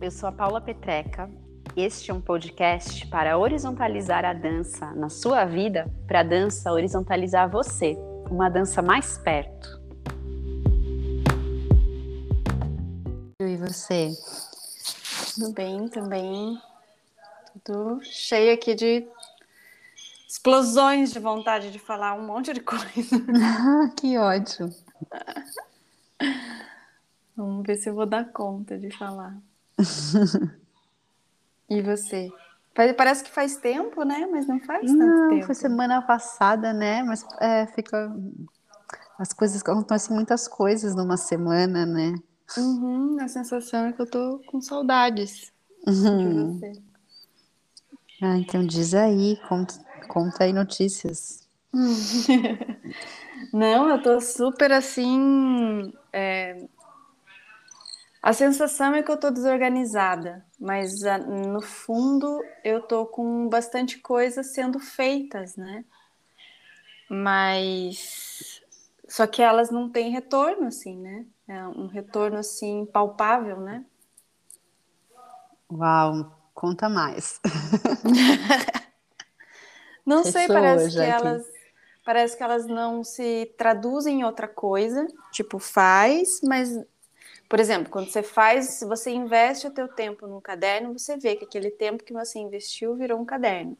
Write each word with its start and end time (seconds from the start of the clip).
Eu 0.00 0.10
sou 0.10 0.28
a 0.28 0.32
Paula 0.32 0.60
Petreca. 0.60 1.28
Este 1.76 2.10
é 2.10 2.14
um 2.14 2.20
podcast 2.20 3.06
para 3.08 3.36
horizontalizar 3.36 4.24
a 4.24 4.32
dança 4.32 4.92
na 4.94 5.08
sua 5.08 5.44
vida, 5.44 5.92
para 6.06 6.20
a 6.20 6.22
dança 6.22 6.72
horizontalizar 6.72 7.50
você, 7.50 7.96
uma 8.30 8.48
dança 8.48 8.80
mais 8.80 9.18
perto. 9.18 9.80
E 13.40 13.56
você? 13.56 14.10
Tudo 15.34 15.52
bem 15.52 15.88
também. 15.88 16.60
Tudo 17.64 18.00
cheio 18.02 18.54
aqui 18.54 18.74
de 18.74 19.06
explosões 20.28 21.12
de 21.12 21.18
vontade 21.18 21.72
de 21.72 21.78
falar 21.78 22.14
um 22.14 22.24
monte 22.24 22.52
de 22.52 22.60
coisa. 22.60 23.16
que 23.98 24.16
ódio. 24.16 24.72
Vamos 27.36 27.66
ver 27.66 27.76
se 27.76 27.88
eu 27.88 27.94
vou 27.94 28.06
dar 28.06 28.26
conta 28.32 28.78
de 28.78 28.90
falar. 28.96 29.36
e 31.70 31.82
você? 31.82 32.30
Parece 32.96 33.24
que 33.24 33.30
faz 33.30 33.56
tempo, 33.56 34.04
né? 34.04 34.28
Mas 34.30 34.46
não 34.46 34.60
faz 34.60 34.86
tanto 34.86 34.98
não, 34.98 35.30
tempo. 35.30 35.46
Foi 35.46 35.54
semana 35.54 36.00
passada, 36.02 36.72
né? 36.72 37.02
Mas 37.02 37.26
é, 37.40 37.66
fica. 37.66 38.14
As 39.18 39.32
coisas 39.32 39.60
acontecem 39.60 40.14
muitas 40.14 40.46
coisas 40.46 40.94
numa 40.94 41.16
semana, 41.16 41.84
né? 41.84 42.14
Uhum, 42.56 43.16
a 43.20 43.26
sensação 43.26 43.86
é 43.86 43.92
que 43.92 44.00
eu 44.00 44.06
tô 44.06 44.40
com 44.46 44.60
saudades 44.60 45.52
uhum. 45.86 46.18
de 46.18 46.68
você. 46.68 46.82
Ah, 48.22 48.38
então 48.38 48.64
diz 48.64 48.94
aí, 48.94 49.36
conta, 49.48 49.74
conta 50.06 50.44
aí 50.44 50.52
notícias. 50.52 51.48
não, 53.52 53.88
eu 53.90 54.00
tô 54.00 54.20
super 54.20 54.72
assim. 54.72 55.92
É 56.12 56.64
a 58.22 58.32
sensação 58.32 58.94
é 58.94 59.02
que 59.02 59.10
eu 59.10 59.14
estou 59.14 59.30
desorganizada, 59.30 60.44
mas 60.58 61.04
ah, 61.04 61.18
no 61.18 61.62
fundo 61.62 62.42
eu 62.64 62.80
estou 62.80 63.06
com 63.06 63.48
bastante 63.48 63.98
coisa 63.98 64.42
sendo 64.42 64.80
feitas, 64.80 65.56
né? 65.56 65.84
Mas 67.08 68.60
só 69.08 69.26
que 69.26 69.40
elas 69.40 69.70
não 69.70 69.88
têm 69.88 70.10
retorno, 70.10 70.66
assim, 70.66 70.98
né? 70.98 71.24
É 71.46 71.66
um 71.66 71.86
retorno 71.86 72.38
assim 72.38 72.84
palpável, 72.86 73.60
né? 73.60 73.84
Uau, 75.70 76.36
conta 76.52 76.88
mais. 76.88 77.40
não 80.04 80.24
sei, 80.24 80.48
parece 80.48 80.90
que 80.90 81.02
elas 81.02 81.46
parece 82.04 82.36
que 82.36 82.42
elas 82.42 82.66
não 82.66 83.04
se 83.04 83.54
traduzem 83.58 84.20
em 84.20 84.24
outra 84.24 84.48
coisa, 84.48 85.06
tipo 85.30 85.58
faz, 85.58 86.40
mas 86.42 86.74
por 87.48 87.58
exemplo, 87.58 87.90
quando 87.90 88.10
você 88.10 88.22
faz, 88.22 88.66
se 88.74 88.84
você 88.84 89.10
investe 89.10 89.66
o 89.66 89.70
teu 89.70 89.88
tempo 89.88 90.26
num 90.26 90.40
caderno, 90.40 90.92
você 90.92 91.16
vê 91.16 91.34
que 91.34 91.46
aquele 91.46 91.70
tempo 91.70 92.04
que 92.04 92.12
você 92.12 92.38
investiu 92.38 92.94
virou 92.94 93.18
um 93.18 93.24
caderno. 93.24 93.76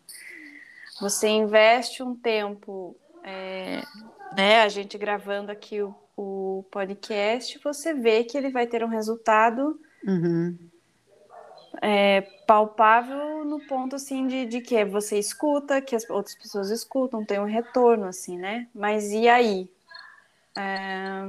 Você 1.01 1.29
investe 1.29 2.03
um 2.03 2.15
tempo, 2.15 2.97
é, 3.23 3.83
né, 4.35 4.63
a 4.63 4.69
gente 4.69 4.97
gravando 4.97 5.53
aqui 5.53 5.83
o, 5.83 5.95
o, 6.17 6.65
podcast, 6.71 7.61
você 7.63 7.93
vê 7.93 8.25
que 8.25 8.39
ele 8.39 8.51
vai 8.51 8.67
ter 8.67 8.83
um 8.83 8.89
resultado 8.89 9.79
uhum. 10.03 10.57
é, 11.83 12.23
palpável 12.47 13.45
no 13.45 13.61
ponto 13.67 13.97
assim 13.97 14.27
de, 14.27 14.47
de 14.47 14.61
que 14.63 14.83
você 14.87 15.19
escuta, 15.19 15.83
que 15.83 15.95
as 15.95 16.09
outras 16.09 16.35
pessoas 16.35 16.71
escutam, 16.71 17.25
tem 17.25 17.39
um 17.39 17.45
retorno 17.45 18.07
assim, 18.07 18.39
né? 18.39 18.67
Mas 18.75 19.13
e 19.13 19.29
aí? 19.29 19.71
É, 20.57 21.29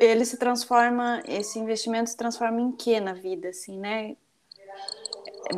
ele 0.00 0.24
se 0.24 0.36
transforma, 0.36 1.22
esse 1.26 1.58
investimento 1.58 2.10
se 2.10 2.16
transforma 2.16 2.60
em 2.60 2.72
quê 2.72 3.00
na 3.00 3.12
vida, 3.12 3.48
assim, 3.48 3.78
né? 3.78 4.16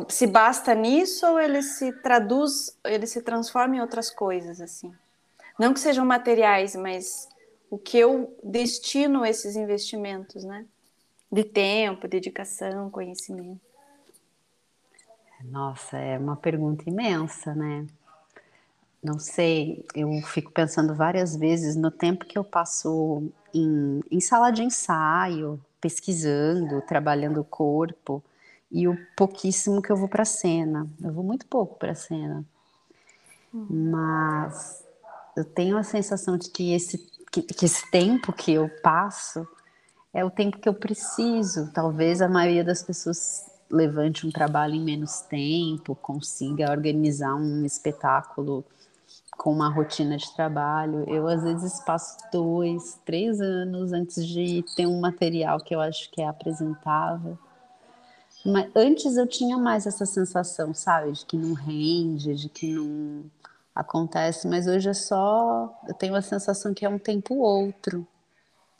Se 0.07 0.27
basta 0.27 0.73
nisso 0.75 1.25
ou 1.25 1.39
ele 1.39 1.61
se 1.61 1.91
traduz, 2.01 2.77
ele 2.83 3.07
se 3.07 3.21
transforma 3.21 3.75
em 3.75 3.81
outras 3.81 4.09
coisas, 4.09 4.61
assim? 4.61 4.93
Não 5.59 5.73
que 5.73 5.79
sejam 5.79 6.05
materiais, 6.05 6.75
mas 6.75 7.27
o 7.69 7.77
que 7.77 7.97
eu 7.97 8.37
destino 8.43 9.25
esses 9.25 9.55
investimentos, 9.55 10.43
né? 10.43 10.65
De 11.31 11.43
tempo, 11.43 12.07
dedicação, 12.07 12.89
conhecimento. 12.89 13.59
Nossa, 15.43 15.97
é 15.97 16.17
uma 16.19 16.35
pergunta 16.35 16.87
imensa, 16.87 17.55
né? 17.55 17.87
Não 19.03 19.17
sei, 19.17 19.83
eu 19.95 20.09
fico 20.21 20.51
pensando 20.51 20.93
várias 20.93 21.35
vezes 21.35 21.75
no 21.75 21.89
tempo 21.89 22.25
que 22.25 22.37
eu 22.37 22.43
passo 22.43 23.31
em, 23.53 24.01
em 24.09 24.19
sala 24.19 24.51
de 24.51 24.63
ensaio, 24.63 25.59
pesquisando, 25.79 26.81
trabalhando 26.81 27.41
o 27.41 27.45
corpo, 27.45 28.23
e 28.71 28.87
o 28.87 28.97
pouquíssimo 29.17 29.81
que 29.81 29.91
eu 29.91 29.97
vou 29.97 30.07
para 30.07 30.23
cena. 30.23 30.87
Eu 31.03 31.11
vou 31.11 31.23
muito 31.23 31.45
pouco 31.45 31.77
para 31.77 31.93
cena. 31.93 32.45
Mas 33.51 34.83
eu 35.35 35.43
tenho 35.43 35.77
a 35.77 35.83
sensação 35.83 36.37
de 36.37 36.49
que 36.49 36.73
esse, 36.73 36.97
que, 37.29 37.41
que 37.41 37.65
esse 37.65 37.89
tempo 37.91 38.31
que 38.31 38.53
eu 38.53 38.69
passo 38.81 39.45
é 40.13 40.23
o 40.23 40.31
tempo 40.31 40.57
que 40.57 40.69
eu 40.69 40.73
preciso. 40.73 41.69
Talvez 41.73 42.21
a 42.21 42.29
maioria 42.29 42.63
das 42.63 42.81
pessoas 42.81 43.45
levante 43.69 44.27
um 44.27 44.31
trabalho 44.31 44.75
em 44.75 44.83
menos 44.83 45.21
tempo, 45.21 45.95
consiga 45.95 46.71
organizar 46.71 47.35
um 47.35 47.65
espetáculo 47.65 48.65
com 49.37 49.51
uma 49.51 49.69
rotina 49.69 50.17
de 50.17 50.33
trabalho. 50.35 51.03
Eu, 51.07 51.27
às 51.27 51.43
vezes, 51.43 51.79
passo 51.81 52.17
dois, 52.31 52.99
três 53.05 53.41
anos 53.41 53.91
antes 53.91 54.25
de 54.25 54.63
ter 54.75 54.85
um 54.85 54.99
material 54.99 55.59
que 55.59 55.73
eu 55.73 55.81
acho 55.81 56.11
que 56.11 56.21
é 56.21 56.27
apresentável. 56.27 57.37
Mas 58.45 58.69
antes 58.75 59.17
eu 59.17 59.27
tinha 59.27 59.57
mais 59.57 59.85
essa 59.85 60.05
sensação, 60.05 60.73
sabe, 60.73 61.11
de 61.11 61.25
que 61.25 61.37
não 61.37 61.53
rende, 61.53 62.35
de 62.35 62.49
que 62.49 62.73
não 62.73 63.23
acontece, 63.73 64.47
mas 64.47 64.67
hoje 64.67 64.89
é 64.89 64.93
só. 64.93 65.73
Eu 65.87 65.93
tenho 65.93 66.15
a 66.15 66.21
sensação 66.21 66.73
que 66.73 66.85
é 66.85 66.89
um 66.89 66.99
tempo 66.99 67.35
outro, 67.35 68.05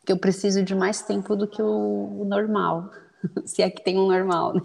que 0.06 0.12
eu 0.12 0.18
preciso 0.18 0.64
de 0.64 0.76
mais 0.76 1.02
tempo 1.02 1.36
do 1.36 1.48
que 1.48 1.62
o, 1.62 2.24
normal, 2.26 2.90
se 3.46 3.62
é 3.62 3.70
que 3.70 3.84
tem 3.84 3.98
um 3.98 4.08
normal, 4.08 4.54
né? 4.54 4.62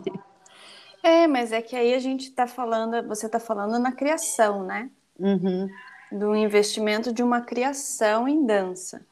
É, 1.03 1.26
mas 1.26 1.53
é 1.53 1.62
que 1.62 1.76
aí 1.76 1.94
a 1.94 1.99
gente 2.00 2.31
está 2.31 2.47
falando, 2.47 3.06
você 3.06 3.26
está 3.26 3.38
falando 3.38 3.78
na 3.78 3.93
criação, 3.93 4.65
né? 4.65 4.91
Uhum. 5.19 5.69
Do 6.12 6.34
investimento 6.34 7.12
de 7.12 7.22
uma 7.22 7.41
criação 7.41 8.28
em 8.28 8.44
dança. 8.44 9.04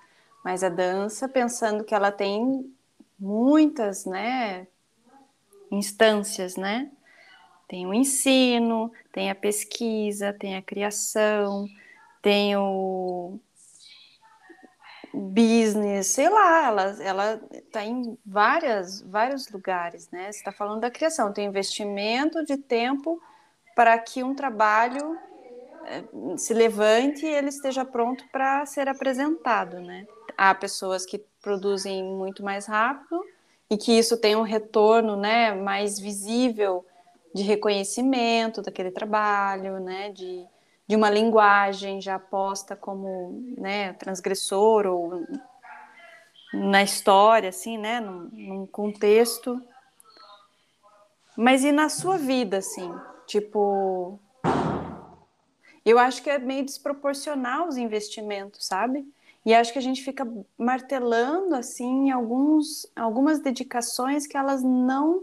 Mas 0.44 0.62
a 0.62 0.68
dança, 0.68 1.28
pensando 1.28 1.84
que 1.84 1.94
ela 1.94 2.12
tem 2.12 2.70
muitas, 3.18 4.04
né, 4.04 4.66
instâncias, 5.70 6.56
né? 6.56 6.90
Tem 7.66 7.86
o 7.86 7.94
ensino, 7.94 8.92
tem 9.10 9.30
a 9.30 9.34
pesquisa, 9.34 10.32
tem 10.32 10.56
a 10.56 10.62
criação, 10.62 11.66
tem 12.20 12.56
o 12.56 13.38
business, 15.12 16.08
sei 16.08 16.28
lá, 16.28 16.66
ela 16.66 16.82
ela 17.02 17.40
está 17.52 17.84
em 17.84 18.18
várias 18.26 19.00
vários 19.02 19.48
lugares, 19.48 20.10
né? 20.10 20.30
Você 20.30 20.38
está 20.38 20.52
falando 20.52 20.80
da 20.80 20.90
criação, 20.90 21.32
tem 21.32 21.46
investimento 21.46 22.44
de 22.44 22.56
tempo 22.56 23.20
para 23.74 23.96
que 23.98 24.22
um 24.22 24.34
trabalho 24.34 25.18
se 26.36 26.54
levante 26.54 27.24
e 27.24 27.28
ele 27.28 27.48
esteja 27.48 27.84
pronto 27.84 28.24
para 28.30 28.64
ser 28.66 28.88
apresentado, 28.88 29.80
né? 29.80 30.06
Há 30.36 30.54
pessoas 30.54 31.04
que 31.04 31.18
produzem 31.42 32.02
muito 32.02 32.42
mais 32.42 32.66
rápido 32.66 33.22
e 33.70 33.76
que 33.76 33.92
isso 33.92 34.16
tem 34.16 34.36
um 34.36 34.42
retorno, 34.42 35.16
né, 35.16 35.54
mais 35.54 35.98
visível 35.98 36.84
de 37.34 37.42
reconhecimento 37.42 38.62
daquele 38.62 38.90
trabalho, 38.90 39.80
né, 39.80 40.10
de, 40.10 40.46
de 40.86 40.94
uma 40.94 41.10
linguagem 41.10 42.00
já 42.00 42.18
posta 42.18 42.76
como, 42.76 43.42
né, 43.58 43.92
transgressor 43.94 44.86
ou 44.86 45.26
na 46.52 46.82
história, 46.82 47.48
assim, 47.48 47.76
né, 47.76 48.00
num, 48.00 48.28
num 48.32 48.66
contexto. 48.66 49.60
Mas 51.36 51.64
e 51.64 51.72
na 51.72 51.88
sua 51.88 52.16
vida, 52.16 52.58
assim? 52.58 52.94
Tipo, 53.26 54.20
eu 55.84 55.98
acho 55.98 56.22
que 56.22 56.30
é 56.30 56.38
meio 56.38 56.64
desproporcional 56.64 57.68
os 57.68 57.76
investimentos, 57.76 58.66
sabe? 58.66 59.06
E 59.44 59.52
acho 59.54 59.72
que 59.72 59.78
a 59.78 59.82
gente 59.82 60.02
fica 60.02 60.26
martelando 60.56 61.54
assim 61.54 62.10
alguns, 62.10 62.86
algumas 62.96 63.40
dedicações 63.40 64.26
que 64.26 64.36
elas 64.36 64.62
não 64.62 65.22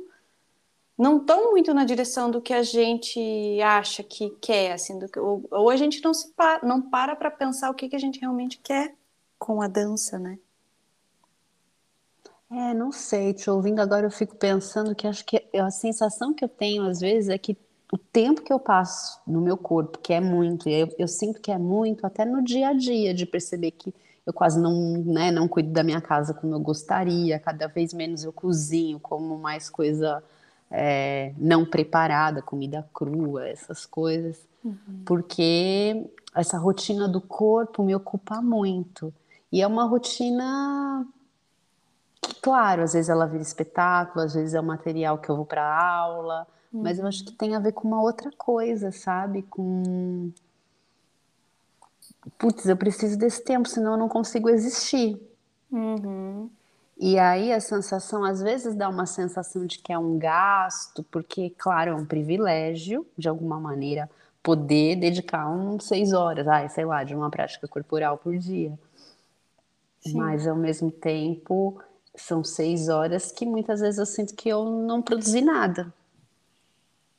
não 0.98 1.18
estão 1.18 1.50
muito 1.52 1.74
na 1.74 1.84
direção 1.84 2.30
do 2.30 2.40
que 2.40 2.54
a 2.54 2.62
gente 2.62 3.60
acha 3.64 4.04
que 4.04 4.30
quer, 4.40 4.74
assim, 4.74 5.00
do 5.00 5.10
que, 5.10 5.20
ou, 5.20 5.44
ou 5.50 5.70
a 5.72 5.76
gente 5.76 6.04
não 6.04 6.14
se 6.14 6.32
pa, 6.34 6.60
não 6.62 6.80
para 6.80 7.16
para 7.16 7.32
pensar 7.32 7.72
o 7.72 7.74
que, 7.74 7.90
que 7.90 7.96
a 7.96 8.00
gente 8.00 8.20
realmente 8.20 8.60
quer 8.60 8.94
com 9.40 9.64
a 9.64 9.68
dança, 9.68 10.20
né? 10.20 10.38
É, 12.52 12.74
não 12.74 12.92
sei, 12.92 13.34
te 13.34 13.50
ouvindo 13.50 13.80
agora 13.80 14.06
eu 14.06 14.12
fico 14.12 14.36
pensando 14.36 14.94
que 14.94 15.08
acho 15.08 15.26
que 15.26 15.44
a 15.56 15.72
sensação 15.72 16.34
que 16.34 16.44
eu 16.44 16.50
tenho 16.50 16.84
às 16.86 17.00
vezes 17.00 17.30
é 17.30 17.38
que 17.38 17.58
o 17.92 17.98
tempo 17.98 18.42
que 18.42 18.54
eu 18.54 18.60
passo 18.60 19.20
no 19.28 19.42
meu 19.42 19.58
corpo, 19.58 19.98
que 19.98 20.14
é 20.14 20.22
muito, 20.22 20.70
eu, 20.70 20.88
eu 20.98 21.08
sinto 21.10 21.42
que 21.42 21.52
é 21.52 21.58
muito, 21.58 22.08
até 22.08 22.24
no 22.24 22.42
dia 22.42 22.70
a 22.70 22.74
dia, 22.74 23.14
de 23.14 23.26
perceber 23.26 23.72
que 23.72 23.94
eu 24.26 24.32
quase 24.32 24.60
não, 24.60 24.74
né, 25.04 25.30
não 25.30 25.48
cuido 25.48 25.72
da 25.72 25.84
minha 25.84 26.00
casa 26.00 26.34
como 26.34 26.56
eu 26.56 26.60
gostaria, 26.60 27.38
cada 27.38 27.68
vez 27.68 27.94
menos 27.94 28.24
eu 28.24 28.32
cozinho, 28.32 28.98
como 28.98 29.38
mais 29.38 29.70
coisa 29.70 30.24
é, 30.70 31.34
não 31.38 31.66
preparada, 31.66 32.42
comida 32.42 32.88
crua, 32.94 33.50
essas 33.50 33.86
coisas, 33.86 34.40
uhum. 34.64 35.04
porque 35.06 36.10
essa 36.34 36.58
rotina 36.58 37.10
do 37.10 37.20
corpo 37.20 37.84
me 37.84 37.94
ocupa 37.94 38.42
muito. 38.42 39.14
E 39.52 39.62
é 39.62 39.68
uma 39.68 39.84
rotina 39.84 41.06
que, 42.22 42.36
claro, 42.36 42.84
às 42.84 42.94
vezes 42.94 43.10
ela 43.10 43.26
vira 43.26 43.44
espetáculo, 43.44 44.24
às 44.24 44.34
vezes 44.34 44.54
é 44.54 44.62
o 44.62 44.64
material 44.64 45.18
que 45.18 45.30
eu 45.30 45.36
vou 45.36 45.46
para 45.46 45.62
aula, 45.62 46.48
Uhum. 46.74 46.84
Mas 46.84 47.00
eu 47.00 47.08
acho 47.08 47.26
que 47.26 47.34
tem 47.34 47.56
a 47.56 47.60
ver 47.60 47.74
com 47.74 47.88
uma 47.88 48.02
outra 48.02 48.32
coisa, 48.38 48.92
sabe? 48.92 49.44
Com. 49.44 50.32
Putz, 52.38 52.66
eu 52.66 52.78
preciso 52.78 53.18
desse 53.18 53.44
tempo, 53.44 53.68
senão 53.68 53.94
eu 53.94 53.98
não 53.98 54.08
consigo 54.08 54.50
existir. 54.50 55.20
Uhum. 55.72 56.50
E 56.98 57.18
aí 57.18 57.52
a 57.52 57.60
sensação, 57.60 58.24
às 58.24 58.42
vezes, 58.42 58.76
dá 58.76 58.88
uma 58.88 59.08
sensação 59.08 59.66
de 59.66 59.80
que 59.80 59.92
é 59.92 59.98
um 59.98 60.20
gasto, 60.20 61.04
porque, 61.10 61.50
claro, 61.58 61.92
é 61.92 61.96
um 61.96 62.06
privilégio, 62.06 63.08
de 63.18 63.28
alguma 63.28 63.60
maneira, 63.60 64.08
poder 64.44 64.98
dedicar 64.98 65.50
uns 65.50 65.86
seis 65.86 66.14
horas, 66.14 66.48
ai, 66.48 66.70
sei 66.70 66.86
lá, 66.86 67.04
de 67.04 67.16
uma 67.16 67.32
prática 67.32 67.68
corporal 67.68 68.18
por 68.20 68.38
dia. 68.38 68.78
Sim. 70.00 70.18
Mas, 70.18 70.48
ao 70.48 70.56
mesmo 70.56 70.92
tempo, 70.92 71.82
são 72.16 72.44
seis 72.44 72.88
horas 72.88 73.32
que 73.32 73.46
muitas 73.46 73.80
vezes 73.80 73.98
eu 73.98 74.06
sinto 74.06 74.36
que 74.36 74.50
eu 74.50 74.66
não 74.66 75.02
produzi 75.02 75.42
nada. 75.42 75.92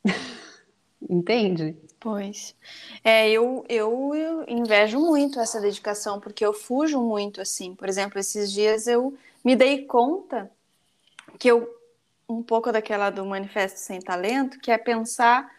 Entende? 1.09 1.77
Pois. 1.99 2.55
É, 3.05 3.31
eu, 3.31 3.65
eu, 3.69 4.15
eu 4.15 4.45
invejo 4.49 4.99
muito 4.99 5.39
essa 5.39 5.61
dedicação, 5.61 6.21
porque 6.21 6.45
eu 6.45 6.53
fujo 6.53 7.01
muito 7.01 7.41
assim. 7.41 7.75
Por 7.75 7.89
exemplo, 7.89 8.19
esses 8.19 8.53
dias 8.53 8.87
eu 8.87 9.17
me 9.45 9.55
dei 9.55 9.85
conta 9.85 10.51
que 11.39 11.49
eu 11.49 11.69
um 12.29 12.43
pouco 12.43 12.73
daquela 12.73 13.11
do 13.11 13.25
manifesto 13.27 13.79
sem 13.79 14.01
talento, 14.01 14.59
que 14.59 14.71
é 14.71 14.79
pensar 14.79 15.51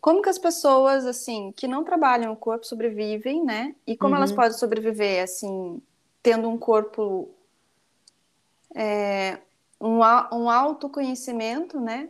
como 0.00 0.22
que 0.22 0.28
as 0.28 0.38
pessoas 0.38 1.06
assim 1.06 1.52
que 1.56 1.68
não 1.68 1.84
trabalham 1.84 2.32
o 2.32 2.36
corpo 2.36 2.66
sobrevivem, 2.66 3.44
né? 3.44 3.74
E 3.86 3.96
como 3.96 4.12
uhum. 4.12 4.18
elas 4.18 4.32
podem 4.32 4.56
sobreviver 4.56 5.22
assim, 5.22 5.80
tendo 6.22 6.48
um 6.48 6.58
corpo 6.58 7.30
é, 8.74 9.38
um, 9.80 9.98
um 9.98 10.50
autoconhecimento, 10.50 11.80
né? 11.80 12.08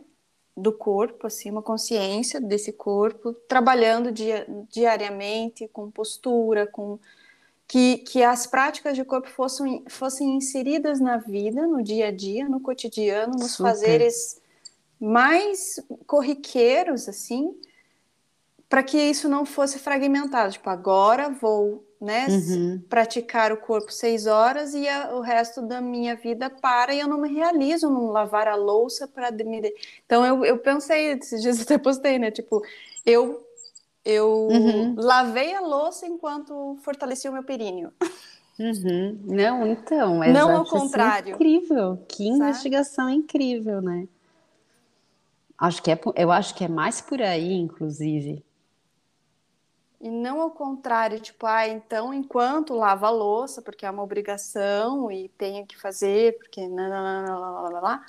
Do 0.57 0.71
corpo, 0.71 1.27
assim, 1.27 1.51
uma 1.51 1.61
consciência 1.61 2.41
desse 2.41 2.73
corpo, 2.73 3.31
trabalhando 3.31 4.11
dia, 4.11 4.47
diariamente 4.71 5.67
com 5.67 5.91
postura, 5.91 6.65
com 6.65 6.97
que, 7.67 7.99
que 7.99 8.23
as 8.23 8.47
práticas 8.47 8.95
de 8.95 9.05
corpo 9.05 9.29
fossem, 9.29 9.83
fossem 9.87 10.35
inseridas 10.35 10.99
na 10.99 11.17
vida, 11.17 11.67
no 11.67 11.83
dia 11.83 12.07
a 12.07 12.11
dia, 12.11 12.49
no 12.49 12.59
cotidiano, 12.59 13.33
nos 13.33 13.51
Super. 13.51 13.69
fazeres 13.69 14.41
mais 14.99 15.79
corriqueiros, 16.07 17.07
assim, 17.07 17.55
para 18.67 18.81
que 18.81 18.97
isso 18.97 19.29
não 19.29 19.45
fosse 19.45 19.77
fragmentado. 19.77 20.53
Tipo, 20.53 20.71
agora 20.71 21.29
vou 21.29 21.86
né? 21.99 22.27
Uhum. 22.29 22.81
Praticar 22.89 23.51
o 23.51 23.57
corpo 23.57 23.91
seis 23.91 24.27
horas 24.27 24.73
e 24.73 24.87
a, 24.87 25.15
o 25.15 25.21
resto 25.21 25.61
da 25.61 25.81
minha 25.81 26.15
vida 26.15 26.49
para 26.49 26.93
e 26.93 26.99
eu 26.99 27.07
não 27.07 27.19
me 27.19 27.33
realizo 27.33 27.89
num 27.89 28.11
lavar 28.11 28.47
a 28.47 28.55
louça 28.55 29.07
para 29.07 29.31
me. 29.31 29.73
Então 30.05 30.25
eu, 30.25 30.45
eu 30.45 30.57
pensei, 30.57 31.13
esses 31.13 31.41
dias 31.41 31.59
até 31.61 31.77
postei, 31.77 32.19
né? 32.19 32.31
Tipo, 32.31 32.63
eu 33.05 33.43
eu 34.05 34.47
uhum. 34.49 34.95
lavei 34.97 35.53
a 35.53 35.59
louça 35.59 36.07
enquanto 36.07 36.77
fortaleci 36.81 37.27
o 37.27 37.33
meu 37.33 37.43
períneo. 37.43 37.91
Uhum. 38.57 39.19
Não, 39.25 39.67
então, 39.67 40.23
é 40.23 40.31
não 40.31 40.55
ao 40.55 40.65
contrário. 40.65 41.35
incrível, 41.35 41.99
que 42.07 42.23
Sabe? 42.23 42.35
investigação 42.35 43.09
incrível, 43.09 43.81
né? 43.81 44.07
Acho 45.57 45.83
que 45.83 45.91
é, 45.91 45.99
eu 46.15 46.31
acho 46.31 46.55
que 46.55 46.63
é 46.63 46.67
mais 46.67 47.01
por 47.01 47.21
aí, 47.21 47.53
inclusive. 47.53 48.43
E 49.99 50.09
não 50.09 50.41
ao 50.41 50.51
contrário, 50.51 51.19
tipo, 51.19 51.47
ah, 51.47 51.67
então 51.67 52.13
enquanto 52.13 52.75
lava 52.75 53.07
a 53.07 53.11
louça, 53.11 53.63
porque 53.63 53.85
é 53.85 53.89
uma 53.89 54.03
obrigação 54.03 55.11
e 55.11 55.27
tenho 55.29 55.65
que 55.65 55.75
fazer, 55.75 56.37
porque 56.37 56.67
lá, 56.67 58.05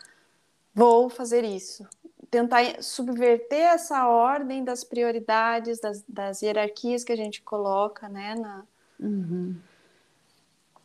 vou 0.74 1.08
fazer 1.08 1.44
isso. 1.44 1.86
Tentar 2.30 2.82
subverter 2.82 3.68
essa 3.68 4.06
ordem 4.06 4.62
das 4.62 4.84
prioridades, 4.84 5.80
das, 5.80 6.04
das 6.06 6.42
hierarquias 6.42 7.04
que 7.04 7.12
a 7.12 7.16
gente 7.16 7.40
coloca, 7.40 8.06
né, 8.06 8.34
na, 8.34 8.64
uhum. 9.00 9.56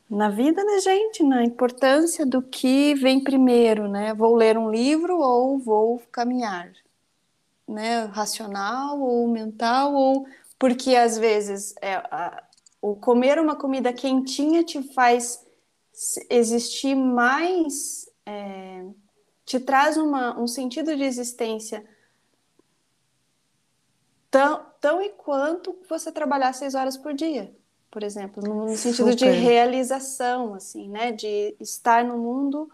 na 0.10 0.30
vida 0.30 0.64
da 0.66 0.80
gente, 0.80 1.22
na 1.22 1.44
importância 1.44 2.26
do 2.26 2.42
que 2.42 2.96
vem 2.96 3.22
primeiro, 3.22 3.90
né? 3.90 4.14
Vou 4.14 4.34
ler 4.36 4.58
um 4.58 4.72
livro 4.72 5.20
ou 5.20 5.60
vou 5.60 6.02
caminhar, 6.10 6.72
né? 7.68 8.06
Racional 8.06 9.02
ou 9.02 9.28
mental 9.28 9.94
ou 9.94 10.26
porque 10.63 10.95
às 10.95 11.18
vezes 11.18 11.75
é, 11.81 11.95
a, 11.95 12.42
o 12.81 12.95
comer 12.95 13.38
uma 13.38 13.54
comida 13.54 13.92
quentinha 13.92 14.63
te 14.63 14.81
faz 14.94 15.45
existir 16.30 16.95
mais, 16.95 18.10
é, 18.25 18.86
te 19.44 19.60
traz 19.60 19.98
uma, 19.98 20.39
um 20.39 20.48
sentido 20.48 20.95
de 20.95 21.04
existência 21.04 21.83
tão, 24.31 24.65
tão 24.80 25.01
e 25.01 25.10
quanto 25.10 25.77
você 25.89 26.13
trabalhar 26.13 26.54
seis 26.54 26.76
horas 26.76 26.95
por 26.95 27.14
dia, 27.14 27.54
por 27.92 28.02
exemplo, 28.02 28.42
no, 28.42 28.68
no 28.68 28.78
sentido 28.78 29.11
Super. 29.11 29.16
de 29.18 29.38
realização, 29.38 30.54
assim, 30.54 30.88
né, 30.88 31.11
de 31.11 31.57
estar 31.59 32.06
no 32.06 32.18
mundo 32.18 32.71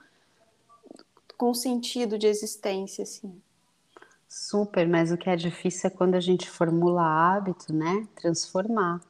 com 1.36 1.56
sentido 1.56 2.20
de 2.20 2.28
existência, 2.28 3.02
assim. 3.02 3.42
Super, 4.30 4.88
mas 4.88 5.12
o 5.12 5.18
que 5.18 5.28
é 5.28 5.36
difícil 5.36 5.88
é 5.88 5.90
quando 5.90 6.14
a 6.14 6.20
gente 6.20 6.48
formula 6.48 7.02
hábito, 7.02 7.74
né? 7.74 8.08
Transformar. 8.16 9.02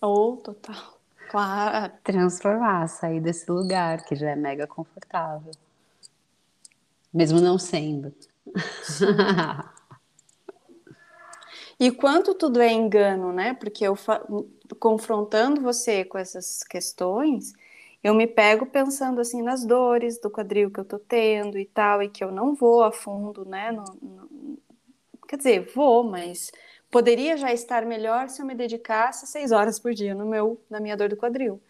Ou 0.00 0.32
oh, 0.32 0.36
total. 0.38 0.98
Claro. 1.30 1.92
Transformar, 2.02 2.88
sair 2.88 3.20
desse 3.20 3.50
lugar 3.50 4.02
que 4.04 4.16
já 4.16 4.30
é 4.30 4.36
mega 4.36 4.66
confortável. 4.66 5.52
Mesmo 7.12 7.38
não 7.38 7.58
sendo. 7.58 8.14
e 11.78 11.90
quanto 11.90 12.34
tudo 12.34 12.62
é 12.62 12.72
engano, 12.72 13.30
né? 13.30 13.52
Porque 13.52 13.84
eu 13.86 13.94
confrontando 14.80 15.60
você 15.60 16.02
com 16.02 16.16
essas 16.16 16.62
questões, 16.62 17.52
eu 18.04 18.14
me 18.14 18.26
pego 18.26 18.66
pensando 18.66 19.20
assim 19.20 19.42
nas 19.42 19.64
dores 19.64 20.18
do 20.20 20.30
quadril 20.30 20.70
que 20.70 20.78
eu 20.78 20.84
tô 20.84 20.98
tendo 20.98 21.58
e 21.58 21.64
tal, 21.64 22.02
e 22.02 22.10
que 22.10 22.22
eu 22.22 22.30
não 22.30 22.54
vou 22.54 22.84
a 22.84 22.92
fundo, 22.92 23.46
né? 23.46 23.72
No, 23.72 23.84
no... 24.02 24.58
Quer 25.26 25.38
dizer, 25.38 25.72
vou, 25.74 26.04
mas 26.04 26.52
poderia 26.90 27.36
já 27.36 27.52
estar 27.52 27.86
melhor 27.86 28.28
se 28.28 28.42
eu 28.42 28.46
me 28.46 28.54
dedicasse 28.54 29.26
seis 29.26 29.52
horas 29.52 29.78
por 29.80 29.94
dia 29.94 30.14
no 30.14 30.26
meu, 30.26 30.60
na 30.68 30.80
minha 30.80 30.96
dor 30.96 31.08
do 31.08 31.16
quadril. 31.16 31.60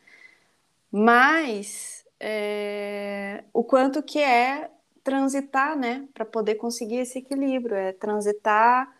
Mas 0.90 2.04
é, 2.18 3.44
o 3.52 3.62
quanto 3.62 4.02
que 4.02 4.18
é 4.18 4.70
transitar, 5.04 5.76
né, 5.76 6.08
para 6.14 6.24
poder 6.24 6.56
conseguir 6.56 6.96
esse 6.98 7.18
equilíbrio, 7.18 7.76
é 7.76 7.92
transitar, 7.92 8.92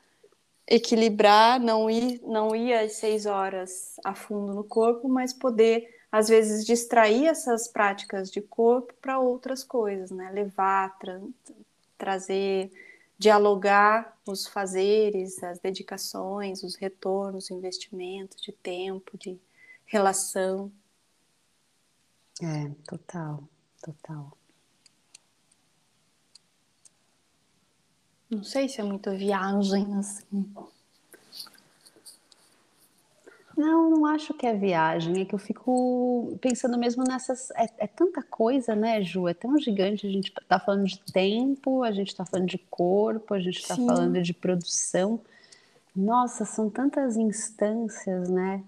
equilibrar, 0.68 1.60
não 1.60 1.90
ir, 1.90 2.20
não 2.22 2.54
ir 2.54 2.74
às 2.74 2.92
seis 2.92 3.26
horas 3.26 3.96
a 4.04 4.14
fundo 4.14 4.54
no 4.54 4.64
corpo, 4.64 5.08
mas 5.08 5.32
poder 5.32 5.93
às 6.14 6.28
vezes 6.28 6.64
distrair 6.64 7.26
essas 7.26 7.66
práticas 7.66 8.30
de 8.30 8.40
corpo 8.40 8.94
para 9.02 9.18
outras 9.18 9.64
coisas, 9.64 10.12
né? 10.12 10.30
Levar, 10.30 10.96
tra 10.96 11.20
trazer, 11.98 12.70
dialogar 13.18 14.16
os 14.24 14.46
fazeres, 14.46 15.42
as 15.42 15.58
dedicações, 15.58 16.62
os 16.62 16.76
retornos, 16.76 17.50
o 17.50 17.54
investimento 17.54 18.40
de 18.40 18.52
tempo, 18.52 19.18
de 19.18 19.36
relação. 19.86 20.70
É, 22.40 22.70
total, 22.86 23.42
total. 23.82 24.38
Não 28.30 28.44
sei 28.44 28.68
se 28.68 28.80
é 28.80 28.84
muita 28.84 29.16
viagem 29.16 29.92
assim. 29.96 30.54
Não, 33.56 33.90
não 33.90 34.06
acho 34.06 34.34
que 34.34 34.46
é 34.46 34.54
viagem, 34.54 35.20
é 35.20 35.24
que 35.24 35.34
eu 35.34 35.38
fico 35.38 36.36
pensando 36.40 36.76
mesmo 36.76 37.04
nessas. 37.04 37.50
É, 37.52 37.68
é, 37.78 37.86
tanta 37.86 38.22
coisa, 38.22 38.74
né, 38.74 39.02
Ju? 39.02 39.28
É 39.28 39.34
tão 39.34 39.56
gigante. 39.58 40.06
A 40.06 40.10
gente 40.10 40.32
tá 40.48 40.58
falando 40.58 40.86
de 40.86 40.98
tempo, 41.12 41.82
a 41.84 41.92
gente 41.92 42.14
tá 42.14 42.24
falando 42.24 42.48
de 42.48 42.58
corpo, 42.58 43.32
a 43.32 43.40
gente 43.40 43.66
tá 43.66 43.76
Sim. 43.76 43.86
falando 43.86 44.20
de 44.20 44.34
produção. 44.34 45.20
Nossa, 45.94 46.44
são 46.44 46.68
tantas 46.68 47.16
instâncias, 47.16 48.28
né? 48.28 48.62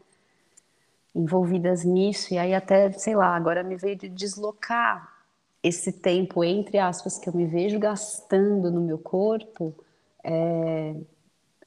Envolvidas 1.14 1.82
nisso, 1.82 2.34
e 2.34 2.38
aí 2.38 2.54
até, 2.54 2.92
sei 2.92 3.16
lá, 3.16 3.34
agora 3.34 3.64
me 3.64 3.74
veio 3.74 3.96
de 3.96 4.08
deslocar 4.08 5.16
esse 5.62 5.90
tempo, 5.90 6.44
entre 6.44 6.78
aspas, 6.78 7.18
que 7.18 7.28
eu 7.28 7.34
me 7.34 7.46
vejo 7.46 7.78
gastando 7.78 8.70
no 8.70 8.80
meu 8.80 8.98
corpo. 8.98 9.74
É, 10.22 10.94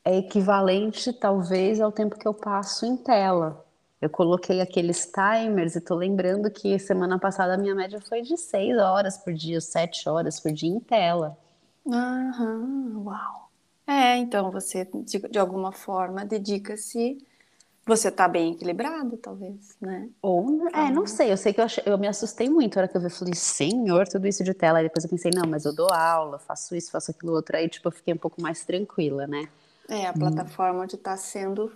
é 0.03 0.17
equivalente, 0.17 1.13
talvez, 1.13 1.79
ao 1.79 1.91
tempo 1.91 2.17
que 2.17 2.27
eu 2.27 2.33
passo 2.33 2.85
em 2.85 2.95
tela. 2.97 3.65
Eu 4.01 4.09
coloquei 4.09 4.61
aqueles 4.61 5.11
timers 5.11 5.75
e 5.75 5.81
tô 5.81 5.93
lembrando 5.93 6.49
que 6.49 6.79
semana 6.79 7.19
passada 7.19 7.55
a 7.55 7.57
minha 7.57 7.75
média 7.75 7.99
foi 7.99 8.21
de 8.21 8.37
seis 8.37 8.77
horas 8.77 9.17
por 9.17 9.33
dia, 9.33 9.59
sete 9.59 10.07
horas 10.07 10.39
por 10.39 10.53
dia 10.53 10.69
em 10.69 10.79
tela. 10.79 11.37
Aham, 11.85 13.03
uau. 13.03 13.49
É, 13.85 14.15
então 14.17 14.51
você, 14.51 14.87
de, 14.93 15.19
de 15.19 15.39
alguma 15.39 15.71
forma, 15.71 16.23
dedica-se. 16.23 17.17
Você 17.85 18.11
tá 18.11 18.27
bem 18.27 18.51
equilibrado, 18.53 19.17
talvez, 19.17 19.75
né? 19.81 20.07
Ou, 20.21 20.67
é, 20.69 20.91
não 20.91 21.07
sei. 21.07 21.31
Eu 21.31 21.37
sei 21.37 21.51
que 21.51 21.59
eu, 21.59 21.65
achei, 21.65 21.83
eu 21.87 21.97
me 21.97 22.07
assustei 22.07 22.47
muito 22.47 22.75
na 22.75 22.83
hora 22.83 22.87
que 22.87 22.95
eu 22.95 23.01
vi. 23.01 23.07
Eu 23.07 23.11
falei, 23.11 23.33
senhor, 23.33 24.07
tudo 24.07 24.27
isso 24.27 24.43
de 24.43 24.53
tela. 24.53 24.77
Aí 24.77 24.83
depois 24.83 25.03
eu 25.03 25.09
pensei, 25.09 25.31
não, 25.33 25.49
mas 25.49 25.65
eu 25.65 25.73
dou 25.73 25.91
aula, 25.91 26.37
faço 26.37 26.75
isso, 26.75 26.91
faço 26.91 27.09
aquilo 27.09 27.33
outro. 27.33 27.57
Aí, 27.57 27.67
tipo, 27.67 27.87
eu 27.87 27.91
fiquei 27.91 28.13
um 28.13 28.17
pouco 28.17 28.39
mais 28.39 28.63
tranquila, 28.63 29.25
né? 29.25 29.49
É, 29.89 30.05
a 30.05 30.13
plataforma 30.13 30.83
onde 30.83 30.95
está 30.95 31.17
sendo. 31.17 31.71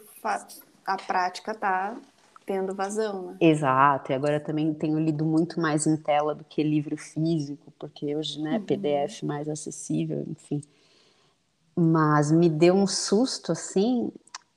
A 0.86 0.98
prática 0.98 1.52
está 1.52 1.98
tendo 2.46 2.76
vazão, 2.76 3.28
né? 3.28 3.38
Exato, 3.40 4.12
e 4.12 4.16
agora 4.16 4.40
também 4.40 4.74
tenho 4.74 5.00
lido 5.00 5.26
muito 5.26 5.60
mais 5.60 5.88
em 5.88 5.98
tela 5.98 6.36
do 6.36 6.44
que 6.44 6.62
livro 6.62 6.96
físico, 6.98 7.74
porque 7.80 8.16
hoje, 8.16 8.42
né, 8.42 8.58
uhum. 8.58 8.66
PDF 8.66 9.24
mais 9.24 9.48
acessível, 9.48 10.26
enfim. 10.28 10.62
Mas 11.76 12.32
me 12.32 12.50
deu 12.50 12.76
um 12.76 12.86
susto, 12.86 13.52
assim, 13.52 14.12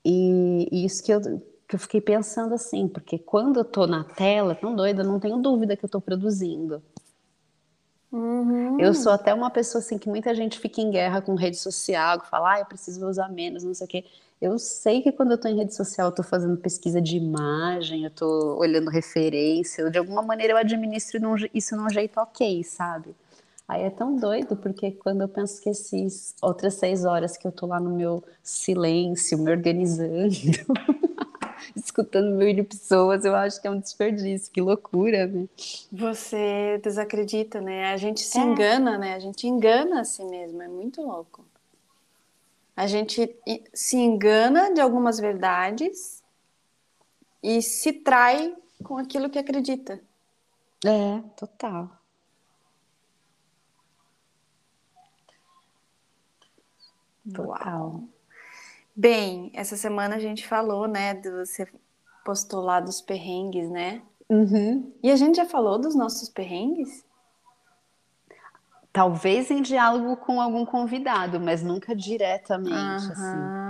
e, 0.04 0.68
e 0.70 0.84
isso 0.84 1.02
que 1.02 1.12
eu, 1.12 1.20
que 1.68 1.76
eu 1.76 1.78
fiquei 1.78 2.00
pensando 2.00 2.54
assim, 2.54 2.88
porque 2.88 3.18
quando 3.18 3.58
eu 3.58 3.64
tô 3.64 3.86
na 3.86 4.04
tela, 4.04 4.54
tão 4.54 4.74
doida, 4.74 5.02
não 5.02 5.18
tenho 5.18 5.38
dúvida 5.38 5.76
que 5.76 5.84
eu 5.84 5.88
tô 5.88 6.00
produzindo. 6.00 6.82
Uhum. 8.12 8.78
Eu 8.80 8.94
sou 8.94 9.12
até 9.12 9.34
uma 9.34 9.50
pessoa 9.50 9.82
assim 9.82 9.98
que 9.98 10.08
muita 10.08 10.34
gente 10.34 10.58
fica 10.58 10.80
em 10.80 10.90
guerra 10.90 11.20
com 11.20 11.34
rede 11.34 11.56
social, 11.56 12.20
que 12.20 12.28
fala, 12.28 12.54
ah, 12.54 12.60
eu 12.60 12.66
preciso 12.66 13.06
usar 13.06 13.28
menos, 13.28 13.64
não 13.64 13.74
sei 13.74 13.84
o 13.86 13.88
quê. 13.88 14.04
Eu 14.40 14.58
sei 14.58 15.00
que 15.00 15.10
quando 15.12 15.30
eu 15.30 15.36
estou 15.36 15.50
em 15.50 15.56
rede 15.56 15.74
social, 15.74 16.08
eu 16.08 16.10
estou 16.10 16.24
fazendo 16.24 16.56
pesquisa 16.58 17.00
de 17.00 17.16
imagem, 17.16 18.02
eu 18.02 18.08
estou 18.08 18.58
olhando 18.58 18.90
referência, 18.90 19.82
eu, 19.82 19.90
de 19.90 19.98
alguma 19.98 20.22
maneira 20.22 20.52
eu 20.52 20.56
administro 20.58 21.18
isso 21.54 21.74
num 21.74 21.88
jeito 21.88 22.20
ok, 22.20 22.62
sabe? 22.62 23.14
Aí 23.66 23.82
é 23.82 23.90
tão 23.90 24.14
doido, 24.16 24.54
porque 24.54 24.92
quando 24.92 25.22
eu 25.22 25.28
penso 25.28 25.60
que 25.60 25.68
esses 25.68 26.34
outras 26.40 26.74
seis 26.74 27.04
horas 27.04 27.36
que 27.36 27.46
eu 27.46 27.52
tô 27.52 27.66
lá 27.66 27.80
no 27.80 27.90
meu 27.90 28.22
silêncio, 28.42 29.38
me 29.38 29.50
organizando, 29.50 30.28
escutando 31.76 32.34
mil 32.34 32.54
de 32.54 32.62
pessoas, 32.62 33.24
eu 33.24 33.34
acho 33.34 33.60
que 33.60 33.66
é 33.66 33.70
um 33.70 33.78
desperdício, 33.78 34.52
que 34.52 34.60
loucura, 34.60 35.26
né? 35.26 35.48
Você 35.92 36.80
desacredita, 36.82 37.60
né? 37.60 37.92
A 37.92 37.96
gente 37.96 38.20
se 38.20 38.38
é. 38.38 38.42
engana, 38.42 38.98
né? 38.98 39.14
A 39.14 39.18
gente 39.18 39.46
engana 39.46 40.00
a 40.00 40.04
si 40.04 40.24
mesmo, 40.24 40.62
é 40.62 40.68
muito 40.68 41.02
louco. 41.02 41.44
A 42.76 42.86
gente 42.86 43.34
se 43.72 43.96
engana 43.96 44.72
de 44.72 44.80
algumas 44.80 45.18
verdades 45.18 46.22
e 47.42 47.62
se 47.62 47.92
trai 47.92 48.54
com 48.82 48.98
aquilo 48.98 49.30
que 49.30 49.38
acredita. 49.38 50.00
É, 50.84 51.22
total. 51.36 51.90
Total. 57.32 57.90
Uau. 57.90 58.15
Bem, 58.96 59.50
essa 59.52 59.76
semana 59.76 60.16
a 60.16 60.18
gente 60.18 60.48
falou, 60.48 60.88
né? 60.88 61.12
Do, 61.12 61.44
você 61.44 61.68
postou 62.24 62.62
lá 62.62 62.80
dos 62.80 63.02
perrengues, 63.02 63.68
né? 63.68 64.00
Uhum. 64.26 64.90
E 65.02 65.10
a 65.10 65.16
gente 65.16 65.36
já 65.36 65.44
falou 65.44 65.78
dos 65.78 65.94
nossos 65.94 66.30
perrengues? 66.30 67.04
Talvez 68.90 69.50
em 69.50 69.60
diálogo 69.60 70.16
com 70.16 70.40
algum 70.40 70.64
convidado, 70.64 71.38
mas 71.38 71.62
nunca 71.62 71.94
diretamente, 71.94 73.04
uhum. 73.04 73.12
assim. 73.12 73.66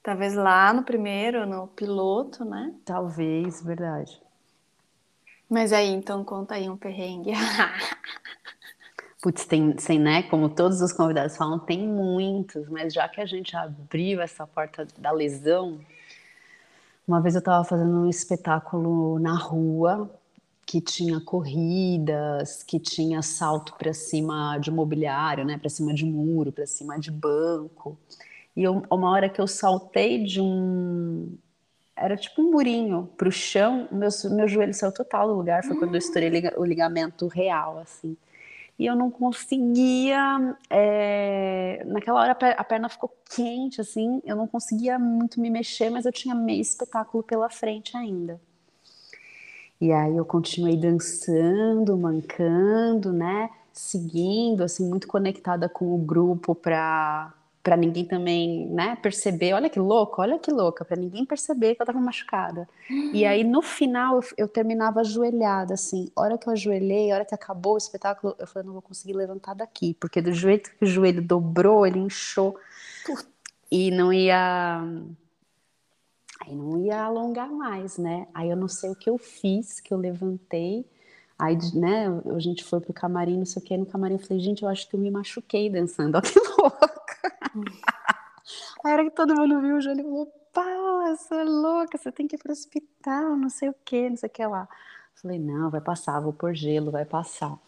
Talvez 0.00 0.34
lá 0.34 0.72
no 0.72 0.84
primeiro, 0.84 1.44
no 1.44 1.66
piloto, 1.66 2.44
né? 2.44 2.72
Talvez, 2.84 3.60
verdade. 3.62 4.22
Mas 5.50 5.72
aí, 5.72 5.88
então 5.88 6.24
conta 6.24 6.54
aí 6.54 6.70
um 6.70 6.76
perrengue. 6.76 7.32
Putz, 9.20 9.44
tem, 9.44 9.74
né? 9.98 10.22
Como 10.24 10.48
todos 10.48 10.80
os 10.80 10.92
convidados 10.92 11.36
falam, 11.36 11.58
tem 11.58 11.86
muitos, 11.88 12.68
mas 12.68 12.94
já 12.94 13.08
que 13.08 13.20
a 13.20 13.26
gente 13.26 13.56
abriu 13.56 14.20
essa 14.20 14.46
porta 14.46 14.86
da 14.96 15.10
lesão, 15.10 15.80
uma 17.06 17.20
vez 17.20 17.34
eu 17.34 17.40
estava 17.40 17.64
fazendo 17.64 17.90
um 17.90 18.08
espetáculo 18.08 19.18
na 19.18 19.36
rua 19.36 20.08
que 20.64 20.80
tinha 20.80 21.20
corridas, 21.20 22.62
que 22.62 22.78
tinha 22.78 23.20
salto 23.20 23.74
para 23.76 23.92
cima 23.92 24.56
de 24.58 24.70
mobiliário, 24.70 25.44
né? 25.44 25.58
Para 25.58 25.70
cima 25.70 25.92
de 25.92 26.04
muro, 26.04 26.52
para 26.52 26.66
cima 26.66 26.96
de 26.96 27.10
banco. 27.10 27.98
E 28.54 28.62
eu, 28.62 28.82
uma 28.88 29.10
hora 29.10 29.28
que 29.28 29.40
eu 29.40 29.48
saltei 29.48 30.22
de 30.22 30.40
um 30.40 31.36
era 31.96 32.16
tipo 32.16 32.40
um 32.40 32.52
murinho 32.52 33.10
para 33.16 33.28
o 33.28 33.32
chão, 33.32 33.88
meu, 33.90 34.10
meu 34.30 34.46
joelho 34.46 34.72
saiu 34.72 34.92
total 34.92 35.26
do 35.26 35.34
lugar. 35.34 35.64
Foi 35.64 35.76
quando 35.76 35.94
eu 35.96 35.98
estourei 35.98 36.30
o 36.56 36.64
ligamento 36.64 37.26
real, 37.26 37.78
assim 37.78 38.16
e 38.78 38.86
eu 38.86 38.94
não 38.94 39.10
conseguia. 39.10 40.56
É... 40.70 41.82
Naquela 41.86 42.20
hora 42.20 42.32
a 42.32 42.64
perna 42.64 42.88
ficou 42.88 43.12
quente, 43.28 43.80
assim, 43.80 44.22
eu 44.24 44.36
não 44.36 44.46
conseguia 44.46 44.98
muito 44.98 45.40
me 45.40 45.50
mexer, 45.50 45.90
mas 45.90 46.06
eu 46.06 46.12
tinha 46.12 46.34
meio 46.34 46.60
espetáculo 46.60 47.22
pela 47.22 47.50
frente 47.50 47.96
ainda. 47.96 48.40
E 49.80 49.92
aí 49.92 50.16
eu 50.16 50.24
continuei 50.24 50.76
dançando, 50.76 51.96
mancando, 51.96 53.12
né? 53.12 53.50
Seguindo, 53.72 54.62
assim, 54.62 54.88
muito 54.88 55.06
conectada 55.06 55.68
com 55.68 55.94
o 55.94 55.98
grupo 55.98 56.54
para 56.54 57.32
para 57.68 57.76
ninguém 57.76 58.06
também, 58.06 58.66
né, 58.68 58.96
perceber. 58.96 59.52
Olha 59.52 59.68
que 59.68 59.78
louco, 59.78 60.22
olha 60.22 60.38
que 60.38 60.50
louca, 60.50 60.86
para 60.86 60.96
ninguém 60.96 61.26
perceber 61.26 61.74
que 61.74 61.82
eu 61.82 61.86
tava 61.86 62.00
machucada. 62.00 62.66
Uhum. 62.88 63.10
E 63.12 63.26
aí 63.26 63.44
no 63.44 63.60
final 63.60 64.16
eu, 64.16 64.24
eu, 64.38 64.48
terminava 64.48 65.00
ajoelhada, 65.00 65.74
assim. 65.74 66.10
A 66.16 66.22
hora 66.22 66.38
que 66.38 66.48
eu 66.48 66.52
ajoelhei, 66.54 67.12
a 67.12 67.16
hora 67.16 67.24
que 67.26 67.34
acabou 67.34 67.74
o 67.74 67.76
espetáculo, 67.76 68.34
eu 68.38 68.46
falei, 68.46 68.64
não 68.64 68.72
vou 68.72 68.80
conseguir 68.80 69.12
levantar 69.12 69.52
daqui, 69.52 69.94
porque 70.00 70.22
do 70.22 70.32
jeito 70.32 70.70
que 70.78 70.84
o 70.86 70.86
joelho 70.86 71.20
dobrou, 71.20 71.86
ele 71.86 71.98
inchou 71.98 72.58
e 73.70 73.90
não 73.90 74.10
ia 74.10 74.82
aí 76.40 76.56
não 76.56 76.78
ia 76.78 77.02
alongar 77.02 77.50
mais, 77.50 77.98
né? 77.98 78.28
Aí 78.32 78.48
eu 78.48 78.56
não 78.56 78.68
sei 78.68 78.88
o 78.88 78.96
que 78.96 79.10
eu 79.10 79.18
fiz, 79.18 79.78
que 79.78 79.92
eu 79.92 79.98
levantei. 79.98 80.86
Aí, 81.38 81.58
né, 81.74 82.06
a 82.34 82.38
gente 82.38 82.64
foi 82.64 82.80
pro 82.80 82.94
camarim, 82.94 83.36
não 83.36 83.44
sei 83.44 83.62
o 83.62 83.64
que, 83.64 83.76
no 83.76 83.84
camarim 83.84 84.14
eu 84.14 84.18
falei, 84.20 84.42
gente, 84.42 84.62
eu 84.62 84.70
acho 84.70 84.88
que 84.88 84.96
eu 84.96 85.00
me 85.00 85.10
machuquei 85.10 85.68
dançando, 85.68 86.16
olha 86.16 86.22
que 86.22 86.38
louco. 86.38 86.98
Aí 88.84 88.92
era 88.92 89.04
que 89.04 89.10
todo 89.10 89.34
mundo 89.34 89.60
viu 89.60 89.76
o 89.76 89.80
Júlio 89.80 90.04
falou: 90.04 90.26
Paula, 90.52 91.16
você 91.16 91.34
é 91.34 91.44
louca, 91.44 91.98
você 91.98 92.10
tem 92.10 92.26
que 92.26 92.36
ir 92.36 92.38
para 92.38 92.50
o 92.50 92.52
hospital, 92.52 93.36
não 93.36 93.48
sei 93.48 93.68
o 93.68 93.74
que, 93.84 94.10
não 94.10 94.16
sei 94.16 94.28
o 94.28 94.32
que 94.32 94.46
lá. 94.46 94.68
Falei: 95.14 95.38
Não, 95.38 95.70
vai 95.70 95.80
passar, 95.80 96.20
vou 96.20 96.32
pôr 96.32 96.54
gelo, 96.54 96.90
vai 96.90 97.04
passar. 97.04 97.58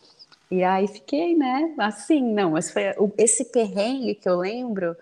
E 0.50 0.64
aí 0.64 0.88
fiquei, 0.88 1.36
né, 1.36 1.74
assim, 1.78 2.20
não, 2.20 2.52
mas 2.52 2.72
foi 2.72 2.82
esse 3.16 3.44
perrengue 3.52 4.16
que 4.16 4.28
eu 4.28 4.38
lembro. 4.38 4.96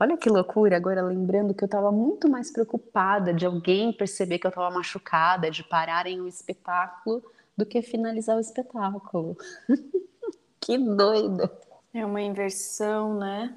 Olha 0.00 0.16
que 0.16 0.30
loucura, 0.30 0.76
agora 0.76 1.02
lembrando 1.02 1.54
que 1.54 1.62
eu 1.62 1.66
estava 1.66 1.92
muito 1.92 2.28
mais 2.28 2.50
preocupada 2.50 3.32
de 3.32 3.44
alguém 3.44 3.92
perceber 3.92 4.38
que 4.38 4.46
eu 4.46 4.48
estava 4.48 4.74
machucada, 4.74 5.50
de 5.50 5.62
pararem 5.62 6.20
o 6.20 6.26
espetáculo, 6.26 7.22
do 7.56 7.66
que 7.66 7.82
finalizar 7.82 8.36
o 8.36 8.40
espetáculo. 8.40 9.36
que 10.58 10.78
doido. 10.78 11.48
É 11.92 12.04
uma 12.04 12.20
inversão, 12.20 13.18
né? 13.18 13.54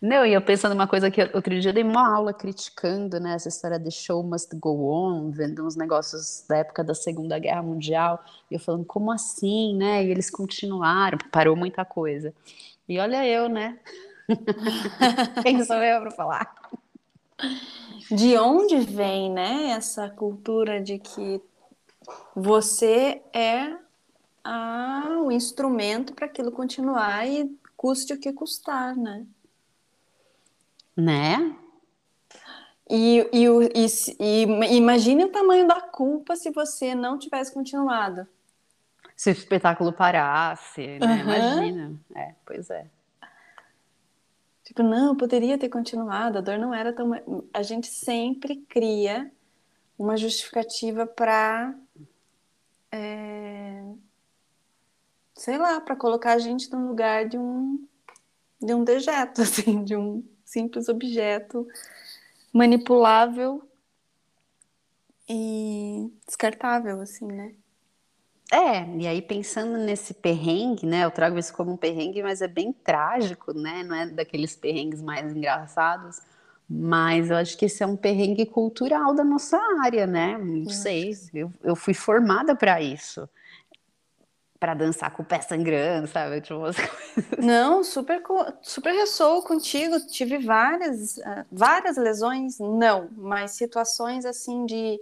Não, 0.00 0.26
e 0.26 0.32
eu 0.32 0.42
pensando 0.42 0.72
uma 0.72 0.86
coisa 0.86 1.10
que 1.10 1.22
outro 1.34 1.58
dia 1.60 1.70
eu 1.70 1.74
dei 1.74 1.82
uma 1.82 2.14
aula 2.14 2.32
criticando, 2.32 3.20
né, 3.20 3.34
essa 3.34 3.48
história 3.48 3.78
de 3.78 3.90
show 3.90 4.22
must 4.22 4.54
go 4.56 4.90
on, 4.90 5.30
vendo 5.30 5.64
uns 5.64 5.76
negócios 5.76 6.44
da 6.48 6.58
época 6.58 6.82
da 6.82 6.94
Segunda 6.94 7.38
Guerra 7.38 7.62
Mundial, 7.62 8.22
e 8.50 8.54
eu 8.54 8.60
falando, 8.60 8.84
como 8.84 9.10
assim, 9.10 9.76
né? 9.76 10.04
E 10.04 10.10
eles 10.10 10.30
continuaram, 10.30 11.18
parou 11.30 11.56
muita 11.56 11.84
coisa. 11.84 12.34
E 12.88 12.98
olha 12.98 13.26
eu, 13.26 13.48
né? 13.48 13.78
Quem 15.42 15.64
sou 15.64 15.76
eu 15.76 16.00
para 16.00 16.10
falar? 16.10 16.54
De 18.10 18.36
onde 18.36 18.78
vem, 18.78 19.30
né, 19.30 19.70
essa 19.70 20.08
cultura 20.10 20.80
de 20.80 20.98
que 20.98 21.40
você 22.34 23.22
é 23.32 23.76
a, 24.44 25.20
o 25.24 25.30
instrumento 25.30 26.12
para 26.12 26.26
aquilo 26.26 26.50
continuar 26.50 27.26
e 27.28 27.56
custe 27.76 28.12
o 28.12 28.18
que 28.18 28.32
custar, 28.32 28.96
né? 28.96 29.24
Né? 30.96 31.56
E, 32.88 33.26
e, 33.32 33.46
e, 33.74 33.86
e, 34.20 34.76
imagine 34.76 35.24
o 35.24 35.30
tamanho 35.30 35.66
da 35.66 35.80
culpa 35.80 36.36
se 36.36 36.50
você 36.50 36.94
não 36.94 37.18
tivesse 37.18 37.52
continuado. 37.52 38.26
Se 39.16 39.30
o 39.30 39.32
espetáculo 39.32 39.92
parasse, 39.92 40.98
né? 40.98 41.06
Uhum. 41.06 41.20
Imagina. 41.20 42.00
É, 42.14 42.34
pois 42.44 42.68
é. 42.70 42.86
Tipo, 44.64 44.82
não, 44.82 45.16
poderia 45.16 45.58
ter 45.58 45.68
continuado, 45.68 46.38
a 46.38 46.40
dor 46.40 46.58
não 46.58 46.74
era 46.74 46.92
tão. 46.92 47.12
A 47.52 47.62
gente 47.62 47.88
sempre 47.88 48.56
cria 48.68 49.30
uma 49.98 50.16
justificativa 50.16 51.06
para. 51.06 51.74
É... 52.90 53.82
Sei 55.34 55.56
lá, 55.56 55.80
para 55.80 55.96
colocar 55.96 56.34
a 56.34 56.38
gente 56.38 56.70
no 56.70 56.88
lugar 56.88 57.28
de 57.28 57.38
um, 57.38 57.86
de 58.60 58.74
um 58.74 58.84
dejeto, 58.84 59.40
assim, 59.42 59.82
de 59.82 59.96
um 59.96 60.22
simples 60.52 60.88
objeto 60.88 61.66
manipulável 62.52 63.66
e 65.26 66.12
descartável, 66.26 67.00
assim, 67.00 67.26
né? 67.26 67.54
É, 68.52 68.86
e 68.98 69.06
aí 69.06 69.22
pensando 69.22 69.78
nesse 69.78 70.12
perrengue, 70.12 70.84
né? 70.84 71.06
Eu 71.06 71.10
trago 71.10 71.38
isso 71.38 71.54
como 71.54 71.72
um 71.72 71.76
perrengue, 71.76 72.22
mas 72.22 72.42
é 72.42 72.48
bem 72.48 72.70
trágico, 72.70 73.54
né? 73.54 73.82
Não 73.82 73.96
é 73.96 74.06
daqueles 74.06 74.54
perrengues 74.54 75.00
mais 75.00 75.34
engraçados, 75.34 76.20
mas 76.68 77.30
eu 77.30 77.36
acho 77.36 77.56
que 77.56 77.64
esse 77.64 77.82
é 77.82 77.86
um 77.86 77.96
perrengue 77.96 78.44
cultural 78.44 79.14
da 79.14 79.24
nossa 79.24 79.58
área, 79.82 80.06
né? 80.06 80.36
Não 80.36 80.68
sei, 80.68 81.16
eu, 81.32 81.50
eu 81.64 81.74
fui 81.74 81.94
formada 81.94 82.54
para 82.54 82.78
isso. 82.82 83.26
Para 84.62 84.74
dançar 84.74 85.10
com 85.10 85.22
o 85.22 85.26
pé 85.26 85.40
sangrando, 85.40 86.06
sabe? 86.06 86.40
Tipo, 86.40 86.60
Não, 87.42 87.82
super, 87.82 88.22
super 88.62 88.92
ressoo 88.94 89.42
contigo. 89.42 89.98
Tive 90.06 90.38
várias, 90.38 91.18
ah, 91.18 91.44
várias 91.50 91.96
lesões, 91.96 92.60
não, 92.60 93.08
mas 93.16 93.50
situações 93.50 94.24
assim 94.24 94.64
de, 94.64 95.00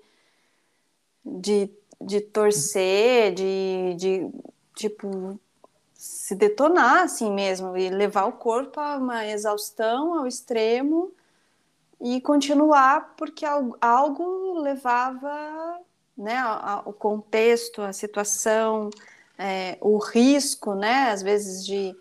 de 1.25 1.71
de 2.01 2.21
torcer, 2.21 3.35
de, 3.35 3.95
de 3.97 4.31
tipo 4.75 5.39
se 5.95 6.35
detonar 6.35 7.03
assim 7.03 7.31
mesmo 7.31 7.77
e 7.77 7.91
levar 7.91 8.25
o 8.25 8.33
corpo 8.33 8.81
a 8.81 8.97
uma 8.97 9.27
exaustão 9.27 10.19
ao 10.19 10.27
extremo 10.27 11.13
e 12.01 12.21
continuar 12.23 13.15
porque 13.17 13.45
algo 13.81 14.59
levava 14.61 15.79
né, 16.17 16.43
o 16.87 16.93
contexto, 16.93 17.83
a 17.83 17.93
situação, 17.93 18.89
é, 19.41 19.79
o 19.81 19.97
risco, 19.97 20.75
né, 20.75 21.11
às 21.11 21.23
vezes 21.23 21.65
de 21.65 21.97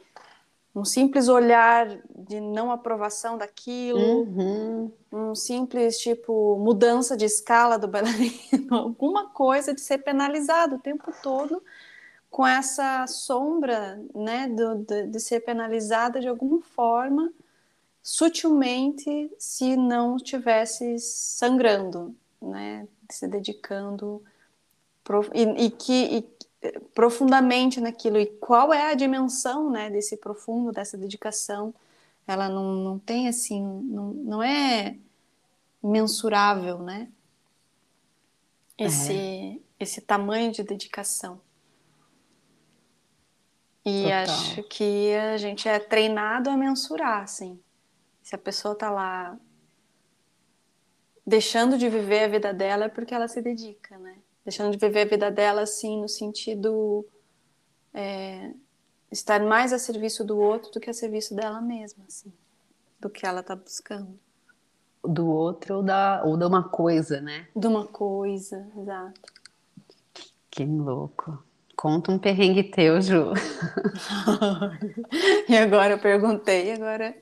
um 0.75 0.83
simples 0.83 1.29
olhar 1.29 1.87
de 2.13 2.41
não 2.41 2.69
aprovação 2.69 3.37
daquilo, 3.37 3.99
uhum. 3.99 4.91
um 5.11 5.33
simples 5.33 5.97
tipo 5.99 6.57
mudança 6.57 7.15
de 7.15 7.23
escala 7.23 7.79
do 7.79 7.87
bailarino, 7.87 8.35
alguma 8.75 9.29
coisa 9.29 9.73
de 9.73 9.79
ser 9.79 9.99
penalizado 9.99 10.75
o 10.75 10.79
tempo 10.79 11.13
todo 11.23 11.63
com 12.29 12.45
essa 12.45 13.07
sombra, 13.07 13.99
né, 14.13 14.49
do, 14.49 14.75
de, 14.75 15.07
de 15.07 15.19
ser 15.19 15.39
penalizada 15.39 16.19
de 16.19 16.27
alguma 16.27 16.61
forma, 16.61 17.31
sutilmente, 18.03 19.31
se 19.39 19.77
não 19.77 20.17
estivesse 20.17 20.99
sangrando, 20.99 22.13
né, 22.41 22.85
se 23.09 23.27
dedicando 23.27 24.21
e, 25.33 25.65
e 25.65 25.71
que 25.71 26.17
e, 26.17 26.38
profundamente 26.93 27.79
naquilo 27.79 28.17
e 28.19 28.25
qual 28.25 28.73
é 28.73 28.91
a 28.91 28.93
dimensão 28.93 29.69
né, 29.69 29.89
desse 29.89 30.17
profundo, 30.17 30.71
dessa 30.71 30.97
dedicação. 30.97 31.73
Ela 32.27 32.49
não, 32.49 32.75
não 32.75 32.99
tem 32.99 33.27
assim, 33.27 33.61
não, 33.61 34.13
não 34.13 34.43
é 34.43 34.97
mensurável, 35.81 36.79
né? 36.79 37.07
Esse, 38.77 39.13
é. 39.13 39.57
esse 39.79 40.01
tamanho 40.01 40.51
de 40.51 40.63
dedicação. 40.63 41.41
E 43.85 44.03
Total. 44.03 44.19
acho 44.21 44.63
que 44.63 45.13
a 45.15 45.37
gente 45.37 45.67
é 45.67 45.79
treinado 45.79 46.49
a 46.49 46.57
mensurar, 46.57 47.23
assim. 47.23 47.59
Se 48.21 48.35
a 48.35 48.37
pessoa 48.37 48.75
tá 48.75 48.89
lá 48.89 49.37
deixando 51.25 51.77
de 51.77 51.89
viver 51.89 52.23
a 52.23 52.27
vida 52.27 52.53
dela 52.53 52.85
é 52.85 52.89
porque 52.89 53.13
ela 53.13 53.27
se 53.27 53.41
dedica, 53.41 53.97
né? 53.97 54.17
Deixando 54.43 54.71
de 54.71 54.77
viver 54.77 55.01
a 55.01 55.09
vida 55.09 55.31
dela 55.31 55.61
assim 55.61 56.01
no 56.01 56.09
sentido 56.09 57.05
é, 57.93 58.51
estar 59.11 59.41
mais 59.41 59.73
a 59.73 59.79
serviço 59.79 60.23
do 60.23 60.37
outro 60.37 60.71
do 60.71 60.79
que 60.79 60.89
a 60.89 60.93
serviço 60.93 61.35
dela 61.35 61.61
mesma, 61.61 62.03
assim, 62.07 62.31
do 62.99 63.09
que 63.09 63.25
ela 63.25 63.41
está 63.41 63.55
buscando. 63.55 64.19
Do 65.03 65.27
outro 65.27 65.77
ou 65.77 65.83
da 65.83 66.21
ou 66.25 66.35
de 66.35 66.45
uma 66.45 66.67
coisa, 66.67 67.21
né? 67.21 67.47
De 67.55 67.67
uma 67.67 67.85
coisa, 67.87 68.67
exato. 68.77 69.21
Que 70.51 70.65
louco. 70.65 71.41
Conta 71.75 72.11
um 72.11 72.19
perrengue 72.19 72.63
teu, 72.63 73.01
Ju. 73.01 73.31
e 75.47 75.55
agora 75.55 75.93
eu 75.93 75.99
perguntei, 75.99 76.73
agora. 76.73 77.15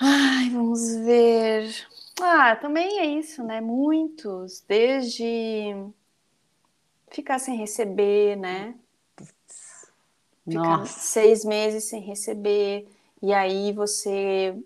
Ai, 0.00 0.48
vamos 0.48 0.96
ver. 1.04 1.86
Ah, 2.20 2.56
também 2.56 2.98
é 2.98 3.06
isso, 3.06 3.42
né? 3.44 3.60
Muitos, 3.60 4.64
desde 4.66 5.74
ficar 7.10 7.38
sem 7.38 7.56
receber, 7.56 8.36
né? 8.36 8.74
Ficar 10.48 10.78
Nossa. 10.78 11.00
seis 11.00 11.44
meses 11.44 11.84
sem 11.84 12.00
receber, 12.00 12.88
e 13.22 13.32
aí 13.32 13.72
você. 13.72 14.56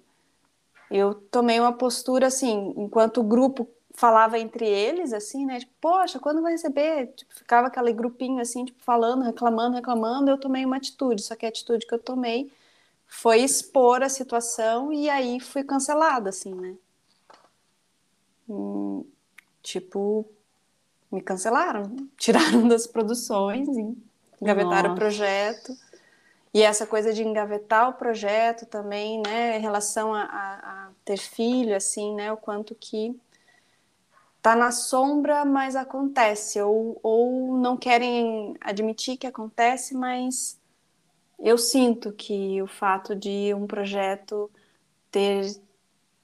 Eu 0.91 1.15
tomei 1.15 1.59
uma 1.61 1.73
postura 1.73 2.27
assim, 2.27 2.75
enquanto 2.77 3.21
o 3.21 3.25
grupo 3.25 3.69
falava 3.95 4.39
entre 4.39 4.67
eles, 4.67 5.13
assim, 5.13 5.47
né? 5.47 5.61
Tipo, 5.61 5.73
poxa, 5.81 6.19
quando 6.19 6.43
vai 6.43 6.53
receber? 6.53 7.09
Tipo, 7.09 7.35
ficava 7.35 7.69
aquele 7.69 7.93
grupinho 7.93 8.41
assim, 8.41 8.65
tipo, 8.65 8.83
falando, 8.83 9.23
reclamando, 9.23 9.77
reclamando. 9.77 10.31
Eu 10.31 10.39
tomei 10.39 10.65
uma 10.65 10.77
atitude, 10.77 11.23
só 11.23 11.37
que 11.37 11.47
a 11.47 11.49
atitude 11.49 11.87
que 11.87 11.95
eu 11.95 11.99
tomei 11.99 12.51
foi 13.07 13.41
expor 13.41 14.03
a 14.03 14.09
situação 14.09 14.93
e 14.93 15.09
aí 15.11 15.41
fui 15.41 15.63
cancelada, 15.65 16.31
assim, 16.31 16.55
né? 16.55 16.77
Tipo, 19.63 20.27
me 21.11 21.21
cancelaram, 21.21 21.95
tiraram 22.17 22.67
das 22.67 22.87
produções, 22.87 23.69
engavetaram 24.41 24.91
Nossa. 24.91 24.93
o 24.93 24.97
projeto. 24.97 25.77
E 26.53 26.63
essa 26.63 26.87
coisa 26.87 27.13
de 27.13 27.23
engavetar 27.23 27.89
o 27.89 27.93
projeto 27.93 28.67
também, 28.67 29.23
né, 29.25 29.57
em 29.57 29.61
relação 29.61 30.13
a, 30.13 30.23
a, 30.23 30.55
a 30.55 30.91
ter 31.05 31.17
filho, 31.17 31.77
assim, 31.77 32.15
né, 32.15 32.33
o 32.33 32.37
quanto 32.37 32.75
que 32.75 33.17
tá 34.43 34.57
na 34.57 34.73
sombra, 34.73 35.45
mas 35.45 35.77
acontece, 35.77 36.61
ou, 36.61 36.99
ou 37.03 37.57
não 37.57 37.77
querem 37.77 38.57
admitir 38.61 39.17
que 39.17 39.27
acontece, 39.27 39.95
mas 39.95 40.59
eu 41.39 41.57
sinto 41.57 42.13
que 42.13 42.61
o 42.63 42.67
fato 42.67 43.15
de 43.15 43.55
um 43.55 43.67
projeto 43.67 44.51
ter 45.11 45.57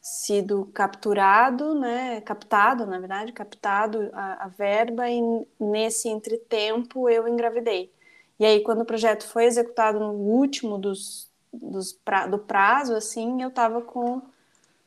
sido 0.06 0.70
capturado, 0.72 1.74
né, 1.74 2.20
captado, 2.20 2.86
na 2.86 2.96
verdade, 3.00 3.32
captado 3.32 4.08
a, 4.12 4.44
a, 4.44 4.48
verba 4.48 5.10
e 5.10 5.20
nesse 5.58 6.08
entretempo 6.08 7.08
eu 7.10 7.26
engravidei. 7.26 7.92
E 8.38 8.44
aí 8.44 8.60
quando 8.60 8.82
o 8.82 8.84
projeto 8.84 9.26
foi 9.26 9.46
executado 9.46 9.98
no 9.98 10.12
último 10.12 10.78
dos, 10.78 11.28
dos 11.52 11.92
pra, 11.92 12.28
do 12.28 12.38
prazo, 12.38 12.94
assim, 12.94 13.42
eu 13.42 13.50
tava 13.50 13.82
com 13.82 14.22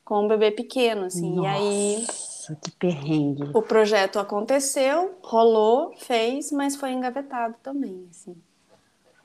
com 0.06 0.24
um 0.24 0.28
bebê 0.28 0.50
pequeno, 0.50 1.04
assim. 1.04 1.36
Nossa, 1.36 1.50
e 1.50 1.52
aí 1.52 2.08
que 2.62 2.72
perrengue. 2.72 3.52
O 3.54 3.62
projeto 3.62 4.18
aconteceu, 4.18 5.16
rolou, 5.22 5.94
fez, 5.98 6.52
mas 6.52 6.76
foi 6.76 6.92
engavetado 6.92 7.56
também, 7.62 8.08
assim. 8.10 8.36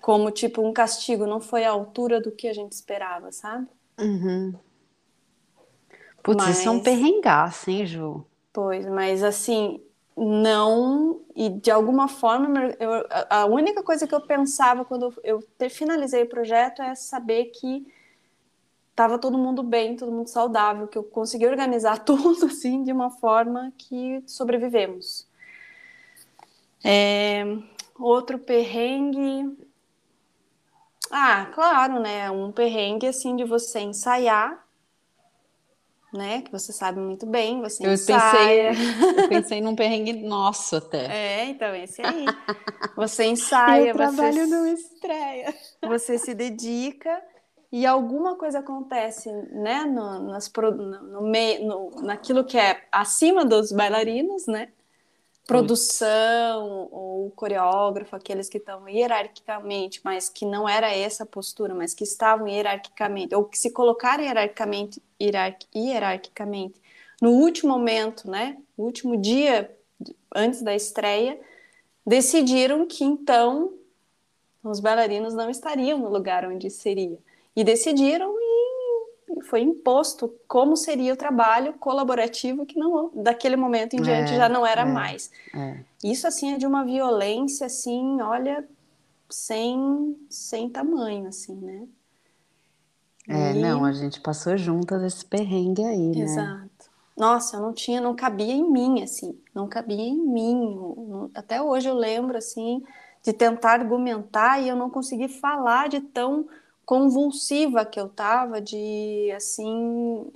Como 0.03 0.31
tipo 0.31 0.61
um 0.61 0.75
castigo, 0.75 1.25
não 1.25 1.41
foi 1.41 1.65
à 1.65 1.71
altura 1.71 2.21
do 2.21 2.31
que 2.31 2.49
a 2.49 2.53
gente 2.53 2.73
esperava, 2.73 3.33
sabe? 3.33 3.67
Uhum. 3.99 4.53
Putz, 6.25 6.43
mas... 6.43 6.59
isso 6.59 6.69
é 6.69 6.71
um 6.73 6.81
perrengaço, 6.81 7.71
hein, 7.71 7.85
Ju? 7.85 8.25
Pois, 8.51 8.87
mas 8.87 9.23
assim, 9.23 9.79
não. 10.17 11.21
E 11.37 11.51
de 11.51 11.71
alguma 11.71 12.09
forma, 12.09 12.75
eu, 12.81 13.07
a 13.29 13.45
única 13.45 13.83
coisa 13.83 14.07
que 14.07 14.15
eu 14.15 14.23
pensava 14.23 14.87
quando 14.87 15.13
eu 15.23 15.43
ter, 15.59 15.69
finalizei 15.69 16.23
o 16.23 16.29
projeto 16.29 16.81
é 16.81 16.95
saber 16.95 17.47
que 17.47 17.87
estava 18.91 19.19
todo 19.19 19.37
mundo 19.37 19.63
bem, 19.63 19.97
todo 19.97 20.11
mundo 20.11 20.29
saudável, 20.29 20.89
que 20.89 20.97
eu 20.97 21.05
consegui 21.05 21.47
organizar 21.47 21.99
tudo 22.07 22.47
assim 22.47 22.83
de 22.83 22.93
uma 22.93 23.11
forma 23.11 23.71
que 23.77 24.23
sobrevivemos. 24.27 25.29
É, 26.83 27.45
outro 27.99 28.39
perrengue. 28.39 29.59
Ah, 31.11 31.51
claro, 31.53 32.01
né? 32.01 32.31
Um 32.31 32.51
perrengue 32.51 33.07
assim 33.07 33.37
de 33.37 33.45
você 33.45 33.81
ensaiar 33.81 34.64
né? 36.17 36.43
Que 36.43 36.53
você 36.53 36.73
sabe 36.73 37.01
muito 37.01 37.27
bem, 37.27 37.61
você 37.61 37.87
eu 37.87 37.93
ensaia. 37.93 38.71
Pensei, 38.71 39.19
eu 39.25 39.29
pensei 39.29 39.61
num 39.61 39.75
perrengue 39.75 40.13
nosso 40.13 40.77
até. 40.77 41.07
É, 41.07 41.45
então, 41.47 41.75
esse 41.75 42.01
aí. 42.01 42.25
Você 42.97 43.25
ensaia, 43.27 43.93
o 43.93 43.97
trabalho 43.97 44.33
você, 44.33 44.47
não 44.47 44.67
estreia. 44.67 45.55
Você 45.83 46.19
se 46.19 46.35
dedica 46.35 47.21
e 47.73 47.85
alguma 47.85 48.37
coisa 48.37 48.61
acontece, 48.61 49.31
né? 49.51 49.85
No, 49.85 50.31
nas, 50.31 50.51
no, 50.55 51.03
no 51.03 51.23
meio, 51.23 51.67
no, 51.67 51.91
naquilo 52.03 52.45
que 52.45 52.57
é 52.57 52.81
acima 52.93 53.45
dos 53.45 53.73
bailarinos, 53.73 54.47
né? 54.47 54.69
Produção 55.47 56.89
ou 56.91 57.31
coreógrafo, 57.33 58.17
aqueles 58.17 58.49
que 58.49 58.59
estão 58.59 58.89
hierarquicamente, 58.89 60.01
mas 60.03 60.29
que 60.29 60.47
não 60.47 60.69
era 60.69 60.91
essa 60.91 61.27
postura, 61.27 61.75
mas 61.75 61.93
que 61.93 62.05
estavam 62.05 62.49
hierarquicamente, 62.49 63.35
ou 63.35 63.45
que 63.45 63.59
se 63.59 63.71
colocaram 63.71 64.25
hierarquicamente, 64.25 65.03
hierarquicamente 65.21 66.81
no 67.21 67.31
último 67.31 67.73
momento, 67.73 68.31
né, 68.31 68.59
no 68.77 68.85
último 68.85 69.17
dia 69.17 69.75
antes 70.35 70.63
da 70.63 70.75
estreia, 70.75 71.41
decidiram 72.07 72.87
que 72.87 73.05
então 73.05 73.73
os 74.63 74.81
bailarinos 74.81 75.35
não 75.35 75.49
estariam 75.49 75.99
no 75.99 76.09
lugar 76.09 76.47
onde 76.47 76.69
seria. 76.71 77.19
E 77.57 77.63
decidiram 77.63 78.35
foi 79.43 79.61
imposto 79.61 80.35
como 80.47 80.77
seria 80.77 81.13
o 81.13 81.17
trabalho 81.17 81.75
colaborativo 81.75 82.67
que 82.67 82.79
não 82.79 83.11
daquele 83.15 83.57
momento 83.57 83.95
em 83.95 84.03
diante 84.03 84.33
é, 84.33 84.37
já 84.37 84.49
não 84.49 84.67
era 84.67 84.83
é, 84.83 84.85
mais. 84.85 85.31
É. 85.55 85.79
Isso 86.03 86.27
assim 86.27 86.53
é 86.53 86.57
de 86.57 86.67
uma 86.67 86.85
violência 86.85 87.67
assim, 87.67 88.21
olha, 88.21 88.67
sem 89.29 90.17
sem 90.29 90.69
tamanho 90.69 91.29
assim, 91.29 91.55
né? 91.57 91.87
É, 93.29 93.53
e... 93.53 93.61
não, 93.61 93.85
a 93.85 93.93
gente 93.93 94.21
passou 94.21 94.57
juntas 94.57 95.03
esse 95.03 95.25
perrengue 95.25 95.85
aí, 95.85 96.11
né? 96.11 96.21
Exato. 96.21 96.91
Nossa, 97.17 97.57
eu 97.57 97.61
não 97.61 97.73
tinha, 97.73 98.01
não 98.01 98.15
cabia 98.15 98.53
em 98.53 98.69
mim 98.69 99.03
assim, 99.03 99.39
não 99.55 99.69
cabia 99.69 100.03
em 100.03 100.19
mim. 100.19 101.31
Até 101.35 101.63
hoje 101.63 101.89
eu 101.89 101.95
lembro 101.95 102.37
assim 102.37 102.83
de 103.23 103.33
tentar 103.33 103.73
argumentar 103.73 104.61
e 104.61 104.69
eu 104.69 104.77
não 104.77 104.91
consegui 104.91 105.29
falar 105.29 105.89
de 105.89 106.01
tão 106.01 106.47
convulsiva 106.85 107.85
que 107.85 107.99
eu 107.99 108.09
tava 108.09 108.61
de 108.61 109.31
assim 109.37 110.31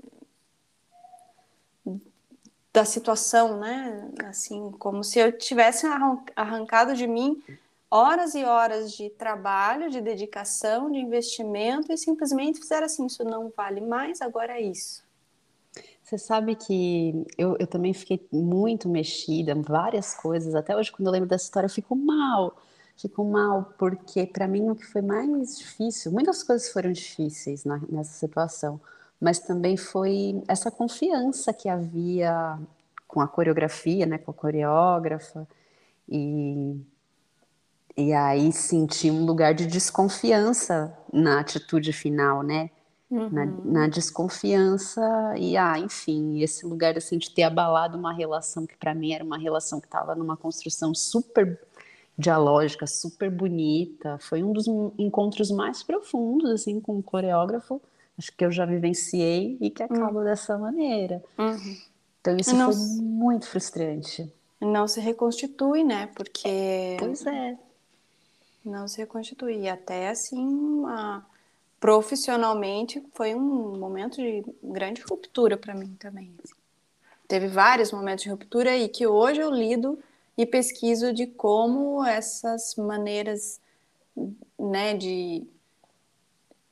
da 2.73 2.85
situação, 2.85 3.59
né? 3.59 4.11
Assim, 4.25 4.71
como 4.79 5.03
se 5.03 5.19
eu 5.19 5.37
tivesse 5.37 5.87
arrancado 6.37 6.95
de 6.95 7.07
mim 7.07 7.43
horas 7.91 8.35
e 8.35 8.45
horas 8.45 8.93
de 8.93 9.09
trabalho, 9.11 9.91
de 9.91 10.01
dedicação, 10.01 10.91
de 10.91 10.99
investimento 10.99 11.93
e 11.93 11.97
simplesmente 11.97 12.61
fizeram 12.61 12.85
assim, 12.85 13.07
isso 13.07 13.25
não 13.25 13.51
vale 13.57 13.81
mais, 13.81 14.21
agora 14.21 14.59
é 14.59 14.61
isso. 14.61 15.03
Você 16.03 16.19
sabe 16.19 16.55
que 16.55 17.27
eu, 17.37 17.57
eu 17.59 17.67
também 17.67 17.93
fiquei 17.93 18.27
muito 18.33 18.89
mexida, 18.89 19.55
várias 19.55 20.15
coisas. 20.15 20.55
Até 20.55 20.77
hoje, 20.77 20.91
quando 20.91 21.07
eu 21.07 21.13
lembro 21.13 21.29
dessa 21.29 21.45
história, 21.45 21.67
eu 21.67 21.71
fico 21.71 21.95
mal 21.95 22.57
fico 22.99 23.25
mal, 23.25 23.73
porque 23.79 24.27
para 24.27 24.49
mim 24.49 24.69
o 24.69 24.75
que 24.75 24.85
foi 24.85 25.01
mais 25.01 25.57
difícil, 25.57 26.11
muitas 26.11 26.43
coisas 26.43 26.69
foram 26.71 26.91
difíceis 26.93 27.65
na, 27.65 27.81
nessa 27.89 28.13
situação, 28.13 28.81
mas 29.21 29.39
também 29.39 29.77
foi 29.77 30.43
essa 30.49 30.71
confiança 30.71 31.53
que 31.53 31.69
havia 31.69 32.59
com 33.07 33.21
a 33.21 33.29
coreografia, 33.29 34.05
né, 34.05 34.19
com 34.19 34.33
a 34.33 34.35
coreógrafa, 34.35 35.47
e, 36.09 36.77
e 37.97 38.13
aí 38.13 38.53
senti 38.53 39.11
um 39.11 39.25
lugar 39.25 39.55
de 39.55 39.67
desconfiança 39.67 40.93
na 41.13 41.41
atitude 41.41 41.93
final, 41.93 42.43
né? 42.43 42.71
Uhum. 43.11 43.31
Na, 43.31 43.47
na, 43.47 43.89
desconfiança 43.89 45.01
e 45.39 45.57
ah, 45.57 45.79
enfim, 45.79 46.43
esse 46.43 46.67
lugar 46.67 46.95
assim 46.99 47.17
de 47.17 47.31
ter 47.31 47.45
abalado 47.45 47.97
uma 47.97 48.13
relação 48.13 48.67
que 48.67 48.77
para 48.77 48.95
mim 48.95 49.15
era 49.15 49.25
uma 49.25 49.39
relação 49.39 49.81
que 49.81 49.87
estava 49.87 50.15
numa 50.15 50.37
construção 50.37 50.95
super 50.95 51.59
dialógica, 52.19 52.87
super 52.87 53.31
bonita. 53.31 54.19
Foi 54.19 54.43
um 54.43 54.53
dos 54.53 54.67
encontros 54.99 55.51
mais 55.51 55.83
profundos, 55.83 56.51
assim, 56.51 56.81
com 56.81 56.99
o 56.99 57.03
coreógrafo, 57.03 57.81
acho 58.19 58.33
que 58.37 58.45
eu 58.45 58.51
já 58.51 58.67
vivenciei 58.67 59.57
e 59.61 59.71
que 59.71 59.83
acaba 59.83 60.19
uhum. 60.19 60.25
dessa 60.25 60.59
maneira. 60.59 61.23
Uhum. 61.39 61.77
Então 62.21 62.37
isso 62.37 62.55
não, 62.57 62.73
foi 62.73 62.83
muito 63.01 63.47
frustrante. 63.47 64.31
Não 64.61 64.89
se 64.89 65.01
reconstitui, 65.01 65.85
né? 65.85 66.09
Porque. 66.15 66.97
Pois 66.99 67.25
é. 67.25 67.57
Não 68.65 68.89
se 68.89 68.99
reconstitui. 68.99 69.61
E 69.61 69.69
até 69.69 70.09
assim, 70.09 70.37
uma... 70.37 71.25
profissionalmente, 71.79 73.01
foi 73.15 73.37
um 73.37 73.79
momento 73.79 74.17
de 74.17 74.45
grande 74.63 75.01
ruptura 75.09 75.57
para 75.57 75.75
mim 75.75 75.97
também. 75.99 76.35
Assim. 76.43 76.55
Teve 77.29 77.47
vários 77.47 77.93
momentos 77.93 78.25
de 78.25 78.31
ruptura 78.31 78.77
e 78.77 78.89
que 78.89 79.07
hoje 79.07 79.41
eu 79.41 79.51
lido 79.51 79.99
e 80.39 80.47
pesquiso 80.47 81.13
de 81.13 81.27
como 81.27 82.05
essas 82.05 82.77
maneiras 82.77 83.61
né, 84.57 84.97
de, 84.97 85.45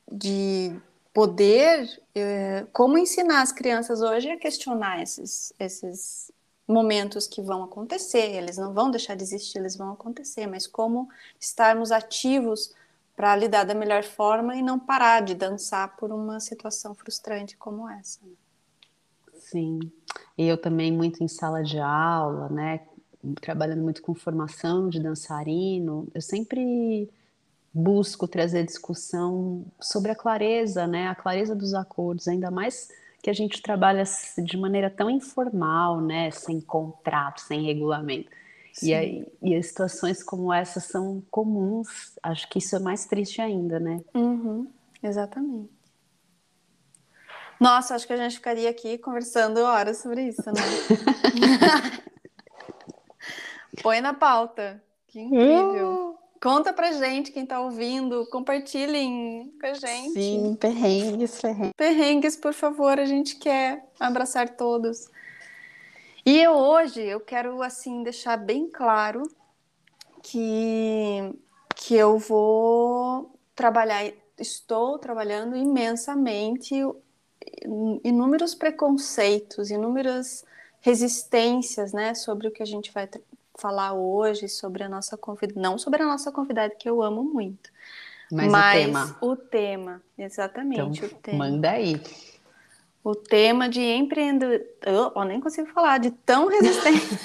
de 0.09 0.73
poder, 1.13 2.01
eh, 2.15 2.65
como 2.71 2.97
ensinar 2.97 3.41
as 3.41 3.51
crianças 3.51 4.01
hoje 4.01 4.31
a 4.31 4.37
questionar 4.37 5.01
esses, 5.01 5.51
esses 5.59 6.31
momentos 6.65 7.27
que 7.27 7.41
vão 7.41 7.61
acontecer, 7.61 8.35
eles 8.35 8.57
não 8.57 8.73
vão 8.73 8.89
deixar 8.89 9.15
de 9.15 9.23
existir, 9.23 9.57
eles 9.57 9.75
vão 9.75 9.91
acontecer, 9.91 10.47
mas 10.47 10.65
como 10.65 11.09
estarmos 11.37 11.91
ativos 11.91 12.73
para 13.17 13.35
lidar 13.35 13.65
da 13.65 13.73
melhor 13.73 14.03
forma 14.03 14.55
e 14.55 14.61
não 14.61 14.79
parar 14.79 15.21
de 15.21 15.35
dançar 15.35 15.97
por 15.97 16.13
uma 16.13 16.39
situação 16.39 16.95
frustrante 16.95 17.57
como 17.57 17.89
essa. 17.89 18.19
Né? 18.23 18.31
Sim, 19.33 19.79
e 20.37 20.47
eu 20.47 20.57
também 20.57 20.91
muito 20.91 21.21
em 21.21 21.27
sala 21.27 21.63
de 21.63 21.79
aula, 21.79 22.47
né, 22.49 22.81
trabalhando 23.35 23.81
muito 23.81 24.01
com 24.01 24.13
formação 24.13 24.89
de 24.89 24.99
dançarino, 24.99 26.07
eu 26.13 26.21
sempre 26.21 27.09
busco 27.73 28.27
trazer 28.27 28.65
discussão 28.65 29.65
sobre 29.79 30.11
a 30.11 30.15
clareza, 30.15 30.87
né? 30.87 31.07
A 31.07 31.15
clareza 31.15 31.55
dos 31.55 31.73
acordos, 31.73 32.27
ainda 32.27 32.49
mais 32.49 32.89
que 33.21 33.29
a 33.29 33.33
gente 33.33 33.61
trabalha 33.61 34.03
de 34.37 34.57
maneira 34.57 34.89
tão 34.89 35.09
informal, 35.09 36.01
né? 36.01 36.31
Sem 36.31 36.59
contrato, 36.59 37.41
sem 37.41 37.63
regulamento. 37.63 38.29
E, 38.81 38.93
aí, 38.93 39.27
e 39.41 39.55
as 39.55 39.67
situações 39.67 40.23
como 40.23 40.53
essa 40.53 40.79
são 40.79 41.23
comuns. 41.31 42.15
Acho 42.21 42.47
que 42.49 42.59
isso 42.59 42.75
é 42.75 42.79
mais 42.79 43.05
triste 43.05 43.41
ainda, 43.41 43.79
né? 43.79 44.01
Uhum, 44.13 44.67
exatamente. 45.01 45.71
Nossa, 47.59 47.95
acho 47.95 48.05
que 48.05 48.13
a 48.13 48.17
gente 48.17 48.35
ficaria 48.35 48.69
aqui 48.69 48.99
conversando 48.99 49.59
horas 49.61 49.97
sobre 49.97 50.27
isso, 50.27 50.43
né? 50.45 50.61
Põe 53.81 54.01
na 54.01 54.13
pauta. 54.13 54.81
Que 55.07 55.19
incrível. 55.19 56.11
Uh! 56.13 56.17
Conta 56.41 56.71
pra 56.71 56.91
gente, 56.91 57.31
quem 57.31 57.45
tá 57.45 57.59
ouvindo, 57.59 58.27
compartilhem 58.27 59.51
com 59.59 59.65
a 59.65 59.73
gente. 59.73 60.13
Sim, 60.13 60.55
perrengues, 60.59 61.41
perrengues. 61.41 61.73
Perrengues, 61.75 62.35
por 62.35 62.53
favor, 62.53 62.99
a 62.99 63.05
gente 63.05 63.37
quer 63.37 63.83
abraçar 63.99 64.49
todos. 64.49 65.09
E 66.23 66.39
eu 66.39 66.51
hoje, 66.51 67.01
eu 67.01 67.19
quero, 67.19 67.63
assim, 67.63 68.03
deixar 68.03 68.37
bem 68.37 68.69
claro 68.69 69.23
que, 70.21 71.33
que 71.75 71.95
eu 71.95 72.19
vou 72.19 73.31
trabalhar, 73.55 74.11
estou 74.37 74.99
trabalhando 74.99 75.55
imensamente 75.55 76.75
inúmeros 78.03 78.53
preconceitos, 78.53 79.71
inúmeras 79.71 80.45
resistências, 80.81 81.93
né, 81.93 82.13
sobre 82.13 82.47
o 82.47 82.51
que 82.51 82.61
a 82.61 82.65
gente 82.65 82.91
vai 82.91 83.09
falar 83.57 83.93
hoje 83.93 84.47
sobre 84.47 84.83
a 84.83 84.89
nossa 84.89 85.17
convidada, 85.17 85.59
não 85.59 85.77
sobre 85.77 86.03
a 86.03 86.05
nossa 86.05 86.31
convidada 86.31 86.73
que 86.75 86.89
eu 86.89 87.01
amo 87.01 87.23
muito, 87.23 87.69
mas, 88.31 88.51
mas 88.51 88.75
o 88.79 88.85
tema. 88.85 89.17
O 89.21 89.35
tema, 89.35 90.01
exatamente 90.17 91.05
então, 91.05 91.17
o 91.17 91.21
tema. 91.21 91.37
Manda 91.37 91.71
aí. 91.71 92.01
O 93.03 93.15
tema 93.15 93.69
de 93.69 93.81
empreendedor, 93.81 95.13
eu 95.15 95.23
nem 95.23 95.39
consigo 95.39 95.69
falar 95.69 95.97
de 95.97 96.11
tão 96.11 96.47
resistente. 96.51 97.19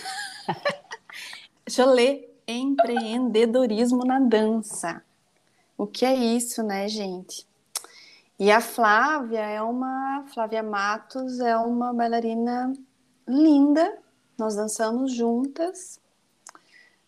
Deixa 1.66 1.82
eu 1.82 1.90
ler. 1.90 2.28
Empreendedorismo 2.46 4.04
na 4.04 4.18
dança. 4.18 5.02
O 5.78 5.86
que 5.86 6.04
é 6.04 6.14
isso, 6.14 6.62
né, 6.62 6.88
gente? 6.88 7.46
E 8.38 8.50
a 8.50 8.60
Flávia 8.60 9.40
é 9.40 9.62
uma, 9.62 10.24
Flávia 10.34 10.62
Matos 10.62 11.38
é 11.38 11.56
uma 11.56 11.92
bailarina 11.94 12.72
linda. 13.26 13.98
Nós 14.36 14.56
dançamos 14.56 15.12
juntas 15.12 16.01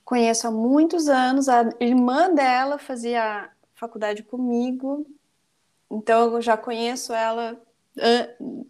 conheço 0.04 0.46
há 0.46 0.50
muitos 0.50 1.08
anos. 1.08 1.48
A 1.48 1.70
irmã 1.80 2.32
dela 2.32 2.78
fazia 2.78 3.50
faculdade 3.74 4.22
comigo, 4.22 5.06
então 5.90 6.34
eu 6.34 6.42
já 6.42 6.56
conheço 6.56 7.12
ela 7.12 7.60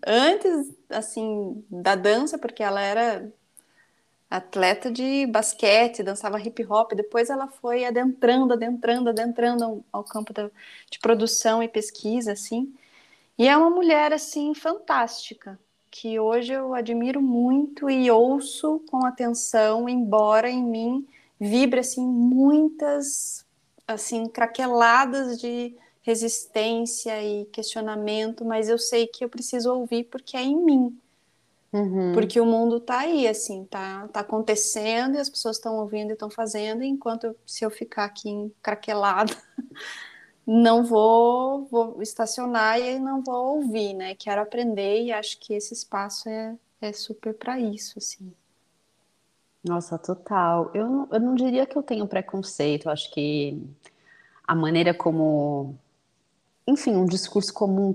antes, 0.07 0.75
assim, 0.91 1.65
da 1.71 1.95
dança, 1.95 2.39
porque 2.39 2.63
ela 2.63 2.81
era 2.81 3.33
atleta 4.31 4.91
de 4.91 5.27
basquete, 5.27 6.03
dançava 6.03 6.41
hip 6.41 6.65
hop. 6.69 6.93
Depois 6.93 7.31
ela 7.31 7.49
foi 7.49 7.85
adentrando, 7.85 8.53
adentrando, 8.53 9.11
adentrando 9.11 9.85
ao, 9.93 10.05
campo 10.05 10.33
de 10.91 10.99
produção 10.99 11.63
e 11.63 11.69
pesquisa, 11.69 12.33
assim. 12.33 12.75
E 13.39 13.49
é 13.49 13.57
uma 13.57 13.71
mulher 13.71 14.13
assim 14.13 14.55
fantástica, 14.55 15.59
que 15.91 16.19
hoje 16.19 16.53
eu 16.53 16.75
admiro 16.75 17.21
muito 17.23 17.89
e 17.89 18.11
ouço 18.11 18.81
com 18.91 19.07
atenção, 19.07 19.89
embora 19.89 20.51
em 20.51 20.63
mim 20.63 21.07
vibre 21.41 21.81
assim 21.81 22.07
muitas 22.07 23.45
assim 23.87 24.27
craqueladas 24.27 25.39
de 25.39 25.77
resistência 26.03 27.23
e 27.23 27.47
questionamento, 27.47 28.45
mas 28.45 28.69
eu 28.69 28.79
sei 28.79 29.07
que 29.07 29.25
eu 29.25 29.29
preciso 29.29 29.73
ouvir 29.73 30.05
porque 30.05 30.37
é 30.37 30.43
em 30.43 30.63
mim. 30.63 30.99
Uhum. 31.73 32.13
Porque 32.13 32.41
o 32.41 32.47
mundo 32.47 32.79
tá 32.79 33.01
aí, 33.01 33.27
assim, 33.27 33.65
tá, 33.65 34.07
tá 34.09 34.21
acontecendo 34.21 35.17
e 35.17 35.19
as 35.19 35.29
pessoas 35.29 35.57
estão 35.57 35.77
ouvindo 35.79 36.11
e 36.11 36.13
estão 36.13 36.31
fazendo, 36.31 36.85
enquanto 36.85 37.25
eu, 37.25 37.37
se 37.47 37.65
eu 37.65 37.71
ficar 37.71 38.05
aqui 38.05 38.53
craquelada, 38.63 39.35
não 40.47 40.85
vou, 40.85 41.65
vou 41.65 42.03
estacionar 42.03 42.79
e 42.79 42.99
não 42.99 43.23
vou 43.23 43.57
ouvir, 43.57 43.95
né? 43.95 44.15
Quero 44.15 44.43
aprender 44.43 45.03
e 45.05 45.13
acho 45.13 45.41
que 45.41 45.55
esse 45.55 45.73
espaço 45.73 46.29
é, 46.29 46.55
é 46.81 46.93
super 46.93 47.35
para 47.35 47.59
isso, 47.59 47.99
assim. 47.99 48.33
Nossa, 49.65 49.99
total. 49.99 50.71
Eu, 50.75 51.09
eu 51.11 51.21
não 51.21 51.35
diria 51.35 51.67
que 51.67 51.77
eu 51.77 51.83
tenho 51.83 52.07
preconceito, 52.07 52.87
eu 52.87 52.93
acho 52.93 53.11
que 53.13 53.61
a 54.47 54.55
maneira 54.55 54.93
como, 54.93 55.75
enfim, 56.67 56.95
um 56.95 57.07
discurso 57.07 57.53
comum 57.53 57.95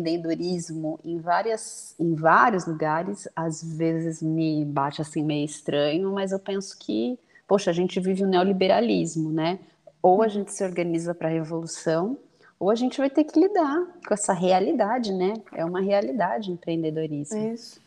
empreendedorismo 0.00 0.98
em 1.04 1.18
várias 1.18 1.94
em 2.00 2.14
vários 2.14 2.66
lugares 2.66 3.28
às 3.36 3.62
vezes 3.62 4.22
me 4.22 4.64
bate 4.64 5.02
assim 5.02 5.22
meio 5.22 5.44
estranho 5.44 6.10
mas 6.12 6.32
eu 6.32 6.38
penso 6.38 6.78
que 6.78 7.18
poxa 7.46 7.70
a 7.70 7.74
gente 7.74 8.00
vive 8.00 8.24
o 8.24 8.26
neoliberalismo 8.26 9.30
né? 9.30 9.60
Ou 10.02 10.22
a 10.22 10.28
gente 10.28 10.52
se 10.52 10.64
organiza 10.64 11.14
para 11.14 11.28
a 11.28 11.32
revolução 11.32 12.16
ou 12.58 12.70
a 12.70 12.74
gente 12.74 12.98
vai 12.98 13.10
ter 13.10 13.24
que 13.24 13.38
lidar 13.38 13.86
com 14.06 14.14
essa 14.14 14.32
realidade 14.32 15.12
né? 15.12 15.34
É 15.52 15.64
uma 15.64 15.80
realidade 15.80 16.50
empreendedorismo. 16.50 17.38
Isso. 17.52 17.80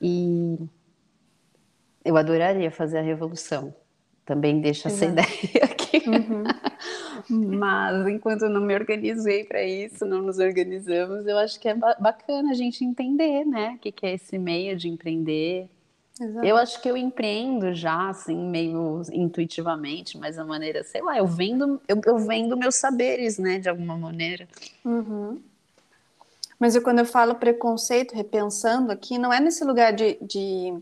E 0.00 0.58
eu 2.08 2.16
adoraria 2.16 2.70
fazer 2.70 2.98
a 2.98 3.02
revolução 3.02 3.74
também 4.28 4.60
deixa 4.60 4.90
Exato. 4.90 5.20
essa 5.20 5.26
ideia 5.26 5.64
aqui 5.64 6.02
uhum. 6.06 6.44
Mas 7.58 8.06
enquanto 8.06 8.42
eu 8.42 8.50
não 8.50 8.60
me 8.60 8.74
organizei 8.74 9.44
para 9.44 9.62
isso, 9.62 10.04
não 10.04 10.22
nos 10.22 10.38
organizamos, 10.38 11.26
eu 11.26 11.36
acho 11.38 11.58
que 11.58 11.68
é 11.68 11.74
bacana 11.74 12.50
a 12.50 12.54
gente 12.54 12.84
entender, 12.84 13.44
né? 13.44 13.74
O 13.76 13.78
que, 13.78 13.92
que 13.92 14.06
é 14.06 14.14
esse 14.14 14.38
meio 14.38 14.76
de 14.76 14.88
empreender. 14.88 15.68
Exato. 16.18 16.46
Eu 16.46 16.56
acho 16.56 16.80
que 16.80 16.88
eu 16.88 16.96
empreendo 16.96 17.74
já, 17.74 18.08
assim, 18.08 18.36
meio 18.36 19.02
intuitivamente, 19.12 20.16
mas 20.16 20.38
a 20.38 20.44
maneira, 20.44 20.82
sei 20.84 21.02
lá, 21.02 21.18
eu 21.18 21.26
vendo, 21.26 21.80
eu, 21.86 22.00
eu 22.06 22.18
vendo 22.18 22.56
meus 22.56 22.76
saberes, 22.76 23.38
né, 23.38 23.58
de 23.58 23.68
alguma 23.68 23.96
maneira. 23.96 24.48
Uhum. 24.84 25.38
Mas 26.58 26.74
eu, 26.74 26.82
quando 26.82 27.00
eu 27.00 27.06
falo 27.06 27.34
preconceito, 27.34 28.14
repensando 28.14 28.90
aqui, 28.90 29.18
não 29.18 29.32
é 29.32 29.40
nesse 29.40 29.64
lugar 29.64 29.92
de, 29.92 30.18
de 30.22 30.74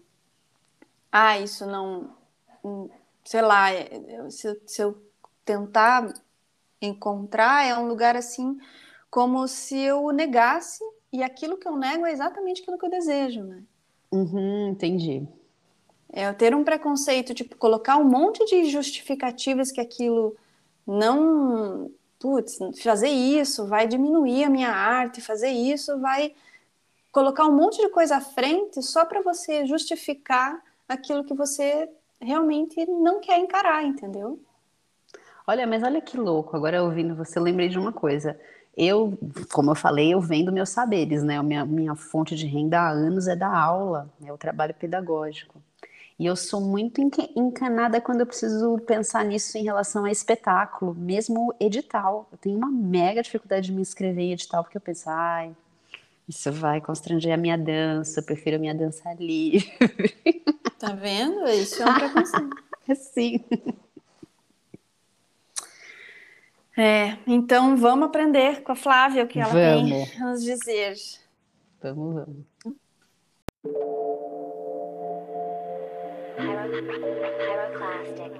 ah, 1.17 1.39
isso 1.39 1.67
não, 1.67 2.15
hum, 2.63 2.91
sei 3.25 3.41
lá, 3.43 3.69
se, 4.31 4.61
se 4.67 4.83
eu 4.83 5.03
tentar 5.45 6.13
encontrar 6.81 7.65
é 7.65 7.77
um 7.77 7.89
lugar 7.89 8.17
assim 8.17 8.59
como 9.11 9.49
se 9.49 9.79
eu 9.79 10.11
negasse 10.13 10.85
e 11.13 11.23
aquilo 11.23 11.57
que 11.57 11.67
eu 11.67 11.77
nego 11.77 12.05
é 12.05 12.13
exatamente 12.13 12.61
aquilo 12.61 12.77
que 12.79 12.85
eu 12.85 12.91
desejo, 12.91 13.43
né? 13.45 13.63
Uhum, 14.13 14.69
entendi. 14.69 15.27
É 16.13 16.29
eu 16.29 16.35
ter 16.35 16.55
um 16.55 16.65
preconceito, 16.65 17.35
tipo, 17.35 17.57
colocar 17.57 17.97
um 17.97 18.05
monte 18.05 18.45
de 18.45 18.67
justificativas 18.67 19.73
que 19.73 19.81
aquilo 19.81 20.37
não. 20.87 21.91
Putz, 22.19 22.59
fazer 22.83 23.09
isso 23.09 23.67
vai 23.67 23.87
diminuir 23.87 24.45
a 24.45 24.51
minha 24.51 24.71
arte, 24.71 25.21
fazer 25.21 25.51
isso 25.51 25.99
vai 26.01 26.35
colocar 27.13 27.47
um 27.47 27.57
monte 27.57 27.81
de 27.81 27.89
coisa 27.89 28.17
à 28.17 28.21
frente 28.21 28.83
só 28.83 29.05
para 29.05 29.23
você 29.23 29.67
justificar 29.67 30.63
aquilo 30.88 31.25
que 31.25 31.35
você 31.35 31.88
realmente 32.20 32.85
não 32.87 33.20
quer 33.20 33.38
encarar, 33.38 33.85
entendeu? 33.85 34.40
Olha, 35.46 35.66
mas 35.66 35.83
olha 35.83 36.01
que 36.01 36.16
louco, 36.16 36.57
agora 36.57 36.83
ouvindo 36.83 37.14
você, 37.14 37.38
lembrei 37.38 37.68
de 37.68 37.79
uma 37.79 37.92
coisa. 37.92 38.38
Eu, 38.77 39.16
como 39.53 39.70
eu 39.70 39.75
falei, 39.75 40.12
eu 40.12 40.20
vendo 40.20 40.53
meus 40.53 40.70
saberes, 40.70 41.22
né? 41.22 41.40
Minha, 41.40 41.64
minha 41.64 41.94
fonte 41.94 42.35
de 42.35 42.46
renda 42.46 42.81
há 42.81 42.90
anos 42.90 43.27
é 43.29 43.37
da 43.37 43.49
aula, 43.49 44.12
é 44.25 44.33
o 44.33 44.37
trabalho 44.37 44.75
pedagógico. 44.75 45.62
E 46.18 46.27
eu 46.27 46.35
sou 46.35 46.61
muito 46.61 47.01
encanada 47.37 48.01
quando 48.01 48.20
eu 48.20 48.27
preciso 48.27 48.79
pensar 48.81 49.25
nisso 49.25 49.57
em 49.59 49.64
relação 49.64 50.05
a 50.05 50.11
espetáculo, 50.11 50.94
mesmo 50.94 51.55
edital. 51.61 52.27
Eu 52.33 52.38
tenho 52.38 52.57
uma 52.57 52.70
mega 52.70 53.22
dificuldade 53.22 53.66
de 53.66 53.72
me 53.72 53.83
inscrever 53.83 54.25
em 54.25 54.33
edital, 54.33 54.64
porque 54.64 54.79
eu 54.79 54.81
penso, 54.81 55.09
ai, 55.09 55.55
isso 56.29 56.51
vai 56.53 56.81
constranger 56.81 57.33
a 57.33 57.37
minha 57.37 57.57
dança, 57.57 58.21
eu 58.21 58.25
prefiro 58.25 58.57
a 58.57 58.59
minha 58.59 58.75
dança 58.75 59.12
livre. 59.15 59.73
Tá 60.79 60.93
vendo? 60.93 61.47
Isso 61.49 61.83
é 61.83 61.87
um 61.87 61.95
preconceito. 61.95 62.57
Sim. 63.15 63.45
É, 66.77 67.17
então 67.27 67.77
vamos 67.77 68.09
aprender 68.09 68.62
com 68.62 68.73
a 68.73 68.77
Flávia 68.77 69.25
o 69.25 69.27
que 69.27 69.41
ela 69.41 69.51
vamos. 69.53 70.11
tem 70.11 70.23
a 70.23 70.31
nos 70.31 70.43
dizer. 70.43 70.95
Vamos, 71.81 72.15
vamos. 72.15 72.37
Pyroclastic. 77.39 78.33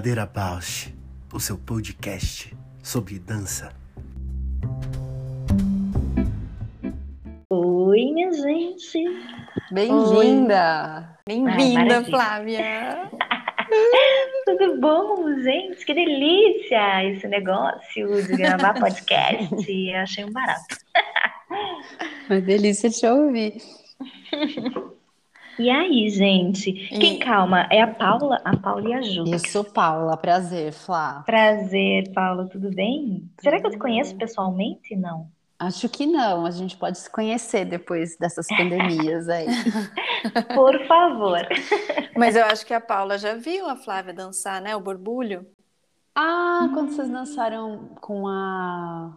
Ladeira 0.00 0.24
Bausch, 0.24 0.88
o 1.30 1.38
seu 1.38 1.58
podcast 1.58 2.56
sobre 2.82 3.18
dança. 3.18 3.70
Oi, 7.50 8.10
minha 8.10 8.32
gente. 8.32 8.98
Bem-vinda. 9.70 11.18
Bem-vinda, 11.28 12.02
Flávia. 12.04 13.10
Tudo 14.46 14.80
bom, 14.80 15.38
gente? 15.42 15.84
Que 15.84 15.92
delícia 15.92 17.04
esse 17.04 17.28
negócio 17.28 18.26
de 18.26 18.36
gravar 18.38 18.72
podcast. 18.80 19.92
Achei 19.96 20.24
um 20.24 20.32
barato. 20.32 20.76
Uma 22.30 22.40
delícia 22.40 22.88
te 22.88 23.06
ouvir. 23.06 23.60
E 25.60 25.68
aí, 25.68 26.08
gente? 26.08 26.72
Quem 26.72 27.18
calma? 27.18 27.68
É 27.70 27.82
a 27.82 27.86
Paula? 27.86 28.40
A 28.46 28.56
Paula 28.56 28.88
e 28.88 28.94
a 28.94 29.02
Ju. 29.02 29.24
Eu 29.26 29.38
sou 29.38 29.62
Paula, 29.62 30.16
prazer, 30.16 30.72
Flá. 30.72 31.22
Prazer, 31.26 32.10
Paula, 32.14 32.48
tudo 32.48 32.70
bem? 32.70 33.30
Tudo 33.36 33.42
Será 33.42 33.60
que 33.60 33.66
eu 33.66 33.70
te 33.70 33.76
conheço 33.76 34.16
pessoalmente? 34.16 34.96
Não. 34.96 35.30
Acho 35.58 35.86
que 35.90 36.06
não, 36.06 36.46
a 36.46 36.50
gente 36.50 36.78
pode 36.78 36.96
se 36.96 37.10
conhecer 37.10 37.66
depois 37.66 38.16
dessas 38.16 38.46
pandemias 38.48 39.28
aí. 39.28 39.48
Por 40.56 40.86
favor. 40.86 41.46
Mas 42.16 42.36
eu 42.36 42.44
acho 42.46 42.64
que 42.64 42.72
a 42.72 42.80
Paula 42.80 43.18
já 43.18 43.34
viu 43.34 43.68
a 43.68 43.76
Flávia 43.76 44.14
dançar, 44.14 44.62
né? 44.62 44.74
O 44.74 44.80
borbulho. 44.80 45.46
Ah, 46.14 46.60
hum. 46.62 46.72
quando 46.72 46.92
vocês 46.92 47.10
dançaram 47.10 47.90
com 48.00 48.26
a. 48.26 49.12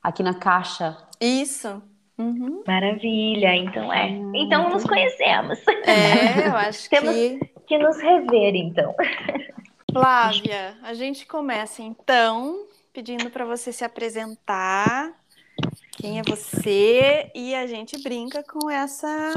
Aqui 0.00 0.22
na 0.22 0.32
caixa. 0.32 0.96
Isso. 1.20 1.82
Uhum. 2.20 2.62
Maravilha, 2.66 3.54
então 3.54 3.90
é. 3.90 4.08
Então 4.34 4.68
nos 4.68 4.84
conhecemos. 4.84 5.58
É, 5.86 6.48
eu 6.48 6.56
acho 6.56 6.88
Temos 6.90 7.14
que. 7.14 7.40
que 7.66 7.78
nos 7.78 7.98
rever, 7.98 8.54
então. 8.54 8.94
Flávia, 9.90 10.76
a 10.82 10.92
gente 10.92 11.26
começa 11.26 11.82
então 11.82 12.66
pedindo 12.92 13.30
para 13.30 13.46
você 13.46 13.72
se 13.72 13.84
apresentar. 13.84 15.12
Quem 15.92 16.18
é 16.18 16.22
você? 16.22 17.30
E 17.34 17.54
a 17.54 17.66
gente 17.66 18.00
brinca 18.02 18.42
com 18.42 18.68
essa. 18.70 19.34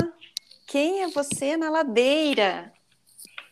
Quem 0.67 1.03
é 1.03 1.07
você 1.07 1.55
na 1.55 1.69
ladeira? 1.69 2.71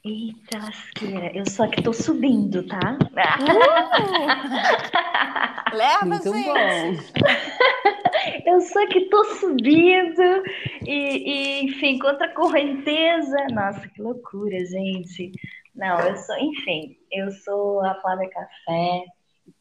Eita, 0.03 0.57
lasqueira, 0.57 1.31
eu 1.37 1.47
só 1.47 1.67
que 1.67 1.83
tô 1.83 1.93
subindo, 1.93 2.65
tá? 2.65 2.97
Uh! 3.43 5.77
Leva, 5.77 6.05
Muito 6.05 6.33
gente! 6.33 6.43
Bom. 6.43 6.55
eu 8.47 8.59
só 8.61 8.87
que 8.87 9.01
tô 9.09 9.23
subindo 9.25 10.43
e, 10.87 11.59
e, 11.61 11.65
enfim, 11.65 11.99
contra 11.99 12.25
a 12.25 12.33
correnteza. 12.33 13.45
Nossa, 13.51 13.87
que 13.89 14.01
loucura, 14.01 14.57
gente. 14.65 15.33
Não, 15.75 15.99
eu 15.99 16.17
sou, 16.17 16.35
enfim, 16.39 16.97
eu 17.11 17.29
sou 17.29 17.85
a 17.85 17.93
Flávia 18.01 18.27
Café. 18.29 19.05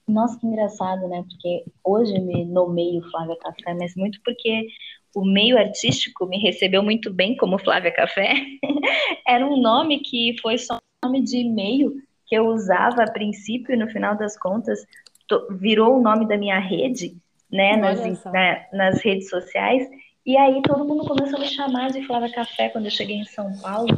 Nossa, 0.09 0.41
que 0.41 0.47
engraçado, 0.47 1.07
né? 1.07 1.23
Porque 1.29 1.65
hoje 1.85 2.17
eu 2.17 2.23
me 2.23 2.47
nomeio 2.47 3.03
Flávia 3.11 3.37
Café, 3.37 3.75
mas 3.75 3.95
muito 3.95 4.19
porque 4.25 4.69
o 5.15 5.25
meio 5.25 5.59
artístico 5.59 6.27
me 6.27 6.39
recebeu 6.39 6.83
muito 6.83 7.13
bem 7.13 7.37
como 7.37 7.59
Flávia 7.59 7.93
Café. 7.93 8.35
Era 9.27 9.45
um 9.45 9.61
nome 9.61 10.01
que 10.01 10.37
foi 10.41 10.59
só 10.59 10.77
um 10.77 11.09
nome 11.09 11.23
de 11.23 11.39
e-mail 11.39 11.95
que 12.27 12.35
eu 12.37 12.47
usava 12.47 13.03
a 13.03 13.11
princípio 13.11 13.75
e 13.75 13.77
no 13.77 13.89
final 13.89 14.17
das 14.17 14.39
contas 14.39 14.79
virou 15.59 15.99
o 15.99 16.03
nome 16.03 16.27
da 16.27 16.37
minha 16.37 16.59
rede, 16.59 17.17
né, 17.51 17.77
nas, 17.77 18.25
na, 18.25 18.67
nas 18.73 19.03
redes 19.03 19.29
sociais. 19.29 19.89
E 20.25 20.37
aí 20.37 20.63
todo 20.63 20.85
mundo 20.85 21.07
começou 21.07 21.39
a 21.39 21.41
me 21.41 21.49
chamar 21.49 21.91
de 21.91 22.07
Flávia 22.07 22.33
Café 22.33 22.69
quando 22.69 22.85
eu 22.85 22.91
cheguei 22.91 23.17
em 23.17 23.25
São 23.25 23.53
Paulo. 23.61 23.97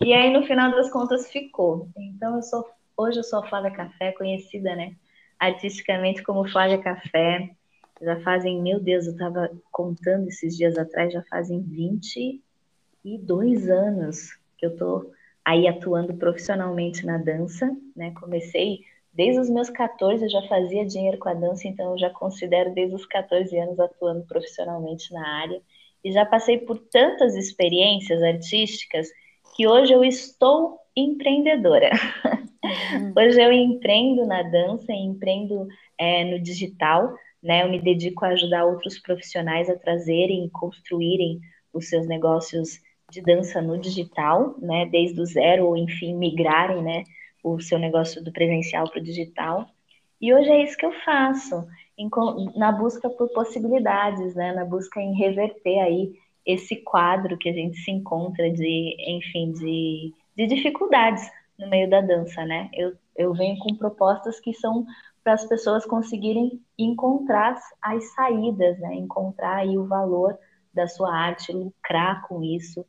E 0.00 0.12
aí 0.12 0.32
no 0.32 0.44
final 0.44 0.70
das 0.70 0.90
contas 0.90 1.30
ficou. 1.30 1.88
Então 1.96 2.36
eu 2.36 2.42
sou 2.42 2.64
hoje 2.96 3.18
eu 3.18 3.24
sou 3.24 3.42
Flávia 3.44 3.72
Café, 3.72 4.12
conhecida, 4.12 4.76
né, 4.76 4.94
artisticamente 5.38 6.22
como 6.22 6.48
Flávia 6.48 6.78
Café 6.78 7.50
já 8.00 8.20
fazem, 8.20 8.60
meu 8.60 8.80
Deus, 8.80 9.06
eu 9.06 9.12
estava 9.12 9.50
contando 9.70 10.28
esses 10.28 10.56
dias 10.56 10.76
atrás, 10.76 11.12
já 11.12 11.22
fazem 11.24 11.62
22 11.62 13.70
anos 13.70 14.36
que 14.58 14.66
eu 14.66 14.70
estou 14.70 15.12
aí 15.44 15.68
atuando 15.68 16.14
profissionalmente 16.14 17.04
na 17.04 17.18
dança, 17.18 17.70
né? 17.94 18.12
Comecei 18.12 18.80
desde 19.12 19.40
os 19.40 19.48
meus 19.48 19.70
14, 19.70 20.24
eu 20.24 20.30
já 20.30 20.42
fazia 20.48 20.84
dinheiro 20.84 21.18
com 21.18 21.28
a 21.28 21.34
dança, 21.34 21.68
então 21.68 21.92
eu 21.92 21.98
já 21.98 22.10
considero 22.10 22.74
desde 22.74 22.94
os 22.94 23.06
14 23.06 23.56
anos 23.56 23.78
atuando 23.78 24.26
profissionalmente 24.26 25.12
na 25.12 25.26
área. 25.26 25.60
E 26.02 26.12
já 26.12 26.26
passei 26.26 26.58
por 26.58 26.78
tantas 26.78 27.34
experiências 27.34 28.22
artísticas 28.22 29.08
que 29.56 29.66
hoje 29.66 29.92
eu 29.92 30.04
estou 30.04 30.78
empreendedora. 30.96 31.90
Uhum. 32.64 33.12
Hoje 33.16 33.40
eu 33.40 33.52
empreendo 33.52 34.26
na 34.26 34.42
dança, 34.42 34.92
empreendo 34.92 35.68
é, 35.98 36.24
no 36.24 36.40
digital, 36.40 37.14
né? 37.44 37.62
Eu 37.62 37.70
me 37.70 37.78
dedico 37.80 38.24
a 38.24 38.28
ajudar 38.28 38.64
outros 38.64 38.98
profissionais 38.98 39.68
a 39.68 39.78
trazerem, 39.78 40.48
construírem 40.48 41.40
os 41.72 41.88
seus 41.90 42.06
negócios 42.08 42.80
de 43.10 43.20
dança 43.20 43.60
no 43.60 43.78
digital, 43.78 44.56
né? 44.58 44.86
Desde 44.86 45.20
o 45.20 45.26
zero 45.26 45.66
ou 45.66 45.76
enfim 45.76 46.14
migrarem, 46.14 46.82
né? 46.82 47.04
O 47.42 47.60
seu 47.60 47.78
negócio 47.78 48.24
do 48.24 48.32
presencial 48.32 48.88
para 48.90 48.98
o 48.98 49.04
digital. 49.04 49.68
E 50.20 50.32
hoje 50.32 50.48
é 50.48 50.64
isso 50.64 50.76
que 50.78 50.86
eu 50.86 50.92
faço, 51.04 51.66
em, 51.98 52.08
na 52.56 52.72
busca 52.72 53.10
por 53.10 53.28
possibilidades, 53.28 54.34
né? 54.34 54.54
Na 54.54 54.64
busca 54.64 54.98
em 54.98 55.14
reverter 55.14 55.80
aí 55.80 56.14
esse 56.46 56.76
quadro 56.76 57.36
que 57.36 57.50
a 57.50 57.52
gente 57.52 57.76
se 57.76 57.90
encontra 57.90 58.50
de, 58.50 58.96
enfim, 59.06 59.52
de, 59.52 60.14
de 60.34 60.46
dificuldades 60.46 61.30
no 61.58 61.68
meio 61.68 61.90
da 61.90 62.00
dança, 62.00 62.44
né? 62.46 62.70
Eu, 62.72 62.94
eu 63.14 63.34
venho 63.34 63.58
com 63.58 63.76
propostas 63.76 64.40
que 64.40 64.54
são 64.54 64.86
para 65.24 65.32
as 65.32 65.46
pessoas 65.46 65.86
conseguirem 65.86 66.62
encontrar 66.78 67.58
as 67.82 68.04
saídas, 68.14 68.78
né? 68.78 68.94
encontrar 68.94 69.56
aí 69.56 69.78
o 69.78 69.86
valor 69.86 70.38
da 70.72 70.86
sua 70.86 71.12
arte, 71.12 71.52
lucrar 71.52 72.28
com 72.28 72.44
isso. 72.44 72.84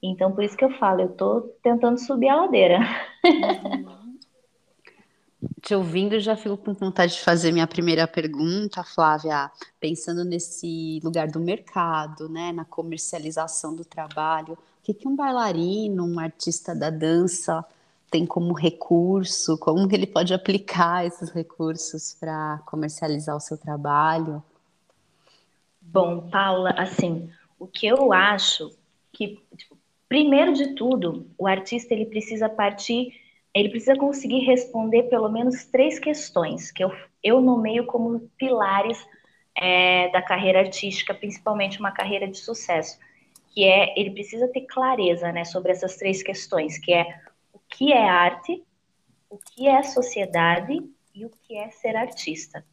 Então, 0.00 0.32
por 0.32 0.44
isso 0.44 0.56
que 0.56 0.64
eu 0.64 0.70
falo, 0.78 1.00
eu 1.00 1.08
estou 1.08 1.40
tentando 1.62 1.98
subir 1.98 2.28
a 2.28 2.36
ladeira. 2.36 2.78
Uhum. 3.24 4.18
Te 5.60 5.74
ouvindo, 5.74 6.18
já 6.20 6.36
fico 6.36 6.56
com 6.56 6.72
vontade 6.72 7.14
de 7.14 7.20
fazer 7.20 7.50
minha 7.50 7.66
primeira 7.66 8.06
pergunta, 8.06 8.84
Flávia, 8.84 9.50
pensando 9.80 10.24
nesse 10.24 11.00
lugar 11.02 11.28
do 11.28 11.40
mercado, 11.40 12.28
né, 12.28 12.52
na 12.52 12.64
comercialização 12.64 13.74
do 13.74 13.84
trabalho. 13.84 14.54
O 14.54 14.58
que, 14.82 14.94
que 14.94 15.08
um 15.08 15.16
bailarino, 15.16 16.04
um 16.04 16.18
artista 16.18 16.74
da 16.74 16.90
dança 16.90 17.64
tem 18.12 18.26
como 18.26 18.52
recurso? 18.52 19.58
Como 19.58 19.88
que 19.88 19.96
ele 19.96 20.06
pode 20.06 20.34
aplicar 20.34 21.06
esses 21.06 21.30
recursos 21.30 22.14
para 22.20 22.58
comercializar 22.66 23.34
o 23.34 23.40
seu 23.40 23.56
trabalho? 23.56 24.42
Bom, 25.80 26.28
Paula, 26.28 26.70
assim, 26.76 27.30
o 27.58 27.66
que 27.66 27.86
eu 27.86 28.12
acho 28.12 28.70
que, 29.10 29.40
tipo, 29.56 29.76
primeiro 30.08 30.52
de 30.52 30.74
tudo, 30.74 31.26
o 31.38 31.46
artista 31.46 31.94
ele 31.94 32.04
precisa 32.04 32.50
partir, 32.50 33.14
ele 33.54 33.70
precisa 33.70 33.96
conseguir 33.96 34.40
responder 34.40 35.04
pelo 35.04 35.30
menos 35.30 35.64
três 35.64 35.98
questões 35.98 36.70
que 36.70 36.84
eu, 36.84 36.92
eu 37.24 37.40
nomeio 37.40 37.86
como 37.86 38.28
pilares 38.36 38.98
é, 39.56 40.10
da 40.10 40.20
carreira 40.20 40.60
artística, 40.60 41.14
principalmente 41.14 41.80
uma 41.80 41.92
carreira 41.92 42.28
de 42.28 42.36
sucesso, 42.36 42.98
que 43.54 43.64
é 43.64 43.98
ele 43.98 44.10
precisa 44.10 44.48
ter 44.48 44.62
clareza, 44.62 45.32
né, 45.32 45.44
sobre 45.44 45.72
essas 45.72 45.96
três 45.96 46.22
questões, 46.22 46.78
que 46.78 46.92
é 46.92 47.06
que 47.72 47.92
é 47.92 48.08
arte, 48.08 48.62
o 49.28 49.38
que 49.38 49.66
é 49.66 49.82
sociedade 49.82 50.78
e 51.14 51.24
o 51.24 51.30
que 51.30 51.56
é 51.56 51.70
ser 51.70 51.96
artista. 51.96 52.64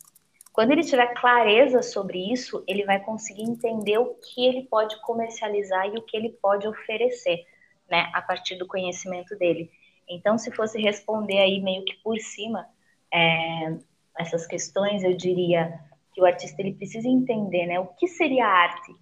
Quando 0.51 0.71
ele 0.71 0.83
tiver 0.83 1.13
clareza 1.13 1.81
sobre 1.81 2.31
isso, 2.31 2.63
ele 2.67 2.83
vai 2.83 2.99
conseguir 2.99 3.43
entender 3.43 3.97
o 3.97 4.15
que 4.15 4.45
ele 4.45 4.63
pode 4.63 4.99
comercializar 5.01 5.87
e 5.87 5.97
o 5.97 6.01
que 6.01 6.17
ele 6.17 6.31
pode 6.41 6.67
oferecer, 6.67 7.45
né, 7.89 8.09
a 8.13 8.21
partir 8.21 8.57
do 8.57 8.67
conhecimento 8.67 9.37
dele. 9.37 9.71
Então, 10.07 10.37
se 10.37 10.51
fosse 10.51 10.81
responder 10.81 11.39
aí 11.39 11.61
meio 11.61 11.85
que 11.85 11.95
por 12.03 12.17
cima 12.19 12.67
é, 13.13 13.77
essas 14.17 14.45
questões, 14.45 15.03
eu 15.03 15.15
diria 15.15 15.79
que 16.13 16.21
o 16.21 16.25
artista 16.25 16.61
ele 16.61 16.73
precisa 16.73 17.07
entender, 17.07 17.67
né, 17.67 17.79
o 17.79 17.87
que 17.87 18.07
seria 18.07 18.45
arte. 18.45 18.93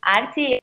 arte 0.00 0.61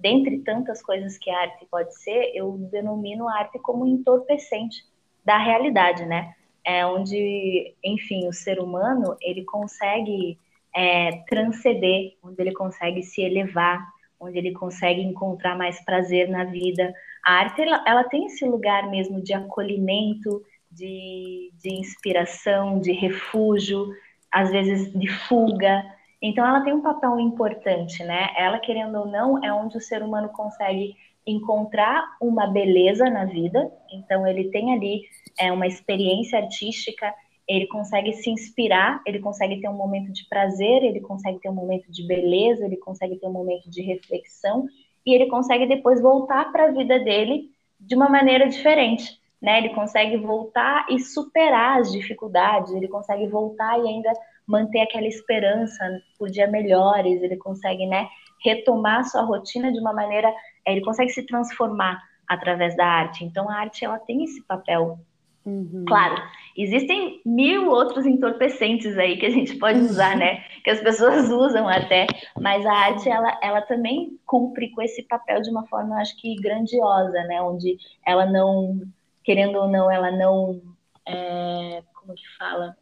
dentre 0.00 0.38
tantas 0.38 0.82
coisas 0.82 1.18
que 1.18 1.30
a 1.30 1.40
arte 1.40 1.66
pode 1.70 1.94
ser, 1.98 2.32
eu 2.34 2.56
denomino 2.70 3.28
a 3.28 3.38
arte 3.38 3.58
como 3.58 3.86
entorpecente 3.86 4.84
da 5.24 5.38
realidade, 5.38 6.04
né? 6.04 6.34
É 6.64 6.84
onde, 6.86 7.74
enfim, 7.82 8.28
o 8.28 8.32
ser 8.32 8.60
humano 8.60 9.16
ele 9.20 9.44
consegue 9.44 10.38
é, 10.74 11.22
transcender, 11.28 12.16
onde 12.22 12.40
ele 12.40 12.52
consegue 12.52 13.02
se 13.02 13.22
elevar, 13.22 13.86
onde 14.20 14.38
ele 14.38 14.52
consegue 14.52 15.00
encontrar 15.00 15.56
mais 15.56 15.82
prazer 15.84 16.28
na 16.28 16.44
vida. 16.44 16.92
A 17.24 17.34
arte 17.34 17.62
ela, 17.62 17.84
ela 17.86 18.04
tem 18.04 18.26
esse 18.26 18.44
lugar 18.44 18.88
mesmo 18.90 19.22
de 19.22 19.32
acolhimento, 19.32 20.42
de, 20.70 21.52
de 21.58 21.74
inspiração, 21.74 22.78
de 22.80 22.92
refúgio, 22.92 23.88
às 24.30 24.50
vezes 24.50 24.92
de 24.92 25.08
fuga. 25.08 25.82
Então, 26.26 26.44
ela 26.44 26.60
tem 26.62 26.72
um 26.72 26.82
papel 26.82 27.20
importante, 27.20 28.02
né? 28.02 28.30
Ela, 28.36 28.58
querendo 28.58 28.98
ou 28.98 29.06
não, 29.06 29.44
é 29.44 29.52
onde 29.52 29.76
o 29.76 29.80
ser 29.80 30.02
humano 30.02 30.28
consegue 30.30 30.96
encontrar 31.24 32.04
uma 32.20 32.48
beleza 32.48 33.08
na 33.08 33.24
vida. 33.24 33.70
Então, 33.92 34.26
ele 34.26 34.50
tem 34.50 34.74
ali 34.74 35.02
é, 35.38 35.52
uma 35.52 35.68
experiência 35.68 36.40
artística, 36.40 37.14
ele 37.46 37.68
consegue 37.68 38.12
se 38.14 38.28
inspirar, 38.28 39.00
ele 39.06 39.20
consegue 39.20 39.60
ter 39.60 39.68
um 39.68 39.76
momento 39.76 40.12
de 40.12 40.28
prazer, 40.28 40.82
ele 40.82 41.00
consegue 41.00 41.38
ter 41.38 41.48
um 41.48 41.54
momento 41.54 41.92
de 41.92 42.04
beleza, 42.04 42.64
ele 42.64 42.76
consegue 42.76 43.14
ter 43.20 43.26
um 43.28 43.32
momento 43.32 43.70
de 43.70 43.80
reflexão 43.82 44.66
e 45.06 45.14
ele 45.14 45.26
consegue 45.26 45.64
depois 45.64 46.02
voltar 46.02 46.50
para 46.50 46.64
a 46.64 46.72
vida 46.72 46.98
dele 46.98 47.52
de 47.78 47.94
uma 47.94 48.08
maneira 48.08 48.48
diferente. 48.48 49.16
Né? 49.40 49.58
Ele 49.58 49.68
consegue 49.68 50.16
voltar 50.16 50.86
e 50.90 50.98
superar 50.98 51.78
as 51.82 51.92
dificuldades, 51.92 52.72
ele 52.72 52.88
consegue 52.88 53.28
voltar 53.28 53.78
e 53.78 53.86
ainda 53.86 54.12
manter 54.46 54.80
aquela 54.80 55.06
esperança 55.06 55.84
por 56.18 56.30
dia 56.30 56.46
melhores, 56.46 57.22
ele 57.22 57.36
consegue, 57.36 57.86
né, 57.86 58.08
retomar 58.44 59.04
sua 59.04 59.22
rotina 59.22 59.72
de 59.72 59.78
uma 59.80 59.92
maneira, 59.92 60.32
é, 60.64 60.72
ele 60.72 60.82
consegue 60.82 61.10
se 61.10 61.26
transformar 61.26 62.00
através 62.28 62.76
da 62.76 62.86
arte. 62.86 63.24
Então 63.24 63.48
a 63.50 63.56
arte 63.56 63.84
ela 63.84 63.98
tem 63.98 64.24
esse 64.24 64.42
papel 64.46 64.98
Uhum. 65.46 65.84
Claro, 65.86 66.20
existem 66.56 67.20
mil 67.24 67.70
outros 67.70 68.04
entorpecentes 68.04 68.98
aí 68.98 69.16
que 69.16 69.26
a 69.26 69.30
gente 69.30 69.54
pode 69.54 69.78
usar, 69.78 70.16
né? 70.16 70.44
Que 70.66 70.70
as 70.70 70.80
pessoas 70.80 71.30
usam 71.30 71.68
até, 71.68 72.08
mas 72.40 72.66
a 72.66 72.72
arte 72.72 73.08
ela, 73.08 73.38
ela 73.40 73.62
também 73.62 74.18
cumpre 74.26 74.72
com 74.72 74.82
esse 74.82 75.04
papel 75.04 75.40
de 75.40 75.48
uma 75.48 75.64
forma, 75.68 76.00
acho 76.00 76.20
que 76.20 76.34
grandiosa, 76.34 77.22
né? 77.28 77.40
Onde 77.40 77.78
ela 78.04 78.26
não, 78.26 78.80
querendo 79.22 79.56
ou 79.60 79.68
não, 79.68 79.88
ela 79.88 80.10
não, 80.10 80.60
é, 81.06 81.84
como 81.94 82.14
que 82.14 82.36
fala? 82.36 82.76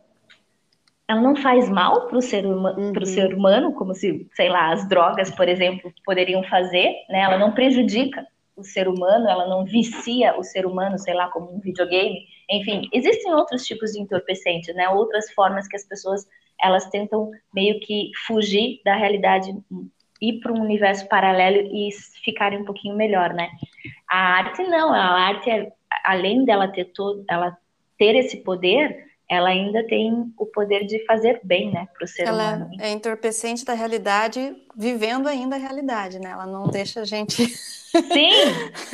Ela 1.09 1.21
não 1.21 1.37
faz 1.37 1.69
mal 1.69 2.07
para 2.09 2.19
o 2.19 2.23
ser, 2.23 2.47
uhum. 2.47 3.05
ser 3.05 3.35
humano, 3.35 3.75
como 3.75 3.95
se, 3.95 4.27
sei 4.35 4.49
lá, 4.49 4.73
as 4.73 4.89
drogas, 4.89 5.31
por 5.31 5.49
exemplo, 5.49 5.93
poderiam 6.05 6.43
fazer, 6.45 6.95
né? 7.11 7.21
Ela 7.21 7.39
não 7.39 7.53
prejudica 7.53 8.27
o 8.57 8.63
ser 8.63 8.89
humano, 8.89 9.29
ela 9.29 9.47
não 9.47 9.65
vicia 9.65 10.39
o 10.39 10.43
ser 10.43 10.65
humano, 10.65 10.99
sei 10.99 11.13
lá, 11.15 11.29
como 11.29 11.55
um 11.55 11.61
videogame. 11.61 12.27
Enfim, 12.51 12.89
existem 12.93 13.35
outros 13.35 13.67
tipos 13.67 13.93
de 13.93 14.01
entorpecentes, 14.01 14.75
né? 14.75 14.89
Outras 14.89 15.31
formas 15.33 15.69
que 15.69 15.77
as 15.77 15.85
pessoas 15.85 16.27
elas 16.63 16.89
tentam 16.89 17.31
meio 17.53 17.81
que 17.81 18.11
fugir 18.27 18.81
da 18.85 18.95
realidade, 18.95 19.55
ir 20.21 20.41
para 20.41 20.53
um 20.53 20.63
universo 20.63 21.07
paralelo 21.09 21.59
e 21.59 21.91
ficarem 22.25 22.61
um 22.61 22.65
pouquinho 22.65 22.97
melhor, 22.97 23.35
né? 23.35 23.51
A 24.09 24.37
arte 24.39 24.63
não, 24.63 24.93
a 24.93 25.01
arte 25.01 25.51
é, 25.51 25.73
além 26.05 26.45
dela 26.45 26.69
ter 26.69 26.87
todo, 26.87 27.25
ela 27.29 27.57
ter 27.99 28.15
esse 28.17 28.39
poder, 28.39 29.04
ela 29.29 29.49
ainda 29.49 29.87
tem 29.87 30.33
o 30.39 30.47
poder 30.47 30.87
de 30.87 31.05
fazer 31.07 31.41
bem, 31.43 31.73
né, 31.73 31.89
para 31.95 32.05
o 32.05 32.09
ser 32.09 32.27
ela 32.27 32.57
humano. 32.57 32.71
é 32.79 32.91
entorpecente 32.91 33.65
da 33.65 33.73
realidade, 33.73 34.55
vivendo 34.77 35.29
ainda 35.29 35.57
a 35.57 35.59
realidade, 35.59 36.19
né? 36.19 36.31
Ela 36.31 36.47
não 36.47 36.69
deixa 36.69 37.01
a 37.01 37.05
gente. 37.05 37.47
Sim, 37.95 38.31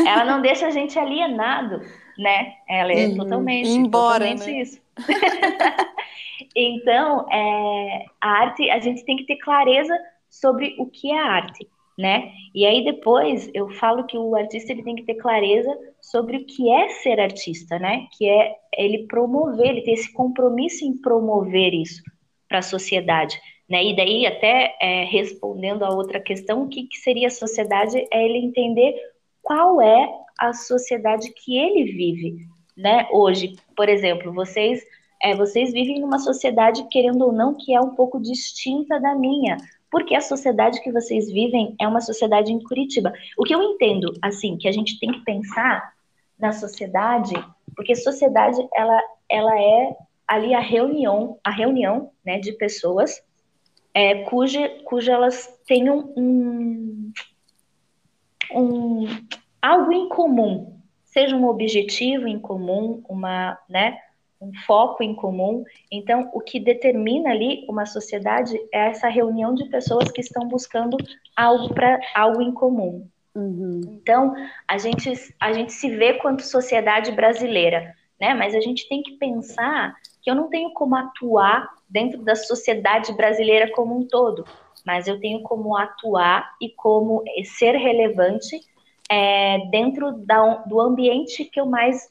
ela 0.07 0.25
não 0.25 0.41
deixa 0.41 0.67
a 0.67 0.71
gente 0.71 0.99
alienado, 0.99 1.81
né? 2.19 2.55
Ela 2.69 2.93
é 2.93 3.07
uhum. 3.09 3.17
totalmente, 3.17 3.69
embora, 3.69 4.25
totalmente 4.25 4.53
né? 4.53 4.63
isso. 4.63 4.81
então, 6.55 7.27
é, 7.31 8.05
a 8.21 8.29
arte, 8.29 8.71
a 8.71 8.79
gente 8.79 9.05
tem 9.05 9.17
que 9.17 9.27
ter 9.27 9.37
clareza 9.37 9.97
sobre 10.29 10.77
o 10.79 10.87
que 10.87 11.11
é 11.11 11.19
arte 11.19 11.67
né? 12.01 12.33
E 12.55 12.65
aí 12.65 12.83
depois 12.83 13.51
eu 13.53 13.69
falo 13.69 14.05
que 14.05 14.17
o 14.17 14.35
artista 14.35 14.73
ele 14.73 14.83
tem 14.83 14.95
que 14.95 15.03
ter 15.05 15.17
clareza 15.17 15.71
sobre 16.11 16.39
o 16.39 16.45
que 16.45 16.71
é 16.71 16.89
ser 16.89 17.21
artista, 17.21 17.79
né? 17.79 18.07
Que 18.17 18.29
é 18.29 18.57
ele 18.77 19.07
promover, 19.07 19.69
ele 19.69 19.83
ter 19.83 19.93
esse 19.93 20.13
compromisso 20.13 20.85
em 20.85 21.01
promover 21.01 21.73
isso 21.73 22.03
para 22.49 22.59
a 22.59 22.63
sociedade, 22.63 23.41
né? 23.69 23.85
E 23.85 23.95
daí 23.95 24.27
até 24.27 24.77
é, 24.81 25.05
respondendo 25.05 25.85
a 25.85 25.95
outra 25.95 26.21
questão, 26.21 26.65
o 26.65 26.69
que, 26.69 26.85
que 26.89 26.99
seria 26.99 27.29
a 27.29 27.31
sociedade 27.31 27.97
é 28.13 28.25
ele 28.25 28.39
entender 28.39 28.95
qual 29.41 29.81
é 29.81 30.09
a 30.39 30.53
sociedade 30.53 31.33
que 31.33 31.57
ele 31.57 31.85
vive, 31.93 32.47
né? 32.77 33.09
Hoje, 33.13 33.55
por 33.77 33.89
exemplo, 33.89 34.33
vocês 34.33 34.83
é, 35.23 35.35
vocês 35.35 35.73
vivem 35.73 36.01
numa 36.01 36.19
sociedade 36.19 36.89
querendo 36.91 37.27
ou 37.27 37.33
não 37.33 37.55
que 37.55 37.75
é 37.75 37.81
um 37.81 37.95
pouco 37.95 38.21
distinta 38.21 38.99
da 38.99 39.15
minha, 39.15 39.59
porque 39.91 40.15
a 40.15 40.21
sociedade 40.21 40.81
que 40.83 40.91
vocês 40.91 41.31
vivem 41.31 41.77
é 41.81 41.87
uma 41.87 42.01
sociedade 42.01 42.53
em 42.53 42.63
Curitiba. 42.63 43.13
O 43.37 43.45
que 43.45 43.55
eu 43.55 43.63
entendo, 43.63 44.13
assim, 44.23 44.57
que 44.57 44.67
a 44.67 44.73
gente 44.73 44.99
tem 44.99 45.13
que 45.13 45.21
pensar 45.21 45.93
na 46.41 46.53
sociedade, 46.53 47.35
porque 47.77 47.95
sociedade 47.95 48.59
ela, 48.75 49.01
ela 49.29 49.61
é 49.61 49.97
ali 50.27 50.55
a 50.55 50.61
reunião, 50.61 51.39
a 51.45 51.51
reunião, 51.51 52.11
né, 52.25 52.39
de 52.39 52.53
pessoas 52.53 53.23
é, 53.93 54.23
cuja, 54.25 54.69
cuja 54.85 55.13
elas 55.13 55.59
tenham 55.67 56.13
um, 56.17 57.13
um 58.55 59.07
algo 59.61 59.93
em 59.93 60.09
comum, 60.09 60.79
seja 61.05 61.35
um 61.37 61.47
objetivo 61.47 62.29
em 62.29 62.39
comum, 62.39 63.03
uma, 63.09 63.59
né, 63.69 63.99
um 64.41 64.53
foco 64.67 65.03
em 65.03 65.15
comum. 65.15 65.65
Então, 65.91 66.31
o 66.33 66.41
que 66.41 66.59
determina 66.59 67.31
ali 67.31 67.67
uma 67.69 67.85
sociedade 67.85 68.57
é 68.73 68.89
essa 68.89 69.09
reunião 69.09 69.55
de 69.55 69.67
pessoas 69.67 70.11
que 70.11 70.21
estão 70.21 70.49
buscando 70.49 70.97
algo 71.37 71.75
para 71.75 72.01
algo 72.15 72.41
em 72.41 72.53
comum. 72.53 73.07
Uhum. 73.35 73.81
Então, 74.01 74.35
a 74.67 74.77
gente, 74.79 75.13
a 75.39 75.53
gente 75.53 75.73
se 75.73 75.89
vê 75.97 76.15
quanto 76.15 76.43
sociedade 76.43 77.13
brasileira, 77.13 77.95
né? 78.21 78.35
Mas 78.35 78.55
a 78.55 78.61
gente 78.61 78.89
tem 78.89 79.03
que 79.03 79.13
pensar 79.13 79.95
que 80.23 80.31
eu 80.31 80.35
não 80.35 80.49
tenho 80.49 80.73
como 80.73 80.97
atuar 80.97 81.69
dentro 81.89 82.23
da 82.23 82.35
sociedade 82.35 83.13
brasileira 83.15 83.71
como 83.73 83.97
um 83.97 84.07
todo, 84.07 84.45
mas 84.85 85.07
eu 85.07 85.19
tenho 85.21 85.43
como 85.43 85.77
atuar 85.77 86.55
e 86.61 86.69
como 86.71 87.23
ser 87.45 87.77
relevante 87.77 88.61
é, 89.11 89.59
dentro 89.71 90.13
da, 90.13 90.57
do 90.67 90.81
ambiente 90.81 91.45
que 91.45 91.61
eu 91.61 91.67
mais, 91.67 92.09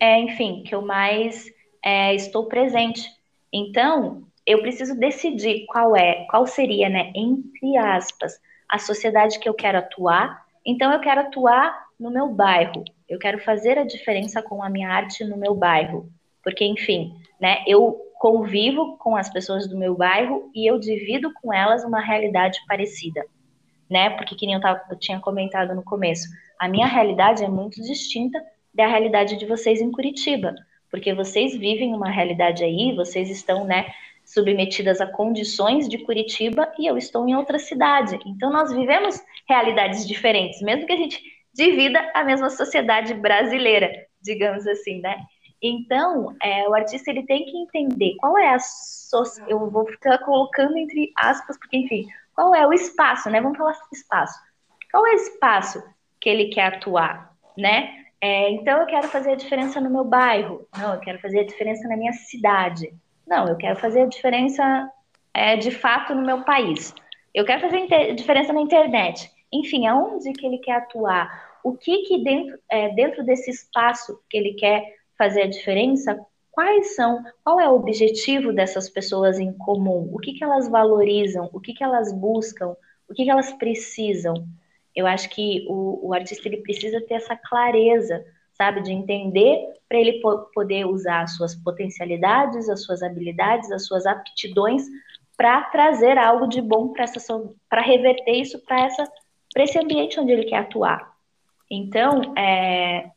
é, 0.00 0.18
enfim, 0.18 0.62
que 0.64 0.74
eu 0.74 0.82
mais 0.82 1.46
é, 1.84 2.14
estou 2.14 2.46
presente. 2.46 3.06
Então, 3.52 4.22
eu 4.46 4.60
preciso 4.62 4.98
decidir 4.98 5.66
qual 5.66 5.94
é, 5.94 6.26
qual 6.30 6.46
seria, 6.46 6.88
né, 6.88 7.12
entre 7.14 7.76
aspas, 7.76 8.40
a 8.68 8.78
sociedade 8.78 9.38
que 9.38 9.48
eu 9.48 9.54
quero 9.54 9.78
atuar. 9.78 10.46
Então, 10.68 10.92
eu 10.92 11.00
quero 11.00 11.22
atuar 11.22 11.86
no 11.98 12.10
meu 12.10 12.28
bairro. 12.28 12.84
Eu 13.08 13.18
quero 13.18 13.38
fazer 13.38 13.78
a 13.78 13.84
diferença 13.84 14.42
com 14.42 14.62
a 14.62 14.68
minha 14.68 14.90
arte 14.90 15.24
no 15.24 15.38
meu 15.38 15.54
bairro. 15.54 16.10
Porque, 16.44 16.62
enfim, 16.62 17.14
né, 17.40 17.64
eu 17.66 17.96
convivo 18.20 18.98
com 18.98 19.16
as 19.16 19.30
pessoas 19.30 19.66
do 19.66 19.78
meu 19.78 19.94
bairro 19.96 20.50
e 20.54 20.70
eu 20.70 20.78
divido 20.78 21.32
com 21.40 21.54
elas 21.54 21.84
uma 21.84 22.00
realidade 22.00 22.58
parecida, 22.68 23.24
né? 23.88 24.10
Porque 24.10 24.34
que 24.34 24.44
nem 24.44 24.56
eu, 24.56 24.60
tava, 24.60 24.82
eu 24.90 24.98
tinha 24.98 25.18
comentado 25.18 25.74
no 25.74 25.82
começo, 25.82 26.28
a 26.58 26.68
minha 26.68 26.86
realidade 26.86 27.42
é 27.42 27.48
muito 27.48 27.80
distinta 27.80 28.38
da 28.74 28.86
realidade 28.86 29.36
de 29.36 29.46
vocês 29.46 29.80
em 29.80 29.90
Curitiba 29.90 30.54
porque 30.90 31.14
vocês 31.14 31.56
vivem 31.56 31.94
uma 31.94 32.10
realidade 32.10 32.64
aí, 32.64 32.94
vocês 32.94 33.30
estão, 33.30 33.64
né, 33.64 33.86
submetidas 34.28 35.00
a 35.00 35.06
condições 35.06 35.88
de 35.88 35.98
Curitiba 35.98 36.70
e 36.78 36.86
eu 36.86 36.98
estou 36.98 37.26
em 37.26 37.34
outra 37.34 37.58
cidade. 37.58 38.18
Então 38.26 38.52
nós 38.52 38.70
vivemos 38.70 39.18
realidades 39.48 40.06
diferentes, 40.06 40.60
mesmo 40.60 40.86
que 40.86 40.92
a 40.92 40.96
gente 40.96 41.20
divida 41.54 41.98
a 42.14 42.22
mesma 42.22 42.50
sociedade 42.50 43.14
brasileira, 43.14 43.90
digamos 44.20 44.66
assim, 44.66 45.00
né? 45.00 45.16
Então, 45.60 46.36
é, 46.40 46.68
o 46.68 46.74
artista 46.74 47.10
ele 47.10 47.24
tem 47.24 47.44
que 47.46 47.56
entender 47.56 48.14
qual 48.18 48.38
é 48.38 48.54
a 48.54 48.58
so... 48.58 49.22
eu 49.48 49.68
vou 49.70 49.86
ficar 49.86 50.18
colocando 50.18 50.76
entre 50.76 51.10
aspas, 51.16 51.58
porque 51.58 51.78
enfim, 51.78 52.06
qual 52.34 52.54
é 52.54 52.66
o 52.66 52.72
espaço, 52.72 53.30
né? 53.30 53.40
Vamos 53.40 53.56
falar 53.56 53.74
espaço. 53.92 54.38
Qual 54.90 55.06
é 55.06 55.12
o 55.12 55.14
espaço 55.14 55.82
que 56.20 56.28
ele 56.28 56.50
quer 56.50 56.74
atuar, 56.74 57.32
né? 57.56 58.04
É, 58.20 58.50
então 58.50 58.78
eu 58.80 58.86
quero 58.86 59.08
fazer 59.08 59.32
a 59.32 59.36
diferença 59.36 59.80
no 59.80 59.90
meu 59.90 60.04
bairro. 60.04 60.68
Não, 60.76 60.94
eu 60.94 61.00
quero 61.00 61.18
fazer 61.18 61.40
a 61.40 61.46
diferença 61.46 61.88
na 61.88 61.96
minha 61.96 62.12
cidade. 62.12 62.92
Não, 63.28 63.46
eu 63.46 63.56
quero 63.56 63.78
fazer 63.78 64.02
a 64.02 64.06
diferença 64.06 64.90
é, 65.34 65.54
de 65.56 65.70
fato 65.70 66.14
no 66.14 66.24
meu 66.24 66.44
país. 66.44 66.94
Eu 67.34 67.44
quero 67.44 67.60
fazer 67.60 68.14
diferença 68.14 68.52
na 68.52 68.60
internet. 68.60 69.30
Enfim, 69.52 69.86
aonde 69.86 70.32
que 70.32 70.46
ele 70.46 70.58
quer 70.58 70.76
atuar? 70.76 71.58
O 71.62 71.76
que 71.76 72.04
que 72.04 72.24
dentro, 72.24 72.58
é, 72.70 72.88
dentro 72.94 73.22
desse 73.24 73.50
espaço 73.50 74.18
que 74.30 74.36
ele 74.36 74.54
quer 74.54 74.82
fazer 75.18 75.42
a 75.42 75.46
diferença? 75.46 76.18
Quais 76.50 76.96
são? 76.96 77.22
Qual 77.44 77.60
é 77.60 77.68
o 77.68 77.74
objetivo 77.74 78.52
dessas 78.52 78.88
pessoas 78.88 79.38
em 79.38 79.52
comum? 79.52 80.10
O 80.12 80.18
que 80.18 80.32
que 80.32 80.42
elas 80.42 80.66
valorizam? 80.66 81.50
O 81.52 81.60
que 81.60 81.74
que 81.74 81.84
elas 81.84 82.10
buscam? 82.12 82.74
O 83.08 83.14
que 83.14 83.24
que 83.24 83.30
elas 83.30 83.52
precisam? 83.52 84.34
Eu 84.96 85.06
acho 85.06 85.28
que 85.28 85.66
o, 85.68 86.08
o 86.08 86.14
artista 86.14 86.48
ele 86.48 86.62
precisa 86.62 87.00
ter 87.02 87.14
essa 87.14 87.36
clareza, 87.36 88.24
sabe, 88.60 88.82
de 88.82 88.92
entender 88.92 89.64
para 89.88 89.98
ele 89.98 90.20
po 90.20 90.50
poder 90.52 90.84
usar 90.84 91.22
as 91.22 91.36
suas 91.36 91.54
potencialidades, 91.54 92.68
as 92.68 92.84
suas 92.84 93.02
habilidades, 93.02 93.70
as 93.70 93.86
suas 93.86 94.04
aptidões 94.04 94.82
para 95.36 95.62
trazer 95.64 96.18
algo 96.18 96.48
de 96.48 96.60
bom 96.60 96.88
para 96.92 97.04
essa 97.04 97.20
para 97.70 97.80
reverter 97.80 98.32
isso 98.32 98.58
para 98.64 98.84
essa 98.84 99.08
para 99.54 99.62
esse 99.62 99.78
ambiente 99.78 100.20
onde 100.20 100.32
ele 100.32 100.44
quer 100.44 100.58
atuar. 100.58 101.16
Então, 101.70 102.34
é, 102.36 103.10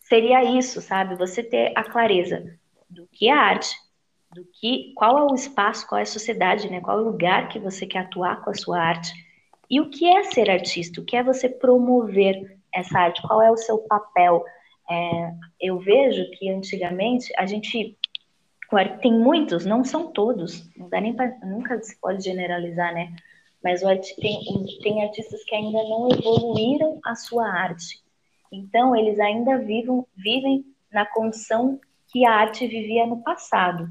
seria 0.00 0.44
isso, 0.44 0.80
sabe? 0.80 1.14
Você 1.16 1.42
ter 1.42 1.72
a 1.76 1.84
clareza 1.84 2.58
do 2.88 3.06
que 3.12 3.28
é 3.28 3.32
arte, 3.32 3.74
do 4.32 4.44
que, 4.44 4.92
qual 4.94 5.18
é 5.18 5.22
o 5.22 5.34
espaço, 5.34 5.86
qual 5.86 5.98
é 5.98 6.02
a 6.02 6.06
sociedade, 6.06 6.70
né? 6.70 6.80
Qual 6.80 6.98
é 6.98 7.02
o 7.02 7.04
lugar 7.04 7.48
que 7.48 7.58
você 7.58 7.86
quer 7.86 8.00
atuar 8.00 8.42
com 8.42 8.50
a 8.50 8.54
sua 8.54 8.80
arte 8.80 9.12
e 9.68 9.80
o 9.80 9.90
que 9.90 10.06
é 10.06 10.22
ser 10.24 10.50
artista? 10.50 11.00
O 11.00 11.04
que 11.04 11.16
é 11.16 11.22
você 11.22 11.48
promover 11.48 12.58
essa 12.72 12.98
arte? 12.98 13.22
Qual 13.22 13.42
é 13.42 13.50
o 13.50 13.56
seu 13.56 13.78
papel? 13.78 14.44
É, 14.88 15.32
eu 15.60 15.78
vejo 15.78 16.30
que 16.32 16.50
antigamente 16.50 17.32
a 17.36 17.46
gente 17.46 17.96
tem 19.00 19.12
muitos, 19.12 19.64
não 19.64 19.84
são 19.84 20.12
todos, 20.12 20.68
não 20.76 20.88
dá 20.88 21.00
nem 21.00 21.14
pra, 21.14 21.32
nunca 21.44 21.80
se 21.82 21.98
pode 22.00 22.24
generalizar, 22.24 22.92
né? 22.92 23.14
Mas 23.62 23.82
o, 23.82 23.86
tem, 24.20 24.40
tem 24.82 25.02
artistas 25.04 25.44
que 25.44 25.54
ainda 25.54 25.82
não 25.84 26.08
evoluíram 26.10 27.00
a 27.04 27.14
sua 27.14 27.48
arte. 27.48 28.00
Então, 28.52 28.94
eles 28.94 29.18
ainda 29.18 29.58
vivem, 29.58 30.04
vivem 30.16 30.64
na 30.92 31.04
condição 31.06 31.80
que 32.12 32.24
a 32.24 32.32
arte 32.32 32.66
vivia 32.66 33.06
no 33.06 33.22
passado. 33.22 33.88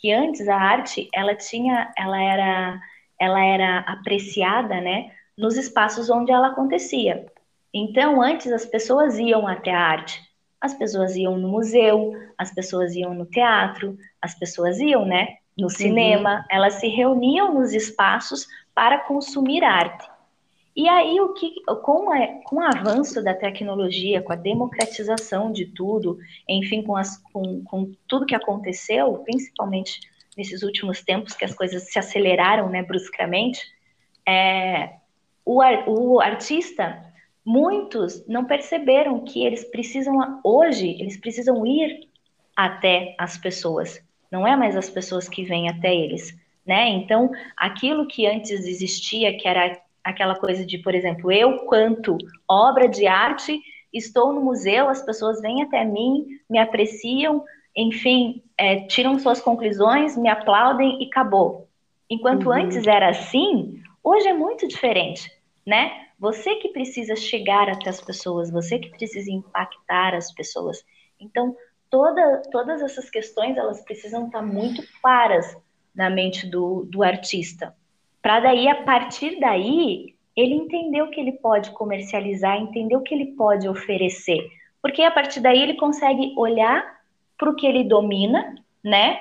Que 0.00 0.12
antes 0.12 0.48
a 0.48 0.56
arte, 0.56 1.08
ela 1.14 1.34
tinha, 1.34 1.92
ela 1.96 2.22
era, 2.22 2.80
ela 3.18 3.44
era 3.44 3.78
apreciada, 3.80 4.80
né? 4.80 5.10
nos 5.38 5.56
espaços 5.56 6.10
onde 6.10 6.32
ela 6.32 6.48
acontecia. 6.48 7.24
Então, 7.72 8.20
antes 8.20 8.50
as 8.50 8.66
pessoas 8.66 9.16
iam 9.18 9.46
até 9.46 9.70
a 9.70 9.80
arte, 9.80 10.20
as 10.60 10.74
pessoas 10.74 11.14
iam 11.16 11.38
no 11.38 11.48
museu, 11.48 12.12
as 12.36 12.52
pessoas 12.52 12.94
iam 12.94 13.14
no 13.14 13.26
teatro, 13.26 13.96
as 14.20 14.38
pessoas 14.38 14.78
iam, 14.78 15.04
né, 15.04 15.36
no 15.56 15.64
uhum. 15.64 15.70
cinema, 15.70 16.36
uhum. 16.36 16.44
elas 16.50 16.74
se 16.74 16.88
reuniam 16.88 17.54
nos 17.54 17.72
espaços 17.72 18.46
para 18.74 18.98
consumir 18.98 19.64
arte. 19.64 20.08
E 20.74 20.88
aí, 20.88 21.20
o 21.20 21.32
que, 21.34 21.54
com, 21.82 22.12
a, 22.12 22.26
com 22.44 22.56
o 22.56 22.60
avanço 22.60 23.22
da 23.22 23.34
tecnologia, 23.34 24.22
com 24.22 24.32
a 24.32 24.36
democratização 24.36 25.50
de 25.50 25.66
tudo, 25.66 26.18
enfim, 26.48 26.82
com, 26.82 26.94
as, 26.94 27.18
com, 27.32 27.64
com 27.64 27.92
tudo 28.06 28.26
que 28.26 28.34
aconteceu, 28.34 29.12
principalmente 29.24 30.00
nesses 30.36 30.62
últimos 30.62 31.02
tempos 31.02 31.34
que 31.34 31.44
as 31.44 31.52
coisas 31.52 31.90
se 31.90 31.98
aceleraram 31.98 32.68
né, 32.68 32.84
bruscamente, 32.84 33.60
é, 34.24 34.98
o, 35.44 35.60
o 35.86 36.20
artista, 36.20 37.07
muitos 37.48 38.26
não 38.26 38.44
perceberam 38.44 39.24
que 39.24 39.42
eles 39.42 39.64
precisam, 39.64 40.38
hoje, 40.44 41.00
eles 41.00 41.16
precisam 41.16 41.66
ir 41.66 42.06
até 42.54 43.14
as 43.16 43.38
pessoas, 43.38 44.04
não 44.30 44.46
é 44.46 44.54
mais 44.54 44.76
as 44.76 44.90
pessoas 44.90 45.30
que 45.30 45.44
vêm 45.44 45.66
até 45.70 45.94
eles. 45.94 46.38
Né? 46.66 46.90
Então, 46.90 47.30
aquilo 47.56 48.06
que 48.06 48.26
antes 48.26 48.50
existia, 48.50 49.34
que 49.38 49.48
era 49.48 49.80
aquela 50.04 50.34
coisa 50.34 50.66
de, 50.66 50.76
por 50.76 50.94
exemplo, 50.94 51.32
eu, 51.32 51.60
quanto 51.60 52.18
obra 52.46 52.86
de 52.86 53.06
arte, 53.06 53.58
estou 53.90 54.30
no 54.34 54.42
museu, 54.42 54.90
as 54.90 55.00
pessoas 55.00 55.40
vêm 55.40 55.62
até 55.62 55.86
mim, 55.86 56.26
me 56.50 56.58
apreciam, 56.58 57.42
enfim, 57.74 58.42
é, 58.58 58.80
tiram 58.80 59.18
suas 59.18 59.40
conclusões, 59.40 60.18
me 60.18 60.28
aplaudem 60.28 61.02
e 61.02 61.06
acabou. 61.06 61.66
Enquanto 62.10 62.48
uhum. 62.48 62.52
antes 62.52 62.86
era 62.86 63.08
assim, 63.08 63.80
hoje 64.04 64.28
é 64.28 64.34
muito 64.34 64.68
diferente, 64.68 65.30
né? 65.66 66.07
Você 66.18 66.56
que 66.56 66.68
precisa 66.70 67.14
chegar 67.14 67.68
até 67.68 67.90
as 67.90 68.00
pessoas, 68.00 68.50
você 68.50 68.78
que 68.78 68.90
precisa 68.90 69.30
impactar 69.30 70.14
as 70.14 70.32
pessoas. 70.32 70.84
Então, 71.20 71.54
toda, 71.88 72.42
todas 72.50 72.82
essas 72.82 73.08
questões, 73.08 73.56
elas 73.56 73.82
precisam 73.82 74.26
estar 74.26 74.42
muito 74.42 74.82
claras 75.00 75.56
na 75.94 76.10
mente 76.10 76.46
do, 76.46 76.84
do 76.90 77.02
artista. 77.02 77.74
Para 78.20 78.40
daí, 78.40 78.68
a 78.68 78.82
partir 78.82 79.38
daí, 79.38 80.14
ele 80.36 80.54
entender 80.54 81.02
o 81.02 81.10
que 81.10 81.20
ele 81.20 81.32
pode 81.32 81.70
comercializar, 81.72 82.56
entender 82.56 82.96
o 82.96 83.02
que 83.02 83.14
ele 83.14 83.34
pode 83.36 83.68
oferecer. 83.68 84.48
Porque 84.80 85.02
a 85.02 85.10
partir 85.10 85.40
daí 85.40 85.60
ele 85.60 85.74
consegue 85.74 86.34
olhar 86.36 86.98
para 87.36 87.50
o 87.50 87.56
que 87.56 87.66
ele 87.66 87.84
domina, 87.84 88.54
né? 88.82 89.18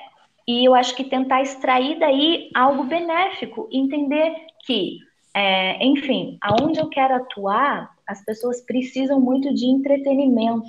E 0.48 0.64
eu 0.68 0.74
acho 0.74 0.96
que 0.96 1.04
tentar 1.04 1.42
extrair 1.42 2.00
daí 2.00 2.50
algo 2.56 2.84
benéfico, 2.84 3.68
entender 3.72 4.34
que, 4.66 5.00
é, 5.38 5.86
enfim, 5.86 6.38
aonde 6.42 6.80
eu 6.80 6.90
quero 6.90 7.16
atuar, 7.16 7.96
as 8.08 8.24
pessoas 8.26 8.62
precisam 8.62 9.22
muito 9.22 9.54
de 9.54 9.66
entretenimento, 9.66 10.66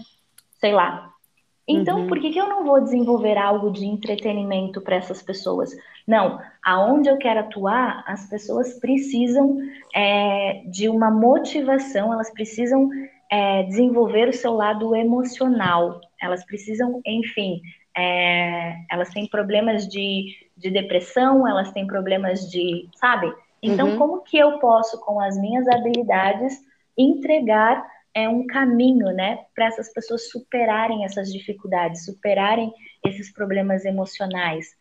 sei 0.61 0.73
lá, 0.73 1.09
então, 1.69 2.01
uhum. 2.01 2.07
por 2.07 2.19
que, 2.19 2.31
que 2.31 2.41
eu 2.41 2.49
não 2.49 2.65
vou 2.65 2.81
desenvolver 2.81 3.37
algo 3.37 3.71
de 3.71 3.85
entretenimento 3.85 4.81
para 4.81 4.97
essas 4.97 5.23
pessoas? 5.23 5.71
Não, 6.07 6.41
aonde 6.65 7.11
eu 7.11 7.19
quero 7.19 7.41
atuar, 7.41 8.03
as 8.07 8.27
pessoas 8.27 8.81
precisam 8.81 9.59
é, 9.95 10.63
de 10.71 10.89
uma 10.89 11.11
motivação, 11.11 12.11
elas 12.11 12.33
precisam 12.33 12.89
é, 13.31 13.65
desenvolver 13.65 14.31
o 14.31 14.33
seu 14.33 14.55
lado 14.55 14.97
emocional, 14.97 16.01
elas 16.19 16.43
precisam, 16.47 17.03
enfim, 17.05 17.61
é, 17.95 18.75
elas 18.91 19.11
têm 19.11 19.29
problemas 19.29 19.87
de, 19.87 20.35
de 20.57 20.71
depressão, 20.71 21.47
elas 21.47 21.71
têm 21.73 21.87
problemas 21.87 22.51
de, 22.51 22.89
sabe? 22.95 23.31
Então, 23.63 23.91
uhum. 23.91 23.99
como 23.99 24.23
que 24.23 24.39
eu 24.39 24.59
posso, 24.59 25.01
com 25.01 25.21
as 25.21 25.37
minhas 25.37 25.67
habilidades, 25.69 26.59
entregar 26.97 27.87
é 28.15 28.29
um 28.29 28.47
caminho, 28.47 29.13
né, 29.13 29.45
para 29.55 29.67
essas 29.67 29.93
pessoas 29.93 30.29
superarem 30.31 31.05
essas 31.05 31.33
dificuldades, 31.33 32.05
superarem 32.05 32.73
esses 33.05 33.33
problemas 33.33 33.85
emocionais. 33.85 34.77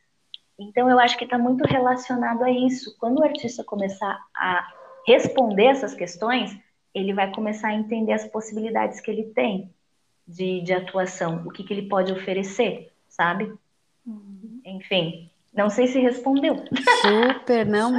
Então, 0.57 0.89
eu 0.89 0.97
acho 0.97 1.17
que 1.17 1.23
está 1.23 1.38
muito 1.38 1.63
relacionado 1.65 2.43
a 2.43 2.49
isso. 2.49 2.97
Quando 2.97 3.19
o 3.19 3.23
artista 3.23 3.63
começar 3.63 4.19
a 4.36 4.67
responder 5.05 5.65
essas 5.65 5.93
questões, 5.93 6.57
ele 6.93 7.13
vai 7.13 7.32
começar 7.32 7.69
a 7.69 7.75
entender 7.75 8.13
as 8.13 8.28
possibilidades 8.28 8.99
que 8.99 9.11
ele 9.11 9.25
tem 9.25 9.71
de, 10.28 10.61
de 10.61 10.73
atuação, 10.73 11.43
o 11.45 11.51
que, 11.51 11.63
que 11.63 11.73
ele 11.73 11.88
pode 11.88 12.11
oferecer, 12.11 12.91
sabe? 13.07 13.53
Uhum. 14.05 14.61
Enfim, 14.65 15.30
não 15.57 15.71
sei 15.71 15.87
se 15.87 15.99
respondeu. 15.99 16.63
Super, 17.01 17.65
não, 17.65 17.91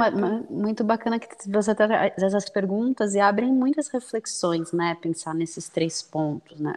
muito 0.49 0.83
bacana 0.83 1.19
que 1.19 1.27
você 1.47 1.75
traz 1.75 2.13
essas 2.17 2.49
perguntas 2.49 3.13
e 3.13 3.19
abrem 3.19 3.51
muitas 3.51 3.89
reflexões, 3.89 4.71
né? 4.71 4.97
Pensar 5.01 5.35
nesses 5.35 5.67
três 5.67 6.01
pontos, 6.01 6.57
né? 6.59 6.75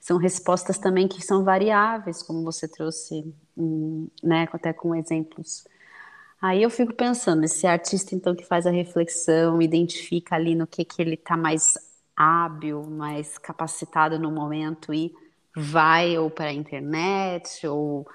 São 0.00 0.16
respostas 0.16 0.78
também 0.78 1.06
que 1.06 1.22
são 1.22 1.44
variáveis, 1.44 2.22
como 2.22 2.42
você 2.42 2.66
trouxe, 2.66 3.32
né? 4.22 4.48
Até 4.52 4.72
com 4.72 4.94
exemplos. 4.94 5.64
Aí 6.42 6.62
eu 6.62 6.70
fico 6.70 6.92
pensando, 6.94 7.44
esse 7.44 7.66
artista 7.66 8.14
então 8.14 8.34
que 8.34 8.44
faz 8.44 8.66
a 8.66 8.70
reflexão, 8.70 9.62
identifica 9.62 10.34
ali 10.34 10.54
no 10.54 10.66
que 10.66 10.84
que 10.84 11.00
ele 11.00 11.14
está 11.14 11.36
mais 11.36 11.74
hábil, 12.16 12.82
mais 12.82 13.38
capacitado 13.38 14.18
no 14.18 14.30
momento 14.30 14.92
e 14.92 15.12
vai 15.56 16.18
ou 16.18 16.30
para 16.30 16.46
a 16.46 16.52
internet 16.52 17.66
ou 17.66 18.06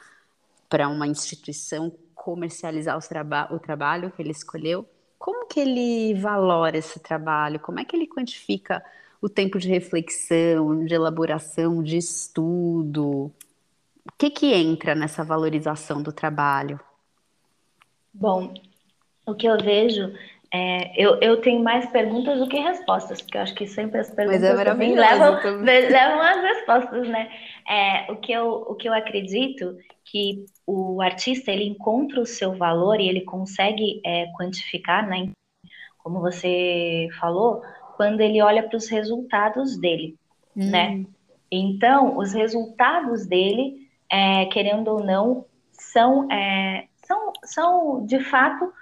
para 0.73 0.89
uma 0.89 1.05
instituição 1.05 1.93
comercializar 2.15 2.97
traba 3.07 3.47
o 3.53 3.59
trabalho 3.59 4.09
que 4.09 4.19
ele 4.23 4.31
escolheu, 4.31 4.89
como 5.19 5.47
que 5.47 5.59
ele 5.59 6.15
valora 6.15 6.75
esse 6.75 6.99
trabalho? 6.99 7.59
Como 7.59 7.79
é 7.79 7.85
que 7.85 7.95
ele 7.95 8.07
quantifica 8.07 8.83
o 9.21 9.29
tempo 9.29 9.59
de 9.59 9.69
reflexão, 9.69 10.83
de 10.83 10.95
elaboração, 10.95 11.83
de 11.83 11.97
estudo? 11.97 13.31
O 14.03 14.11
que 14.17 14.31
que 14.31 14.51
entra 14.51 14.95
nessa 14.95 15.23
valorização 15.23 16.01
do 16.01 16.11
trabalho? 16.11 16.79
Bom, 18.11 18.51
o 19.27 19.35
que 19.35 19.45
eu 19.45 19.59
vejo 19.59 20.11
é, 20.55 20.93
eu, 20.95 21.19
eu 21.19 21.41
tenho 21.41 21.63
mais 21.63 21.89
perguntas 21.91 22.37
do 22.37 22.47
que 22.47 22.59
respostas, 22.59 23.21
porque 23.21 23.37
eu 23.37 23.41
acho 23.41 23.55
que 23.55 23.65
sempre 23.65 23.99
as 23.99 24.11
perguntas 24.11 24.43
é 24.43 24.53
levam, 24.95 25.39
levam 25.61 26.21
as 26.21 26.41
respostas, 26.41 27.07
né? 27.09 27.31
É, 27.67 28.11
o, 28.11 28.17
que 28.17 28.31
eu, 28.31 28.47
o 28.47 28.75
que 28.75 28.87
eu 28.87 28.93
acredito 28.93 29.77
que 30.03 30.45
o 30.65 31.01
artista 31.01 31.51
ele 31.51 31.65
encontra 31.65 32.19
o 32.19 32.25
seu 32.25 32.55
valor 32.55 32.99
e 32.99 33.07
ele 33.07 33.21
consegue 33.21 34.01
é, 34.05 34.27
quantificar, 34.37 35.07
né? 35.07 35.29
Como 35.97 36.19
você 36.19 37.07
falou, 37.19 37.61
quando 37.95 38.21
ele 38.21 38.41
olha 38.41 38.63
para 38.63 38.77
os 38.77 38.89
resultados 38.89 39.79
dele, 39.79 40.17
hum. 40.55 40.69
né? 40.69 41.05
Então, 41.51 42.17
os 42.17 42.33
resultados 42.33 43.25
dele, 43.25 43.87
é, 44.11 44.45
querendo 44.47 44.89
ou 44.89 45.03
não, 45.03 45.45
são, 45.71 46.29
é, 46.31 46.87
são, 47.05 47.31
são 47.43 48.05
de 48.05 48.19
fato 48.23 48.73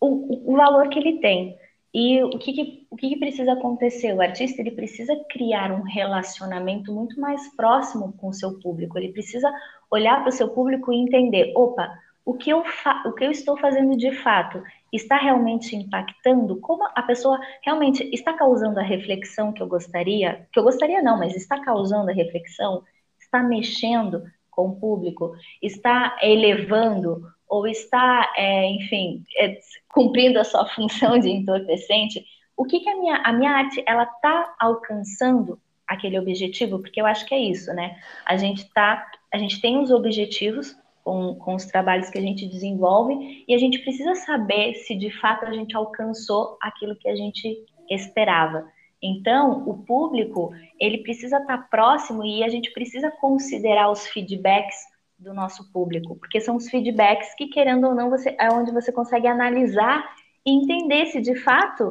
o, 0.00 0.52
o 0.52 0.56
valor 0.56 0.88
que 0.88 0.98
ele 0.98 1.20
tem. 1.20 1.56
E 2.00 2.22
o 2.22 2.38
que, 2.38 2.52
que 2.52 2.86
o 2.92 2.96
que, 2.96 3.08
que, 3.08 3.16
precisa 3.16 3.54
acontecer? 3.54 4.12
O 4.14 4.22
artista 4.22 4.60
ele 4.60 4.70
precisa 4.70 5.16
criar 5.28 5.72
um 5.72 5.82
relacionamento 5.82 6.92
muito 6.92 7.20
mais 7.20 7.52
próximo 7.56 8.12
com 8.18 8.28
o 8.28 8.32
seu 8.32 8.56
público. 8.60 8.96
Ele 8.96 9.10
precisa 9.10 9.52
olhar 9.90 10.20
para 10.20 10.28
o 10.28 10.32
seu 10.32 10.48
público 10.48 10.92
e 10.92 10.96
entender: 10.96 11.52
opa, 11.56 11.92
o 12.24 12.34
que, 12.34 12.50
eu 12.50 12.62
o 13.04 13.12
que 13.14 13.24
eu 13.24 13.32
estou 13.32 13.58
fazendo 13.58 13.96
de 13.96 14.12
fato 14.12 14.62
está 14.92 15.16
realmente 15.16 15.74
impactando? 15.74 16.60
Como 16.60 16.84
a 16.84 17.02
pessoa 17.02 17.36
realmente 17.64 18.08
está 18.14 18.32
causando 18.32 18.78
a 18.78 18.84
reflexão 18.84 19.52
que 19.52 19.60
eu 19.60 19.66
gostaria? 19.66 20.46
Que 20.52 20.60
eu 20.60 20.62
gostaria 20.62 21.02
não, 21.02 21.18
mas 21.18 21.34
está 21.34 21.58
causando 21.64 22.10
a 22.10 22.14
reflexão? 22.14 22.84
Está 23.18 23.42
mexendo 23.42 24.22
com 24.52 24.68
o 24.68 24.76
público? 24.76 25.34
Está 25.60 26.16
elevando 26.22 27.26
ou 27.48 27.66
está, 27.66 28.32
é, 28.36 28.70
enfim, 28.70 29.24
é, 29.38 29.58
cumprindo 29.92 30.38
a 30.38 30.44
sua 30.44 30.66
função 30.74 31.18
de 31.18 31.30
entorpecente, 31.30 32.24
o 32.56 32.64
que, 32.64 32.80
que 32.80 32.88
a, 32.88 32.96
minha, 32.96 33.16
a 33.24 33.32
minha 33.32 33.52
arte 33.52 33.82
ela 33.86 34.02
está 34.02 34.54
alcançando 34.60 35.60
aquele 35.86 36.18
objetivo? 36.18 36.80
Porque 36.80 37.00
eu 37.00 37.06
acho 37.06 37.24
que 37.24 37.34
é 37.34 37.38
isso, 37.38 37.72
né? 37.72 37.96
A 38.26 38.36
gente 38.36 38.68
tá, 38.72 39.06
a 39.32 39.38
gente 39.38 39.60
tem 39.60 39.78
os 39.78 39.90
objetivos 39.90 40.76
com, 41.04 41.36
com 41.36 41.54
os 41.54 41.64
trabalhos 41.64 42.10
que 42.10 42.18
a 42.18 42.20
gente 42.20 42.46
desenvolve 42.46 43.44
e 43.46 43.54
a 43.54 43.58
gente 43.58 43.78
precisa 43.78 44.14
saber 44.14 44.74
se 44.74 44.94
de 44.94 45.10
fato 45.20 45.46
a 45.46 45.52
gente 45.52 45.74
alcançou 45.74 46.58
aquilo 46.60 46.96
que 46.96 47.08
a 47.08 47.16
gente 47.16 47.64
esperava. 47.88 48.68
Então, 49.00 49.62
o 49.68 49.84
público, 49.84 50.52
ele 50.78 50.98
precisa 50.98 51.38
estar 51.38 51.58
tá 51.58 51.68
próximo 51.70 52.24
e 52.24 52.42
a 52.42 52.48
gente 52.48 52.72
precisa 52.72 53.10
considerar 53.10 53.90
os 53.90 54.06
feedbacks 54.08 54.76
do 55.18 55.34
nosso 55.34 55.70
público, 55.72 56.16
porque 56.16 56.40
são 56.40 56.56
os 56.56 56.68
feedbacks 56.68 57.34
que, 57.34 57.48
querendo 57.48 57.88
ou 57.88 57.94
não, 57.94 58.08
você, 58.08 58.36
é 58.38 58.50
onde 58.52 58.70
você 58.70 58.92
consegue 58.92 59.26
analisar 59.26 60.04
e 60.46 60.52
entender 60.52 61.06
se 61.06 61.20
de 61.20 61.34
fato 61.34 61.90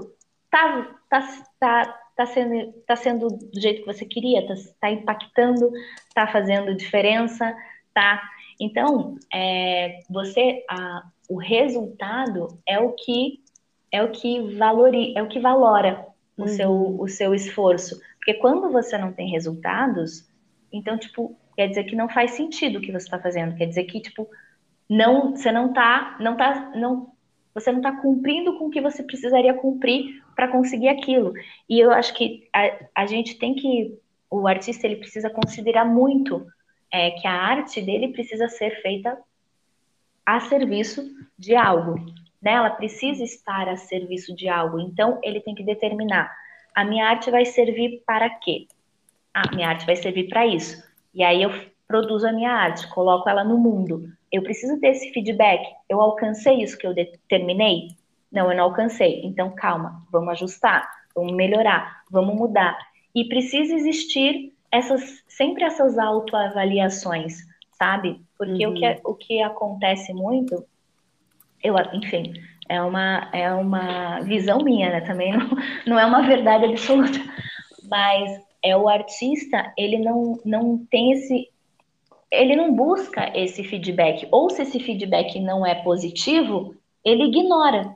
tá, 0.49 0.95
tá, 1.09 1.27
tá, 1.59 1.99
tá, 2.15 2.25
sendo, 2.25 2.73
tá 2.85 2.95
sendo 2.95 3.27
do 3.27 3.59
jeito 3.59 3.81
que 3.81 3.93
você 3.93 4.05
queria, 4.05 4.47
tá, 4.47 4.53
tá 4.79 4.91
impactando, 4.91 5.69
tá 6.15 6.27
fazendo 6.27 6.75
diferença, 6.75 7.55
tá? 7.93 8.21
Então, 8.59 9.15
é, 9.33 9.99
você, 10.09 10.63
a, 10.69 11.03
o 11.29 11.37
resultado 11.37 12.47
é 12.65 12.79
o 12.79 12.93
que 12.93 13.43
é 13.91 14.03
o 14.03 14.11
que 14.11 14.55
valori, 14.55 15.13
é 15.17 15.23
o 15.23 15.29
que 15.29 15.39
valora 15.39 16.05
o, 16.37 16.41
uhum. 16.41 16.47
seu, 16.47 17.01
o 17.01 17.07
seu 17.07 17.33
esforço. 17.33 17.99
Porque 18.17 18.33
quando 18.35 18.69
você 18.69 18.97
não 18.97 19.13
tem 19.13 19.29
resultados, 19.29 20.27
Então, 20.71 20.97
tipo, 20.97 21.37
quer 21.57 21.67
dizer 21.67 21.85
que 21.85 21.95
não 21.95 22.07
faz 22.07 22.31
sentido 22.31 22.77
o 22.77 22.81
que 22.81 22.91
você 22.91 23.05
está 23.05 23.17
fazendo. 23.17 23.57
Quer 23.57 23.65
dizer 23.65 23.85
que, 23.85 23.99
tipo, 23.99 24.29
não, 24.87 25.35
você 25.35 25.51
não 25.51 25.73
tá, 25.73 26.15
não 26.19 26.37
tá, 26.37 26.71
não, 26.75 27.11
você 27.51 27.71
não 27.71 27.79
está 27.79 27.91
cumprindo 27.93 28.59
com 28.59 28.67
o 28.67 28.69
que 28.69 28.79
você 28.79 29.01
precisaria 29.01 29.55
cumprir 29.55 30.23
para 30.35 30.47
conseguir 30.49 30.87
aquilo. 30.87 31.33
E 31.67 31.79
eu 31.79 31.91
acho 31.91 32.13
que 32.13 32.47
a, 32.53 33.01
a 33.01 33.05
gente 33.07 33.39
tem 33.39 33.55
que, 33.55 33.97
o 34.29 34.47
artista 34.47 34.85
ele 34.85 34.97
precisa 34.97 35.31
considerar 35.31 35.83
muito 35.83 36.45
é, 36.93 37.09
que 37.09 37.27
a 37.27 37.33
arte 37.33 37.81
dele 37.81 38.09
precisa 38.09 38.47
ser 38.47 38.79
feita 38.83 39.17
a 40.23 40.39
serviço 40.39 41.03
de 41.39 41.55
algo. 41.55 41.95
Né? 42.39 42.51
Ela 42.51 42.69
precisa 42.69 43.23
estar 43.23 43.67
a 43.67 43.75
serviço 43.75 44.35
de 44.35 44.47
algo. 44.47 44.79
Então 44.79 45.19
ele 45.23 45.41
tem 45.41 45.55
que 45.55 45.63
determinar: 45.63 46.31
a 46.75 46.85
minha 46.85 47.07
arte 47.07 47.31
vai 47.31 47.45
servir 47.45 48.03
para 48.05 48.29
quê? 48.29 48.67
Ah, 49.33 49.55
minha 49.55 49.67
arte 49.67 49.87
vai 49.87 49.95
servir 49.95 50.29
para 50.29 50.45
isso. 50.45 50.86
E 51.17 51.23
aí 51.23 51.41
eu 51.41 51.49
produzo 51.87 52.27
a 52.27 52.31
minha 52.31 52.51
arte, 52.51 52.87
coloco 52.89 53.27
ela 53.27 53.43
no 53.43 53.57
mundo. 53.57 54.07
Eu 54.31 54.43
preciso 54.43 54.79
ter 54.79 54.89
esse 54.89 55.11
feedback. 55.11 55.65
Eu 55.89 55.99
alcancei 55.99 56.61
isso 56.61 56.77
que 56.77 56.85
eu 56.85 56.93
determinei? 56.93 57.87
Não, 58.31 58.51
eu 58.51 58.55
não 58.55 58.65
alcancei. 58.65 59.21
Então, 59.23 59.49
calma, 59.49 60.05
vamos 60.11 60.29
ajustar, 60.33 60.87
vamos 61.15 61.33
melhorar, 61.33 62.03
vamos 62.11 62.35
mudar. 62.35 62.77
E 63.15 63.27
precisa 63.27 63.73
existir 63.73 64.53
essas 64.71 65.23
sempre 65.27 65.63
essas 65.63 65.97
autoavaliações, 65.97 67.37
sabe? 67.71 68.21
Porque 68.37 68.67
uhum. 68.67 68.73
o, 68.73 68.75
que, 68.75 68.87
uhum. 68.87 68.99
o 69.05 69.15
que 69.15 69.41
acontece 69.41 70.13
muito, 70.13 70.63
eu, 71.63 71.73
enfim, 71.93 72.31
é 72.69 72.79
uma, 72.79 73.27
é 73.33 73.51
uma 73.51 74.19
visão 74.19 74.59
minha, 74.59 74.91
né? 74.91 75.01
Também 75.01 75.35
não, 75.35 75.49
não 75.87 75.99
é 75.99 76.05
uma 76.05 76.21
verdade 76.21 76.65
absoluta. 76.65 77.17
Mas 77.89 78.46
é 78.63 78.75
o 78.75 78.89
artista, 78.89 79.73
ele 79.77 79.97
não, 79.99 80.39
não 80.43 80.85
tem 80.89 81.11
esse. 81.11 81.49
Ele 82.29 82.55
não 82.55 82.73
busca 82.73 83.31
esse 83.37 83.63
feedback. 83.63 84.27
Ou 84.31 84.49
se 84.49 84.61
esse 84.61 84.79
feedback 84.79 85.39
não 85.39 85.65
é 85.65 85.75
positivo, 85.75 86.75
ele 87.03 87.23
ignora. 87.23 87.95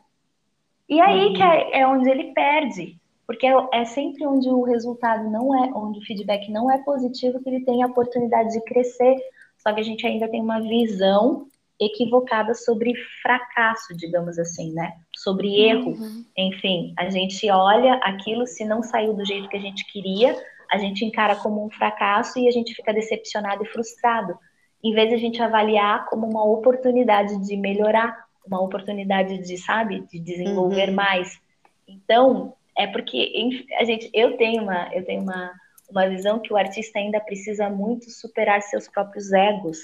E 0.88 1.00
aí 1.02 1.28
uhum. 1.28 1.34
que 1.34 1.44
é, 1.44 1.80
é, 1.80 1.88
onde 1.88 2.10
ele 2.10 2.34
perde. 2.34 2.98
Porque 3.28 3.46
é, 3.46 3.54
é 3.74 3.86
sempre 3.86 4.26
onde 4.26 4.50
o 4.50 4.64
resultado 4.64 5.30
não 5.30 5.56
é, 5.64 5.72
onde 5.74 6.00
o 6.00 6.06
feedback 6.06 6.50
não 6.50 6.72
é 6.72 6.78
positivo, 6.80 7.42
que 7.42 7.50
ele 7.50 7.66
tem 7.66 7.84
a 7.84 7.88
oportunidade 7.88 8.52
de 8.52 8.62
crescer. 8.64 9.18
Só 9.58 9.74
que 9.74 9.82
a 9.82 9.84
gente 9.84 10.06
ainda 10.06 10.30
tem 10.30 10.42
uma 10.42 10.62
visão 10.62 11.48
equivocada 11.80 12.54
sobre 12.54 12.94
fracasso, 13.22 13.96
digamos 13.98 14.38
assim, 14.38 14.72
né? 14.74 14.94
Sobre 15.22 15.54
erro. 15.62 15.92
Uhum. 15.92 16.26
Enfim, 16.36 16.96
a 16.98 17.08
gente 17.08 17.48
olha 17.52 17.94
aquilo, 18.02 18.48
se 18.48 18.66
não 18.66 18.82
saiu 18.82 19.14
do 19.14 19.24
jeito 19.24 19.48
que 19.50 19.56
a 19.56 19.62
gente 19.62 19.86
queria, 19.92 20.36
a 20.72 20.80
gente 20.80 21.06
encara 21.06 21.36
como 21.36 21.64
um 21.64 21.70
fracasso 21.70 22.40
e 22.40 22.48
a 22.48 22.52
gente 22.52 22.74
fica 22.74 22.92
decepcionado 22.92 23.64
e 23.64 23.68
frustrado. 23.68 24.36
Em 24.84 24.96
vez 24.96 25.10
de 25.10 25.16
a 25.16 25.20
gente 25.20 25.40
avaliar 25.40 26.08
como 26.08 26.28
uma 26.28 26.44
oportunidade 26.44 27.40
de 27.46 27.56
melhorar, 27.56 28.26
uma 28.48 28.60
oportunidade 28.64 29.38
de, 29.38 29.58
sabe, 29.60 30.04
de 30.12 30.18
desenvolver 30.18 30.90
uhum. 30.90 30.96
mais. 30.96 31.40
Então, 31.88 32.56
é 32.76 32.88
porque 32.88 33.32
a 33.80 33.84
gente, 33.84 34.10
eu 34.16 34.36
tenho 34.38 34.64
uma, 34.64 34.92
eu 34.92 35.06
tenho 35.06 35.22
uma, 35.22 35.52
uma 35.88 36.10
visão 36.10 36.40
que 36.40 36.52
o 36.52 36.58
artista 36.58 36.98
ainda 36.98 37.20
precisa 37.20 37.70
muito 37.70 38.10
superar 38.10 38.60
seus 38.64 38.88
próprios 38.88 39.32
egos, 39.32 39.78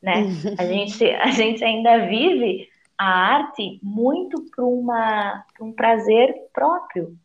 né? 0.00 0.22
A 0.56 0.64
gente, 0.66 1.04
a 1.04 1.30
gente 1.32 1.64
ainda 1.64 2.06
vive 2.06 2.68
a 2.98 3.06
arte 3.06 3.78
muito 3.82 4.44
para 4.50 4.64
um 5.60 5.72
prazer 5.72 6.34
próprio. 6.52 7.16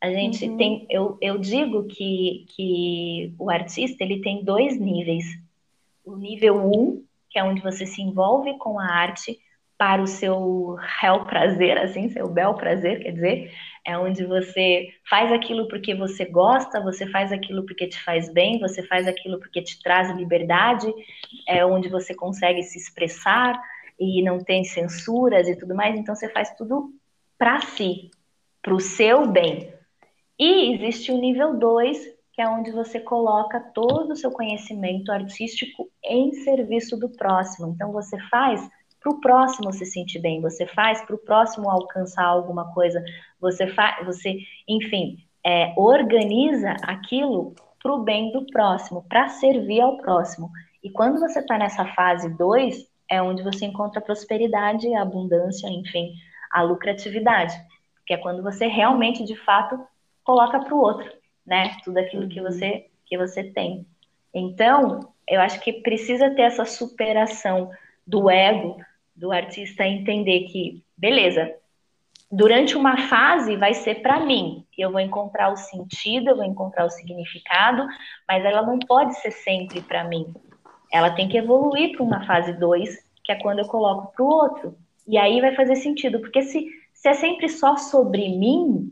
A 0.00 0.08
gente 0.10 0.48
uhum. 0.48 0.56
tem, 0.56 0.86
eu, 0.90 1.18
eu 1.20 1.38
digo 1.38 1.84
que, 1.84 2.46
que 2.48 3.34
o 3.38 3.50
artista 3.50 4.04
ele 4.04 4.20
tem 4.20 4.44
dois 4.44 4.78
níveis. 4.78 5.24
O 6.04 6.16
nível 6.16 6.56
um, 6.56 7.04
que 7.30 7.38
é 7.38 7.44
onde 7.44 7.60
você 7.60 7.86
se 7.86 8.00
envolve 8.00 8.56
com 8.58 8.78
a 8.78 8.86
arte 8.86 9.38
para 9.78 10.00
o 10.00 10.06
seu 10.06 10.76
real 11.00 11.26
prazer, 11.26 11.76
assim, 11.76 12.08
seu 12.08 12.28
bel 12.28 12.54
prazer, 12.54 13.02
quer 13.02 13.12
dizer, 13.12 13.52
é 13.84 13.96
onde 13.98 14.24
você 14.24 14.88
faz 15.08 15.30
aquilo 15.30 15.68
porque 15.68 15.94
você 15.94 16.24
gosta, 16.24 16.80
você 16.80 17.06
faz 17.06 17.30
aquilo 17.30 17.64
porque 17.66 17.86
te 17.86 18.02
faz 18.02 18.32
bem, 18.32 18.58
você 18.58 18.82
faz 18.82 19.06
aquilo 19.06 19.38
porque 19.38 19.62
te 19.62 19.80
traz 19.82 20.10
liberdade, 20.16 20.86
é 21.46 21.64
onde 21.64 21.88
você 21.88 22.14
consegue 22.14 22.62
se 22.62 22.78
expressar 22.78 23.60
e 23.98 24.22
não 24.22 24.38
tem 24.38 24.64
censuras 24.64 25.48
e 25.48 25.56
tudo 25.56 25.74
mais, 25.74 25.96
então 25.96 26.14
você 26.14 26.28
faz 26.28 26.54
tudo 26.54 26.92
para 27.38 27.60
si, 27.60 28.10
para 28.62 28.74
o 28.74 28.80
seu 28.80 29.26
bem. 29.26 29.72
E 30.38 30.74
existe 30.74 31.10
o 31.10 31.18
nível 31.18 31.56
2, 31.56 31.98
que 32.32 32.42
é 32.42 32.48
onde 32.48 32.70
você 32.70 33.00
coloca 33.00 33.60
todo 33.74 34.12
o 34.12 34.16
seu 34.16 34.30
conhecimento 34.30 35.10
artístico 35.10 35.88
em 36.04 36.32
serviço 36.32 36.98
do 36.98 37.08
próximo. 37.08 37.68
Então 37.68 37.90
você 37.92 38.18
faz 38.28 38.68
para 39.00 39.12
o 39.12 39.20
próximo 39.20 39.72
se 39.72 39.86
sentir 39.86 40.18
bem, 40.18 40.40
você 40.40 40.66
faz 40.66 41.00
para 41.02 41.14
o 41.14 41.18
próximo 41.18 41.70
alcançar 41.70 42.24
alguma 42.24 42.72
coisa, 42.74 43.02
você 43.40 43.68
faz, 43.68 44.04
você, 44.04 44.38
enfim, 44.68 45.18
é, 45.44 45.72
organiza 45.76 46.74
aquilo 46.82 47.54
para 47.80 47.94
o 47.94 48.02
bem 48.02 48.32
do 48.32 48.44
próximo, 48.46 49.04
para 49.08 49.28
servir 49.28 49.80
ao 49.80 49.96
próximo. 49.98 50.50
E 50.82 50.90
quando 50.90 51.20
você 51.20 51.38
está 51.38 51.56
nessa 51.56 51.84
fase 51.94 52.28
2, 52.36 52.84
é 53.10 53.22
onde 53.22 53.42
você 53.42 53.66
encontra 53.66 54.00
a 54.00 54.02
prosperidade, 54.02 54.92
a 54.94 55.02
abundância, 55.02 55.68
enfim, 55.68 56.14
a 56.50 56.62
lucratividade, 56.62 57.54
que 58.06 58.14
é 58.14 58.16
quando 58.16 58.42
você 58.42 58.66
realmente, 58.66 59.24
de 59.24 59.36
fato, 59.36 59.78
coloca 60.24 60.58
para 60.60 60.74
o 60.74 60.80
outro, 60.80 61.10
né? 61.46 61.76
Tudo 61.84 61.98
aquilo 61.98 62.28
que 62.28 62.40
você 62.40 62.86
que 63.06 63.16
você 63.16 63.44
tem. 63.44 63.86
Então, 64.34 65.12
eu 65.28 65.40
acho 65.40 65.60
que 65.60 65.72
precisa 65.72 66.30
ter 66.30 66.42
essa 66.42 66.64
superação 66.64 67.70
do 68.06 68.28
ego 68.28 68.76
do 69.14 69.32
artista 69.32 69.86
entender 69.86 70.40
que, 70.48 70.82
beleza, 70.96 71.54
durante 72.30 72.76
uma 72.76 73.08
fase 73.08 73.56
vai 73.56 73.72
ser 73.72 74.02
para 74.02 74.20
mim, 74.20 74.66
eu 74.76 74.92
vou 74.92 75.00
encontrar 75.00 75.50
o 75.50 75.56
sentido, 75.56 76.30
eu 76.30 76.36
vou 76.36 76.44
encontrar 76.44 76.84
o 76.84 76.90
significado, 76.90 77.86
mas 78.28 78.44
ela 78.44 78.62
não 78.62 78.78
pode 78.78 79.14
ser 79.20 79.30
sempre 79.30 79.80
para 79.80 80.04
mim. 80.04 80.34
Ela 80.96 81.10
tem 81.10 81.28
que 81.28 81.36
evoluir 81.36 81.92
para 81.92 82.02
uma 82.02 82.26
fase 82.26 82.54
2, 82.54 82.98
que 83.22 83.30
é 83.30 83.36
quando 83.36 83.58
eu 83.58 83.66
coloco 83.66 84.14
para 84.14 84.24
o 84.24 84.28
outro. 84.28 84.74
E 85.06 85.18
aí 85.18 85.40
vai 85.42 85.54
fazer 85.54 85.76
sentido, 85.76 86.20
porque 86.20 86.40
se, 86.42 86.66
se 86.94 87.08
é 87.08 87.12
sempre 87.12 87.48
só 87.50 87.76
sobre 87.76 88.30
mim, 88.30 88.90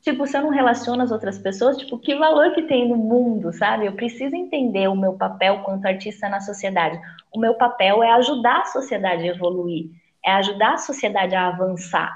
tipo, 0.00 0.24
se 0.24 0.36
eu 0.36 0.42
não 0.42 0.50
relaciono 0.50 1.02
as 1.02 1.10
outras 1.10 1.36
pessoas, 1.36 1.76
tipo, 1.76 1.98
que 1.98 2.14
valor 2.14 2.52
que 2.54 2.62
tem 2.62 2.88
no 2.88 2.96
mundo, 2.96 3.52
sabe? 3.52 3.86
Eu 3.86 3.92
preciso 3.92 4.36
entender 4.36 4.88
o 4.88 4.96
meu 4.96 5.14
papel 5.14 5.62
quanto 5.64 5.86
artista 5.86 6.28
na 6.28 6.40
sociedade. 6.40 7.00
O 7.34 7.40
meu 7.40 7.54
papel 7.54 8.02
é 8.02 8.12
ajudar 8.12 8.60
a 8.60 8.66
sociedade 8.66 9.24
a 9.24 9.34
evoluir, 9.34 9.90
é 10.24 10.30
ajudar 10.32 10.74
a 10.74 10.78
sociedade 10.78 11.34
a 11.34 11.48
avançar. 11.48 12.12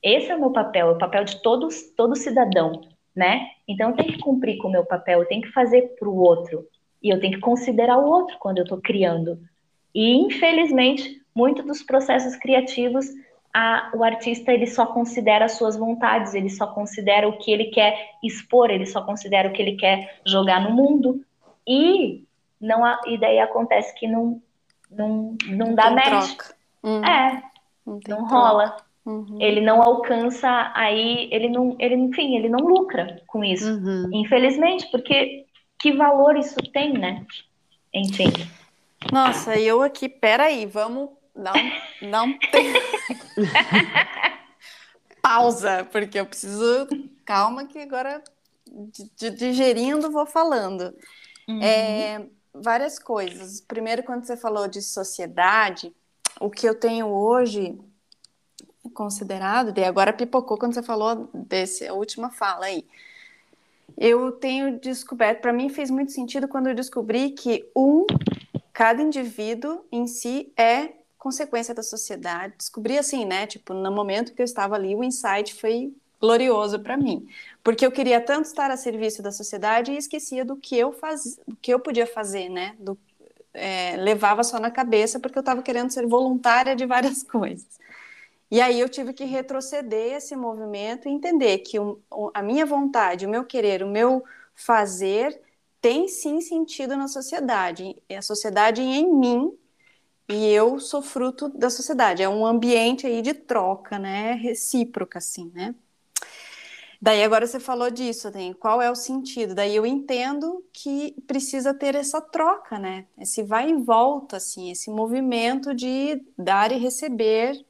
Esse 0.00 0.30
é 0.30 0.36
o 0.36 0.40
meu 0.40 0.52
papel, 0.52 0.90
é 0.90 0.92
o 0.92 0.98
papel 0.98 1.24
de 1.24 1.42
todos, 1.42 1.82
todo 1.96 2.14
cidadão, 2.14 2.82
né? 3.14 3.48
Então 3.66 3.90
eu 3.90 3.96
tenho 3.96 4.12
que 4.12 4.20
cumprir 4.20 4.58
com 4.58 4.68
o 4.68 4.72
meu 4.72 4.86
papel, 4.86 5.20
eu 5.20 5.26
tenho 5.26 5.42
que 5.42 5.50
fazer 5.50 5.96
para 5.98 6.08
o 6.08 6.16
outro. 6.16 6.64
E 7.02 7.10
eu 7.10 7.20
tenho 7.20 7.34
que 7.34 7.40
considerar 7.40 7.98
o 7.98 8.06
outro 8.06 8.36
quando 8.38 8.58
eu 8.58 8.64
estou 8.64 8.78
criando. 8.78 9.38
E, 9.94 10.16
infelizmente, 10.16 11.20
muitos 11.34 11.64
dos 11.64 11.82
processos 11.82 12.36
criativos 12.36 13.06
a, 13.56 13.90
o 13.94 14.04
artista 14.04 14.52
ele 14.52 14.66
só 14.66 14.84
considera 14.84 15.46
as 15.46 15.52
suas 15.52 15.78
vontades, 15.78 16.34
ele 16.34 16.50
só 16.50 16.66
considera 16.66 17.26
o 17.26 17.38
que 17.38 17.50
ele 17.50 17.66
quer 17.66 18.10
expor, 18.22 18.70
ele 18.70 18.84
só 18.84 19.00
considera 19.02 19.48
o 19.48 19.52
que 19.52 19.62
ele 19.62 19.76
quer 19.76 20.20
jogar 20.26 20.60
no 20.60 20.76
mundo 20.76 21.24
e 21.66 22.22
não 22.60 22.82
e 23.06 23.16
daí 23.16 23.40
acontece 23.40 23.94
que 23.94 24.06
não 24.06 24.42
não, 24.90 25.36
não, 25.46 25.56
não 25.68 25.74
dá 25.74 25.90
match. 25.90 26.36
Hum. 26.84 27.02
É, 27.02 27.42
não, 27.86 28.00
não 28.06 28.26
rola. 28.26 28.76
Uhum. 29.06 29.38
Ele 29.40 29.62
não 29.62 29.80
alcança 29.80 30.72
aí, 30.74 31.28
ele 31.32 31.48
não, 31.48 31.76
ele 31.78 31.94
enfim, 31.94 32.36
ele 32.36 32.50
não 32.50 32.60
lucra 32.60 33.22
com 33.26 33.42
isso. 33.42 33.72
Uhum. 33.72 34.10
Infelizmente, 34.12 34.86
porque 34.90 35.45
que 35.78 35.92
valor 35.92 36.36
isso 36.36 36.56
tem, 36.72 36.92
né? 36.92 37.26
Enfim. 37.92 38.32
Nossa, 39.12 39.58
eu 39.58 39.82
aqui, 39.82 40.08
peraí, 40.08 40.66
vamos 40.66 41.10
não, 41.36 41.52
não 42.00 42.38
tem. 42.38 42.72
Pausa, 45.20 45.84
porque 45.92 46.18
eu 46.18 46.26
preciso. 46.26 46.88
Calma, 47.24 47.66
que 47.66 47.78
agora, 47.78 48.22
digerindo, 49.36 50.10
vou 50.10 50.24
falando. 50.24 50.94
Uhum. 51.46 51.62
É, 51.62 52.26
várias 52.54 52.98
coisas. 52.98 53.60
Primeiro, 53.60 54.02
quando 54.02 54.24
você 54.24 54.36
falou 54.36 54.66
de 54.66 54.80
sociedade, 54.80 55.94
o 56.40 56.48
que 56.48 56.66
eu 56.66 56.74
tenho 56.74 57.06
hoje 57.08 57.78
considerado, 58.94 59.76
e 59.76 59.84
agora 59.84 60.12
pipocou 60.12 60.56
quando 60.56 60.74
você 60.74 60.82
falou 60.82 61.28
dessa 61.34 61.92
última 61.92 62.30
fala 62.30 62.66
aí. 62.66 62.86
Eu 63.96 64.32
tenho 64.32 64.78
descoberto, 64.78 65.40
para 65.40 65.52
mim 65.52 65.68
fez 65.68 65.90
muito 65.90 66.12
sentido 66.12 66.48
quando 66.48 66.68
eu 66.68 66.74
descobri 66.74 67.30
que 67.30 67.68
um, 67.74 68.06
cada 68.72 69.02
indivíduo 69.02 69.84
em 69.90 70.06
si 70.06 70.52
é 70.56 70.92
consequência 71.18 71.74
da 71.74 71.82
sociedade. 71.82 72.54
Descobri 72.56 72.98
assim, 72.98 73.24
né? 73.24 73.46
Tipo, 73.46 73.74
no 73.74 73.90
momento 73.90 74.32
que 74.32 74.40
eu 74.40 74.44
estava 74.44 74.74
ali, 74.74 74.94
o 74.94 75.02
insight 75.02 75.54
foi 75.54 75.92
glorioso 76.20 76.78
para 76.80 76.96
mim, 76.96 77.28
porque 77.62 77.84
eu 77.84 77.92
queria 77.92 78.20
tanto 78.20 78.46
estar 78.46 78.70
a 78.70 78.76
serviço 78.76 79.22
da 79.22 79.30
sociedade 79.30 79.92
e 79.92 79.96
esquecia 79.96 80.44
do 80.44 80.56
que 80.56 80.76
eu 80.76 80.92
faz, 80.92 81.38
do 81.46 81.56
que 81.56 81.72
eu 81.72 81.78
podia 81.78 82.06
fazer, 82.06 82.48
né? 82.48 82.74
Do, 82.78 82.98
é, 83.52 83.96
levava 83.96 84.42
só 84.44 84.58
na 84.60 84.70
cabeça 84.70 85.18
porque 85.18 85.38
eu 85.38 85.40
estava 85.40 85.62
querendo 85.62 85.90
ser 85.90 86.06
voluntária 86.06 86.76
de 86.76 86.86
várias 86.86 87.22
coisas. 87.24 87.66
E 88.50 88.60
aí 88.60 88.78
eu 88.80 88.88
tive 88.88 89.12
que 89.12 89.24
retroceder 89.24 90.14
esse 90.14 90.36
movimento 90.36 91.08
e 91.08 91.12
entender 91.12 91.58
que 91.58 91.78
o, 91.78 92.00
a 92.32 92.42
minha 92.42 92.64
vontade, 92.64 93.26
o 93.26 93.28
meu 93.28 93.44
querer, 93.44 93.82
o 93.82 93.88
meu 93.88 94.24
fazer 94.54 95.40
tem 95.80 96.08
sim 96.08 96.40
sentido 96.40 96.96
na 96.96 97.08
sociedade, 97.08 97.96
é 98.08 98.16
a 98.16 98.22
sociedade 98.22 98.82
em 98.82 99.12
mim 99.12 99.52
e 100.28 100.46
eu 100.48 100.80
sou 100.80 101.02
fruto 101.02 101.48
da 101.50 101.70
sociedade. 101.70 102.22
É 102.22 102.28
um 102.28 102.46
ambiente 102.46 103.06
aí 103.06 103.22
de 103.22 103.34
troca, 103.34 103.98
né, 103.98 104.32
recíproca 104.34 105.18
assim, 105.18 105.50
né? 105.54 105.74
Daí 107.00 107.22
agora 107.22 107.46
você 107.46 107.60
falou 107.60 107.90
disso, 107.90 108.30
né? 108.30 108.54
qual 108.54 108.80
é 108.80 108.90
o 108.90 108.94
sentido? 108.94 109.54
Daí 109.54 109.76
eu 109.76 109.84
entendo 109.84 110.64
que 110.72 111.14
precisa 111.26 111.74
ter 111.74 111.94
essa 111.94 112.20
troca, 112.20 112.78
né? 112.78 113.06
Esse 113.18 113.42
vai 113.42 113.70
e 113.70 113.74
volta, 113.74 114.38
assim, 114.38 114.70
esse 114.70 114.90
movimento 114.90 115.74
de 115.74 116.22
dar 116.38 116.72
e 116.72 116.78
receber 116.78 117.64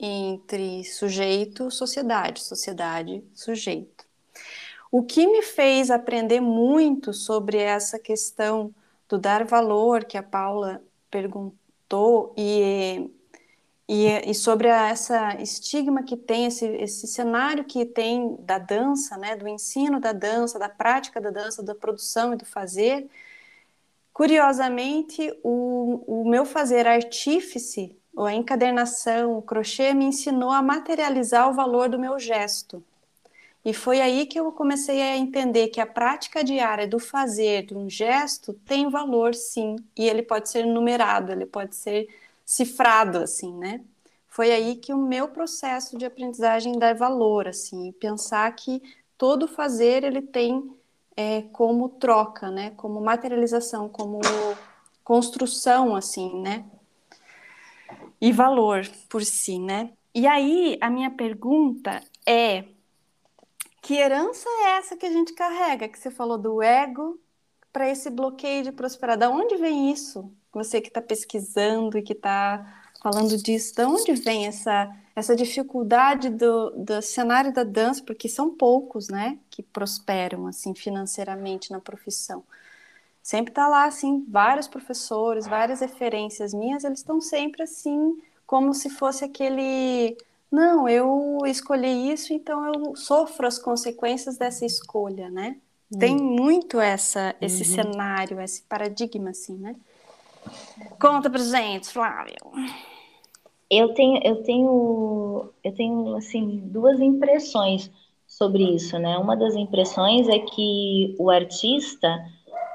entre 0.00 0.84
sujeito, 0.84 1.70
sociedade, 1.70 2.42
sociedade, 2.42 3.22
sujeito. 3.34 4.04
O 4.90 5.02
que 5.02 5.26
me 5.26 5.42
fez 5.42 5.90
aprender 5.90 6.40
muito 6.40 7.12
sobre 7.12 7.58
essa 7.58 7.98
questão 7.98 8.74
do 9.08 9.18
dar 9.18 9.44
valor 9.44 10.04
que 10.04 10.16
a 10.16 10.22
Paula 10.22 10.82
perguntou 11.10 12.34
e 12.36 13.10
e, 13.92 14.30
e 14.30 14.34
sobre 14.36 14.70
a, 14.70 14.88
essa 14.88 15.34
estigma 15.42 16.04
que 16.04 16.16
tem, 16.16 16.46
esse, 16.46 16.64
esse 16.64 17.08
cenário 17.08 17.64
que 17.64 17.84
tem 17.84 18.36
da 18.38 18.56
dança, 18.56 19.16
né, 19.18 19.34
do 19.34 19.48
ensino 19.48 19.98
da 19.98 20.12
dança, 20.12 20.60
da 20.60 20.68
prática 20.68 21.20
da 21.20 21.30
dança, 21.30 21.60
da 21.60 21.74
produção 21.74 22.32
e 22.32 22.36
do 22.36 22.44
fazer, 22.44 23.10
curiosamente, 24.12 25.36
o, 25.42 26.04
o 26.06 26.30
meu 26.30 26.44
fazer 26.44 26.86
artífice, 26.86 27.98
a 28.16 28.34
encadernação, 28.34 29.38
o 29.38 29.42
crochê, 29.42 29.94
me 29.94 30.04
ensinou 30.06 30.50
a 30.50 30.62
materializar 30.62 31.48
o 31.48 31.54
valor 31.54 31.88
do 31.88 31.98
meu 31.98 32.18
gesto. 32.18 32.82
E 33.64 33.74
foi 33.74 34.00
aí 34.00 34.26
que 34.26 34.40
eu 34.40 34.50
comecei 34.52 35.02
a 35.02 35.16
entender 35.16 35.68
que 35.68 35.80
a 35.80 35.86
prática 35.86 36.42
diária 36.42 36.88
do 36.88 36.98
fazer, 36.98 37.66
de 37.66 37.74
um 37.76 37.90
gesto, 37.90 38.54
tem 38.66 38.88
valor 38.88 39.34
sim, 39.34 39.76
e 39.96 40.08
ele 40.08 40.22
pode 40.22 40.48
ser 40.48 40.64
numerado, 40.64 41.30
ele 41.30 41.44
pode 41.44 41.76
ser 41.76 42.08
cifrado, 42.44 43.18
assim, 43.18 43.52
né? 43.54 43.82
Foi 44.28 44.50
aí 44.50 44.76
que 44.76 44.92
o 44.94 44.96
meu 44.96 45.28
processo 45.28 45.98
de 45.98 46.06
aprendizagem 46.06 46.78
dar 46.78 46.94
valor, 46.94 47.48
assim, 47.48 47.92
pensar 47.92 48.50
que 48.56 48.82
todo 49.18 49.46
fazer 49.46 50.04
ele 50.04 50.22
tem 50.22 50.70
é, 51.16 51.42
como 51.52 51.88
troca, 51.90 52.50
né? 52.50 52.70
Como 52.76 53.00
materialização, 53.00 53.88
como 53.88 54.20
construção, 55.04 55.94
assim, 55.94 56.40
né? 56.40 56.64
E 58.20 58.32
valor 58.32 58.86
por 59.08 59.24
si, 59.24 59.58
né? 59.58 59.90
E 60.14 60.26
aí 60.26 60.76
a 60.80 60.90
minha 60.90 61.10
pergunta 61.10 62.02
é 62.26 62.64
que 63.82 63.94
herança 63.94 64.48
é 64.48 64.78
essa 64.78 64.96
que 64.96 65.06
a 65.06 65.10
gente 65.10 65.32
carrega? 65.32 65.88
Que 65.88 65.98
você 65.98 66.10
falou 66.10 66.36
do 66.36 66.62
ego 66.62 67.18
para 67.72 67.88
esse 67.88 68.10
bloqueio 68.10 68.64
de 68.64 68.72
prosperidade. 68.72 69.20
Da 69.20 69.30
onde 69.30 69.56
vem 69.56 69.90
isso? 69.90 70.30
Você 70.52 70.80
que 70.80 70.88
está 70.88 71.00
pesquisando 71.00 71.96
e 71.96 72.02
que 72.02 72.12
está 72.12 72.82
falando 73.02 73.36
disso, 73.36 73.74
de 73.74 73.84
onde 73.84 74.12
vem 74.14 74.46
essa, 74.46 74.94
essa 75.16 75.34
dificuldade 75.34 76.28
do, 76.28 76.70
do 76.70 77.00
cenário 77.00 77.52
da 77.52 77.64
dança? 77.64 78.02
Porque 78.04 78.28
são 78.28 78.54
poucos, 78.54 79.08
né, 79.08 79.38
que 79.48 79.62
prosperam 79.62 80.46
assim 80.46 80.74
financeiramente 80.74 81.70
na 81.70 81.80
profissão. 81.80 82.44
Sempre 83.22 83.52
está 83.52 83.68
lá 83.68 83.84
assim, 83.84 84.24
vários 84.28 84.66
professores, 84.66 85.46
várias 85.46 85.80
referências 85.80 86.54
minhas, 86.54 86.84
eles 86.84 87.00
estão 87.00 87.20
sempre 87.20 87.62
assim, 87.62 88.16
como 88.46 88.72
se 88.72 88.90
fosse 88.90 89.24
aquele 89.24 90.16
não, 90.50 90.88
eu 90.88 91.38
escolhi 91.46 92.10
isso, 92.10 92.32
então 92.32 92.66
eu 92.66 92.96
sofro 92.96 93.46
as 93.46 93.56
consequências 93.56 94.36
dessa 94.36 94.66
escolha, 94.66 95.30
né? 95.30 95.56
Tem 95.96 96.16
hum. 96.16 96.36
muito 96.36 96.80
essa, 96.80 97.34
esse 97.40 97.62
uhum. 97.62 97.84
cenário, 97.84 98.40
esse 98.40 98.62
paradigma, 98.62 99.30
assim, 99.30 99.56
né? 99.56 99.76
Conta 101.00 101.30
pra 101.30 101.40
gente, 101.40 101.88
Flávio. 101.88 102.34
Eu 103.68 103.94
tenho, 103.94 104.20
eu 104.24 104.42
tenho, 104.42 105.50
eu 105.62 105.74
tenho 105.74 106.16
assim 106.16 106.62
duas 106.64 106.98
impressões 107.00 107.90
sobre 108.26 108.64
isso, 108.74 108.98
né? 108.98 109.16
Uma 109.18 109.36
das 109.36 109.54
impressões 109.54 110.28
é 110.28 110.38
que 110.40 111.14
o 111.18 111.30
artista 111.30 112.08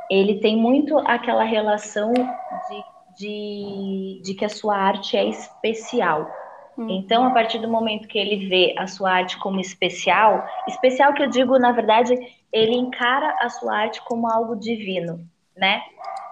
ele 0.10 0.40
tem 0.40 0.58
muito 0.58 0.98
aquela 1.00 1.44
relação 1.44 2.14
de, 2.14 2.84
de, 3.18 4.22
de 4.24 4.34
que 4.34 4.46
a 4.46 4.50
sua 4.50 4.78
arte 4.78 5.18
é 5.18 5.26
especial. 5.26 6.30
Uhum. 6.78 6.90
Então, 6.90 7.26
a 7.26 7.32
partir 7.32 7.60
do 7.60 7.70
momento 7.70 8.08
que 8.08 8.18
ele 8.18 8.48
vê 8.48 8.76
a 8.78 8.86
sua 8.88 9.12
arte 9.12 9.38
como 9.40 9.60
especial, 9.60 10.46
especial 10.68 11.14
que 11.14 11.24
eu 11.24 11.30
digo, 11.30 11.58
na 11.58 11.72
verdade, 11.72 12.16
ele 12.52 12.76
encara 12.76 13.36
a 13.40 13.50
sua 13.50 13.78
arte 13.78 14.02
como 14.04 14.30
algo 14.30 14.56
divino, 14.56 15.26
né? 15.56 15.82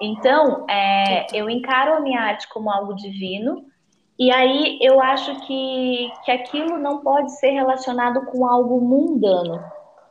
Então, 0.02 0.66
é, 0.70 1.28
eu 1.34 1.50
encaro 1.50 1.94
a 1.94 2.00
minha 2.00 2.20
arte 2.20 2.48
como 2.50 2.70
algo 2.70 2.94
divino, 2.94 3.66
e 4.20 4.32
aí 4.32 4.78
eu 4.82 5.02
acho 5.02 5.40
que, 5.48 6.12
que 6.24 6.32
aquilo 6.32 6.78
não 6.78 7.00
pode 7.00 7.32
ser 7.40 7.52
relacionado 7.52 8.26
com 8.26 8.46
algo 8.46 8.80
mundano. 8.82 9.64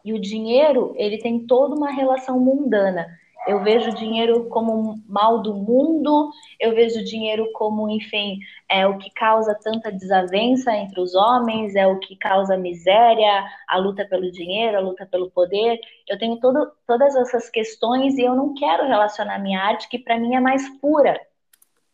E 0.05 0.13
o 0.13 0.21
dinheiro, 0.21 0.93
ele 0.97 1.19
tem 1.19 1.47
toda 1.47 1.77
uma 1.77 1.93
relação 1.93 2.41
mundana. 2.41 3.07
Eu 3.47 3.63
vejo 3.63 3.91
o 3.91 3.95
dinheiro 3.95 4.49
como 4.49 5.03
mal 5.09 5.43
do 5.43 5.55
mundo, 5.55 6.31
eu 6.61 6.75
vejo 6.75 7.01
o 7.01 7.05
dinheiro 7.05 7.51
como, 7.55 7.91
enfim, 7.91 8.39
é 8.69 8.87
o 8.87 8.99
que 8.99 9.11
causa 9.11 9.59
tanta 9.61 9.91
desavença 9.91 10.73
entre 10.77 11.01
os 11.01 11.15
homens, 11.15 11.75
é 11.75 11.87
o 11.87 11.99
que 11.99 12.17
causa 12.17 12.57
miséria, 12.57 13.45
a 13.69 13.77
luta 13.79 14.05
pelo 14.05 14.31
dinheiro, 14.31 14.77
a 14.77 14.81
luta 14.81 15.05
pelo 15.07 15.31
poder. 15.31 15.81
Eu 16.09 16.19
tenho 16.19 16.39
todo, 16.39 16.71
todas 16.87 17.17
essas 17.17 17.51
questões 17.51 18.17
e 18.17 18.23
eu 18.23 18.35
não 18.35 18.55
quero 18.55 18.87
relacionar 18.87 19.41
minha 19.41 19.61
arte, 19.61 19.89
que 19.89 19.99
para 19.99 20.19
mim 20.19 20.35
é 20.37 20.41
mais 20.41 20.69
pura. 20.79 21.21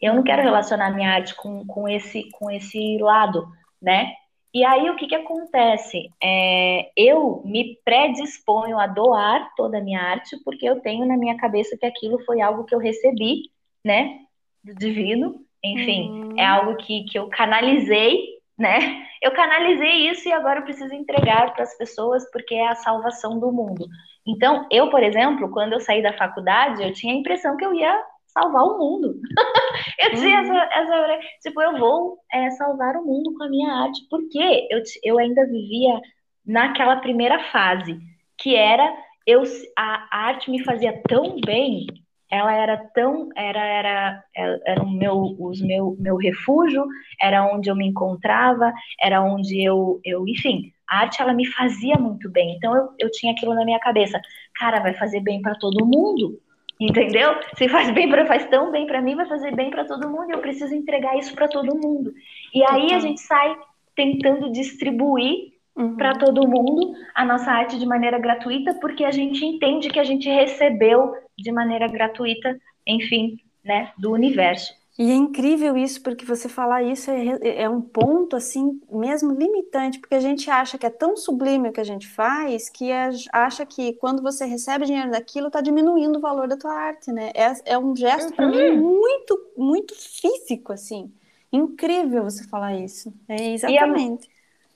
Eu 0.01 0.15
não 0.15 0.23
quero 0.23 0.43
relacionar 0.43 0.91
minha 0.91 1.11
arte 1.11 1.35
com, 1.35 1.67
com, 1.67 1.89
esse, 1.89 2.29
com 2.33 2.51
esse 2.51 2.99
lado, 2.99 3.49
né? 3.81 4.13
E 4.53 4.65
aí 4.65 4.89
o 4.89 4.97
que, 4.97 5.07
que 5.07 5.15
acontece? 5.15 6.11
É, 6.23 6.91
eu 6.97 7.43
me 7.45 7.79
predisponho 7.85 8.79
a 8.79 8.87
doar 8.87 9.53
toda 9.57 9.79
a 9.79 9.81
minha 9.81 10.01
arte 10.01 10.37
porque 10.45 10.67
eu 10.67 10.81
tenho 10.81 11.07
na 11.07 11.17
minha 11.17 11.37
cabeça 11.37 11.77
que 11.77 11.85
aquilo 11.85 12.19
foi 12.25 12.41
algo 12.41 12.65
que 12.65 12.75
eu 12.75 12.79
recebi, 12.79 13.51
né, 13.85 14.21
do 14.65 14.75
divino. 14.75 15.45
Enfim, 15.63 16.11
uhum. 16.11 16.39
é 16.39 16.47
algo 16.47 16.77
que, 16.77 17.05
que 17.05 17.19
eu 17.19 17.29
canalizei, 17.29 18.39
né? 18.57 19.07
Eu 19.21 19.33
canalizei 19.33 20.09
isso 20.09 20.29
e 20.29 20.33
agora 20.33 20.61
eu 20.61 20.65
preciso 20.65 20.95
entregar 20.95 21.53
para 21.53 21.65
as 21.65 21.77
pessoas 21.77 22.31
porque 22.31 22.55
é 22.55 22.69
a 22.69 22.77
salvação 22.77 23.39
do 23.39 23.51
mundo. 23.51 23.87
Então, 24.27 24.67
eu, 24.71 24.89
por 24.91 25.03
exemplo, 25.03 25.51
quando 25.51 25.73
eu 25.73 25.81
saí 25.81 26.03
da 26.03 26.17
faculdade, 26.17 26.83
eu 26.83 26.93
tinha 26.93 27.13
a 27.13 27.17
impressão 27.17 27.57
que 27.57 27.65
eu 27.65 27.75
ia 27.75 28.01
salvar 28.29 28.63
o 28.65 28.79
mundo. 28.79 29.15
eu 30.01 30.11
tinha 30.15 30.43
uhum. 30.43 30.57
essa, 30.57 30.75
essa, 30.75 31.19
tipo, 31.43 31.61
eu 31.61 31.79
vou 31.79 32.19
é, 32.33 32.51
salvar 32.53 32.97
o 32.97 33.05
mundo 33.05 33.35
com 33.35 33.45
a 33.45 33.49
minha 33.49 33.73
arte, 33.73 34.01
porque 34.11 34.69
eu, 34.71 34.83
eu 35.03 35.19
ainda 35.19 35.47
vivia 35.47 36.01
naquela 36.47 36.97
primeira 36.97 37.39
fase, 37.51 37.99
que 38.39 38.55
era 38.55 38.97
eu 39.27 39.43
a, 39.77 40.09
a 40.11 40.27
arte 40.29 40.51
me 40.51 40.65
fazia 40.65 41.03
tão 41.07 41.39
bem, 41.45 41.87
ela 42.31 42.55
era 42.55 42.77
tão 42.95 43.29
era 43.37 43.61
era 43.61 44.25
era 44.35 44.83
o 44.83 44.91
meu 44.91 45.37
os 45.39 45.61
meu 45.61 45.97
meu 45.99 46.17
refúgio, 46.17 46.87
era 47.21 47.45
onde 47.45 47.71
eu 47.71 47.77
me 47.77 47.87
encontrava, 47.87 48.73
era 49.01 49.23
onde 49.23 49.63
eu 49.63 50.01
eu 50.05 50.27
enfim, 50.27 50.73
a 50.89 51.01
arte 51.01 51.21
ela 51.21 51.35
me 51.35 51.47
fazia 51.47 51.97
muito 51.97 52.31
bem. 52.31 52.57
Então 52.57 52.75
eu, 52.75 52.89
eu 52.99 53.11
tinha 53.11 53.33
aquilo 53.33 53.55
na 53.55 53.65
minha 53.65 53.79
cabeça, 53.79 54.21
cara, 54.55 54.81
vai 54.81 54.95
fazer 54.95 55.21
bem 55.21 55.43
para 55.43 55.55
todo 55.57 55.87
mundo. 55.87 56.41
Entendeu? 56.81 57.35
Se 57.57 57.69
faz 57.69 57.91
bem 57.91 58.09
para 58.09 58.27
faz 58.27 58.47
tão 58.47 58.71
bem 58.71 58.87
para 58.87 59.03
mim, 59.03 59.17
vai 59.17 59.27
fazer 59.27 59.55
bem 59.55 59.69
para 59.71 59.85
todo 59.85 60.09
mundo. 60.09 60.31
E 60.31 60.35
eu 60.35 60.41
preciso 60.41 60.75
entregar 60.75 61.19
isso 61.19 61.35
para 61.35 61.49
todo 61.49 61.77
mundo. 61.77 62.13
E 62.55 62.63
aí 62.63 62.93
a 62.93 63.01
gente 63.01 63.21
sai 63.21 63.57
tentando 63.97 64.53
distribuir 64.53 65.55
uhum. 65.77 65.97
para 65.97 66.15
todo 66.15 66.47
mundo 66.47 66.95
a 67.15 67.25
nossa 67.25 67.51
arte 67.51 67.79
de 67.79 67.85
maneira 67.85 68.19
gratuita, 68.19 68.75
porque 68.75 69.05
a 69.05 69.11
gente 69.11 69.45
entende 69.45 69.91
que 69.91 69.99
a 69.99 70.05
gente 70.05 70.29
recebeu 70.29 71.15
de 71.37 71.51
maneira 71.51 71.89
gratuita, 71.89 72.57
enfim, 72.87 73.39
né, 73.65 73.91
do 73.99 74.13
universo. 74.13 74.78
E 74.99 75.13
é 75.13 75.15
incrível 75.15 75.77
isso, 75.77 76.03
porque 76.03 76.25
você 76.25 76.49
falar 76.49 76.83
isso 76.83 77.09
é, 77.09 77.63
é, 77.63 77.71
um 77.71 77.81
ponto, 77.81 78.35
assim, 78.35 78.81
mesmo 78.91 79.33
limitante, 79.33 80.01
porque 80.01 80.17
a 80.17 80.21
gente 80.21 80.51
acha 80.51 80.77
que 80.77 80.85
é 80.85 80.91
tão 80.91 81.17
sublime 81.17 81.69
o 81.69 81.73
que 81.73 81.81
a 81.81 81.85
gente 81.85 82.09
faz, 82.09 82.69
que 82.69 82.91
é, 82.91 83.11
acha 83.33 83.65
que 83.65 83.93
quando 83.95 84.21
você 84.21 84.45
recebe 84.45 84.87
dinheiro 84.87 85.13
daquilo, 85.13 85.47
está 85.47 85.61
diminuindo 85.61 86.19
o 86.19 86.21
valor 86.21 86.49
da 86.49 86.57
tua 86.57 86.73
arte, 86.73 87.13
né? 87.13 87.31
É, 87.33 87.75
é 87.75 87.79
um 87.79 87.95
gesto, 87.95 88.31
uhum. 88.31 88.35
para 88.37 88.49
mim, 88.49 88.77
muito, 88.77 89.53
muito 89.57 89.95
físico, 89.95 90.73
assim. 90.73 91.13
Incrível 91.53 92.25
você 92.25 92.43
falar 92.49 92.75
isso. 92.77 93.15
É 93.29 93.53
exatamente. 93.53 94.29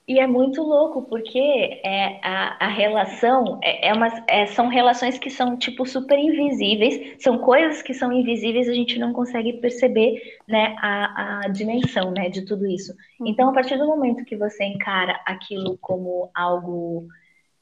E 0.07 0.19
é 0.19 0.27
muito 0.27 0.63
louco, 0.63 1.03
porque 1.03 1.39
é, 1.39 2.19
a, 2.25 2.67
a 2.67 2.69
relação 2.69 3.61
é, 3.63 3.89
é, 3.89 3.93
uma, 3.93 4.09
é, 4.27 4.47
são 4.47 4.67
relações 4.67 5.17
que 5.17 5.31
são, 5.31 5.57
tipo, 5.57 5.87
super 5.87 6.19
invisíveis, 6.19 7.23
são 7.23 7.39
coisas 7.39 7.83
que 7.83 7.95
são 7.95 8.13
invisíveis, 8.13 8.69
a 8.69 8.75
gente 8.75 8.99
não 8.99 9.13
consegue 9.13 9.55
perceber 9.55 10.21
né, 10.49 10.75
a, 10.79 11.45
a 11.45 11.49
dimensão 11.49 12.11
né, 12.11 12.29
de 12.29 12.45
tudo 12.45 12.67
isso. 12.67 12.93
Uhum. 13.21 13.29
Então, 13.29 13.51
a 13.51 13.53
partir 13.53 13.79
do 13.79 13.87
momento 13.87 14.25
que 14.25 14.37
você 14.37 14.65
encara 14.65 15.21
aquilo 15.25 15.79
como 15.81 16.29
algo 16.35 17.07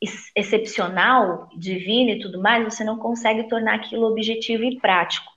ex 0.01 0.33
excepcional, 0.35 1.47
divino 1.55 2.13
e 2.13 2.21
tudo 2.21 2.41
mais, 2.41 2.65
você 2.65 2.83
não 2.83 2.97
consegue 2.97 3.51
tornar 3.51 3.75
aquilo 3.75 4.07
objetivo 4.07 4.65
e 4.65 4.81
prático. 4.81 5.31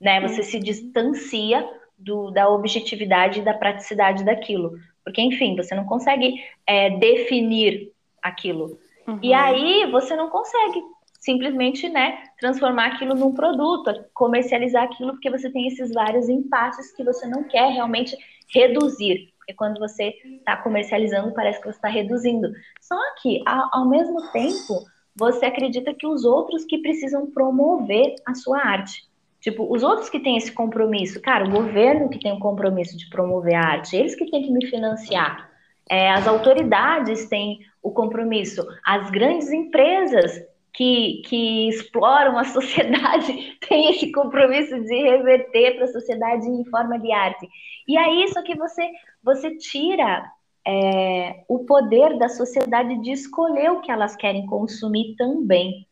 Né? 0.00 0.22
Você 0.22 0.40
uhum. 0.40 0.46
se 0.46 0.58
distancia 0.58 1.68
do, 1.98 2.30
da 2.30 2.48
objetividade 2.48 3.40
e 3.40 3.44
da 3.44 3.52
praticidade 3.52 4.24
daquilo. 4.24 4.72
Porque, 5.10 5.20
enfim, 5.20 5.56
você 5.56 5.74
não 5.74 5.84
consegue 5.84 6.40
é, 6.64 6.90
definir 6.90 7.92
aquilo. 8.22 8.78
Uhum. 9.08 9.18
E 9.20 9.34
aí 9.34 9.90
você 9.90 10.14
não 10.14 10.30
consegue 10.30 10.80
simplesmente 11.18 11.88
né, 11.88 12.22
transformar 12.38 12.92
aquilo 12.92 13.14
num 13.14 13.34
produto, 13.34 13.92
comercializar 14.14 14.84
aquilo, 14.84 15.12
porque 15.12 15.28
você 15.28 15.50
tem 15.50 15.66
esses 15.66 15.92
vários 15.92 16.28
empates 16.28 16.94
que 16.94 17.02
você 17.02 17.26
não 17.26 17.42
quer 17.42 17.72
realmente 17.72 18.16
reduzir. 18.54 19.32
Porque 19.36 19.52
quando 19.52 19.80
você 19.80 20.14
está 20.38 20.56
comercializando, 20.56 21.34
parece 21.34 21.58
que 21.58 21.66
você 21.66 21.76
está 21.76 21.88
reduzindo. 21.88 22.48
Só 22.80 22.96
que, 23.20 23.42
ao, 23.44 23.68
ao 23.72 23.88
mesmo 23.88 24.30
tempo, 24.30 24.86
você 25.16 25.46
acredita 25.46 25.92
que 25.92 26.06
os 26.06 26.24
outros 26.24 26.64
que 26.64 26.78
precisam 26.78 27.30
promover 27.32 28.14
a 28.24 28.34
sua 28.34 28.60
arte. 28.60 29.09
Tipo, 29.40 29.72
os 29.72 29.82
outros 29.82 30.10
que 30.10 30.20
têm 30.20 30.36
esse 30.36 30.52
compromisso, 30.52 31.20
cara, 31.20 31.46
o 31.46 31.50
governo 31.50 32.10
que 32.10 32.18
tem 32.18 32.32
o 32.32 32.36
um 32.36 32.40
compromisso 32.40 32.96
de 32.96 33.08
promover 33.08 33.54
a 33.54 33.64
arte, 33.64 33.96
eles 33.96 34.14
que 34.14 34.30
têm 34.30 34.42
que 34.42 34.52
me 34.52 34.66
financiar. 34.66 35.48
É, 35.90 36.10
as 36.10 36.26
autoridades 36.28 37.28
têm 37.28 37.60
o 37.82 37.90
compromisso, 37.90 38.64
as 38.84 39.10
grandes 39.10 39.50
empresas 39.50 40.40
que, 40.72 41.22
que 41.26 41.68
exploram 41.68 42.38
a 42.38 42.44
sociedade 42.44 43.58
têm 43.66 43.90
esse 43.90 44.12
compromisso 44.12 44.78
de 44.80 45.02
reverter 45.02 45.76
para 45.76 45.84
a 45.84 45.92
sociedade 45.92 46.46
em 46.46 46.64
forma 46.66 46.98
de 46.98 47.10
arte. 47.10 47.48
E 47.88 47.96
aí, 47.96 48.28
só 48.32 48.42
que 48.42 48.54
você, 48.54 48.88
você 49.22 49.56
tira 49.56 50.30
é, 50.66 51.44
o 51.48 51.60
poder 51.60 52.18
da 52.18 52.28
sociedade 52.28 53.00
de 53.00 53.12
escolher 53.12 53.70
o 53.72 53.80
que 53.80 53.90
elas 53.90 54.14
querem 54.14 54.46
consumir 54.46 55.16
também. 55.16 55.86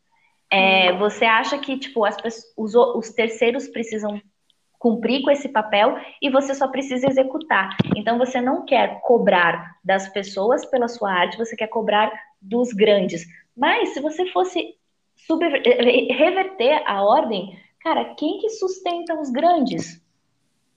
É, 0.51 0.93
você 0.93 1.25
acha 1.25 1.57
que 1.59 1.77
tipo 1.77 2.03
as, 2.03 2.17
os, 2.57 2.73
os 2.75 3.09
terceiros 3.11 3.67
precisam 3.67 4.19
cumprir 4.79 5.21
com 5.21 5.29
esse 5.29 5.49
papel 5.49 5.97
e 6.21 6.29
você 6.29 6.55
só 6.55 6.67
precisa 6.69 7.07
executar. 7.07 7.75
Então 7.95 8.17
você 8.17 8.39
não 8.39 8.65
quer 8.65 9.01
cobrar 9.01 9.75
das 9.83 10.07
pessoas 10.07 10.65
pela 10.65 10.87
sua 10.87 11.11
arte, 11.11 11.37
você 11.37 11.55
quer 11.55 11.67
cobrar 11.67 12.11
dos 12.41 12.71
grandes. 12.71 13.25
Mas 13.55 13.89
se 13.89 13.99
você 13.99 14.25
fosse 14.27 14.75
super, 15.27 15.61
reverter 16.11 16.81
a 16.85 17.03
ordem, 17.03 17.59
cara, 17.81 18.15
quem 18.15 18.39
que 18.39 18.49
sustenta 18.49 19.19
os 19.19 19.29
grandes? 19.29 20.01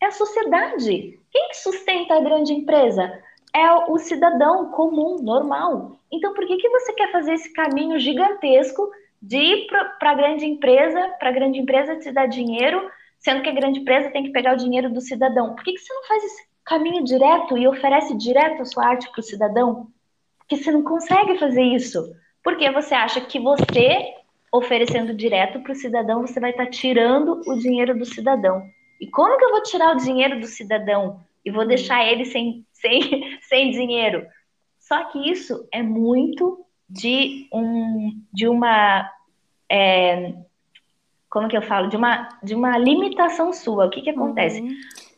É 0.03 0.07
a 0.07 0.11
sociedade. 0.11 1.21
Quem 1.31 1.49
que 1.49 1.57
sustenta 1.59 2.15
a 2.15 2.21
grande 2.21 2.53
empresa? 2.53 3.23
É 3.55 3.73
o 3.89 3.97
cidadão 3.99 4.73
comum, 4.73 5.23
normal. 5.23 5.97
Então 6.11 6.35
por 6.35 6.45
que, 6.47 6.57
que 6.57 6.69
você 6.69 6.93
quer 6.95 7.13
fazer 7.13 7.35
esse 7.35 7.53
caminho 7.53 7.99
gigantesco 8.01 8.91
de 9.23 9.37
ir 9.37 9.67
para 9.69 10.11
a 10.11 10.15
grande 10.15 10.45
empresa, 10.45 11.09
para 11.21 11.29
a 11.29 11.33
grande 11.33 11.61
empresa 11.61 11.97
te 11.97 12.11
dar 12.11 12.27
dinheiro, 12.27 12.91
sendo 13.21 13.41
que 13.41 13.49
a 13.49 13.55
grande 13.55 13.79
empresa 13.79 14.11
tem 14.11 14.25
que 14.25 14.33
pegar 14.33 14.55
o 14.55 14.59
dinheiro 14.59 14.91
do 14.91 15.01
cidadão. 15.01 15.55
Por 15.55 15.63
que, 15.63 15.75
que 15.75 15.79
você 15.79 15.95
não 15.95 16.05
faz 16.05 16.25
esse 16.25 16.43
caminho 16.65 17.05
direto 17.05 17.57
e 17.57 17.69
oferece 17.69 18.17
direto 18.17 18.63
a 18.63 18.65
sua 18.65 18.85
arte 18.85 19.09
para 19.13 19.21
o 19.21 19.23
cidadão? 19.23 19.87
Porque 20.39 20.57
você 20.57 20.73
não 20.73 20.83
consegue 20.83 21.39
fazer 21.39 21.63
isso. 21.63 22.13
Porque 22.43 22.69
você 22.73 22.95
acha 22.95 23.21
que 23.21 23.39
você, 23.39 24.13
oferecendo 24.53 25.15
direto 25.15 25.61
para 25.61 25.73
o 25.73 25.77
cidadão, 25.77 26.27
você 26.27 26.41
vai 26.41 26.51
estar 26.51 26.65
tá 26.65 26.71
tirando 26.71 27.41
o 27.47 27.57
dinheiro 27.57 27.97
do 27.97 28.05
cidadão. 28.05 28.61
E 29.01 29.07
como 29.07 29.39
que 29.39 29.45
eu 29.45 29.51
vou 29.51 29.63
tirar 29.63 29.95
o 29.95 30.01
dinheiro 30.01 30.41
do 30.41 30.47
cidadão 30.47 31.21
e 31.45 31.51
vou 31.53 31.65
deixar 31.65 32.05
ele 32.05 32.25
sem, 32.25 32.67
sem, 32.75 33.39
sem 33.43 33.71
dinheiro? 33.71 34.27
Só 34.81 35.05
que 35.05 35.31
isso 35.31 35.69
é 35.73 35.81
muito 35.81 36.67
de, 36.93 37.49
um, 37.53 38.23
de 38.33 38.47
uma. 38.47 39.11
É, 39.71 40.35
como 41.31 41.49
que 41.49 41.57
eu 41.57 41.63
falo? 41.63 41.89
De 41.89 41.97
uma, 41.97 42.29
de 42.43 42.55
uma 42.55 42.77
limitação 42.77 43.53
sua. 43.53 43.87
O 43.87 43.91
que, 43.91 44.03
que 44.03 44.11
acontece? 44.11 44.61
Uhum. 44.61 44.75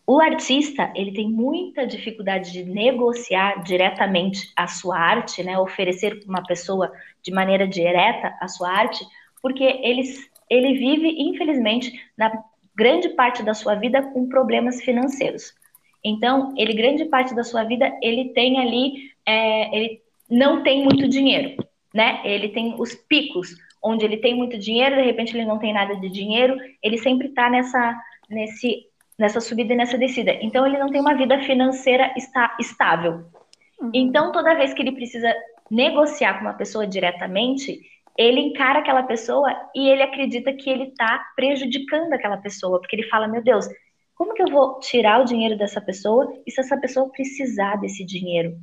O 0.06 0.20
artista, 0.20 0.92
ele 0.94 1.12
tem 1.12 1.28
muita 1.30 1.86
dificuldade 1.86 2.52
de 2.52 2.62
negociar 2.64 3.62
diretamente 3.64 4.52
a 4.54 4.66
sua 4.66 4.98
arte, 4.98 5.42
né? 5.42 5.58
Oferecer 5.58 6.20
para 6.20 6.28
uma 6.28 6.42
pessoa 6.42 6.92
de 7.22 7.32
maneira 7.32 7.66
direta 7.66 8.36
a 8.40 8.46
sua 8.46 8.70
arte, 8.70 9.04
porque 9.42 9.64
ele, 9.64 10.02
ele 10.50 10.74
vive, 10.74 11.08
infelizmente, 11.18 11.92
na 12.16 12.30
grande 12.76 13.08
parte 13.10 13.42
da 13.42 13.54
sua 13.54 13.74
vida 13.74 14.02
com 14.12 14.28
problemas 14.28 14.82
financeiros. 14.82 15.54
Então, 16.04 16.52
ele, 16.56 16.74
grande 16.74 17.06
parte 17.06 17.34
da 17.34 17.42
sua 17.42 17.64
vida, 17.64 17.90
ele 18.02 18.28
tem 18.34 18.60
ali, 18.60 19.10
é, 19.24 19.74
ele 19.74 20.02
não 20.28 20.62
tem 20.62 20.84
muito 20.84 21.08
dinheiro, 21.08 21.63
né? 21.94 22.20
Ele 22.24 22.48
tem 22.48 22.74
os 22.76 22.94
picos, 22.94 23.54
onde 23.82 24.04
ele 24.04 24.16
tem 24.16 24.34
muito 24.34 24.58
dinheiro, 24.58 24.96
de 24.96 25.02
repente 25.02 25.36
ele 25.36 25.44
não 25.44 25.58
tem 25.58 25.72
nada 25.72 25.94
de 25.94 26.08
dinheiro, 26.10 26.56
ele 26.82 26.98
sempre 26.98 27.28
está 27.28 27.48
nessa, 27.48 27.96
nesse, 28.28 28.86
nessa 29.16 29.40
subida 29.40 29.72
e 29.72 29.76
nessa 29.76 29.96
descida. 29.96 30.32
Então 30.42 30.66
ele 30.66 30.78
não 30.78 30.90
tem 30.90 31.00
uma 31.00 31.14
vida 31.14 31.40
financeira 31.42 32.12
está, 32.16 32.56
estável. 32.58 33.24
Uhum. 33.80 33.90
Então 33.94 34.32
toda 34.32 34.56
vez 34.56 34.74
que 34.74 34.82
ele 34.82 34.92
precisa 34.92 35.32
negociar 35.70 36.34
com 36.34 36.40
uma 36.40 36.54
pessoa 36.54 36.86
diretamente, 36.86 37.80
ele 38.18 38.40
encara 38.40 38.80
aquela 38.80 39.02
pessoa 39.02 39.54
e 39.74 39.88
ele 39.88 40.02
acredita 40.02 40.52
que 40.52 40.68
ele 40.68 40.84
está 40.84 41.24
prejudicando 41.36 42.12
aquela 42.12 42.36
pessoa, 42.36 42.80
porque 42.80 42.96
ele 42.96 43.08
fala, 43.08 43.28
meu 43.28 43.42
Deus, 43.42 43.68
como 44.16 44.34
que 44.34 44.42
eu 44.42 44.48
vou 44.48 44.78
tirar 44.78 45.20
o 45.20 45.24
dinheiro 45.24 45.56
dessa 45.56 45.80
pessoa 45.80 46.32
e 46.46 46.50
se 46.50 46.60
essa 46.60 46.76
pessoa 46.76 47.10
precisar 47.10 47.76
desse 47.76 48.04
dinheiro? 48.04 48.56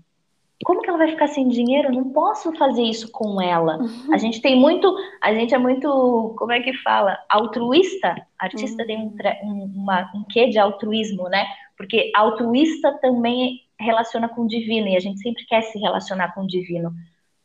Como 0.63 0.81
que 0.81 0.89
ela 0.89 0.97
vai 0.97 1.09
ficar 1.09 1.27
sem 1.27 1.47
dinheiro? 1.47 1.89
Eu 1.89 1.93
não 1.93 2.09
posso 2.11 2.51
fazer 2.55 2.83
isso 2.83 3.11
com 3.11 3.41
ela. 3.41 3.77
Uhum. 3.77 4.13
A 4.13 4.17
gente 4.17 4.41
tem 4.41 4.55
muito, 4.59 4.95
a 5.21 5.33
gente 5.33 5.53
é 5.53 5.57
muito, 5.57 6.35
como 6.37 6.51
é 6.51 6.61
que 6.61 6.73
fala? 6.77 7.17
Altruísta. 7.29 8.15
Artista 8.39 8.83
uhum. 8.83 8.87
tem 8.87 8.97
um, 8.97 9.15
um, 9.43 9.63
uma, 9.75 10.11
um 10.15 10.23
quê 10.29 10.47
de 10.49 10.59
altruísmo, 10.59 11.29
né? 11.29 11.45
Porque 11.77 12.11
altruísta 12.15 12.97
também 13.01 13.61
relaciona 13.79 14.29
com 14.29 14.43
o 14.43 14.47
divino 14.47 14.87
e 14.87 14.95
a 14.95 14.99
gente 14.99 15.19
sempre 15.19 15.45
quer 15.45 15.61
se 15.61 15.79
relacionar 15.79 16.33
com 16.33 16.41
o 16.41 16.47
divino. 16.47 16.93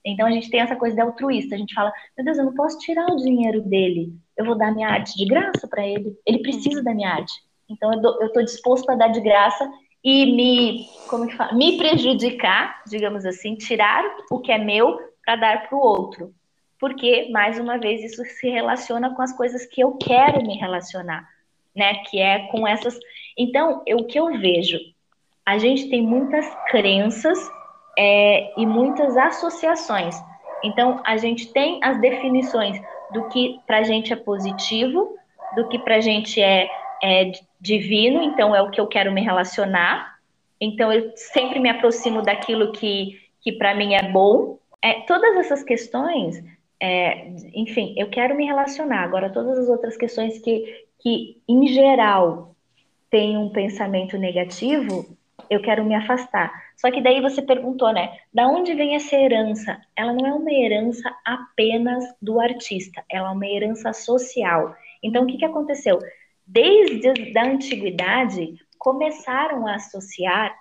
Então 0.04 0.26
a 0.26 0.30
gente 0.30 0.50
tem 0.50 0.60
essa 0.60 0.76
coisa 0.76 0.94
de 0.94 1.00
altruísta. 1.00 1.54
A 1.54 1.58
gente 1.58 1.74
fala, 1.74 1.92
meu 2.16 2.24
Deus, 2.24 2.38
eu 2.38 2.44
não 2.44 2.54
posso 2.54 2.78
tirar 2.78 3.06
o 3.06 3.16
dinheiro 3.16 3.62
dele. 3.62 4.12
Eu 4.36 4.44
vou 4.44 4.56
dar 4.56 4.72
minha 4.72 4.88
arte 4.88 5.16
de 5.16 5.24
graça 5.26 5.66
para 5.66 5.86
ele. 5.86 6.16
Ele 6.24 6.38
precisa 6.38 6.82
da 6.82 6.94
minha 6.94 7.10
arte. 7.10 7.32
Então 7.68 7.90
eu 7.92 8.26
estou 8.26 8.44
disposto 8.44 8.88
a 8.90 8.94
dar 8.94 9.08
de 9.08 9.20
graça 9.20 9.68
e 10.06 10.24
me, 10.24 10.88
como 11.08 11.26
que 11.26 11.34
fala, 11.34 11.52
me 11.52 11.76
prejudicar, 11.76 12.80
digamos 12.86 13.26
assim, 13.26 13.56
tirar 13.56 14.04
o 14.30 14.38
que 14.38 14.52
é 14.52 14.58
meu 14.58 14.96
para 15.24 15.34
dar 15.34 15.68
para 15.68 15.76
o 15.76 15.80
outro. 15.80 16.32
Porque, 16.78 17.28
mais 17.32 17.58
uma 17.58 17.76
vez, 17.76 18.04
isso 18.04 18.24
se 18.24 18.48
relaciona 18.48 19.12
com 19.16 19.20
as 19.20 19.36
coisas 19.36 19.66
que 19.66 19.80
eu 19.80 19.96
quero 19.96 20.46
me 20.46 20.56
relacionar, 20.58 21.28
né? 21.74 21.94
Que 22.08 22.20
é 22.20 22.46
com 22.52 22.68
essas. 22.68 22.96
Então, 23.36 23.82
o 23.84 24.04
que 24.04 24.16
eu 24.16 24.26
vejo, 24.38 24.78
a 25.44 25.58
gente 25.58 25.90
tem 25.90 26.02
muitas 26.02 26.46
crenças 26.70 27.38
é, 27.98 28.52
e 28.56 28.64
muitas 28.64 29.16
associações. 29.16 30.14
Então, 30.62 31.02
a 31.04 31.16
gente 31.16 31.52
tem 31.52 31.80
as 31.82 32.00
definições 32.00 32.80
do 33.12 33.28
que 33.28 33.58
para 33.66 33.78
a 33.78 33.82
gente 33.82 34.12
é 34.12 34.16
positivo, 34.16 35.16
do 35.56 35.66
que 35.66 35.80
para 35.80 35.96
a 35.96 36.00
gente 36.00 36.40
é, 36.40 36.68
é 37.02 37.32
divino, 37.60 38.22
então 38.22 38.54
é 38.54 38.62
o 38.62 38.70
que 38.70 38.80
eu 38.80 38.86
quero 38.86 39.12
me 39.12 39.22
relacionar. 39.22 40.16
Então 40.60 40.92
eu 40.92 41.12
sempre 41.16 41.58
me 41.58 41.68
aproximo 41.68 42.22
daquilo 42.22 42.72
que, 42.72 43.20
que 43.40 43.52
para 43.52 43.74
mim 43.74 43.94
é 43.94 44.10
bom. 44.10 44.58
É, 44.82 45.00
todas 45.02 45.36
essas 45.36 45.62
questões, 45.62 46.42
é, 46.80 47.28
enfim, 47.54 47.94
eu 47.96 48.08
quero 48.08 48.34
me 48.34 48.46
relacionar. 48.46 49.02
Agora, 49.02 49.30
todas 49.30 49.58
as 49.58 49.68
outras 49.68 49.96
questões 49.96 50.38
que, 50.38 50.86
que 50.98 51.42
em 51.48 51.66
geral, 51.68 52.54
têm 53.10 53.36
um 53.36 53.50
pensamento 53.50 54.18
negativo, 54.18 55.16
eu 55.48 55.60
quero 55.60 55.84
me 55.84 55.94
afastar. 55.94 56.52
Só 56.76 56.90
que 56.90 57.00
daí 57.00 57.20
você 57.20 57.40
perguntou, 57.40 57.92
né? 57.92 58.18
Da 58.32 58.46
onde 58.48 58.74
vem 58.74 58.94
essa 58.94 59.16
herança? 59.16 59.80
Ela 59.96 60.12
não 60.12 60.26
é 60.26 60.32
uma 60.32 60.52
herança 60.52 61.14
apenas 61.24 62.04
do 62.20 62.40
artista, 62.40 63.02
ela 63.08 63.28
é 63.28 63.32
uma 63.32 63.46
herança 63.46 63.92
social. 63.92 64.74
Então, 65.02 65.24
o 65.24 65.26
que, 65.26 65.38
que 65.38 65.44
aconteceu? 65.44 65.98
Desde 66.46 67.36
a 67.36 67.44
antiguidade, 67.44 68.54
começaram 68.78 69.66
a 69.66 69.74
associar 69.74 70.54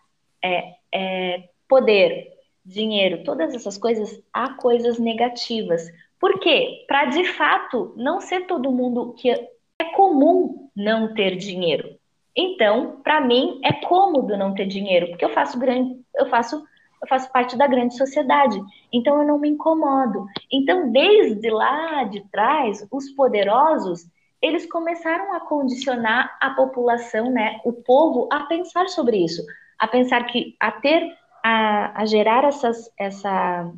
é, 0.44 0.74
é, 0.92 1.50
poder, 1.68 2.34
dinheiro, 2.66 3.24
todas 3.24 3.54
essas 3.54 3.78
coisas 3.78 4.24
a 4.34 4.54
coisas 4.54 4.98
negativas. 4.98 5.88
Por 6.20 6.40
quê? 6.40 6.84
Para 6.88 7.06
de 7.06 7.24
fato 7.26 7.94
não 7.96 8.20
ser 8.20 8.48
todo 8.48 8.72
mundo 8.72 9.14
que 9.14 9.30
é 9.30 9.86
comum 9.96 10.70
não 10.76 11.14
ter 11.14 11.36
dinheiro. 11.36 11.98
Então, 12.36 13.00
para 13.04 13.22
mim 13.22 13.62
é 13.64 13.72
cômodo 13.72 14.36
não 14.36 14.54
ter 14.54 14.66
dinheiro, 14.66 15.10
porque 15.10 15.24
eu 15.24 15.30
faço 15.30 15.60
grande, 15.60 16.02
eu 16.16 16.28
faço 16.28 16.64
eu 17.02 17.08
faço 17.08 17.32
parte 17.32 17.56
da 17.56 17.68
grande 17.68 17.96
sociedade, 17.96 18.60
então 18.92 19.20
eu 19.20 19.28
não 19.28 19.38
me 19.38 19.50
incomodo. 19.50 20.26
Então, 20.52 20.92
desde 20.92 21.50
lá 21.52 22.04
de 22.06 22.22
trás, 22.32 22.88
os 22.92 23.12
poderosos, 23.12 24.08
eles 24.46 24.70
começaram 24.70 25.34
a 25.34 25.39
condicionar 25.39 26.38
a 26.39 26.52
população, 26.52 27.32
né, 27.32 27.60
o 27.66 27.74
povo, 27.74 28.30
a 28.32 28.41
pensar 28.41 28.88
sobre 28.89 29.18
isso, 29.18 29.43
a 29.80 29.88
pensar 29.88 30.24
que, 30.28 30.56
a 30.60 30.72
ter, 30.72 31.18
a, 31.43 32.02
a 32.02 32.06
gerar 32.06 32.43
essas, 32.43 32.91
essa, 32.96 33.74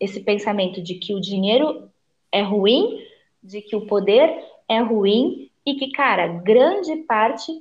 esse 0.00 0.20
pensamento 0.20 0.82
de 0.82 0.94
que 0.94 1.14
o 1.14 1.20
dinheiro 1.20 1.88
é 2.32 2.42
ruim, 2.42 2.98
de 3.40 3.62
que 3.62 3.76
o 3.76 3.86
poder 3.86 4.44
é 4.68 4.80
ruim 4.80 5.48
e 5.64 5.74
que, 5.74 5.92
cara, 5.92 6.26
grande 6.26 6.96
parte 6.96 7.52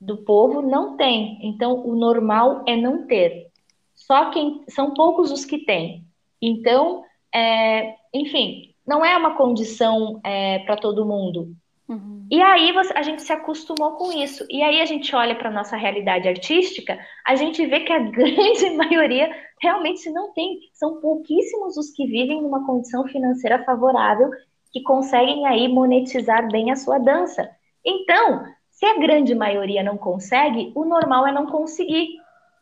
do 0.00 0.16
povo 0.16 0.60
não 0.62 0.96
tem. 0.96 1.38
Então, 1.42 1.86
o 1.86 1.94
normal 1.94 2.64
é 2.66 2.74
não 2.74 3.06
ter. 3.06 3.46
Só 3.94 4.30
quem 4.30 4.64
são 4.68 4.94
poucos 4.94 5.30
os 5.30 5.44
que 5.44 5.58
têm. 5.58 6.04
Então, 6.42 7.04
é, 7.32 7.94
enfim, 8.12 8.74
não 8.84 9.04
é 9.04 9.16
uma 9.16 9.36
condição 9.36 10.20
é, 10.24 10.58
para 10.60 10.76
todo 10.76 11.06
mundo. 11.06 11.54
Uhum. 11.90 12.24
E 12.30 12.40
aí 12.40 12.70
você, 12.70 12.92
a 12.96 13.02
gente 13.02 13.20
se 13.20 13.32
acostumou 13.32 13.96
com 13.96 14.12
isso. 14.12 14.46
E 14.48 14.62
aí 14.62 14.80
a 14.80 14.84
gente 14.84 15.14
olha 15.16 15.34
para 15.34 15.50
nossa 15.50 15.76
realidade 15.76 16.28
artística, 16.28 16.96
a 17.26 17.34
gente 17.34 17.66
vê 17.66 17.80
que 17.80 17.92
a 17.92 17.98
grande 18.08 18.70
maioria 18.76 19.28
realmente 19.60 20.08
não 20.10 20.32
tem. 20.32 20.60
São 20.72 21.00
pouquíssimos 21.00 21.76
os 21.76 21.90
que 21.90 22.06
vivem 22.06 22.40
numa 22.40 22.64
condição 22.64 23.04
financeira 23.08 23.64
favorável 23.64 24.30
que 24.72 24.80
conseguem 24.84 25.44
aí 25.48 25.66
monetizar 25.66 26.48
bem 26.48 26.70
a 26.70 26.76
sua 26.76 26.98
dança. 26.98 27.50
Então, 27.84 28.44
se 28.70 28.86
a 28.86 28.96
grande 29.00 29.34
maioria 29.34 29.82
não 29.82 29.98
consegue, 29.98 30.70
o 30.76 30.84
normal 30.84 31.26
é 31.26 31.32
não 31.32 31.46
conseguir. 31.46 32.08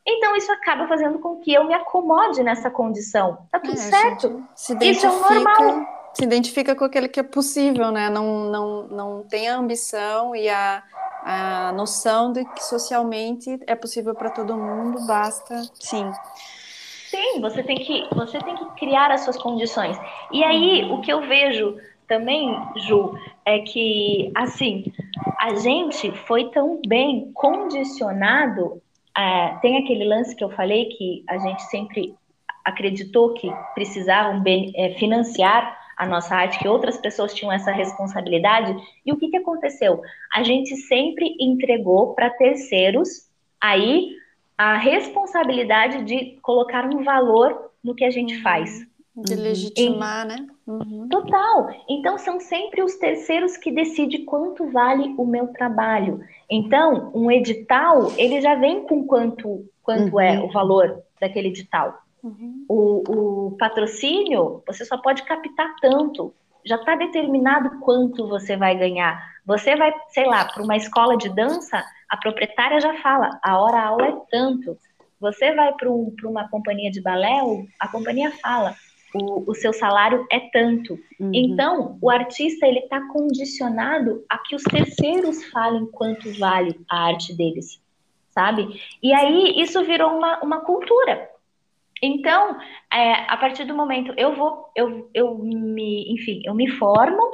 Então, 0.07 0.35
isso 0.37 0.51
acaba 0.51 0.89
fazendo 0.89 1.19
com 1.19 1.37
que 1.37 1.53
eu 1.53 1.65
me 1.65 1.75
acomode 1.75 2.43
nessa 2.43 2.71
condição. 2.71 3.47
Tá 3.53 3.61
tudo 3.61 3.75
é, 3.75 3.77
certo. 3.77 4.43
Isso 4.81 5.05
é 5.05 5.11
o 5.11 5.21
normal. 5.21 5.98
Se 6.15 6.25
identifica 6.25 6.75
com 6.75 6.85
aquele 6.85 7.09
que 7.09 7.21
é 7.21 7.23
possível, 7.23 7.91
né? 7.91 8.11
Não, 8.11 8.51
não, 8.51 8.89
não 8.89 9.23
tem 9.25 9.49
a 9.49 9.57
ambição 9.57 10.35
e 10.35 10.49
a, 10.49 10.83
a 11.23 11.73
noção 11.73 12.33
de 12.33 12.45
que 12.45 12.65
socialmente 12.65 13.59
é 13.67 13.75
possível 13.75 14.15
para 14.15 14.31
todo 14.31 14.57
mundo, 14.57 15.07
basta, 15.07 15.63
sim. 15.75 16.11
Sim, 17.09 17.41
você 17.41 17.63
tem 17.63 17.77
que 17.79 18.07
você 18.15 18.39
tem 18.39 18.55
que 18.55 18.65
criar 18.79 19.11
as 19.11 19.23
suas 19.23 19.39
condições. 19.39 19.97
E 20.31 20.45
aí, 20.45 20.85
uhum. 20.85 20.95
o 20.95 21.01
que 21.01 21.13
eu 21.13 21.23
vejo 21.27 21.77
também, 22.07 22.55
Ju, 22.77 23.15
é 23.45 23.61
que, 23.61 24.31
assim, 24.35 24.93
a 25.39 25.55
gente 25.55 26.11
foi 26.27 26.51
tão 26.51 26.81
bem 26.87 27.31
condicionado. 27.33 28.83
É, 29.17 29.57
tem 29.61 29.79
aquele 29.79 30.05
lance 30.05 30.35
que 30.35 30.45
eu 30.45 30.51
falei 30.51 30.87
que 30.87 31.25
a 31.29 31.39
gente 31.39 31.63
sempre 31.65 32.15
acreditou 32.65 33.35
que 33.35 33.51
precisavam 33.75 34.43
é, 34.75 34.95
financiar 34.99 35.77
a 35.99 36.07
nossa 36.07 36.37
arte, 36.37 36.61
que 36.61 36.69
outras 36.69 36.97
pessoas 36.97 37.35
tinham 37.35 37.53
essa 37.53 37.73
responsabilidade. 37.73 38.75
E 39.05 39.13
o 39.13 39.17
que, 39.17 39.29
que 39.29 39.37
aconteceu? 39.37 40.01
A 40.33 40.45
gente 40.45 40.77
sempre 40.77 41.35
entregou 41.41 42.15
para 42.15 42.31
terceiros 42.31 43.29
aí 43.61 44.15
a 44.57 44.77
responsabilidade 44.77 46.05
de 46.05 46.39
colocar 46.41 46.85
um 46.85 47.03
valor 47.03 47.73
no 47.83 47.97
que 47.97 48.05
a 48.05 48.11
gente 48.11 48.37
uhum. 48.37 48.43
faz. 48.43 48.87
De 49.17 49.35
legitimar, 49.35 50.25
né? 50.25 50.47
Uhum. 50.65 51.09
Total. 51.09 51.69
Então 51.89 52.17
são 52.17 52.39
sempre 52.39 52.81
os 52.81 52.95
terceiros 52.95 53.57
que 53.57 53.73
decidem 53.73 54.25
quanto 54.25 54.71
vale 54.71 55.13
o 55.19 55.27
meu 55.27 55.49
trabalho. 55.49 56.21
Então, 56.49 57.11
um 57.13 57.29
edital, 57.29 58.13
ele 58.17 58.41
já 58.41 58.55
vem 58.55 58.83
com 58.87 59.05
quanto, 59.05 59.69
quanto 59.83 60.21
é 60.21 60.39
uhum. 60.39 60.39
é 60.39 60.45
o 60.45 60.53
valor 60.53 61.03
daquele 61.21 61.49
edital. 61.49 61.99
Uhum. 62.23 62.65
O, 62.69 63.49
o 63.49 63.57
patrocínio, 63.57 64.63
você 64.67 64.85
só 64.85 64.99
pode 64.99 65.23
captar 65.23 65.75
tanto. 65.81 66.35
Já 66.65 66.77
está 66.77 66.95
determinado 66.97 67.81
quanto 67.81 68.29
você 68.29 68.57
vai 68.57 68.77
ganhar. 68.77 69.39
Você 69.47 69.77
vai, 69.77 69.93
sei 70.09 70.27
lá, 70.27 70.45
para 70.45 70.63
uma 70.63 70.77
escola 70.77 71.17
de 71.17 71.29
dança, 71.29 71.85
a 72.09 72.17
proprietária 72.17 72.81
já 72.81 72.95
fala, 73.01 73.39
a 73.43 73.59
hora 73.59 73.81
aula 73.81 74.09
é 74.09 74.17
tanto. 74.31 74.77
Você 75.21 75.55
vai 75.55 75.73
para 75.75 75.91
um, 75.91 76.15
uma 76.25 76.49
companhia 76.49 76.91
de 76.91 77.01
balé, 77.01 77.41
a 77.81 77.89
companhia 77.89 78.31
fala, 78.43 78.75
o, 79.15 79.51
o 79.51 79.55
seu 79.55 79.73
salário 79.73 80.27
é 80.31 80.41
tanto. 80.51 80.99
Uhum. 81.19 81.31
Então, 81.33 81.99
o 82.01 82.11
artista 82.11 82.67
ele 82.67 82.81
está 82.81 83.01
condicionado 83.09 84.25
a 84.29 84.39
que 84.39 84.55
os 84.55 84.63
terceiros 84.63 85.45
falem 85.47 85.87
quanto 85.87 86.31
vale 86.39 86.79
a 86.91 87.07
arte 87.07 87.35
deles, 87.35 87.81
sabe? 88.31 88.81
E 89.03 89.13
aí 89.13 89.61
isso 89.61 89.83
virou 89.85 90.17
uma, 90.17 90.41
uma 90.41 90.61
cultura. 90.61 91.29
Então, 92.03 92.57
é, 92.93 93.13
a 93.29 93.37
partir 93.37 93.65
do 93.65 93.75
momento 93.75 94.13
eu 94.17 94.35
vou, 94.35 94.71
eu, 94.75 95.11
eu 95.13 95.39
me, 95.39 96.13
enfim, 96.13 96.43
eu 96.45 96.55
me 96.55 96.69
formo 96.73 97.31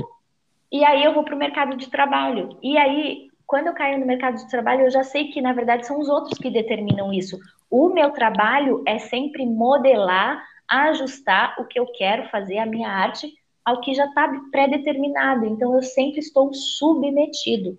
e 0.73 0.85
aí 0.85 1.05
eu 1.05 1.12
vou 1.12 1.25
para 1.25 1.35
o 1.35 1.39
mercado 1.39 1.77
de 1.77 1.91
trabalho. 1.91 2.59
E 2.62 2.77
aí, 2.77 3.29
quando 3.47 3.69
eu 3.69 3.75
caio 3.75 3.99
no 3.99 4.07
mercado 4.07 4.37
de 4.37 4.49
trabalho, 4.49 4.83
eu 4.83 4.91
já 4.91 5.05
sei 5.05 5.29
que 5.31 5.41
na 5.41 5.53
verdade 5.53 5.87
são 5.87 6.01
os 6.01 6.09
outros 6.09 6.39
que 6.39 6.51
determinam 6.51 7.12
isso. 7.12 7.39
O 7.71 7.91
meu 7.91 8.11
trabalho 8.11 8.83
é 8.87 8.99
sempre 8.99 9.47
modelar 9.47 10.43
ajustar 10.69 11.57
o 11.59 11.67
que 11.67 11.79
eu 11.79 11.87
quero 11.87 12.29
fazer, 12.31 12.59
a 12.59 12.67
minha 12.67 12.89
arte, 12.89 13.33
ao 13.65 13.81
que 13.81 13.95
já 13.95 14.07
está 14.07 14.29
pré-determinado. 14.51 15.47
Então, 15.47 15.75
eu 15.75 15.83
sempre 15.83 16.21
estou 16.21 16.53
submetido. 16.53 17.79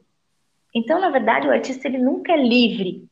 Então, 0.74 1.00
na 1.00 1.10
verdade, 1.10 1.48
o 1.48 1.52
artista 1.52 1.88
ele 1.88 1.98
nunca 1.98 2.34
é 2.34 2.38
livre. 2.38 3.08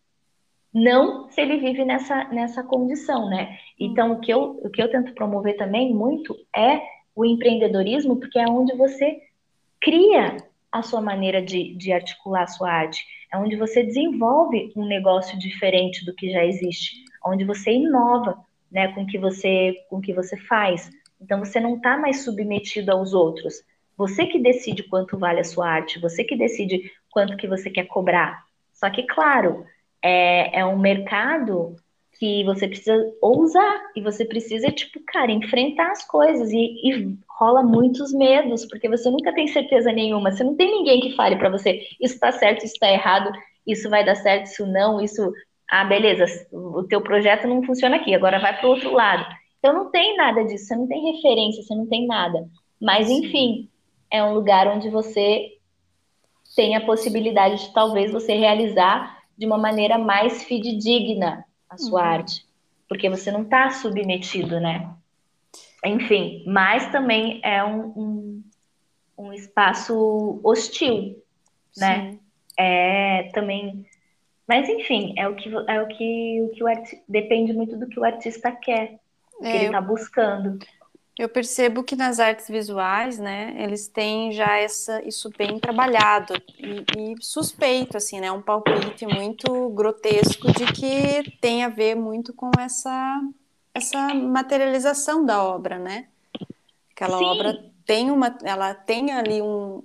Não 0.74 1.30
se 1.30 1.40
ele 1.40 1.58
vive 1.58 1.86
nessa, 1.86 2.26
nessa 2.26 2.64
condição, 2.64 3.30
né? 3.30 3.58
Então, 3.80 4.14
o 4.14 4.20
que, 4.20 4.34
eu, 4.34 4.60
o 4.64 4.70
que 4.70 4.82
eu 4.82 4.90
tento 4.90 5.14
promover 5.14 5.56
também 5.56 5.94
muito 5.94 6.36
é 6.56 6.82
o 7.16 7.24
empreendedorismo, 7.24 8.20
porque 8.20 8.40
é 8.40 8.48
onde 8.48 8.76
você 8.76 9.22
cria 9.80 10.38
a 10.72 10.82
sua 10.82 11.02
maneira 11.02 11.42
de, 11.42 11.76
de 11.76 11.92
articular 11.92 12.44
a 12.44 12.48
sua 12.48 12.72
arte. 12.72 13.06
É 13.32 13.38
onde 13.38 13.56
você 13.56 13.84
desenvolve 13.84 14.74
um 14.76 14.86
negócio 14.86 15.38
diferente 15.38 16.04
do 16.06 16.16
que 16.16 16.32
já 16.32 16.44
existe, 16.44 17.04
onde 17.24 17.44
você 17.44 17.72
inova, 17.72 18.44
né, 18.72 18.88
com 18.94 19.06
que 19.06 19.20
você 19.20 19.76
com 19.90 20.02
que 20.02 20.14
você 20.14 20.36
faz. 20.36 20.90
Então 21.22 21.40
você 21.40 21.60
não 21.60 21.76
está 21.76 21.98
mais 21.98 22.24
submetido 22.24 22.92
aos 22.92 23.14
outros. 23.14 23.64
Você 23.96 24.26
que 24.26 24.40
decide 24.40 24.84
quanto 24.84 25.18
vale 25.18 25.40
a 25.40 25.44
sua 25.44 25.70
arte, 25.70 26.00
você 26.00 26.24
que 26.24 26.36
decide 26.36 26.92
quanto 27.12 27.38
que 27.38 27.48
você 27.48 27.70
quer 27.70 27.86
cobrar. 27.86 28.44
Só 28.74 28.90
que, 28.90 29.04
claro, 29.04 29.64
é, 30.04 30.60
é 30.60 30.66
um 30.66 30.78
mercado 30.78 31.76
que 32.20 32.44
você 32.44 32.68
precisa 32.68 32.96
ousar 33.22 33.82
e 33.96 34.02
você 34.02 34.24
precisa, 34.26 34.72
tipo, 34.72 35.00
cara, 35.08 35.32
enfrentar 35.32 35.92
as 35.92 36.06
coisas 36.06 36.52
e, 36.52 36.58
e 36.58 37.18
rola 37.28 37.64
muitos 37.64 38.14
medos, 38.14 38.66
porque 38.66 38.88
você 38.88 39.10
nunca 39.10 39.34
tem 39.34 39.48
certeza 39.48 39.92
nenhuma, 39.92 40.32
você 40.32 40.44
não 40.44 40.56
tem 40.56 40.72
ninguém 40.72 41.02
que 41.02 41.16
fale 41.16 41.36
para 41.38 41.50
você 41.50 41.82
isso 42.00 42.14
está 42.14 42.32
certo, 42.32 42.64
isso 42.64 42.76
está 42.76 42.92
errado, 42.92 43.32
isso 43.66 43.90
vai 43.90 44.06
dar 44.06 44.16
certo, 44.16 44.46
isso 44.46 44.66
não, 44.66 45.02
isso 45.02 45.32
ah, 45.70 45.86
beleza, 45.86 46.26
o 46.52 46.84
teu 46.84 47.02
projeto 47.02 47.48
não 47.48 47.64
funciona 47.64 47.96
aqui, 47.96 48.14
agora 48.14 48.40
vai 48.40 48.56
para 48.56 48.68
o 48.68 48.72
outro 48.72 48.94
lado. 48.94 49.26
Então 49.58 49.74
não 49.74 49.90
tem 49.90 50.16
nada 50.16 50.44
disso, 50.44 50.66
você 50.66 50.76
não 50.76 50.88
tem 50.88 51.16
referência, 51.16 51.64
você 51.64 51.74
não 51.74 51.88
tem 51.88 52.06
nada. 52.06 52.46
Mas 52.80 53.10
enfim, 53.10 53.70
é 54.12 54.24
um 54.24 54.34
lugar 54.34 54.68
onde 54.68 54.90
você 54.90 55.48
tem 56.56 56.76
a 56.76 56.86
possibilidade 56.86 57.66
de 57.66 57.74
talvez 57.74 58.12
você 58.12 58.34
realizar 58.34 59.23
de 59.38 59.46
uma 59.46 59.58
maneira 59.58 59.98
mais 59.98 60.44
fidedigna 60.44 61.46
a 61.70 61.78
sua 61.78 62.02
uhum. 62.02 62.08
arte, 62.08 62.46
porque 62.88 63.10
você 63.10 63.32
não 63.32 63.44
está 63.44 63.72
submetido, 63.72 64.60
né? 64.60 64.90
Enfim, 65.86 66.44
mas 66.48 66.92
também 66.92 67.42
é 67.44 67.64
um, 67.64 67.82
um, 67.96 68.44
um 69.18 69.34
espaço 69.34 70.40
hostil, 70.44 71.22
né? 71.78 72.12
Sim. 72.12 72.20
É 72.56 73.32
também 73.34 73.86
mas 74.48 74.68
enfim, 74.68 75.14
é 75.18 75.28
o 75.28 75.36
que 75.36 75.50
é 75.68 75.82
o 75.82 75.88
que 75.88 76.42
o 76.42 76.50
que 76.50 76.64
o 76.64 76.68
arti... 76.68 77.02
depende 77.08 77.54
muito 77.54 77.78
do 77.78 77.88
que 77.88 78.00
o 78.00 78.04
artista 78.04 78.52
quer, 78.52 79.00
o 79.40 79.42
que 79.42 79.48
é, 79.48 79.56
ele 79.56 79.66
está 79.66 79.82
buscando. 79.82 80.60
Eu 81.18 81.30
percebo 81.30 81.84
que 81.84 81.96
nas 81.96 82.20
artes 82.20 82.48
visuais, 82.48 83.20
né, 83.20 83.54
eles 83.60 83.88
têm 83.88 84.32
já 84.32 84.58
essa, 84.58 85.08
isso 85.08 85.30
bem 85.38 85.60
trabalhado 85.60 86.34
e, 86.58 87.14
e, 87.14 87.16
suspeito, 87.22 87.98
assim, 87.98 88.20
né, 88.20 88.32
um 88.32 88.42
palpite 88.42 89.06
muito 89.06 89.70
grotesco 89.70 90.52
de 90.52 90.66
que 90.74 91.38
tem 91.40 91.64
a 91.64 91.70
ver 91.70 91.96
muito 91.96 92.34
com 92.34 92.50
essa, 92.60 93.22
essa 93.76 94.12
materialização 94.16 95.24
da 95.24 95.44
obra, 95.44 95.78
né? 95.78 96.08
Aquela 96.96 97.20
Sim. 97.20 97.26
obra 97.26 97.64
tem 97.86 98.10
uma, 98.10 98.36
ela 98.44 98.74
tem 98.74 99.12
ali 99.12 99.40
um, 99.40 99.84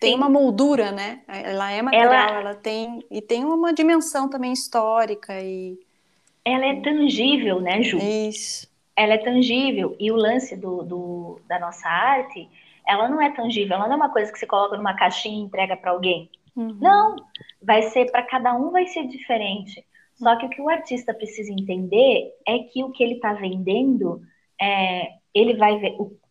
tem 0.00 0.14
uma 0.14 0.28
moldura, 0.28 0.90
né? 0.90 1.20
Ela 1.28 1.70
é 1.70 1.82
material, 1.82 2.12
ela... 2.12 2.40
ela, 2.40 2.54
tem 2.54 3.04
e 3.10 3.20
tem 3.20 3.44
uma 3.44 3.74
dimensão 3.74 4.28
também 4.28 4.52
histórica 4.52 5.38
e 5.38 5.78
ela 6.44 6.64
é 6.64 6.80
tangível, 6.80 7.60
né, 7.60 7.82
Ju? 7.82 7.98
Isso. 7.98 8.68
Ela 8.96 9.14
é 9.14 9.18
tangível 9.18 9.94
e 10.00 10.10
o 10.10 10.16
lance 10.16 10.56
do, 10.56 10.82
do 10.82 11.40
da 11.46 11.58
nossa 11.58 11.88
arte, 11.88 12.48
ela 12.86 13.08
não 13.08 13.20
é 13.20 13.30
tangível, 13.30 13.76
ela 13.76 13.86
não 13.86 13.94
é 13.94 13.96
uma 13.96 14.12
coisa 14.12 14.32
que 14.32 14.38
você 14.38 14.46
coloca 14.46 14.76
numa 14.76 14.94
caixinha 14.94 15.38
e 15.38 15.42
entrega 15.44 15.76
para 15.76 15.90
alguém. 15.90 16.30
Uhum. 16.56 16.78
Não, 16.80 17.16
vai 17.62 17.82
ser 17.82 18.10
para 18.10 18.22
cada 18.22 18.54
um 18.54 18.70
vai 18.70 18.86
ser 18.86 19.06
diferente. 19.06 19.84
Só 20.14 20.34
que 20.36 20.46
o 20.46 20.48
que 20.48 20.62
o 20.62 20.70
artista 20.70 21.12
precisa 21.12 21.52
entender 21.52 22.32
é 22.48 22.60
que 22.60 22.82
o 22.82 22.90
que 22.90 23.02
ele 23.04 23.14
está 23.14 23.34
vendendo, 23.34 24.22
é, 24.60 25.08
ele, 25.34 25.54
vai, 25.54 25.78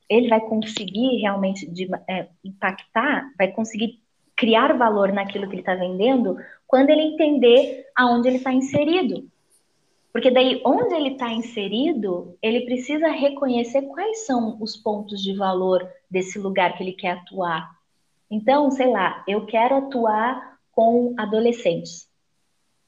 ele 0.10 0.28
vai 0.28 0.42
conseguir 0.42 1.22
realmente 1.22 1.70
de, 1.70 1.88
é, 2.10 2.28
impactar, 2.44 3.32
vai 3.38 3.52
conseguir 3.52 4.00
criar 4.36 4.74
valor 4.74 5.14
naquilo 5.14 5.48
que 5.48 5.54
ele 5.54 5.62
está 5.62 5.76
vendendo 5.76 6.36
quando 6.68 6.90
ele 6.90 7.04
entender 7.04 7.86
aonde 7.96 8.28
ele 8.28 8.38
está 8.38 8.52
inserido. 8.52 9.30
Porque 10.16 10.32
daí, 10.32 10.62
onde 10.66 10.96
ele 10.96 11.10
está 11.10 11.30
inserido, 11.34 12.38
ele 12.42 12.62
precisa 12.62 13.10
reconhecer 13.10 13.82
quais 13.82 14.26
são 14.26 14.58
os 14.62 14.78
pontos 14.78 15.22
de 15.22 15.36
valor 15.36 15.86
desse 16.10 16.40
lugar 16.40 16.78
que 16.78 16.84
ele 16.84 16.94
quer 16.94 17.18
atuar. 17.18 17.70
Então, 18.32 18.72
sei 18.72 18.90
lá, 18.90 19.26
eu 19.28 19.46
quero 19.46 19.76
atuar 19.76 20.58
com 20.72 21.14
adolescentes. 21.18 22.08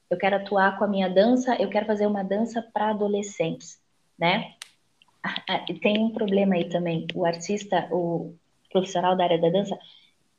Eu 0.09 0.17
quero 0.17 0.37
atuar 0.37 0.77
com 0.77 0.85
a 0.85 0.87
minha 0.87 1.09
dança, 1.09 1.53
eu 1.61 1.67
quero 1.67 1.85
fazer 1.85 2.07
uma 2.07 2.23
dança 2.23 2.61
para 2.61 2.91
adolescentes, 2.91 3.77
né? 4.17 4.53
Ah, 5.21 5.43
ah, 5.49 5.65
tem 5.81 5.97
um 5.97 6.11
problema 6.11 6.55
aí 6.55 6.69
também. 6.69 7.07
O 7.13 7.25
artista, 7.25 7.89
o 7.91 8.35
profissional 8.71 9.17
da 9.17 9.25
área 9.25 9.37
da 9.37 9.49
dança, 9.49 9.77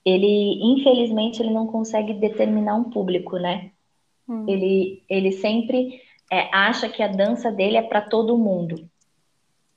ele, 0.06 0.58
infelizmente, 0.62 1.42
ele 1.42 1.50
não 1.50 1.66
consegue 1.66 2.14
determinar 2.14 2.76
um 2.76 2.84
público, 2.84 3.36
né? 3.36 3.72
Hum. 4.26 4.46
Ele, 4.48 5.02
ele 5.06 5.32
sempre 5.32 6.07
é, 6.30 6.54
acha 6.54 6.88
que 6.88 7.02
a 7.02 7.08
dança 7.08 7.50
dele 7.50 7.76
é 7.76 7.82
para 7.82 8.00
todo 8.00 8.38
mundo. 8.38 8.88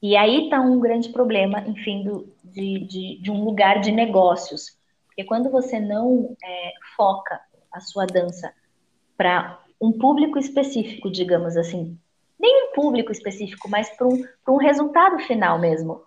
E 0.02 0.18
aí 0.18 0.46
está 0.46 0.60
um 0.60 0.80
grande 0.80 1.10
problema, 1.10 1.62
enfim, 1.68 2.04
do, 2.04 2.34
de, 2.44 2.80
de, 2.80 3.22
de, 3.22 3.32
um 3.32 3.44
lugar 3.44 3.80
de 3.80 3.92
negócios. 3.92 4.78
Porque 5.06 5.24
quando 5.24 5.50
você 5.52 5.80
não 5.80 6.36
é, 6.44 6.72
foca 6.96 7.40
a 7.72 7.80
sua 7.80 8.06
dança 8.06 8.52
para 9.16 9.60
um 9.80 9.92
público 9.92 10.40
específico, 10.40 11.12
digamos 11.12 11.56
assim, 11.56 11.98
nem 12.40 12.70
um 12.70 12.74
público 12.74 13.12
específico, 13.12 13.70
mas 13.70 13.90
para 13.96 14.08
um, 14.08 14.24
um 14.50 14.58
resultado 14.58 15.20
final 15.20 15.60
mesmo. 15.60 16.02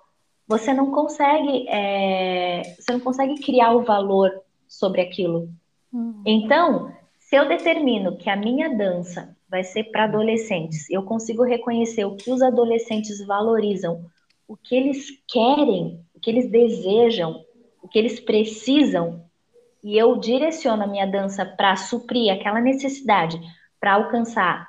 Você 0.47 0.75
não 0.75 0.91
consegue, 0.91 1.67
é, 1.69 2.63
você 2.79 2.93
não 2.93 3.01
consegue 3.01 3.41
criar 3.41 3.73
o 3.73 3.85
valor 3.85 4.43
sobre 4.67 5.01
aquilo. 5.01 5.49
Uhum. 5.93 6.23
Então, 6.27 6.93
se 7.35 7.39
eu 7.39 7.49
determino 7.49 8.17
que 8.17 8.31
a 8.31 8.37
minha 8.37 8.69
dança 8.77 9.37
vai 9.49 9.65
ser 9.65 9.91
para 9.91 10.05
adolescentes, 10.05 10.89
eu 10.89 11.03
consigo 11.03 11.43
reconhecer 11.43 12.05
o 12.05 12.15
que 12.15 12.31
os 12.31 12.41
adolescentes 12.41 13.27
valorizam, 13.27 14.05
o 14.47 14.57
que 14.57 14.77
eles 14.77 15.09
querem, 15.27 16.01
o 16.15 16.21
que 16.21 16.31
eles 16.31 16.49
desejam, 16.49 17.45
o 17.83 17.89
que 17.89 17.99
eles 17.99 18.21
precisam, 18.21 19.25
e 19.83 19.99
eu 19.99 20.17
direciono 20.17 20.85
a 20.85 20.87
minha 20.87 21.09
dança 21.09 21.45
para 21.45 21.75
suprir 21.75 22.33
aquela 22.33 22.61
necessidade, 22.61 23.37
para 23.81 23.95
alcançar, 23.95 24.69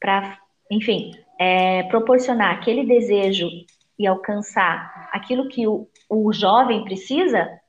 para, 0.00 0.38
enfim, 0.70 1.10
é, 1.36 1.82
proporcionar 1.82 2.54
aquele 2.54 2.86
desejo 2.86 3.50
e 3.98 4.06
alcançar 4.06 5.10
aquilo 5.12 5.48
que 5.48 5.66
o, 5.66 5.88
o 6.08 6.32
jovem 6.32 6.84
precisa, 6.84 7.60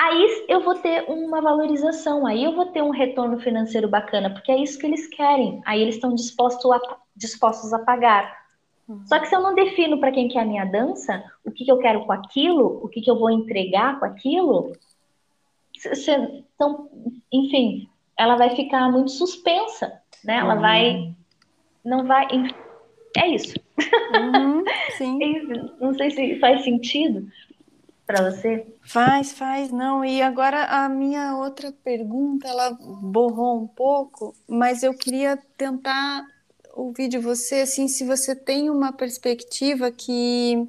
aí 0.00 0.46
eu 0.48 0.60
vou 0.62 0.74
ter 0.74 1.04
uma 1.08 1.40
valorização, 1.40 2.26
aí 2.26 2.44
eu 2.44 2.54
vou 2.54 2.66
ter 2.66 2.82
um 2.82 2.90
retorno 2.90 3.38
financeiro 3.40 3.88
bacana, 3.88 4.30
porque 4.30 4.52
é 4.52 4.58
isso 4.58 4.78
que 4.78 4.86
eles 4.86 5.06
querem, 5.06 5.60
aí 5.64 5.80
eles 5.80 5.96
estão 5.96 6.14
dispostos 6.14 6.70
a, 6.70 6.80
dispostos 7.14 7.72
a 7.72 7.78
pagar. 7.78 8.46
Uhum. 8.88 9.04
Só 9.06 9.18
que 9.18 9.26
se 9.26 9.34
eu 9.34 9.40
não 9.40 9.54
defino 9.54 9.98
para 9.98 10.12
quem 10.12 10.28
que 10.28 10.38
é 10.38 10.42
a 10.42 10.46
minha 10.46 10.64
dança, 10.64 11.24
o 11.44 11.50
que, 11.50 11.64
que 11.64 11.72
eu 11.72 11.78
quero 11.78 12.04
com 12.04 12.12
aquilo, 12.12 12.80
o 12.82 12.88
que, 12.88 13.00
que 13.00 13.10
eu 13.10 13.18
vou 13.18 13.30
entregar 13.30 13.98
com 13.98 14.06
aquilo, 14.06 14.72
então, 16.54 16.88
enfim, 17.32 17.88
ela 18.16 18.36
vai 18.36 18.56
ficar 18.56 18.90
muito 18.90 19.10
suspensa 19.10 20.00
né? 20.26 20.38
Ela 20.38 20.54
uhum. 20.54 20.60
vai, 20.60 21.14
não 21.84 22.04
vai, 22.04 22.26
é 23.16 23.28
isso. 23.28 23.54
Uhum, 24.14 24.64
sim. 24.98 25.18
não 25.80 25.94
sei 25.94 26.10
se 26.10 26.38
faz 26.40 26.64
sentido 26.64 27.28
para 28.06 28.30
você. 28.30 28.66
Faz, 28.84 29.32
faz, 29.32 29.72
não. 29.72 30.04
E 30.04 30.22
agora 30.22 30.64
a 30.64 30.88
minha 30.88 31.36
outra 31.36 31.72
pergunta, 31.72 32.46
ela 32.46 32.70
borrou 32.80 33.60
um 33.60 33.66
pouco, 33.66 34.34
mas 34.48 34.82
eu 34.82 34.94
queria 34.94 35.36
tentar 35.56 36.24
ouvir 36.72 37.08
de 37.08 37.18
você, 37.18 37.62
assim, 37.62 37.88
se 37.88 38.04
você 38.04 38.36
tem 38.36 38.70
uma 38.70 38.92
perspectiva 38.92 39.90
que 39.90 40.68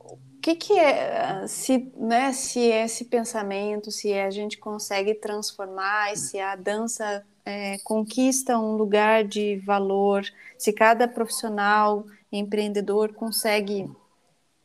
o 0.00 0.18
que, 0.42 0.54
que 0.54 0.72
é 0.72 1.46
se, 1.46 1.92
né, 1.96 2.32
se 2.32 2.60
esse 2.60 3.04
pensamento, 3.04 3.90
se 3.90 4.12
a 4.14 4.30
gente 4.30 4.56
consegue 4.56 5.14
transformar, 5.14 6.16
se 6.16 6.40
a 6.40 6.56
dança 6.56 7.24
é, 7.44 7.76
conquista 7.84 8.58
um 8.58 8.74
lugar 8.74 9.24
de 9.24 9.56
valor, 9.58 10.24
se 10.56 10.72
cada 10.72 11.06
profissional 11.06 12.06
empreendedor 12.32 13.12
consegue 13.12 13.86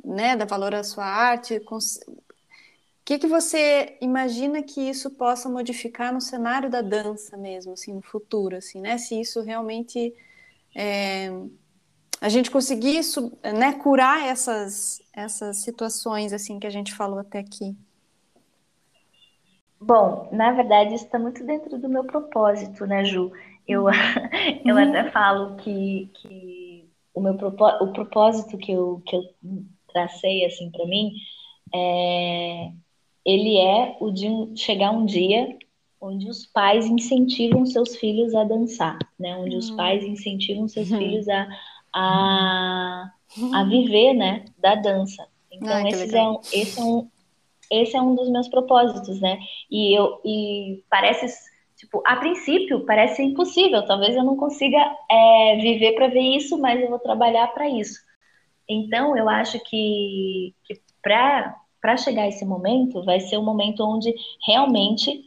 né, 0.06 0.36
valor 0.46 0.74
à 0.76 0.84
sua 0.84 1.06
arte, 1.06 1.58
o 1.58 1.80
que, 3.04 3.20
que 3.20 3.28
você 3.28 3.98
imagina 4.02 4.64
que 4.64 4.82
isso 4.82 5.12
possa 5.12 5.50
modificar 5.50 6.14
no 6.14 6.22
cenário 6.22 6.70
da 6.70 6.82
dança 6.82 7.36
mesmo, 7.38 7.74
assim, 7.74 7.94
no 7.94 8.02
futuro, 8.02 8.56
assim, 8.56 8.82
né? 8.82 8.98
Se 8.98 9.20
isso 9.20 9.42
realmente 9.42 10.14
é, 10.76 11.30
a 12.20 12.30
gente 12.30 12.50
conseguir 12.50 13.00
né, 13.44 13.74
curar 13.74 14.26
essas, 14.28 15.02
essas 15.14 15.58
situações 15.58 16.34
assim 16.34 16.60
que 16.60 16.68
a 16.68 16.72
gente 16.72 16.94
falou 16.94 17.20
até 17.20 17.40
aqui. 17.40 17.76
Bom, 19.80 20.30
na 20.32 20.52
verdade, 20.52 20.96
isso 20.96 21.06
está 21.06 21.20
muito 21.20 21.44
dentro 21.44 21.78
do 21.78 21.88
meu 21.88 22.04
propósito, 22.04 22.88
né, 22.88 23.04
Ju? 23.04 23.32
Eu, 23.68 23.86
uhum. 23.86 23.92
eu 24.66 24.76
uhum. 24.76 24.90
até 24.90 25.12
falo 25.12 25.56
que, 25.58 26.10
que 26.16 26.90
o 27.14 27.22
meu 27.22 27.34
o 27.34 27.94
propósito 27.94 28.58
que 28.58 28.72
eu, 28.72 29.02
que 29.06 29.16
eu 29.16 29.22
tracei 29.96 30.46
assim 30.46 30.70
para 30.70 30.86
mim 30.86 31.14
é 31.74 32.72
ele 33.26 33.58
é 33.58 33.98
o 34.00 34.12
de 34.12 34.28
chegar 34.56 34.92
um 34.92 35.06
dia 35.06 35.58
onde 36.00 36.30
os 36.30 36.46
pais 36.46 36.86
incentivam 36.86 37.66
seus 37.66 37.96
filhos 37.96 38.36
a 38.36 38.44
dançar, 38.44 39.00
né? 39.20 39.36
Onde 39.38 39.56
os 39.56 39.72
uhum. 39.72 39.78
pais 39.78 40.04
incentivam 40.04 40.68
seus 40.68 40.92
uhum. 40.92 41.00
filhos 41.00 41.28
a, 41.28 41.48
a, 41.92 43.12
a 43.56 43.64
viver, 43.64 44.14
né, 44.14 44.46
da 44.60 44.76
dança. 44.76 45.28
Então 45.52 45.74
Ai, 45.74 45.88
esse, 45.88 46.16
é 46.16 46.24
um, 46.24 46.40
esse 46.54 46.80
é 46.80 46.84
um 46.84 47.10
esse 47.72 47.98
é 47.98 48.02
um 48.02 48.14
dos 48.14 48.30
meus 48.30 48.48
propósitos, 48.48 49.20
né? 49.20 49.40
E 49.72 49.98
eu 49.98 50.22
e 50.24 50.84
parece 50.88 51.26
tipo 51.76 52.04
a 52.06 52.18
princípio 52.18 52.86
parece 52.86 53.24
impossível. 53.24 53.84
Talvez 53.86 54.16
eu 54.16 54.24
não 54.24 54.36
consiga 54.36 54.78
é, 55.10 55.58
viver 55.60 55.94
para 55.94 56.10
ver 56.10 56.36
isso, 56.36 56.60
mas 56.60 56.80
eu 56.80 56.90
vou 56.90 57.00
trabalhar 57.00 57.48
para 57.48 57.68
isso. 57.68 58.00
Então 58.68 59.16
eu 59.16 59.30
acho 59.30 59.60
que, 59.60 60.54
que 60.64 60.82
para 61.02 61.98
chegar 61.98 62.28
esse 62.28 62.46
momento 62.46 63.04
vai 63.04 63.20
ser 63.20 63.38
um 63.38 63.44
momento 63.44 63.84
onde 63.84 64.14
realmente 64.46 65.24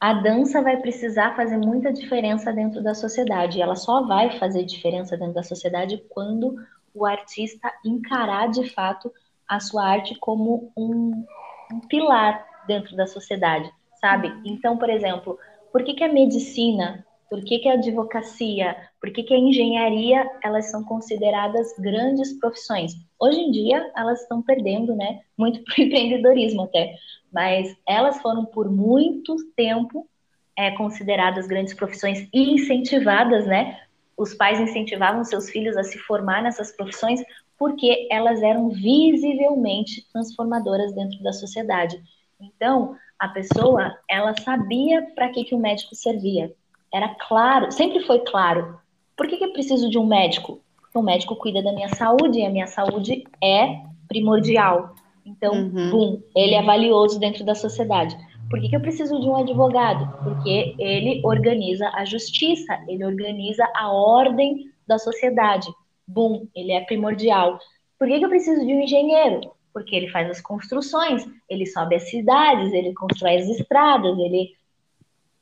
a 0.00 0.14
dança 0.14 0.60
vai 0.60 0.78
precisar 0.78 1.36
fazer 1.36 1.56
muita 1.58 1.92
diferença 1.92 2.52
dentro 2.52 2.82
da 2.82 2.92
sociedade. 2.92 3.62
Ela 3.62 3.76
só 3.76 4.02
vai 4.02 4.36
fazer 4.36 4.64
diferença 4.64 5.16
dentro 5.16 5.34
da 5.34 5.44
sociedade 5.44 6.02
quando 6.08 6.56
o 6.92 7.06
artista 7.06 7.72
encarar 7.84 8.50
de 8.50 8.68
fato 8.70 9.12
a 9.48 9.60
sua 9.60 9.86
arte 9.86 10.16
como 10.18 10.72
um, 10.76 11.24
um 11.72 11.80
pilar 11.88 12.44
dentro 12.66 12.96
da 12.96 13.06
sociedade, 13.06 13.72
sabe? 14.00 14.32
Então, 14.44 14.76
por 14.76 14.90
exemplo, 14.90 15.38
por 15.70 15.84
que, 15.84 15.94
que 15.94 16.04
a 16.04 16.12
medicina, 16.12 17.06
por 17.32 17.42
que, 17.42 17.60
que 17.60 17.68
a 17.70 17.72
advocacia, 17.72 18.76
por 19.00 19.10
que, 19.10 19.22
que 19.22 19.32
a 19.32 19.38
engenharia, 19.38 20.30
elas 20.44 20.70
são 20.70 20.84
consideradas 20.84 21.72
grandes 21.78 22.38
profissões? 22.38 22.92
Hoje 23.18 23.40
em 23.40 23.50
dia, 23.50 23.90
elas 23.96 24.20
estão 24.20 24.42
perdendo, 24.42 24.94
né? 24.94 25.22
Muito 25.34 25.64
para 25.64 25.80
o 25.80 25.82
empreendedorismo 25.82 26.64
até. 26.64 26.94
Mas 27.32 27.74
elas 27.88 28.20
foram 28.20 28.44
por 28.44 28.70
muito 28.70 29.34
tempo 29.56 30.06
é, 30.54 30.72
consideradas 30.72 31.46
grandes 31.46 31.72
profissões 31.72 32.28
e 32.34 32.52
incentivadas, 32.52 33.46
né? 33.46 33.80
Os 34.14 34.34
pais 34.34 34.60
incentivavam 34.60 35.24
seus 35.24 35.48
filhos 35.48 35.74
a 35.78 35.84
se 35.84 35.96
formar 36.00 36.42
nessas 36.42 36.76
profissões 36.76 37.22
porque 37.58 38.08
elas 38.10 38.42
eram 38.42 38.68
visivelmente 38.68 40.06
transformadoras 40.12 40.94
dentro 40.94 41.22
da 41.22 41.32
sociedade. 41.32 41.98
Então, 42.38 42.94
a 43.18 43.28
pessoa, 43.28 43.96
ela 44.06 44.34
sabia 44.38 45.00
para 45.14 45.30
que, 45.30 45.44
que 45.44 45.54
o 45.54 45.58
médico 45.58 45.94
servia. 45.94 46.54
Era 46.92 47.14
claro, 47.28 47.70
sempre 47.72 48.00
foi 48.00 48.20
claro. 48.20 48.78
Por 49.16 49.26
que, 49.26 49.36
que 49.36 49.44
eu 49.44 49.52
preciso 49.52 49.88
de 49.88 49.98
um 49.98 50.06
médico? 50.06 50.60
Porque 50.80 50.98
o 50.98 51.02
médico 51.02 51.36
cuida 51.36 51.62
da 51.62 51.72
minha 51.72 51.88
saúde 51.88 52.40
e 52.40 52.44
a 52.44 52.50
minha 52.50 52.66
saúde 52.66 53.24
é 53.42 53.80
primordial. 54.08 54.94
Então, 55.24 55.54
uhum. 55.54 55.90
bum, 55.90 56.22
ele 56.36 56.54
é 56.54 56.62
valioso 56.62 57.18
dentro 57.18 57.44
da 57.44 57.54
sociedade. 57.54 58.16
Por 58.50 58.60
que, 58.60 58.68
que 58.68 58.76
eu 58.76 58.80
preciso 58.80 59.18
de 59.18 59.26
um 59.26 59.36
advogado? 59.36 60.12
Porque 60.22 60.74
ele 60.78 61.22
organiza 61.24 61.88
a 61.94 62.04
justiça, 62.04 62.78
ele 62.86 63.04
organiza 63.04 63.66
a 63.74 63.90
ordem 63.90 64.70
da 64.86 64.98
sociedade. 64.98 65.68
Bum, 66.06 66.46
ele 66.54 66.72
é 66.72 66.82
primordial. 66.82 67.58
Por 67.98 68.08
que, 68.08 68.18
que 68.18 68.24
eu 68.24 68.28
preciso 68.28 68.66
de 68.66 68.74
um 68.74 68.80
engenheiro? 68.80 69.52
Porque 69.72 69.96
ele 69.96 70.08
faz 70.08 70.28
as 70.28 70.40
construções, 70.40 71.24
ele 71.48 71.64
sobe 71.64 71.94
as 71.94 72.10
cidades, 72.10 72.72
ele 72.72 72.92
constrói 72.92 73.36
as 73.36 73.48
estradas, 73.48 74.18
ele 74.18 74.50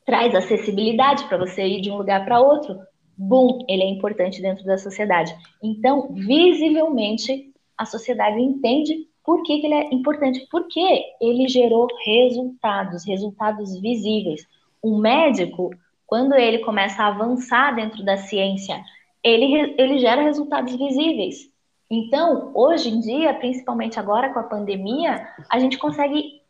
traz 0.05 0.33
acessibilidade 0.33 1.23
para 1.25 1.37
você 1.37 1.65
ir 1.65 1.81
de 1.81 1.91
um 1.91 1.97
lugar 1.97 2.25
para 2.25 2.41
outro. 2.41 2.79
boom, 3.17 3.59
ele 3.67 3.83
é 3.83 3.89
importante 3.89 4.41
dentro 4.41 4.65
da 4.65 4.77
sociedade. 4.77 5.35
Então, 5.61 6.13
visivelmente, 6.13 7.51
a 7.77 7.85
sociedade 7.85 8.39
entende 8.39 9.07
por 9.23 9.43
que, 9.43 9.59
que 9.59 9.67
ele 9.67 9.75
é 9.75 9.93
importante, 9.93 10.47
porque 10.49 11.03
ele 11.21 11.47
gerou 11.47 11.87
resultados, 12.03 13.05
resultados 13.05 13.79
visíveis. 13.79 14.41
Um 14.83 14.97
médico, 14.97 15.69
quando 16.07 16.33
ele 16.33 16.59
começa 16.59 17.03
a 17.03 17.07
avançar 17.07 17.75
dentro 17.75 18.03
da 18.03 18.17
ciência, 18.17 18.81
ele, 19.23 19.75
ele 19.77 19.99
gera 19.99 20.23
resultados 20.23 20.75
visíveis. 20.75 21.51
Então, 21.89 22.51
hoje 22.55 22.89
em 22.89 22.99
dia, 23.01 23.33
principalmente 23.33 23.99
agora 23.99 24.33
com 24.33 24.39
a 24.39 24.43
pandemia, 24.43 25.27
a 25.49 25.59
gente 25.59 25.77
consegue. 25.77 26.40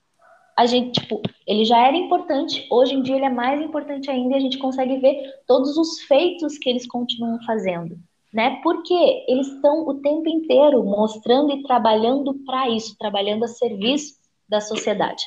A 0.58 0.66
gente, 0.66 1.00
tipo, 1.00 1.22
ele 1.48 1.66
já 1.66 1.88
era 1.88 1.96
importante, 1.96 2.68
hoje 2.70 2.94
em 2.94 3.02
dia 3.02 3.16
ele 3.16 3.26
é 3.26 3.30
mais 3.30 3.62
importante 3.62 4.10
ainda 4.10 4.36
e 4.36 4.38
a 4.38 4.42
gente 4.42 4.58
consegue 4.58 4.98
ver 4.98 5.18
todos 5.48 5.78
os 5.78 6.02
feitos 6.02 6.58
que 6.58 6.70
eles 6.70 6.86
continuam 6.88 7.40
fazendo, 7.46 7.98
né? 8.34 8.60
Porque 8.62 9.26
eles 9.28 9.48
estão 9.48 9.88
o 9.88 9.96
tempo 9.96 10.28
inteiro 10.30 10.84
mostrando 10.84 11.52
e 11.52 11.64
trabalhando 11.64 12.34
para 12.46 12.70
isso, 12.70 12.98
trabalhando 12.98 13.44
a 13.44 13.48
serviço 13.48 14.16
da 14.48 14.60
sociedade. 14.60 15.24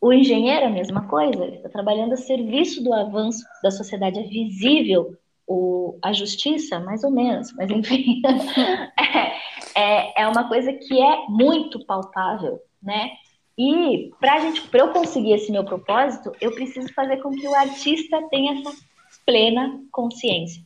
O 0.00 0.12
engenheiro 0.12 0.62
é 0.64 0.66
a 0.66 0.70
mesma 0.70 1.08
coisa, 1.08 1.44
ele 1.44 1.56
está 1.56 1.68
trabalhando 1.68 2.12
a 2.12 2.16
serviço 2.16 2.82
do 2.82 2.92
avanço 2.92 3.44
da 3.62 3.70
sociedade, 3.70 4.18
é 4.18 4.22
visível 4.22 5.16
o, 5.46 5.98
a 6.02 6.12
justiça, 6.12 6.78
mais 6.78 7.02
ou 7.02 7.10
menos, 7.10 7.52
mas 7.54 7.70
enfim, 7.70 8.20
é, 9.74 9.80
é, 9.80 10.22
é 10.22 10.28
uma 10.28 10.46
coisa 10.46 10.72
que 10.72 11.00
é 11.00 11.26
muito 11.28 11.84
palpável, 11.86 12.60
né? 12.82 13.10
E 13.58 14.12
para 14.20 14.38
gente, 14.38 14.62
para 14.68 14.80
eu 14.80 14.92
conseguir 14.92 15.32
esse 15.32 15.50
meu 15.50 15.64
propósito, 15.64 16.30
eu 16.40 16.52
preciso 16.52 16.94
fazer 16.94 17.16
com 17.16 17.30
que 17.30 17.48
o 17.48 17.54
artista 17.54 18.22
tenha 18.30 18.60
essa 18.60 18.70
plena 19.26 19.80
consciência, 19.90 20.62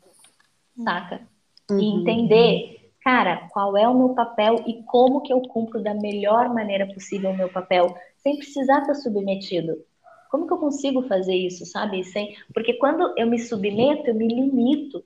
saca? 0.84 1.22
Uhum. 1.70 1.80
E 1.80 2.00
entender, 2.00 2.90
cara, 3.02 3.48
qual 3.50 3.78
é 3.78 3.88
o 3.88 3.96
meu 3.96 4.10
papel 4.10 4.62
e 4.66 4.82
como 4.82 5.22
que 5.22 5.32
eu 5.32 5.40
cumpro 5.40 5.82
da 5.82 5.94
melhor 5.94 6.52
maneira 6.52 6.86
possível 6.92 7.30
o 7.30 7.36
meu 7.36 7.48
papel, 7.48 7.96
sem 8.18 8.36
precisar 8.36 8.80
estar 8.80 8.94
submetido. 8.94 9.78
Como 10.30 10.46
que 10.46 10.52
eu 10.52 10.58
consigo 10.58 11.02
fazer 11.08 11.34
isso, 11.34 11.64
sabe? 11.64 12.04
Sem... 12.04 12.36
Porque 12.52 12.74
quando 12.74 13.14
eu 13.16 13.26
me 13.26 13.38
submeto, 13.38 14.08
eu 14.08 14.14
me 14.14 14.28
limito. 14.28 15.02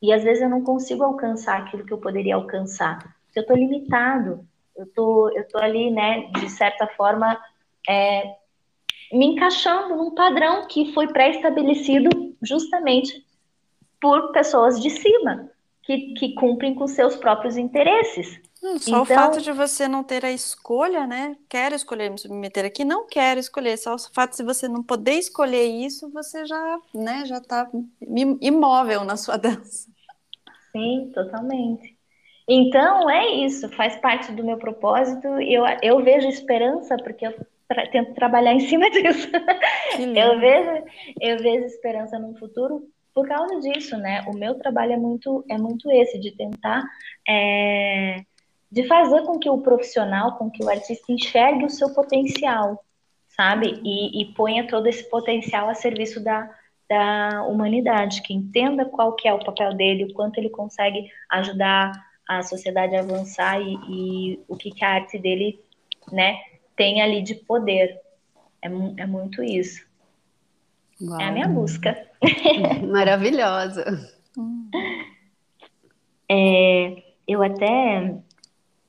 E 0.00 0.12
às 0.12 0.24
vezes 0.24 0.42
eu 0.42 0.50
não 0.50 0.62
consigo 0.62 1.04
alcançar 1.04 1.58
aquilo 1.58 1.84
que 1.84 1.92
eu 1.92 1.98
poderia 1.98 2.34
alcançar. 2.34 2.98
Porque 3.26 3.38
eu 3.38 3.42
estou 3.42 3.56
limitado. 3.56 4.46
Eu 4.76 4.86
tô, 4.94 5.28
eu 5.30 5.46
tô 5.48 5.58
ali, 5.58 5.90
né, 5.90 6.30
de 6.38 6.48
certa 6.48 6.86
forma, 6.88 7.38
é, 7.88 8.36
me 9.12 9.26
encaixando 9.26 9.96
num 9.96 10.14
padrão 10.14 10.66
que 10.66 10.92
foi 10.92 11.08
pré-estabelecido 11.08 12.08
justamente 12.42 13.24
por 14.00 14.32
pessoas 14.32 14.80
de 14.80 14.90
cima, 14.90 15.50
que, 15.82 16.14
que 16.14 16.34
cumprem 16.34 16.74
com 16.74 16.86
seus 16.86 17.16
próprios 17.16 17.56
interesses. 17.56 18.40
Hum, 18.62 18.78
só 18.78 18.90
então, 18.90 19.02
o 19.02 19.04
fato 19.04 19.40
de 19.40 19.50
você 19.50 19.88
não 19.88 20.04
ter 20.04 20.24
a 20.24 20.30
escolha, 20.30 21.04
né? 21.04 21.36
Quero 21.48 21.74
escolher 21.74 22.10
me 22.10 22.18
submeter 22.18 22.64
aqui, 22.64 22.84
não 22.84 23.06
quero 23.06 23.40
escolher. 23.40 23.76
Só 23.76 23.96
o 23.96 23.98
fato 23.98 24.36
de 24.36 24.44
você 24.44 24.68
não 24.68 24.84
poder 24.84 25.14
escolher 25.14 25.64
isso, 25.64 26.08
você 26.10 26.46
já, 26.46 26.78
né, 26.94 27.24
já 27.26 27.38
está 27.38 27.68
imóvel 28.40 29.04
na 29.04 29.16
sua 29.16 29.36
dança. 29.38 29.90
Sim, 30.70 31.10
totalmente. 31.12 31.91
Então 32.54 33.08
é 33.08 33.28
isso, 33.28 33.66
faz 33.70 33.96
parte 33.96 34.30
do 34.30 34.44
meu 34.44 34.58
propósito. 34.58 35.26
Eu, 35.40 35.64
eu 35.82 36.04
vejo 36.04 36.28
esperança 36.28 36.98
porque 36.98 37.26
eu 37.26 37.34
tra 37.66 37.86
tento 37.86 38.12
trabalhar 38.12 38.52
em 38.54 38.60
cima 38.60 38.90
disso. 38.90 39.26
eu 39.98 40.38
vejo, 40.38 40.84
eu 41.18 41.38
vejo 41.38 41.64
esperança 41.64 42.18
no 42.18 42.36
futuro 42.36 42.86
por 43.14 43.26
causa 43.26 43.58
disso, 43.60 43.96
né? 43.96 44.22
O 44.28 44.34
meu 44.34 44.54
trabalho 44.56 44.92
é 44.92 44.96
muito, 44.98 45.42
é 45.48 45.56
muito 45.56 45.90
esse 45.90 46.18
de 46.20 46.30
tentar 46.32 46.84
é, 47.26 48.22
de 48.70 48.86
fazer 48.86 49.22
com 49.22 49.38
que 49.38 49.48
o 49.48 49.62
profissional, 49.62 50.36
com 50.36 50.50
que 50.50 50.62
o 50.62 50.68
artista 50.68 51.10
enxergue 51.10 51.64
o 51.64 51.70
seu 51.70 51.94
potencial, 51.94 52.84
sabe? 53.28 53.80
E, 53.82 54.20
e 54.20 54.34
ponha 54.34 54.66
todo 54.66 54.86
esse 54.88 55.08
potencial 55.08 55.70
a 55.70 55.74
serviço 55.74 56.22
da, 56.22 56.50
da 56.86 57.44
humanidade, 57.44 58.20
que 58.20 58.34
entenda 58.34 58.84
qual 58.84 59.14
que 59.14 59.26
é 59.26 59.32
o 59.32 59.42
papel 59.42 59.72
dele, 59.72 60.04
o 60.04 60.12
quanto 60.12 60.36
ele 60.36 60.50
consegue 60.50 61.10
ajudar 61.30 62.11
a 62.28 62.42
sociedade 62.42 62.96
avançar 62.96 63.60
e, 63.60 63.78
e 63.88 64.40
o 64.48 64.56
que, 64.56 64.70
que 64.70 64.84
a 64.84 64.94
arte 64.94 65.18
dele, 65.18 65.60
né, 66.10 66.38
tem 66.76 67.02
ali 67.02 67.22
de 67.22 67.34
poder. 67.34 68.00
É, 68.60 68.68
é 68.68 69.06
muito 69.06 69.42
isso. 69.42 69.84
Uau. 71.00 71.20
É 71.20 71.24
a 71.24 71.32
minha 71.32 71.48
busca. 71.48 71.96
Maravilhosa. 72.90 73.84
É, 76.30 77.02
eu 77.26 77.42
até 77.42 78.14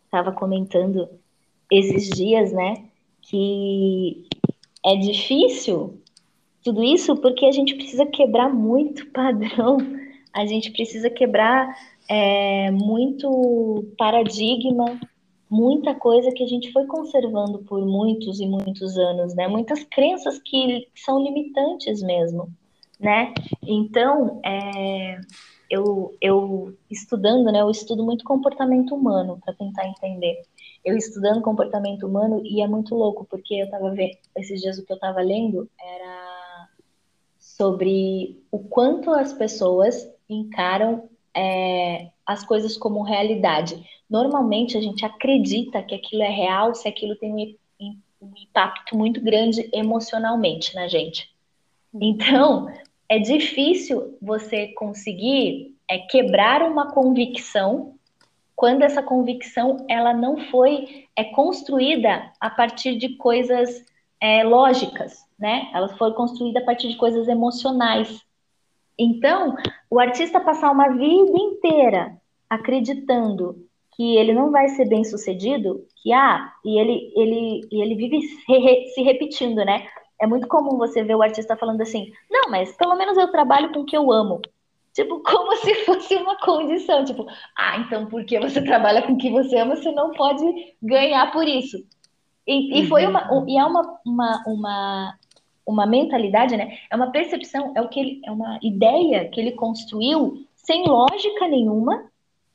estava 0.06 0.32
comentando 0.32 1.10
esses 1.72 2.10
dias, 2.10 2.52
né, 2.52 2.86
que 3.22 4.28
é 4.86 4.96
difícil 4.96 6.00
tudo 6.64 6.84
isso 6.84 7.16
porque 7.18 7.46
a 7.46 7.52
gente 7.52 7.76
precisa 7.76 8.06
quebrar 8.06 8.50
muito 8.50 9.06
padrão, 9.08 9.78
a 10.32 10.46
gente 10.46 10.72
precisa 10.72 11.10
quebrar 11.10 11.76
é, 12.10 12.72
muito 12.72 13.86
paradigma, 13.98 15.00
muita 15.50 15.94
coisa 15.94 16.32
que 16.32 16.44
a 16.44 16.48
gente 16.48 16.72
foi 16.72 16.86
conservando 16.86 17.60
por 17.60 17.86
muitos 17.86 18.40
e 18.40 18.48
muitos 18.48 18.98
anos, 18.98 19.36
né? 19.36 19.48
Muitas 19.48 19.84
crenças 19.84 20.40
que 20.40 20.88
são 20.96 21.24
limitantes 21.24 22.02
mesmo, 22.02 22.50
né? 23.00 23.34
Então, 23.62 24.42
é, 24.44 25.20
eu, 25.70 26.16
eu 26.22 26.78
estudando, 26.90 27.52
né, 27.52 27.62
eu 27.62 27.70
estudo 27.70 28.04
muito 28.04 28.24
comportamento 28.24 28.94
humano 28.94 29.40
para 29.44 29.54
tentar 29.54 29.88
entender. 29.88 30.44
Eu 30.84 30.96
estudando 30.98 31.42
comportamento 31.42 32.06
humano 32.06 32.42
e 32.44 32.62
é 32.62 32.68
muito 32.68 32.94
louco, 32.94 33.26
porque 33.30 33.56
eu 33.56 33.66
estava 33.66 33.90
vendo, 33.92 34.18
esses 34.38 34.62
dias 34.62 34.78
o 34.78 34.86
que 34.86 34.92
eu 34.92 34.98
estava 34.98 35.22
lendo 35.22 35.70
era 35.80 36.70
sobre 37.40 38.44
o 38.52 38.60
quanto 38.60 39.12
as 39.12 39.34
pessoas 39.34 40.08
encaram 40.30 41.10
é, 41.36 42.10
as 42.26 42.46
coisas 42.46 42.78
como 42.78 43.04
realidade. 43.04 43.84
Normalmente 44.10 44.78
a 44.78 44.82
gente 44.82 45.06
acredita 45.06 45.82
que 45.82 45.96
aquilo 45.96 46.24
é 46.24 46.30
real 46.30 46.76
se 46.76 46.88
aquilo 46.88 47.16
tem 47.16 47.34
um, 47.80 47.98
um 48.22 48.32
impacto 48.38 48.96
muito 48.98 49.22
grande 49.22 49.70
emocionalmente 49.74 50.76
na 50.76 50.88
gente. 50.88 51.30
Então, 51.94 52.72
é 53.08 53.20
difícil 53.20 54.18
você 54.22 54.68
conseguir 54.70 55.76
é, 55.88 56.00
quebrar 56.00 56.64
uma 56.64 56.92
convicção 56.92 57.94
quando 58.56 58.84
essa 58.84 59.04
convicção 59.04 59.86
ela 59.90 60.14
não 60.14 60.38
foi 60.50 61.08
é, 61.16 61.24
construída 61.26 62.32
a 62.40 62.50
partir 62.50 62.98
de 62.98 63.10
coisas 63.18 63.84
é, 64.22 64.44
lógicas, 64.44 65.26
né? 65.38 65.70
Ela 65.74 65.90
foi 65.98 66.14
construída 66.14 66.60
a 66.60 66.64
partir 66.64 66.88
de 66.88 66.96
coisas 66.96 67.28
emocionais. 67.28 68.22
Então, 68.98 69.56
o 69.90 70.00
artista 70.00 70.40
passar 70.40 70.72
uma 70.72 70.90
vida 70.90 71.38
inteira 71.38 72.18
acreditando 72.50 73.56
que 73.96 74.16
ele 74.18 74.34
não 74.34 74.52
vai 74.52 74.70
ser 74.70 74.88
bem 74.88 75.04
sucedido, 75.04 75.86
que 76.02 76.12
ah, 76.12 76.52
e 76.66 76.80
ele 76.80 77.12
ele 77.16 77.62
e 77.72 77.82
ele 77.82 77.96
vive 77.96 78.22
se, 78.94 79.02
repetindo, 79.02 79.64
né? 79.64 79.88
É 80.22 80.28
muito 80.28 80.48
comum 80.48 80.78
você 80.78 81.04
ver 81.04 81.16
o 81.16 81.22
artista 81.22 81.56
falando 81.56 81.82
assim: 81.82 82.12
não, 82.30 82.50
mas 82.50 82.76
pelo 82.76 82.96
menos 82.96 83.18
eu 83.18 83.32
trabalho 83.32 83.72
com 83.72 83.82
o 83.82 83.86
que 83.86 83.98
eu 83.98 84.12
amo. 84.12 84.42
Tipo, 84.94 85.22
como 85.26 85.56
se 85.58 85.74
fosse 85.86 86.16
uma 86.16 86.38
condição. 86.38 87.04
Tipo, 87.04 87.26
ah, 87.58 87.78
então 87.80 88.06
porque 88.08 88.40
você 88.40 88.62
trabalha 88.64 89.02
com 89.02 89.14
o 89.14 89.18
que 89.18 89.30
você 89.32 89.58
ama, 89.58 89.76
você 89.76 89.92
não 89.92 90.12
pode 90.12 90.44
ganhar 90.82 91.32
por 91.32 91.48
isso. 91.48 91.78
E, 92.46 92.82
e 92.82 92.88
foi 92.88 93.06
uma. 93.06 93.32
Uhum. 93.32 93.48
E 93.48 93.58
é 93.58 93.66
uma, 93.66 94.00
uma, 94.06 94.44
uma, 94.46 95.20
uma 95.66 95.86
mentalidade, 95.86 96.58
né? 96.58 96.78
É 96.90 96.96
uma 96.96 97.12
percepção, 97.12 97.74
é 97.76 97.82
o 97.82 97.88
que 97.88 98.00
ele, 98.00 98.22
é 98.26 98.32
uma 98.32 98.60
ideia 98.62 99.30
que 99.30 99.40
ele 99.40 99.54
construiu 99.54 100.46
sem 100.56 100.86
lógica 100.88 101.48
nenhuma, 101.48 102.06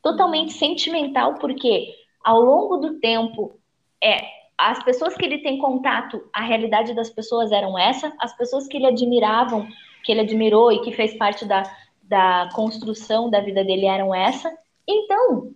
totalmente 0.02 0.52
sentimental, 0.52 1.34
porque 1.34 1.94
ao 2.24 2.40
longo 2.40 2.76
do 2.76 2.98
tempo 3.00 3.58
é 4.02 4.38
as 4.56 4.82
pessoas 4.82 5.14
que 5.14 5.24
ele 5.24 5.38
tem 5.38 5.58
contato, 5.58 6.28
a 6.32 6.42
realidade 6.42 6.92
das 6.92 7.08
pessoas 7.08 7.52
eram 7.52 7.78
essa, 7.78 8.12
as 8.18 8.36
pessoas 8.36 8.66
que 8.66 8.76
ele 8.76 8.86
admiravam, 8.86 9.68
que 10.04 10.10
ele 10.10 10.22
admirou 10.22 10.72
e 10.72 10.80
que 10.80 10.90
fez 10.92 11.14
parte 11.14 11.44
da, 11.44 11.62
da 12.02 12.48
construção 12.54 13.30
da 13.30 13.40
vida 13.40 13.62
dele 13.62 13.86
eram 13.86 14.12
essa. 14.12 14.52
Então, 14.86 15.52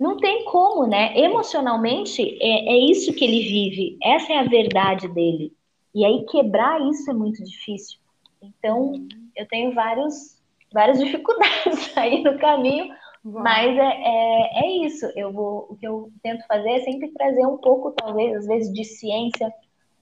não 0.00 0.16
tem 0.16 0.44
como, 0.46 0.86
né? 0.86 1.16
Emocionalmente, 1.16 2.36
é, 2.40 2.74
é 2.74 2.78
isso 2.78 3.14
que 3.14 3.24
ele 3.24 3.40
vive, 3.40 3.96
essa 4.02 4.32
é 4.32 4.38
a 4.38 4.44
verdade 4.44 5.06
dele. 5.08 5.52
E 5.94 6.04
aí 6.04 6.24
quebrar 6.26 6.80
isso 6.88 7.10
é 7.10 7.14
muito 7.14 7.42
difícil. 7.44 7.98
Então, 8.42 8.92
eu 9.36 9.46
tenho 9.48 9.74
vários, 9.74 10.40
várias 10.72 10.98
dificuldades 11.02 11.96
aí 11.96 12.22
no 12.22 12.38
caminho, 12.38 12.94
mas 13.22 13.76
é, 13.76 13.80
é, 13.80 14.64
é, 14.64 14.86
isso. 14.86 15.06
Eu 15.16 15.32
vou, 15.32 15.66
o 15.70 15.76
que 15.76 15.86
eu 15.86 16.10
tento 16.22 16.46
fazer 16.46 16.70
é 16.70 16.80
sempre 16.80 17.10
trazer 17.12 17.46
um 17.46 17.56
pouco, 17.56 17.92
talvez, 17.92 18.36
às 18.36 18.46
vezes, 18.46 18.72
de 18.72 18.84
ciência 18.84 19.52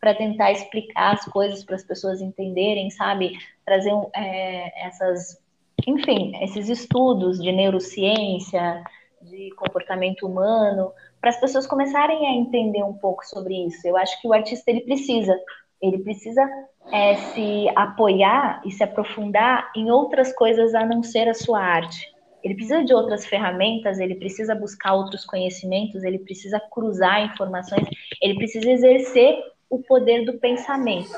para 0.01 0.15
tentar 0.15 0.51
explicar 0.51 1.15
as 1.15 1.25
coisas 1.27 1.65
para 1.65 1.77
as 1.77 1.85
pessoas 1.85 2.21
entenderem, 2.21 2.91
sabe? 2.91 3.39
Trazer 3.65 3.93
é, 4.17 4.87
essas 4.87 5.41
enfim, 5.87 6.33
esses 6.43 6.69
estudos 6.69 7.39
de 7.39 7.51
neurociência, 7.53 8.83
de 9.23 9.51
comportamento 9.57 10.27
humano, 10.27 10.93
para 11.21 11.31
as 11.31 11.41
pessoas 11.41 11.67
começarem 11.67 12.27
a 12.27 12.33
entender 12.33 12.83
um 12.83 12.95
pouco 12.95 13.25
sobre 13.27 13.55
isso. 13.67 13.87
Eu 13.87 13.97
acho 13.97 14.21
que 14.21 14.29
o 14.29 14.33
artista 14.33 14.71
ele 14.71 14.83
precisa, 14.83 15.37
ele 15.83 15.99
precisa 15.99 16.49
é, 16.93 17.17
se 17.17 17.69
apoiar 17.75 18.63
e 18.65 18.71
se 18.71 18.85
aprofundar 18.85 19.71
em 19.77 19.91
outras 19.91 20.33
coisas 20.35 20.75
a 20.75 20.87
não 20.87 21.03
ser 21.03 21.29
a 21.29 21.35
sua 21.35 21.61
arte. 21.61 22.11
Ele 22.43 22.55
precisa 22.55 22.85
de 22.85 22.95
outras 22.95 23.27
ferramentas, 23.27 23.99
ele 23.99 24.15
precisa 24.15 24.55
buscar 24.55 24.95
outros 24.95 25.25
conhecimentos, 25.25 26.03
ele 26.03 26.19
precisa 26.19 26.61
cruzar 26.73 27.25
informações, 27.25 27.87
ele 28.21 28.35
precisa 28.35 28.71
exercer 28.71 29.39
o 29.69 29.81
poder 29.81 30.25
do 30.25 30.35
pensamento. 30.39 31.11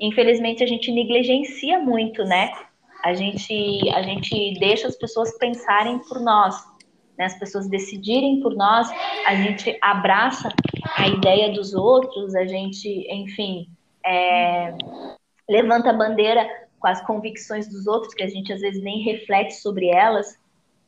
Infelizmente, 0.00 0.62
a 0.62 0.66
gente 0.66 0.92
negligencia 0.92 1.78
muito, 1.78 2.22
né? 2.24 2.50
A 3.02 3.14
gente, 3.14 3.90
a 3.90 4.02
gente 4.02 4.58
deixa 4.58 4.86
as 4.88 4.96
pessoas 4.96 5.36
pensarem 5.38 5.98
por 6.00 6.20
nós, 6.20 6.54
né? 7.18 7.24
as 7.24 7.38
pessoas 7.38 7.68
decidirem 7.68 8.40
por 8.40 8.54
nós, 8.54 8.88
a 9.26 9.34
gente 9.34 9.76
abraça 9.80 10.48
a 10.96 11.08
ideia 11.08 11.52
dos 11.52 11.74
outros, 11.74 12.34
a 12.34 12.44
gente, 12.44 13.06
enfim, 13.10 13.68
é, 14.08 14.74
levanta 15.48 15.90
a 15.90 15.92
bandeira 15.92 16.48
com 16.78 16.86
as 16.86 17.04
convicções 17.04 17.68
dos 17.68 17.86
outros, 17.86 18.14
que 18.14 18.22
a 18.22 18.28
gente 18.28 18.52
às 18.52 18.60
vezes 18.60 18.82
nem 18.82 19.02
reflete 19.02 19.54
sobre 19.54 19.88
elas. 19.88 20.38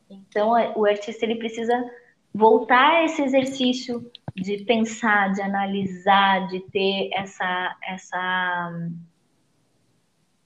Então, 0.09 0.51
o 0.75 0.85
artista 0.85 1.25
ele 1.25 1.35
precisa 1.35 1.73
voltar 2.33 2.97
a 2.97 3.05
esse 3.05 3.21
exercício 3.21 4.09
de 4.35 4.63
pensar, 4.63 5.33
de 5.33 5.41
analisar, 5.41 6.47
de 6.47 6.61
ter 6.71 7.09
essa, 7.13 7.77
essa, 7.83 8.71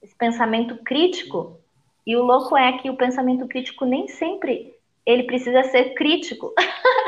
esse 0.02 0.14
pensamento 0.16 0.76
crítico. 0.84 1.60
E 2.06 2.16
o 2.16 2.22
louco 2.22 2.56
é 2.56 2.78
que 2.78 2.90
o 2.90 2.96
pensamento 2.96 3.46
crítico 3.48 3.84
nem 3.84 4.08
sempre 4.08 4.74
ele 5.04 5.22
precisa 5.22 5.62
ser 5.62 5.94
crítico. 5.94 6.52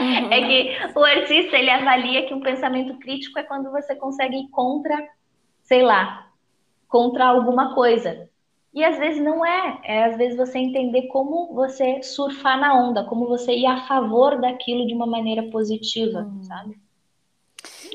Uhum. 0.01 0.31
é 0.33 0.41
que 0.47 0.99
o 0.99 1.03
artista 1.03 1.57
ele 1.57 1.71
avalia 1.71 2.27
que 2.27 2.35
um 2.35 2.41
pensamento 2.41 2.97
crítico 2.99 3.39
é 3.39 3.43
quando 3.43 3.71
você 3.73 3.97
consegue 3.97 4.37
ir 4.37 4.49
contra, 4.51 4.97
sei 5.69 5.83
lá, 5.83 6.27
contra 6.89 7.27
alguma 7.27 7.75
coisa. 7.75 8.29
E 8.73 8.83
às 8.83 8.99
vezes 8.99 9.23
não 9.23 9.45
é. 9.45 9.81
É 9.85 10.05
às 10.05 10.17
vezes 10.17 10.37
você 10.37 10.59
entender 10.59 11.09
como 11.09 11.53
você 11.55 12.03
surfar 12.03 12.59
na 12.59 12.75
onda, 12.75 13.05
como 13.05 13.29
você 13.29 13.53
ir 13.53 13.67
a 13.67 13.87
favor 13.87 14.41
daquilo 14.41 14.87
de 14.87 14.95
uma 14.95 15.07
maneira 15.07 15.43
positiva, 15.51 16.21
hum. 16.21 16.43
sabe? 16.43 16.81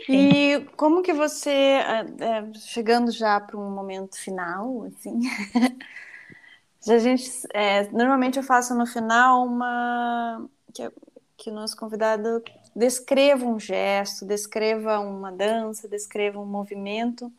E 0.08 0.66
como 0.76 1.02
que 1.02 1.14
você, 1.14 1.50
é, 1.50 2.06
é 2.20 2.54
chegando 2.54 3.12
já 3.12 3.40
para 3.40 3.58
um 3.58 3.72
momento 3.72 4.18
final, 4.18 4.84
assim, 4.84 5.22
a 6.88 6.98
gente, 6.98 7.32
é, 7.54 7.90
normalmente 7.90 8.38
eu 8.38 8.44
faço 8.44 8.76
no 8.76 8.86
final 8.86 9.46
uma 9.46 10.46
que, 10.74 10.92
que 11.38 11.50
o 11.50 11.54
nosso 11.54 11.78
convidado 11.78 12.44
descreva 12.76 13.46
um 13.46 13.58
gesto, 13.58 14.26
descreva 14.26 15.00
uma 15.00 15.32
dança, 15.32 15.88
descreva 15.88 16.38
um 16.38 16.46
movimento 16.46 17.32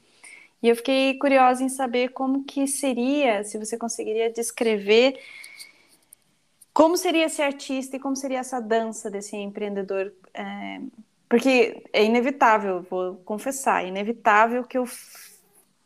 e 0.65 0.69
eu 0.71 0.77
fiquei 0.77 1.19
curiosa 1.19 1.63
em 1.63 1.69
saber 1.69 2.09
como 2.09 2.43
que 2.43 2.67
seria, 2.67 3.45
se 3.45 3.59
você 3.59 3.77
conseguiria 3.77 4.33
descrever 4.33 5.21
como 6.73 6.97
seria 6.97 7.27
esse 7.27 7.43
artista 7.43 7.97
e 7.97 8.01
como 8.01 8.17
seria 8.17 8.39
essa 8.39 8.63
dança 8.63 9.11
desse 9.11 9.37
empreendedor. 9.37 10.11
É, 10.33 10.81
porque 11.29 11.85
é 11.93 12.03
inevitável, 12.03 12.81
vou 12.81 13.17
confessar, 13.27 13.85
é 13.85 13.89
inevitável 13.89 14.65
que 14.65 14.79
eu 14.79 14.87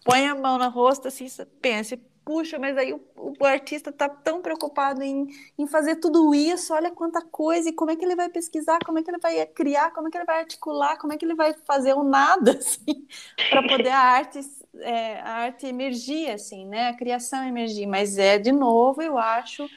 ponha 0.05 0.31
a 0.31 0.35
mão 0.37 0.59
no 0.59 0.71
rosto 0.71 1.09
assim, 1.09 1.27
pense, 1.61 1.97
puxa, 2.29 2.59
mas 2.59 2.77
aí 2.77 2.93
o, 2.93 3.01
o 3.17 3.45
artista 3.47 3.89
está 3.89 4.07
tão 4.07 4.43
preocupado 4.43 5.03
em, 5.03 5.29
em 5.59 5.67
fazer 5.67 5.97
tudo 5.97 6.35
isso, 6.35 6.75
olha 6.75 6.91
quanta 6.91 7.23
coisa, 7.23 7.71
e 7.71 7.73
como 7.73 7.91
é 7.91 7.97
que 7.97 8.05
ele 8.05 8.15
vai 8.15 8.29
pesquisar, 8.29 8.79
como 8.85 8.99
é 8.99 9.03
que 9.03 9.11
ele 9.11 9.17
vai 9.19 9.47
criar, 9.47 9.93
como 9.93 10.09
é 10.09 10.11
que 10.11 10.19
ele 10.19 10.27
vai 10.27 10.41
articular, 10.41 10.99
como 10.99 11.11
é 11.11 11.17
que 11.17 11.25
ele 11.25 11.35
vai 11.35 11.55
fazer 11.67 11.95
o 11.95 12.03
nada, 12.03 12.51
assim, 12.61 13.07
para 13.49 13.67
poder 13.67 13.89
a 13.89 13.99
arte, 13.99 14.41
é, 14.81 15.21
a 15.21 15.31
arte 15.31 15.67
emergir, 15.67 16.31
assim, 16.31 16.67
né, 16.67 16.89
a 16.89 16.95
criação 16.95 17.45
emergir, 17.45 17.87
mas 17.87 18.19
é, 18.19 18.39
de 18.39 18.53
novo, 18.53 19.03
eu 19.03 19.19
acho, 19.19 19.69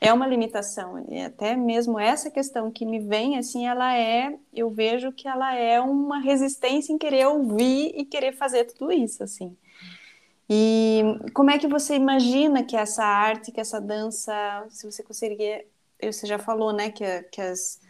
é 0.00 0.12
uma 0.12 0.26
limitação, 0.26 1.04
e 1.08 1.20
até 1.20 1.56
mesmo 1.56 1.98
essa 1.98 2.30
questão 2.30 2.70
que 2.70 2.86
me 2.86 2.98
vem, 2.98 3.38
assim, 3.38 3.66
ela 3.66 3.96
é, 3.96 4.34
eu 4.54 4.70
vejo 4.70 5.12
que 5.12 5.28
ela 5.28 5.54
é 5.54 5.80
uma 5.80 6.20
resistência 6.20 6.92
em 6.92 6.98
querer 6.98 7.26
ouvir 7.26 7.92
e 7.96 8.04
querer 8.04 8.32
fazer 8.32 8.64
tudo 8.64 8.92
isso, 8.92 9.22
assim, 9.22 9.56
e 10.52 11.02
como 11.32 11.48
é 11.48 11.58
que 11.60 11.68
você 11.68 11.94
imagina 11.94 12.64
que 12.64 12.76
essa 12.76 13.04
arte, 13.04 13.52
que 13.52 13.60
essa 13.60 13.80
dança, 13.80 14.66
se 14.68 14.84
você 14.84 15.00
conseguiria, 15.00 15.64
você 16.02 16.26
já 16.26 16.40
falou, 16.40 16.72
né, 16.72 16.90
que, 16.90 17.04
que, 17.30 17.40
as, 17.40 17.80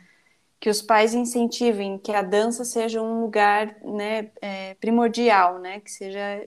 que 0.61 0.69
os 0.69 0.83
pais 0.83 1.15
incentivem 1.15 1.97
que 1.97 2.13
a 2.13 2.21
dança 2.21 2.63
seja 2.63 3.01
um 3.01 3.23
lugar, 3.23 3.79
né, 3.83 4.31
é, 4.43 4.75
primordial, 4.75 5.59
né, 5.59 5.81
que 5.81 5.91
seja. 5.91 6.47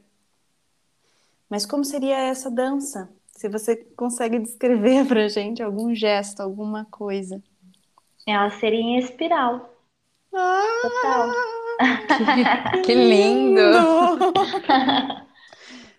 Mas 1.53 1.67
como 1.67 1.85
seria 1.85 2.17
essa 2.17 2.49
dança? 2.49 3.13
Se 3.27 3.47
você 3.47 3.75
consegue 3.95 4.39
descrever 4.39 5.05
para 5.05 5.27
gente 5.27 5.61
algum 5.61 5.93
gesto, 5.93 6.39
alguma 6.39 6.85
coisa. 6.85 7.43
Ela 8.25 8.49
seria 8.49 8.79
em 8.79 8.97
espiral. 8.97 9.71
Ah, 10.33 10.63
Total. 10.81 11.29
Que, 12.77 12.81
que 12.81 12.93
lindo! 12.97 13.61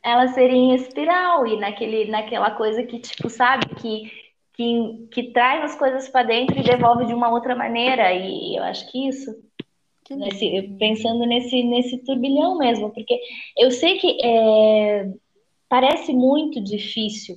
ela 0.03 0.27
seria 0.35 0.57
em 0.57 0.75
espiral 0.75 1.47
e 1.47 1.57
naquele, 1.57 2.11
naquela 2.11 2.51
coisa 2.51 2.83
que, 2.83 2.99
tipo, 2.99 3.31
sabe, 3.31 3.77
que, 3.77 4.11
que, 4.55 5.09
que 5.13 5.23
traz 5.33 5.71
as 5.71 5.79
coisas 5.79 6.09
para 6.09 6.27
dentro 6.27 6.59
e 6.59 6.65
devolve 6.65 7.07
de 7.07 7.15
uma 7.15 7.31
outra 7.31 7.55
maneira. 7.55 8.13
E 8.13 8.57
eu 8.57 8.65
acho 8.65 8.91
que 8.91 9.07
isso. 9.07 9.31
Nesse, 10.11 10.77
pensando 10.81 11.25
nesse, 11.25 11.63
nesse 11.63 11.99
turbilhão 12.05 12.59
mesmo, 12.59 12.91
porque 12.91 13.19
eu 13.57 13.71
sei 13.71 13.99
que 13.99 14.19
é, 14.23 15.15
parece 15.75 16.13
muito 16.13 16.63
difícil, 16.63 17.37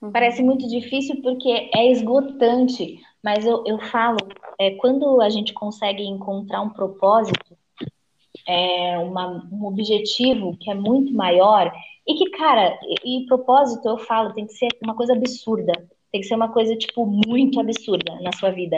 uhum. 0.00 0.10
parece 0.10 0.42
muito 0.42 0.66
difícil 0.66 1.20
porque 1.20 1.68
é 1.76 1.92
esgotante, 1.92 2.98
mas 3.22 3.44
eu, 3.44 3.62
eu 3.66 3.78
falo, 3.78 4.16
é, 4.58 4.70
quando 4.76 5.20
a 5.20 5.28
gente 5.28 5.52
consegue 5.52 6.02
encontrar 6.02 6.62
um 6.62 6.70
propósito, 6.70 7.54
é, 8.48 8.96
uma, 8.96 9.46
um 9.52 9.66
objetivo 9.66 10.56
que 10.58 10.70
é 10.70 10.74
muito 10.74 11.12
maior, 11.12 11.70
e 12.06 12.14
que, 12.14 12.30
cara, 12.30 12.74
e, 13.04 13.18
e 13.18 13.26
propósito, 13.26 13.86
eu 13.86 13.98
falo, 13.98 14.32
tem 14.32 14.46
que 14.46 14.54
ser 14.54 14.68
uma 14.82 14.94
coisa 14.94 15.12
absurda. 15.12 15.72
Tem 16.10 16.22
que 16.22 16.26
ser 16.26 16.36
uma 16.36 16.50
coisa, 16.50 16.74
tipo, 16.76 17.04
muito 17.04 17.60
absurda 17.60 18.18
na 18.22 18.32
sua 18.32 18.50
vida. 18.50 18.76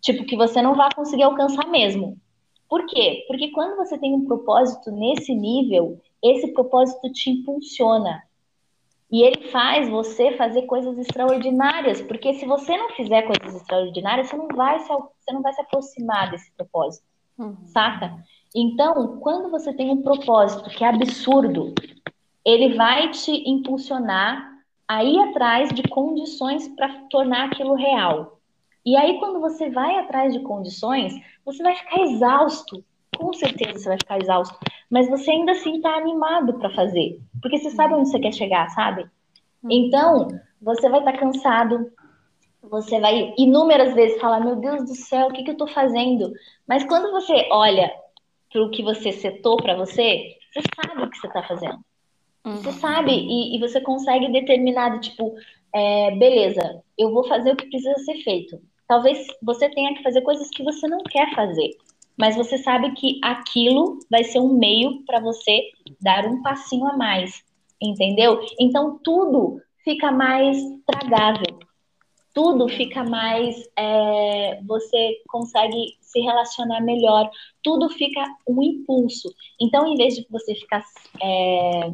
Tipo, 0.00 0.24
que 0.24 0.36
você 0.36 0.62
não 0.62 0.76
vai 0.76 0.94
conseguir 0.94 1.24
alcançar 1.24 1.66
mesmo. 1.66 2.16
Por 2.68 2.86
quê? 2.86 3.24
Porque 3.26 3.50
quando 3.50 3.76
você 3.76 3.98
tem 3.98 4.14
um 4.14 4.24
propósito 4.24 4.92
nesse 4.92 5.34
nível, 5.34 6.00
esse 6.22 6.52
propósito 6.52 7.10
te 7.12 7.30
impulsiona. 7.30 8.22
E 9.10 9.22
ele 9.22 9.48
faz 9.50 9.88
você 9.88 10.32
fazer 10.36 10.62
coisas 10.62 10.98
extraordinárias, 10.98 12.00
porque 12.02 12.34
se 12.34 12.44
você 12.44 12.76
não 12.76 12.90
fizer 12.90 13.22
coisas 13.22 13.60
extraordinárias, 13.60 14.28
você 14.28 14.36
não 14.36 14.48
vai 14.48 14.78
se, 14.80 14.88
você 14.88 15.32
não 15.32 15.42
vai 15.42 15.52
se 15.52 15.60
aproximar 15.60 16.30
desse 16.30 16.50
propósito, 16.52 17.06
uhum. 17.38 17.56
saca? 17.66 18.16
Então, 18.54 19.18
quando 19.18 19.50
você 19.50 19.72
tem 19.72 19.90
um 19.90 20.02
propósito 20.02 20.70
que 20.70 20.82
é 20.82 20.88
absurdo, 20.88 21.72
ele 22.44 22.74
vai 22.74 23.10
te 23.10 23.30
impulsionar 23.48 24.56
a 24.88 25.04
ir 25.04 25.18
atrás 25.28 25.68
de 25.70 25.82
condições 25.88 26.68
para 26.68 26.88
tornar 27.10 27.46
aquilo 27.46 27.74
real. 27.74 28.40
E 28.84 28.96
aí, 28.96 29.18
quando 29.18 29.40
você 29.40 29.68
vai 29.68 29.98
atrás 29.98 30.32
de 30.32 30.40
condições, 30.40 31.12
você 31.44 31.62
vai 31.62 31.74
ficar 31.74 32.00
exausto. 32.02 32.84
Com 33.16 33.32
certeza 33.32 33.78
você 33.78 33.88
vai 33.88 33.98
ficar 33.98 34.18
exausto. 34.20 34.58
Mas 34.90 35.08
você 35.08 35.30
ainda 35.30 35.52
assim 35.52 35.76
está 35.76 35.96
animado 35.96 36.54
para 36.58 36.70
fazer. 36.70 37.20
Porque 37.40 37.58
você 37.58 37.70
sabe 37.70 37.94
onde 37.94 38.10
você 38.10 38.18
quer 38.18 38.32
chegar, 38.32 38.68
sabe? 38.70 39.04
Hum. 39.62 39.68
Então, 39.70 40.28
você 40.60 40.88
vai 40.88 41.00
estar 41.00 41.12
tá 41.12 41.18
cansado. 41.18 41.90
Você 42.62 43.00
vai 43.00 43.34
inúmeras 43.38 43.94
vezes 43.94 44.20
falar: 44.20 44.40
Meu 44.40 44.56
Deus 44.56 44.84
do 44.84 44.94
céu, 44.94 45.28
o 45.28 45.32
que, 45.32 45.42
que 45.42 45.50
eu 45.50 45.54
estou 45.54 45.68
fazendo? 45.68 46.32
Mas 46.66 46.84
quando 46.84 47.10
você 47.10 47.48
olha 47.50 47.92
para 48.52 48.62
o 48.62 48.70
que 48.70 48.82
você 48.82 49.12
setou 49.12 49.56
para 49.56 49.76
você, 49.76 50.36
você 50.52 50.62
sabe 50.74 51.02
o 51.02 51.10
que 51.10 51.18
você 51.18 51.26
está 51.26 51.42
fazendo. 51.42 51.78
Você 52.46 52.72
sabe, 52.72 53.10
e, 53.10 53.56
e, 53.56 53.58
você 53.58 53.80
consegue 53.80 54.30
determinar, 54.30 55.00
tipo, 55.00 55.34
é, 55.74 56.12
beleza, 56.12 56.80
eu 56.96 57.12
vou 57.12 57.26
fazer 57.26 57.52
o 57.52 57.56
que 57.56 57.68
precisa 57.68 57.98
ser 57.98 58.22
feito. 58.22 58.60
Talvez 58.86 59.26
você 59.42 59.68
tenha 59.68 59.92
que 59.94 60.02
fazer 60.04 60.20
coisas 60.20 60.48
que 60.50 60.62
você 60.62 60.86
não 60.86 61.02
quer 61.02 61.34
fazer, 61.34 61.70
mas 62.16 62.36
você 62.36 62.58
sabe 62.58 62.92
que 62.92 63.20
aquilo 63.22 63.98
vai 64.10 64.24
ser 64.24 64.40
um 64.40 64.58
meio 64.58 65.04
para 65.04 65.20
você 65.20 65.62
dar 66.00 66.26
um 66.26 66.42
passinho 66.42 66.86
a 66.86 66.96
mais, 66.96 67.42
entendeu? 67.80 68.40
Então 68.58 68.98
tudo 69.02 69.60
fica 69.84 70.10
mais 70.10 70.56
tragável, 70.86 71.58
tudo 72.34 72.68
fica 72.68 73.04
mais. 73.04 73.56
É, 73.76 74.60
você 74.66 75.16
consegue 75.28 75.96
se 76.00 76.20
relacionar 76.20 76.80
melhor, 76.80 77.30
tudo 77.62 77.88
fica 77.90 78.24
um 78.48 78.62
impulso. 78.62 79.28
Então, 79.60 79.86
em 79.86 79.96
vez 79.96 80.14
de 80.14 80.26
você 80.30 80.54
ficar. 80.54 80.82
É, 81.22 81.90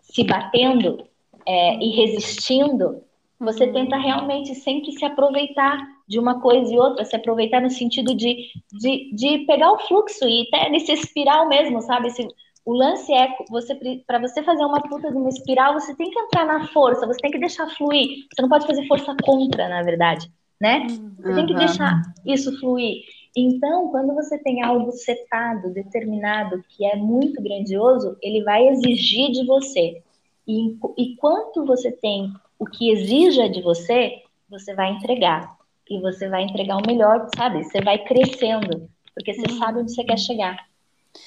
se 0.00 0.24
batendo 0.24 1.06
é, 1.46 1.76
e 1.76 1.90
resistindo, 1.90 3.02
Você 3.38 3.66
Uhum. 3.66 3.72
tenta 3.74 3.98
realmente 3.98 4.54
sempre 4.54 4.92
se 4.92 5.04
aproveitar 5.04 5.76
de 6.08 6.18
uma 6.18 6.40
coisa 6.40 6.72
e 6.72 6.78
outra, 6.78 7.04
se 7.04 7.16
aproveitar 7.16 7.60
no 7.60 7.70
sentido 7.70 8.14
de, 8.14 8.48
de, 8.72 9.10
de 9.14 9.38
pegar 9.46 9.72
o 9.72 9.78
fluxo 9.80 10.24
e 10.28 10.46
até 10.48 10.68
nesse 10.70 10.92
espiral 10.92 11.48
mesmo, 11.48 11.80
sabe? 11.82 12.08
Esse, 12.08 12.26
o 12.64 12.72
lance 12.74 13.12
é 13.12 13.28
você 13.50 13.74
para 14.06 14.18
você 14.20 14.42
fazer 14.42 14.64
uma 14.64 14.80
puta 14.82 15.10
de 15.10 15.16
uma 15.16 15.28
espiral, 15.28 15.74
você 15.74 15.94
tem 15.96 16.10
que 16.10 16.18
entrar 16.18 16.44
na 16.46 16.66
força, 16.68 17.06
você 17.06 17.20
tem 17.20 17.30
que 17.30 17.38
deixar 17.38 17.68
fluir. 17.76 18.26
Você 18.34 18.42
não 18.42 18.48
pode 18.48 18.66
fazer 18.66 18.86
força 18.86 19.14
contra, 19.22 19.68
na 19.68 19.82
verdade, 19.82 20.30
né? 20.60 20.86
Você 21.24 21.34
tem 21.34 21.46
que 21.46 21.54
Uhum. 21.54 21.58
deixar 21.58 22.02
isso 22.24 22.58
fluir. 22.60 23.02
Então, 23.36 23.88
quando 23.90 24.14
você 24.14 24.38
tem 24.38 24.62
algo 24.62 24.90
setado, 24.92 25.72
determinado, 25.72 26.62
que 26.68 26.84
é 26.86 26.96
muito 26.96 27.42
grandioso, 27.42 28.16
ele 28.22 28.42
vai 28.42 28.66
exigir 28.68 29.30
de 29.32 29.44
você. 29.46 30.02
E, 30.46 30.76
e 30.96 31.16
quanto 31.16 31.64
você 31.66 31.92
tem 31.92 32.32
o 32.58 32.64
que 32.66 32.90
exija 32.90 33.48
de 33.48 33.60
você, 33.62 34.22
você 34.48 34.74
vai 34.74 34.92
entregar. 34.92 35.55
E 35.88 36.00
você 36.00 36.28
vai 36.28 36.42
entregar 36.42 36.76
o 36.76 36.86
melhor, 36.86 37.28
sabe? 37.36 37.64
Você 37.64 37.80
vai 37.80 37.98
crescendo, 37.98 38.88
porque 39.14 39.34
você 39.34 39.52
sabe 39.52 39.80
onde 39.80 39.94
você 39.94 40.04
quer 40.04 40.18
chegar. 40.18 40.66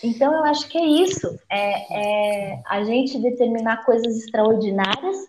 Então, 0.03 0.31
eu 0.34 0.44
acho 0.45 0.68
que 0.68 0.77
é 0.77 0.86
isso. 0.86 1.40
É, 1.49 2.53
é 2.53 2.61
a 2.68 2.84
gente 2.84 3.18
determinar 3.19 3.86
coisas 3.86 4.18
extraordinárias, 4.18 5.27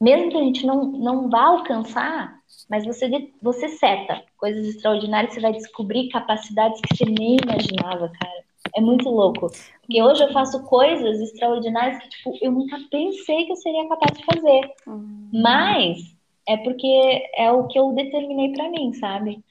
mesmo 0.00 0.30
que 0.30 0.36
a 0.36 0.42
gente 0.42 0.66
não, 0.66 0.84
não 0.84 1.30
vá 1.30 1.44
alcançar, 1.44 2.38
mas 2.68 2.84
você, 2.84 3.30
você 3.42 3.68
seta 3.68 4.22
coisas 4.36 4.66
extraordinárias, 4.66 5.34
você 5.34 5.40
vai 5.40 5.52
descobrir 5.52 6.08
capacidades 6.08 6.80
que 6.80 6.96
você 6.96 7.04
nem 7.04 7.36
imaginava, 7.42 8.08
cara. 8.08 8.44
É 8.76 8.80
muito 8.80 9.08
louco. 9.08 9.50
Porque 9.80 10.02
hoje 10.02 10.22
eu 10.22 10.32
faço 10.32 10.62
coisas 10.64 11.20
extraordinárias 11.20 12.02
que, 12.02 12.08
tipo, 12.08 12.36
eu 12.40 12.50
nunca 12.50 12.76
pensei 12.90 13.44
que 13.44 13.52
eu 13.52 13.56
seria 13.56 13.88
capaz 13.88 14.18
de 14.18 14.24
fazer. 14.24 14.72
Uhum. 14.86 15.30
Mas 15.32 16.13
é 16.46 16.56
porque 16.58 16.86
é 17.36 17.50
o 17.50 17.66
que 17.66 17.78
eu 17.78 17.92
determinei 17.92 18.52
pra 18.52 18.68
mim, 18.70 18.92
sabe? 18.94 19.42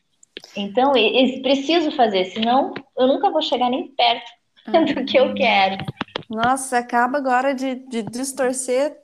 Então, 0.55 0.95
e- 0.95 1.37
e 1.37 1.41
preciso 1.41 1.91
fazer, 1.91 2.25
senão 2.25 2.73
eu 2.97 3.07
nunca 3.07 3.29
vou 3.31 3.41
chegar 3.41 3.69
nem 3.69 3.87
perto 3.87 4.31
do 4.95 5.05
que 5.05 5.17
eu 5.17 5.33
quero. 5.33 5.83
Nossa, 6.29 6.77
acaba 6.77 7.17
agora 7.17 7.53
de, 7.53 7.75
de 7.75 8.03
distorcer 8.03 8.97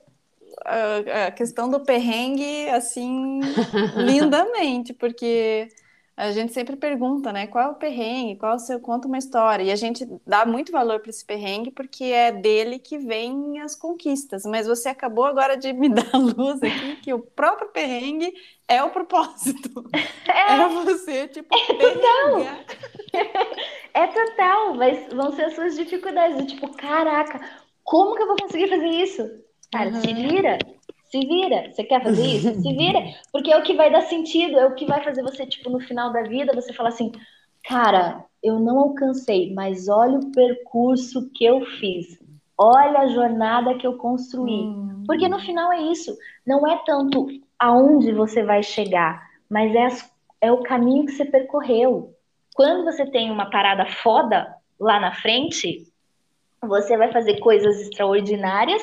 a, 0.64 1.26
a 1.26 1.30
questão 1.30 1.70
do 1.70 1.80
perrengue 1.80 2.68
assim 2.70 3.40
lindamente, 3.98 4.92
porque 4.92 5.68
a 6.28 6.32
gente 6.32 6.52
sempre 6.52 6.76
pergunta, 6.76 7.32
né? 7.32 7.46
Qual 7.46 7.64
é 7.64 7.68
o 7.70 7.74
perrengue? 7.74 8.38
Qual 8.38 8.52
é 8.52 8.54
o 8.56 8.58
seu? 8.58 8.80
Conta 8.80 9.08
uma 9.08 9.18
história. 9.18 9.62
E 9.64 9.70
a 9.72 9.76
gente 9.76 10.06
dá 10.26 10.44
muito 10.46 10.72
valor 10.72 11.00
para 11.00 11.10
esse 11.10 11.24
perrengue 11.24 11.70
porque 11.70 12.04
é 12.04 12.30
dele 12.32 12.78
que 12.78 12.98
vem 12.98 13.60
as 13.60 13.74
conquistas. 13.76 14.44
Mas 14.44 14.66
você 14.66 14.88
acabou 14.88 15.24
agora 15.24 15.56
de 15.56 15.72
me 15.72 15.88
dar 15.90 16.08
a 16.12 16.18
luz 16.18 16.62
aqui 16.62 16.96
que 16.96 17.12
o 17.14 17.20
próprio 17.20 17.68
perrengue 17.70 18.32
é 18.68 18.82
o 18.82 18.90
propósito. 18.90 19.70
É, 20.32 20.68
você, 20.68 21.28
tipo, 21.28 21.60
perrenguear. 21.76 22.64
É 23.94 24.06
total, 24.06 24.76
vai, 24.76 25.08
vão 25.14 25.32
ser 25.32 25.44
as 25.44 25.54
suas 25.54 25.76
dificuldades. 25.76 26.46
Tipo, 26.52 26.72
caraca, 26.76 27.40
como 27.82 28.14
que 28.14 28.22
eu 28.22 28.26
vou 28.26 28.36
conseguir 28.36 28.68
fazer 28.68 28.88
isso? 28.88 29.22
Cara, 29.72 29.92
se 29.92 30.08
Uhum. 30.08 30.14
vira, 30.14 30.58
se 31.10 31.20
vira. 31.26 31.70
Você 31.72 31.84
quer 31.84 32.02
fazer 32.02 32.24
isso? 32.24 32.54
Se 32.62 32.72
vira. 32.72 33.00
Porque 33.32 33.50
é 33.52 33.58
o 33.58 33.62
que 33.62 33.74
vai 33.74 33.90
dar 33.90 34.02
sentido, 34.02 34.58
é 34.58 34.66
o 34.66 34.74
que 34.74 34.86
vai 34.86 35.02
fazer 35.02 35.22
você, 35.22 35.44
tipo, 35.46 35.68
no 35.70 35.80
final 35.80 36.12
da 36.12 36.22
vida, 36.22 36.54
você 36.54 36.72
falar 36.72 36.90
assim, 36.90 37.12
cara, 37.64 38.24
eu 38.42 38.58
não 38.58 38.78
alcancei, 38.78 39.52
mas 39.52 39.88
olha 39.88 40.18
o 40.18 40.30
percurso 40.32 41.30
que 41.34 41.44
eu 41.44 41.64
fiz. 41.78 42.18
Olha 42.56 43.00
a 43.00 43.08
jornada 43.08 43.74
que 43.74 43.86
eu 43.86 43.96
construí. 43.96 44.60
Hum. 44.66 45.02
Porque 45.06 45.28
no 45.28 45.38
final 45.40 45.72
é 45.72 45.82
isso. 45.82 46.16
Não 46.46 46.66
é 46.66 46.80
tanto 46.86 47.26
aonde 47.58 48.12
você 48.12 48.42
vai 48.42 48.62
chegar, 48.62 49.22
mas 49.48 49.74
é, 49.74 49.84
as- 49.86 50.12
é 50.40 50.52
o 50.52 50.62
caminho 50.62 51.06
que 51.06 51.12
você 51.12 51.24
percorreu. 51.24 52.14
Quando 52.54 52.84
você 52.84 53.04
tem 53.06 53.30
uma 53.30 53.50
parada 53.50 53.86
foda 53.86 54.54
lá 54.78 55.00
na 55.00 55.14
frente, 55.14 55.86
você 56.62 56.96
vai 56.96 57.10
fazer 57.12 57.38
coisas 57.40 57.80
extraordinárias. 57.80 58.82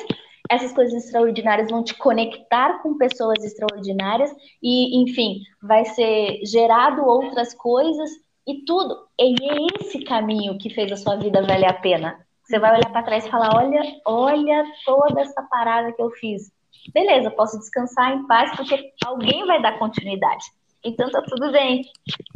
Essas 0.50 0.72
coisas 0.72 1.04
extraordinárias 1.04 1.70
vão 1.70 1.84
te 1.84 1.94
conectar 1.94 2.82
com 2.82 2.96
pessoas 2.96 3.44
extraordinárias 3.44 4.34
e, 4.62 5.02
enfim, 5.02 5.40
vai 5.62 5.84
ser 5.84 6.40
gerado 6.44 7.04
outras 7.04 7.52
coisas 7.54 8.10
e 8.46 8.64
tudo. 8.64 8.96
E 9.18 9.34
é 9.50 9.56
esse 9.80 10.02
caminho 10.04 10.58
que 10.58 10.70
fez 10.70 10.90
a 10.90 10.96
sua 10.96 11.16
vida 11.16 11.42
valer 11.42 11.68
a 11.68 11.74
pena. 11.74 12.18
Você 12.44 12.58
vai 12.58 12.72
olhar 12.72 12.90
para 12.90 13.02
trás 13.02 13.26
e 13.26 13.30
falar: 13.30 13.54
olha, 13.54 13.82
olha 14.06 14.64
toda 14.86 15.20
essa 15.20 15.42
parada 15.50 15.92
que 15.92 16.00
eu 16.00 16.10
fiz. 16.12 16.50
Beleza, 16.94 17.30
posso 17.30 17.58
descansar 17.58 18.14
em 18.14 18.26
paz 18.26 18.56
porque 18.56 18.92
alguém 19.04 19.46
vai 19.46 19.60
dar 19.60 19.78
continuidade. 19.78 20.44
Então 20.82 21.10
tá 21.10 21.20
tudo 21.22 21.50
bem. 21.52 21.82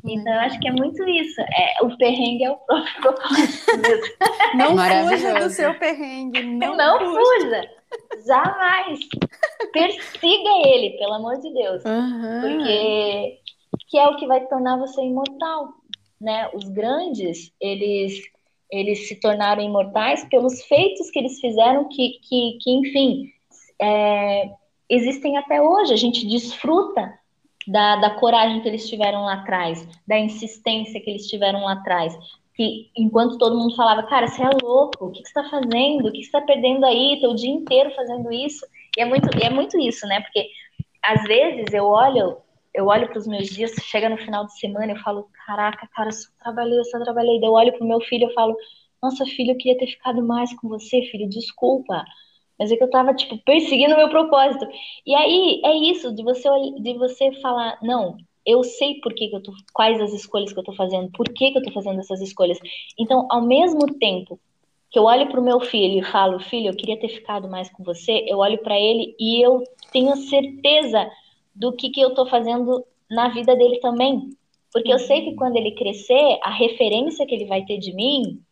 Então 0.05 0.33
eu 0.33 0.41
acho 0.41 0.59
que 0.61 0.69
é 0.69 0.73
muito 0.73 1.03
isso. 1.09 1.41
É, 1.41 1.83
o 1.83 1.97
perrengue 1.97 2.45
é 2.45 2.51
o 2.51 2.57
próprio 2.57 2.93
propósito 3.01 3.79
mesmo. 3.79 4.07
Não 4.55 5.09
fuja 5.09 5.35
do 5.41 5.51
seu 5.51 5.75
perrengue, 5.79 6.43
não, 6.43 6.77
Não, 6.77 6.99
fuja. 6.99 7.21
fuja. 7.41 7.71
Jamais. 8.27 8.98
Persiga 9.73 10.51
ele, 10.66 10.97
pelo 10.98 11.14
amor 11.14 11.39
de 11.40 11.52
Deus. 11.52 11.85
Aham. 11.85 12.40
Porque 12.40 13.39
que 13.89 13.98
é 13.98 14.09
o 14.09 14.16
que 14.16 14.27
vai 14.27 14.47
tornar 14.47 14.78
você 14.78 15.02
imortal, 15.02 15.69
né? 16.20 16.51
Os 16.55 16.69
grandes, 16.69 17.52
eles 17.60 18.23
eles 18.70 19.06
se 19.06 19.16
tornaram 19.16 19.62
imortais 19.62 20.24
pelos 20.31 20.64
feitos 20.64 21.10
que 21.10 21.19
eles 21.19 21.39
fizeram 21.39 21.90
que, 21.90 22.19
que, 22.23 22.56
que 22.59 22.70
enfim, 22.70 23.31
é, 23.78 24.51
existem 24.89 25.36
até 25.36 25.60
hoje. 25.60 25.93
A 25.93 25.97
gente 25.97 26.27
desfruta 26.27 27.12
da, 27.66 27.97
da 27.97 28.10
coragem 28.14 28.62
que 28.62 28.69
eles 28.69 28.89
tiveram 28.89 29.24
lá 29.24 29.35
atrás, 29.35 29.86
da 30.06 30.19
insistência 30.19 30.98
que 31.02 31.10
eles 31.10 31.27
tiveram 31.27 31.64
lá 31.64 31.73
atrás. 31.73 32.16
Que 32.55 32.91
enquanto 32.97 33.39
todo 33.39 33.57
mundo 33.57 33.74
falava, 33.74 34.03
cara, 34.05 34.29
você 34.29 34.43
é 34.43 34.51
louco, 34.62 35.07
o 35.07 35.11
que, 35.11 35.23
que 35.23 35.29
você 35.29 35.41
está 35.41 35.51
fazendo? 35.51 36.09
O 36.09 36.12
que, 36.12 36.19
que 36.19 36.24
você 36.24 36.37
está 36.37 36.41
perdendo 36.43 36.85
aí? 36.85 37.19
Teu 37.20 37.35
dia 37.35 37.51
inteiro 37.51 37.91
fazendo 37.95 38.31
isso. 38.33 38.66
E 38.97 39.01
é 39.01 39.05
muito, 39.05 39.29
e 39.39 39.43
é 39.43 39.51
muito 39.51 39.79
isso, 39.81 40.07
né? 40.07 40.20
Porque 40.20 40.49
às 41.03 41.23
vezes 41.24 41.73
eu 41.73 41.85
olho, 41.87 42.37
eu 42.74 42.87
olho 42.87 43.09
para 43.09 43.19
os 43.19 43.27
meus 43.27 43.49
dias, 43.49 43.73
chega 43.83 44.09
no 44.09 44.19
final 44.19 44.47
de 44.47 44.59
semana, 44.59 44.93
eu 44.93 45.01
falo, 45.01 45.29
caraca, 45.47 45.89
cara, 45.95 46.09
eu 46.09 46.12
só 46.12 46.29
trabalhei, 46.41 46.79
eu 46.79 46.85
só 46.85 46.99
trabalhei. 47.03 47.41
Daí 47.41 47.49
eu 47.49 47.53
olho 47.53 47.73
pro 47.73 47.87
meu 47.87 48.01
filho, 48.01 48.29
eu 48.29 48.35
falo, 48.35 48.57
nossa, 49.03 49.24
filho, 49.27 49.53
eu 49.53 49.57
queria 49.57 49.79
ter 49.79 49.87
ficado 49.89 50.23
mais 50.23 50.55
com 50.61 50.69
você, 50.69 51.03
filho, 51.11 51.29
desculpa. 51.29 52.05
Mas 52.59 52.70
é 52.70 52.77
que 52.77 52.85
eu 52.85 52.91
tava, 52.91 53.15
tipo, 53.15 53.37
perseguindo 53.45 53.95
o 53.95 53.97
meu 53.97 54.09
propósito. 54.09 54.66
E 55.05 55.15
aí 55.15 55.61
é 55.65 55.74
isso, 55.91 56.15
de 56.15 56.23
você, 56.23 56.49
de 56.81 56.95
você 56.95 57.33
falar, 57.41 57.79
não, 57.83 58.16
eu 58.44 58.62
sei 58.64 59.01
por 59.01 59.14
que, 59.14 59.28
que 59.28 59.36
eu 59.36 59.43
tô, 59.43 59.52
quais 59.73 60.01
as 60.01 60.12
escolhas 60.12 60.52
que 60.52 60.59
eu 60.59 60.64
tô 60.64 60.73
fazendo, 60.74 61.10
por 61.12 61.28
que, 61.28 61.52
que 61.52 61.59
eu 61.59 61.62
tô 61.62 61.73
fazendo 61.73 62.01
essas 62.01 62.20
escolhas. 62.20 62.59
Então, 62.98 63.27
ao 63.31 63.43
mesmo 63.43 63.86
tempo 63.98 64.39
que 64.90 64.98
eu 64.98 65.05
olho 65.05 65.28
pro 65.28 65.43
meu 65.43 65.59
filho 65.60 66.01
e 66.01 66.05
falo, 66.05 66.39
filho, 66.39 66.69
eu 66.69 66.77
queria 66.77 66.98
ter 66.98 67.09
ficado 67.09 67.48
mais 67.48 67.70
com 67.70 67.82
você, 67.82 68.24
eu 68.28 68.39
olho 68.39 68.59
para 68.59 68.78
ele 68.78 69.16
e 69.19 69.44
eu 69.44 69.64
tenho 69.90 70.14
certeza 70.16 71.10
do 71.55 71.73
que, 71.73 71.90
que 71.90 72.01
eu 72.01 72.14
tô 72.14 72.27
fazendo 72.27 72.85
na 73.10 73.28
vida 73.28 73.56
dele 73.56 73.78
também. 73.81 74.31
Porque 74.73 74.93
eu 74.93 74.98
sei 74.98 75.23
que 75.23 75.35
quando 75.35 75.56
ele 75.56 75.73
crescer, 75.73 76.39
a 76.43 76.51
referência 76.51 77.27
que 77.27 77.35
ele 77.35 77.47
vai 77.47 77.64
ter 77.64 77.78
de 77.78 77.94
mim 77.94 78.43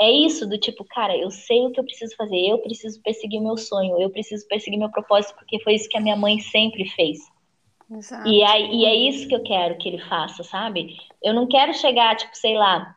é 0.00 0.10
isso, 0.10 0.48
do 0.48 0.58
tipo, 0.58 0.84
cara, 0.84 1.16
eu 1.16 1.30
sei 1.30 1.64
o 1.64 1.70
que 1.70 1.78
eu 1.78 1.84
preciso 1.84 2.16
fazer, 2.16 2.40
eu 2.40 2.58
preciso 2.58 3.00
perseguir 3.00 3.40
meu 3.40 3.56
sonho, 3.56 4.00
eu 4.00 4.10
preciso 4.10 4.46
perseguir 4.48 4.78
meu 4.78 4.90
propósito, 4.90 5.34
porque 5.36 5.60
foi 5.62 5.74
isso 5.74 5.88
que 5.88 5.96
a 5.96 6.00
minha 6.00 6.16
mãe 6.16 6.40
sempre 6.40 6.88
fez. 6.90 7.18
Exato. 7.90 8.28
E, 8.28 8.42
aí, 8.42 8.74
e 8.74 8.84
é 8.86 8.94
isso 8.94 9.28
que 9.28 9.34
eu 9.34 9.42
quero 9.42 9.76
que 9.78 9.88
ele 9.88 9.98
faça, 9.98 10.42
sabe? 10.42 10.96
Eu 11.22 11.34
não 11.34 11.46
quero 11.46 11.74
chegar, 11.74 12.16
tipo, 12.16 12.36
sei 12.36 12.56
lá. 12.56 12.96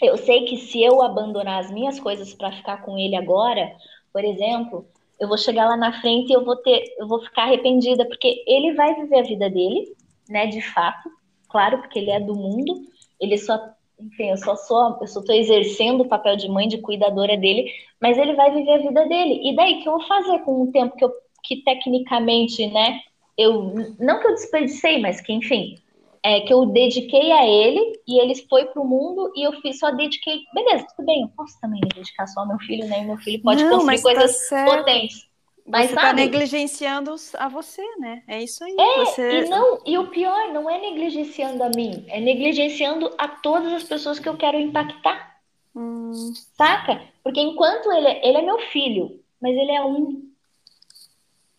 Eu 0.00 0.16
sei 0.16 0.44
que 0.44 0.56
se 0.56 0.82
eu 0.82 1.02
abandonar 1.02 1.60
as 1.60 1.70
minhas 1.70 1.98
coisas 2.00 2.34
para 2.34 2.52
ficar 2.52 2.82
com 2.82 2.98
ele 2.98 3.14
agora, 3.14 3.72
por 4.12 4.24
exemplo, 4.24 4.86
eu 5.18 5.28
vou 5.28 5.38
chegar 5.38 5.66
lá 5.66 5.76
na 5.76 6.00
frente 6.00 6.30
e 6.30 6.32
eu 6.32 6.44
vou 6.44 6.56
ter, 6.56 6.82
eu 6.98 7.06
vou 7.06 7.20
ficar 7.22 7.44
arrependida, 7.44 8.04
porque 8.06 8.42
ele 8.46 8.74
vai 8.74 8.94
viver 8.94 9.20
a 9.20 9.22
vida 9.22 9.48
dele, 9.48 9.94
né, 10.28 10.46
de 10.46 10.60
fato, 10.60 11.08
claro, 11.48 11.78
porque 11.78 11.98
ele 11.98 12.10
é 12.10 12.18
do 12.18 12.34
mundo, 12.34 12.82
ele 13.20 13.38
só, 13.38 13.56
enfim, 14.00 14.30
eu 14.30 14.36
só 14.36 14.56
sou, 14.56 14.98
eu 15.00 15.06
só 15.06 15.22
tô 15.22 15.32
exercendo 15.32 16.00
o 16.00 16.08
papel 16.08 16.36
de 16.36 16.48
mãe, 16.48 16.66
de 16.66 16.78
cuidadora 16.78 17.36
dele, 17.36 17.70
mas 18.00 18.18
ele 18.18 18.34
vai 18.34 18.50
viver 18.52 18.72
a 18.72 18.78
vida 18.78 19.06
dele. 19.06 19.48
E 19.48 19.54
daí, 19.54 19.80
que 19.80 19.88
eu 19.88 19.92
vou 19.92 20.06
fazer 20.08 20.40
com 20.40 20.62
o 20.62 20.72
tempo 20.72 20.96
que 20.96 21.04
eu, 21.04 21.12
que 21.44 21.62
tecnicamente, 21.62 22.66
né, 22.66 23.00
eu, 23.42 23.94
não 23.98 24.20
que 24.20 24.26
eu 24.26 24.34
desperdicei, 24.34 25.00
mas 25.00 25.20
que, 25.20 25.32
enfim, 25.32 25.76
é 26.24 26.40
que 26.40 26.52
eu 26.52 26.66
dediquei 26.66 27.32
a 27.32 27.46
ele 27.46 28.00
e 28.06 28.20
ele 28.20 28.34
foi 28.48 28.66
pro 28.66 28.84
mundo 28.84 29.32
e 29.36 29.46
eu 29.46 29.52
fiz, 29.60 29.78
só 29.78 29.90
dediquei. 29.90 30.40
Beleza, 30.54 30.86
tudo 30.96 31.06
bem, 31.06 31.22
eu 31.22 31.28
posso 31.36 31.60
também 31.60 31.80
me 31.82 31.88
dedicar 31.88 32.26
só 32.26 32.40
ao 32.40 32.48
meu 32.48 32.58
filho, 32.58 32.86
né? 32.86 33.02
E 33.02 33.06
meu 33.06 33.16
filho 33.18 33.42
pode 33.42 33.64
Não, 33.64 33.70
construir 33.70 33.96
tá 33.96 34.02
coisas 34.02 34.48
certo. 34.48 34.76
potentes. 34.76 35.32
Mas 35.66 35.90
Você 35.90 35.94
tá 35.94 36.00
sabe? 36.02 36.22
negligenciando 36.22 37.14
a 37.34 37.48
você, 37.48 37.82
né? 37.98 38.22
É 38.26 38.42
isso 38.42 38.64
aí. 38.64 38.74
É, 38.78 38.98
você... 39.04 39.44
E, 39.44 39.48
não, 39.48 39.80
e 39.86 39.96
o 39.96 40.08
pior 40.08 40.52
não 40.52 40.68
é 40.68 40.80
negligenciando 40.80 41.62
a 41.62 41.68
mim, 41.68 42.04
é 42.08 42.20
negligenciando 42.20 43.14
a 43.16 43.28
todas 43.28 43.72
as 43.72 43.84
pessoas 43.84 44.18
que 44.18 44.28
eu 44.28 44.36
quero 44.36 44.58
impactar, 44.58 45.32
Hum, 45.74 46.12
saca? 46.56 47.00
Porque 47.22 47.40
enquanto 47.40 47.90
ele, 47.92 48.08
ele 48.22 48.38
é 48.38 48.42
meu 48.42 48.58
filho, 48.70 49.20
mas 49.40 49.56
ele 49.56 49.72
é 49.72 49.82
um. 49.84 50.30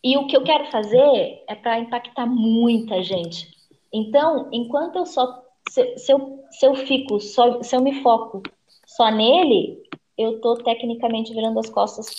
E 0.04 0.18
o 0.18 0.28
que 0.28 0.36
eu 0.36 0.44
quero 0.44 0.66
fazer 0.70 1.44
é 1.48 1.56
para 1.56 1.80
impactar 1.80 2.26
muita 2.26 3.02
gente. 3.02 3.50
Então, 3.92 4.50
enquanto 4.52 4.98
eu 4.98 5.06
só 5.06 5.44
se, 5.70 5.98
se, 5.98 6.12
eu, 6.12 6.44
se 6.52 6.66
eu 6.66 6.76
fico 6.76 7.20
só, 7.20 7.62
se 7.64 7.76
eu 7.76 7.82
me 7.82 8.02
foco 8.02 8.44
só 8.86 9.10
nele, 9.10 9.82
eu 10.18 10.42
tô 10.42 10.56
tecnicamente 10.56 11.34
virando 11.34 11.60
as 11.60 11.70
costas 11.70 12.18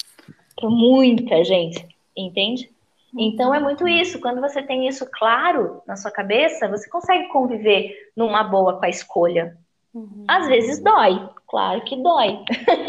para 0.56 0.70
muita 0.70 1.44
gente, 1.44 1.86
entende? 2.16 2.70
Então 3.16 3.54
é 3.54 3.60
muito 3.60 3.86
isso. 3.86 4.20
Quando 4.20 4.40
você 4.40 4.62
tem 4.62 4.88
isso 4.88 5.06
claro 5.12 5.82
na 5.86 5.96
sua 5.96 6.10
cabeça, 6.10 6.68
você 6.68 6.88
consegue 6.90 7.28
conviver 7.28 8.10
numa 8.16 8.42
boa 8.42 8.78
com 8.78 8.84
a 8.84 8.88
escolha. 8.88 9.56
Uhum. 9.92 10.24
Às 10.26 10.48
vezes 10.48 10.82
dói, 10.82 11.28
claro 11.46 11.84
que 11.84 11.94
dói. 11.96 12.40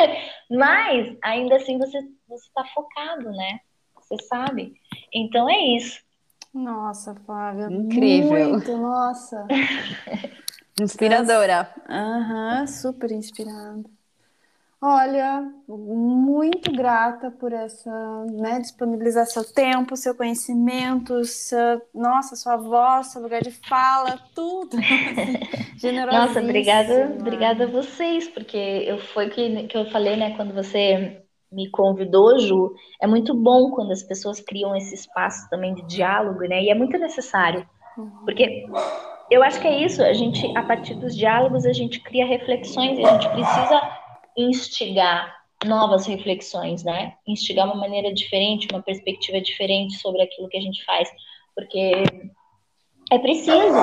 Mas 0.49 1.15
ainda 1.21 1.57
assim 1.57 1.77
você 1.77 2.01
você 2.27 2.47
está 2.47 2.65
focado, 2.73 3.29
né? 3.31 3.59
Você 4.05 4.23
sabe. 4.23 4.75
Então 5.13 5.49
é 5.49 5.75
isso. 5.75 5.99
Nossa, 6.53 7.15
Flávia. 7.25 7.67
Incrível. 7.67 8.49
Muito, 8.49 8.71
nossa. 8.77 9.45
Inspiradora. 10.79 11.69
Aham, 11.89 12.59
uhum, 12.61 12.67
super 12.67 13.11
inspirada. 13.11 13.83
Olha, 14.81 15.41
muito 15.67 16.71
grata 16.71 17.31
por 17.31 17.51
essa, 17.51 17.89
né, 18.25 18.59
disponibilizar 18.59 19.25
seu 19.25 19.43
tempo, 19.43 19.97
seu 19.97 20.13
conhecimento, 20.13 21.25
seu, 21.25 21.81
nossa, 21.93 22.35
sua 22.35 22.55
voz, 22.55 23.07
seu 23.07 23.21
lugar 23.21 23.41
de 23.41 23.51
fala, 23.51 24.19
tudo. 24.35 24.77
Nossa, 26.11 26.39
obrigada, 26.39 27.15
obrigada 27.19 27.63
a 27.63 27.67
vocês, 27.67 28.27
porque 28.27 28.57
eu 28.57 28.99
foi 28.99 29.29
que, 29.29 29.67
que 29.67 29.77
eu 29.77 29.89
falei, 29.89 30.17
né, 30.17 30.35
quando 30.35 30.53
você 30.53 31.24
me 31.55 31.69
convidou, 31.69 32.37
Ju, 32.37 32.75
é 33.01 33.07
muito 33.07 33.33
bom 33.33 33.71
quando 33.71 33.91
as 33.91 34.03
pessoas 34.03 34.41
criam 34.41 34.75
esse 34.75 34.93
espaço 34.93 35.49
também 35.49 35.73
de 35.73 35.83
diálogo, 35.83 36.41
né? 36.41 36.61
E 36.61 36.69
é 36.69 36.75
muito 36.75 36.97
necessário. 36.97 37.67
Uhum. 37.97 38.11
Porque 38.25 38.65
eu 39.31 39.41
acho 39.41 39.61
que 39.61 39.67
é 39.67 39.83
isso, 39.83 40.03
a 40.03 40.11
gente, 40.11 40.45
a 40.57 40.61
partir 40.61 40.95
dos 40.95 41.15
diálogos, 41.15 41.65
a 41.65 41.71
gente 41.71 42.01
cria 42.01 42.25
reflexões 42.25 42.99
e 42.99 43.05
a 43.05 43.13
gente 43.13 43.29
precisa 43.29 43.81
instigar 44.37 45.33
novas 45.65 46.05
reflexões, 46.05 46.83
né? 46.83 47.13
Instigar 47.25 47.65
uma 47.65 47.75
maneira 47.75 48.13
diferente, 48.13 48.67
uma 48.71 48.83
perspectiva 48.83 49.39
diferente 49.39 49.97
sobre 49.97 50.21
aquilo 50.21 50.49
que 50.49 50.57
a 50.57 50.61
gente 50.61 50.83
faz, 50.83 51.09
porque 51.55 52.03
é 53.11 53.17
preciso. 53.17 53.77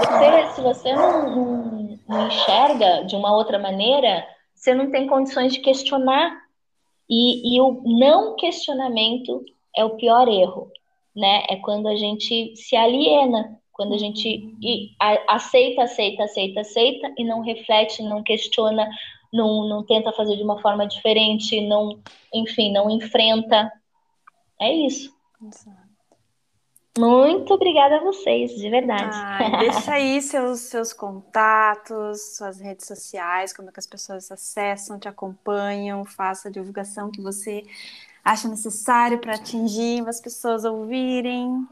Se 0.00 0.06
você, 0.10 0.54
se 0.54 0.60
você 0.60 0.92
não, 0.92 1.36
não, 1.36 1.98
não 2.08 2.26
enxerga 2.26 3.04
de 3.04 3.14
uma 3.14 3.32
outra 3.32 3.58
maneira, 3.58 4.26
você 4.54 4.74
não 4.74 4.90
tem 4.90 5.06
condições 5.06 5.52
de 5.52 5.60
questionar. 5.60 6.49
E, 7.10 7.56
e 7.56 7.60
o 7.60 7.82
não 7.84 8.36
questionamento 8.36 9.44
é 9.76 9.84
o 9.84 9.96
pior 9.96 10.28
erro, 10.28 10.70
né? 11.14 11.44
É 11.48 11.56
quando 11.56 11.88
a 11.88 11.96
gente 11.96 12.54
se 12.54 12.76
aliena, 12.76 13.58
quando 13.72 13.94
a 13.94 13.98
gente 13.98 14.54
aceita, 15.26 15.82
aceita, 15.82 16.24
aceita, 16.24 16.60
aceita 16.60 17.14
e 17.18 17.24
não 17.24 17.40
reflete, 17.40 18.02
não 18.02 18.22
questiona, 18.22 18.88
não, 19.32 19.68
não 19.68 19.82
tenta 19.82 20.12
fazer 20.12 20.36
de 20.36 20.42
uma 20.42 20.60
forma 20.60 20.86
diferente, 20.86 21.60
não, 21.60 21.98
enfim, 22.32 22.70
não 22.72 22.88
enfrenta. 22.88 23.72
É 24.60 24.72
isso. 24.72 25.10
Exato. 25.42 25.79
Muito 26.98 27.54
obrigada 27.54 27.96
a 27.96 28.00
vocês, 28.00 28.50
de 28.56 28.68
verdade. 28.68 29.10
Ai, 29.12 29.58
deixa 29.60 29.92
aí 29.92 30.20
seus, 30.20 30.60
seus 30.60 30.92
contatos, 30.92 32.36
suas 32.36 32.60
redes 32.60 32.86
sociais, 32.86 33.52
como 33.52 33.68
é 33.68 33.72
que 33.72 33.78
as 33.78 33.86
pessoas 33.86 34.30
acessam, 34.30 34.98
te 34.98 35.08
acompanham, 35.08 36.04
faça 36.04 36.48
a 36.48 36.50
divulgação 36.50 37.10
que 37.10 37.22
você 37.22 37.62
acha 38.24 38.48
necessário 38.48 39.18
para 39.18 39.34
atingir 39.34 40.06
as 40.08 40.20
pessoas 40.20 40.64
ouvirem. 40.64 41.64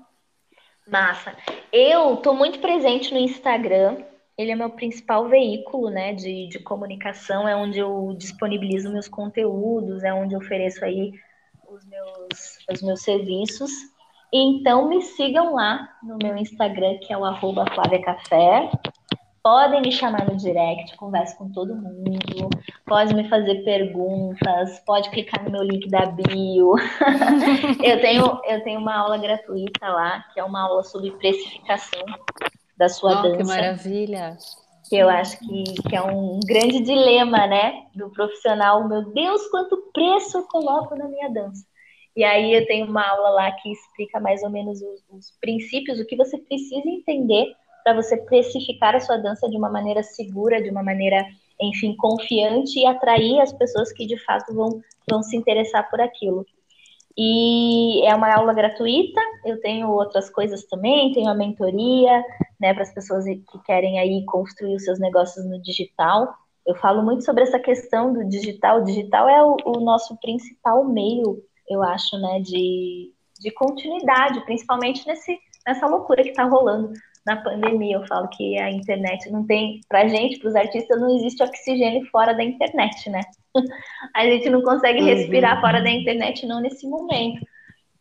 Massa. 0.87 1.37
Eu 1.73 2.15
estou 2.15 2.35
muito 2.35 2.61
presente 2.61 3.13
no 3.13 3.19
Instagram, 3.19 4.03
ele 4.37 4.53
é 4.53 4.55
meu 4.55 4.71
principal 4.71 5.29
veículo, 5.29 5.91
né, 5.91 6.15
de, 6.15 6.49
de 6.49 6.61
comunicação, 6.61 7.49
é 7.49 7.57
onde 7.57 7.81
eu 7.81 8.15
disponibilizo 8.17 8.93
meus 8.93 9.09
conteúdos, 9.09 10.05
é 10.05 10.15
onde 10.15 10.35
eu 10.35 10.39
ofereço 10.39 10.85
aí 10.85 11.13
os 11.69 11.85
meus, 11.85 12.59
os 12.73 12.83
meus 12.83 13.03
serviços. 13.03 13.73
Então 14.33 14.89
me 14.89 15.01
sigam 15.01 15.55
lá 15.55 15.89
no 16.03 16.19
meu 16.23 16.37
Instagram, 16.37 16.99
que 16.99 17.13
é 17.13 17.17
o 17.17 17.25
arroba 17.25 17.65
Flávia 17.75 18.03
Café. 18.03 18.71
Podem 19.43 19.81
me 19.81 19.91
chamar 19.91 20.27
no 20.27 20.37
direct, 20.37 20.95
converso 20.97 21.39
com 21.39 21.51
todo 21.51 21.75
mundo, 21.75 22.51
pode 22.85 23.15
me 23.15 23.27
fazer 23.29 23.65
perguntas, 23.65 24.79
pode 24.85 25.09
clicar 25.11 25.43
no 25.45 25.51
meu 25.51 25.63
link 25.63 25.89
da 25.89 26.07
bio. 26.07 26.75
eu, 27.83 28.01
tenho, 28.01 28.41
eu 28.45 28.63
tenho 28.63 28.81
uma 28.81 28.97
aula 28.97 29.17
gratuita 29.17 29.89
lá, 29.89 30.25
que 30.35 30.41
é 30.41 30.45
uma 30.45 30.63
aula 30.63 30.83
sobre 30.83 31.13
precificação 31.13 32.05
da 32.77 32.89
sua 32.89 33.21
oh, 33.21 33.23
dança. 33.23 33.37
Que 33.39 33.45
maravilha! 33.45 34.37
Que 34.89 34.97
eu 34.97 35.09
acho 35.09 35.39
que, 35.39 35.65
que 35.89 35.97
é 35.97 36.03
um 36.03 36.41
grande 36.45 36.81
dilema, 36.81 37.47
né, 37.47 37.87
do 37.95 38.11
profissional. 38.11 38.87
Meu 38.89 39.13
Deus, 39.13 39.47
quanto 39.49 39.91
preço 39.93 40.39
eu 40.39 40.43
coloco 40.45 40.95
na 40.97 41.09
minha 41.09 41.31
dança? 41.31 41.68
E 42.19 42.25
aí 42.25 42.53
eu 42.53 42.67
tenho 42.67 42.85
uma 42.85 43.09
aula 43.09 43.29
lá 43.31 43.53
que 43.53 43.71
explica 43.71 44.19
mais 44.19 44.43
ou 44.43 44.51
menos 44.51 44.83
os, 44.83 45.05
os 45.09 45.31
princípios, 45.41 46.01
o 46.01 46.05
que 46.05 46.17
você 46.17 46.37
precisa 46.37 46.83
entender 46.85 47.55
para 47.85 47.95
você 47.95 48.17
precificar 48.17 48.97
a 48.97 48.99
sua 48.99 49.17
dança 49.19 49.49
de 49.49 49.57
uma 49.57 49.71
maneira 49.71 50.03
segura, 50.03 50.61
de 50.61 50.69
uma 50.69 50.83
maneira, 50.83 51.25
enfim, 51.61 51.95
confiante 51.97 52.81
e 52.81 52.85
atrair 52.85 53.41
as 53.41 53.53
pessoas 53.53 53.93
que 53.93 54.05
de 54.05 54.19
fato 54.25 54.53
vão, 54.53 54.81
vão 55.09 55.23
se 55.23 55.37
interessar 55.37 55.89
por 55.89 56.01
aquilo. 56.01 56.45
E 57.17 58.05
é 58.05 58.13
uma 58.17 58.35
aula 58.35 58.53
gratuita, 58.53 59.21
eu 59.45 59.61
tenho 59.61 59.89
outras 59.89 60.29
coisas 60.29 60.65
também, 60.65 61.13
tenho 61.13 61.29
a 61.29 61.35
mentoria, 61.37 62.25
né, 62.59 62.75
para 62.75 62.83
as 62.83 62.93
pessoas 62.93 63.27
que 63.27 63.63
querem 63.65 64.01
aí 64.01 64.25
construir 64.25 64.75
os 64.75 64.83
seus 64.83 64.99
negócios 64.99 65.49
no 65.49 65.63
digital. 65.63 66.35
Eu 66.67 66.75
falo 66.75 67.01
muito 67.05 67.25
sobre 67.25 67.45
essa 67.45 67.61
questão 67.61 68.13
do 68.13 68.29
digital. 68.29 68.81
O 68.81 68.85
digital 68.85 69.29
é 69.29 69.41
o, 69.41 69.57
o 69.67 69.81
nosso 69.81 70.19
principal 70.19 70.85
meio, 70.85 71.45
eu 71.69 71.83
acho, 71.83 72.19
né, 72.19 72.41
de, 72.41 73.13
de 73.41 73.51
continuidade, 73.53 74.45
principalmente 74.45 75.07
nesse, 75.07 75.39
nessa 75.67 75.87
loucura 75.87 76.23
que 76.23 76.31
está 76.31 76.45
rolando 76.45 76.93
na 77.27 77.37
pandemia. 77.37 77.97
Eu 77.97 78.07
falo 78.07 78.29
que 78.29 78.59
a 78.59 78.71
internet 78.71 79.31
não 79.31 79.47
tem, 79.47 79.81
para 79.89 80.09
gente, 80.09 80.39
para 80.39 80.49
os 80.49 80.57
artistas, 80.57 81.01
não 81.01 81.17
existe 81.17 81.43
oxigênio 81.43 82.07
fora 82.11 82.33
da 82.33 82.43
internet, 82.43 83.11
né? 83.11 83.21
a 84.15 84.25
gente 84.25 84.49
não 84.49 84.63
consegue 84.63 85.03
respirar 85.03 85.57
uhum. 85.57 85.61
fora 85.61 85.83
da 85.83 85.91
internet, 85.91 86.47
não 86.47 86.61
nesse 86.61 86.89
momento. 86.89 87.45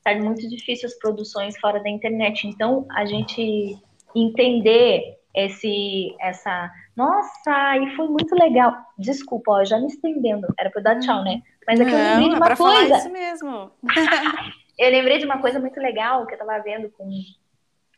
Tá 0.04 0.16
muito 0.16 0.48
difícil 0.48 0.88
as 0.88 0.98
produções 0.98 1.58
fora 1.60 1.82
da 1.84 1.90
internet. 1.90 2.48
Então, 2.48 2.86
a 2.92 3.06
gente 3.06 3.78
entender 4.16 5.18
esse, 5.38 6.16
essa, 6.20 6.72
nossa, 6.96 7.78
e 7.78 7.96
foi 7.96 8.08
muito 8.08 8.34
legal. 8.34 8.76
Desculpa, 8.98 9.52
ó, 9.52 9.64
já 9.64 9.80
me 9.80 9.86
estendendo. 9.86 10.48
Era 10.60 10.72
para 10.72 10.80
eu 10.80 10.84
dar 10.84 11.00
tchau, 11.00 11.24
né? 11.24 11.44
Mas 11.68 11.80
é 11.80 11.86
que 11.86 11.92
eu 11.92 11.98
lembrei 11.98 12.30
de 12.30 12.36
uma 12.36 12.56
coisa. 12.56 12.98
isso 12.98 13.12
mesmo. 13.12 13.72
eu 14.80 14.90
lembrei 14.90 15.20
de 15.20 15.26
uma 15.26 15.40
coisa 15.40 15.60
muito 15.60 15.80
legal 15.80 16.26
que 16.26 16.34
eu 16.34 16.40
estava 16.40 16.64
vendo 16.64 16.90
com, 16.90 17.08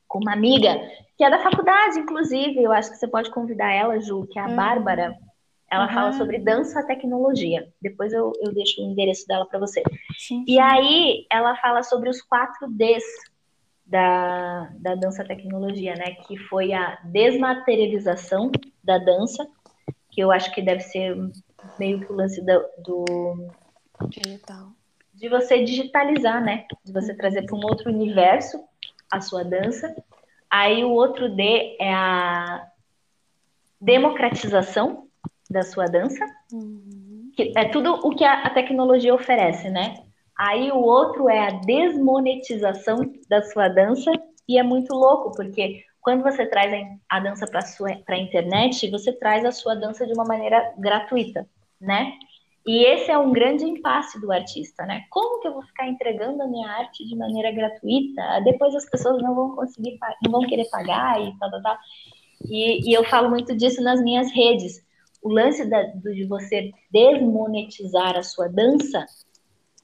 com 0.06 0.20
uma 0.20 0.34
amiga 0.34 0.82
que 1.18 1.24
é 1.24 1.30
da 1.30 1.40
faculdade, 1.40 2.00
inclusive. 2.00 2.62
Eu 2.62 2.74
acho 2.74 2.92
que 2.92 2.98
você 2.98 3.08
pode 3.08 3.32
convidar 3.32 3.72
ela, 3.72 4.02
Ju, 4.02 4.28
que 4.30 4.38
é 4.38 4.42
a 4.42 4.48
hum. 4.48 4.56
Bárbara. 4.58 5.16
Ela 5.72 5.88
uhum. 5.88 5.94
fala 5.94 6.14
sobre 6.14 6.40
dança 6.40 6.86
tecnologia. 6.86 7.70
Depois 7.82 8.12
eu, 8.12 8.34
eu 8.42 8.54
deixo 8.54 8.82
o 8.82 8.92
endereço 8.92 9.26
dela 9.28 9.46
para 9.46 9.60
você. 9.60 9.82
Sim, 10.18 10.44
e 10.46 10.60
aí 10.60 11.26
ela 11.32 11.56
fala 11.58 11.84
sobre 11.84 12.10
os 12.10 12.22
quatro 12.22 12.68
Ds 12.72 13.04
da, 13.90 14.70
da 14.78 14.96
dança 14.96 15.26
tecnologia, 15.26 15.96
né? 15.96 16.12
Que 16.28 16.38
foi 16.38 16.72
a 16.72 17.00
desmaterialização 17.04 18.52
da 18.84 18.98
dança, 19.00 19.48
que 20.12 20.22
eu 20.22 20.32
acho 20.32 20.52
que 20.54 20.62
deve 20.62 20.82
ser 20.82 21.18
meio 21.78 22.00
que 22.00 22.12
o 22.12 22.16
lance 22.16 22.42
do, 22.46 22.66
do 22.78 23.50
digital. 24.08 24.70
De 25.14 25.28
você 25.28 25.64
digitalizar, 25.64 26.42
né? 26.44 26.66
De 26.86 26.94
você 26.94 27.14
trazer 27.16 27.46
para 27.46 27.56
um 27.56 27.64
outro 27.64 27.90
universo 27.90 28.64
a 29.12 29.20
sua 29.20 29.44
dança. 29.44 29.94
Aí 30.50 30.84
o 30.84 30.92
outro 30.92 31.36
D 31.36 31.76
é 31.80 31.94
a 31.94 32.68
democratização 33.82 35.08
da 35.50 35.64
sua 35.64 35.86
dança, 35.86 36.24
uhum. 36.54 37.32
que 37.36 37.54
é 37.56 37.66
tudo 37.70 37.94
o 37.94 38.16
que 38.16 38.24
a, 38.24 38.44
a 38.44 38.50
tecnologia 38.52 39.14
oferece, 39.16 39.70
né? 39.70 39.96
Aí 40.40 40.72
o 40.72 40.78
outro 40.78 41.28
é 41.28 41.48
a 41.48 41.50
desmonetização 41.50 43.00
da 43.30 43.42
sua 43.42 43.68
dança, 43.68 44.10
e 44.48 44.58
é 44.58 44.64
muito 44.64 44.96
louco, 44.96 45.34
porque 45.36 45.84
quando 46.00 46.24
você 46.24 46.46
traz 46.46 46.72
a 47.10 47.20
dança 47.20 47.46
para 47.46 48.16
a 48.16 48.18
internet, 48.18 48.90
você 48.90 49.12
traz 49.12 49.44
a 49.44 49.52
sua 49.52 49.76
dança 49.76 50.08
de 50.08 50.14
uma 50.14 50.24
maneira 50.24 50.74
gratuita, 50.78 51.46
né? 51.80 52.14
E 52.66 52.86
esse 52.86 53.12
é 53.12 53.18
um 53.18 53.34
grande 53.34 53.66
impasse 53.66 54.20
do 54.22 54.32
artista, 54.32 54.86
né? 54.86 55.04
Como 55.10 55.42
que 55.42 55.48
eu 55.50 55.54
vou 55.54 55.64
ficar 55.64 55.90
entregando 55.90 56.42
a 56.42 56.48
minha 56.48 56.70
arte 56.70 57.06
de 57.06 57.18
maneira 57.18 57.52
gratuita? 57.52 58.40
Depois 58.46 58.74
as 58.74 58.90
pessoas 58.90 59.22
não 59.22 59.36
vão 59.36 59.56
conseguir, 59.58 59.98
não 60.24 60.32
vão 60.32 60.48
querer 60.48 60.70
pagar 60.70 61.22
e 61.22 61.38
tal, 61.38 61.52
tal, 61.52 61.62
tal. 61.62 61.78
E, 62.50 62.90
e 62.90 62.94
eu 62.94 63.04
falo 63.04 63.30
muito 63.30 63.58
disso 63.58 63.84
nas 63.84 64.02
minhas 64.02 64.32
redes 64.32 64.82
o 65.22 65.28
lance 65.28 65.70
da, 65.70 65.84
de 65.84 66.26
você 66.28 66.72
desmonetizar 66.90 68.18
a 68.18 68.24
sua 68.24 68.48
dança 68.48 69.06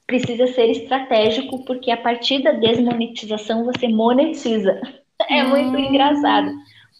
precisa 0.07 0.47
ser 0.47 0.67
estratégico, 0.69 1.65
porque 1.65 1.91
a 1.91 1.97
partir 1.97 2.43
da 2.43 2.51
desmonetização 2.51 3.65
você 3.65 3.87
monetiza. 3.87 4.79
É 5.29 5.41
muito 5.43 5.77
hum. 5.77 5.79
engraçado. 5.79 6.51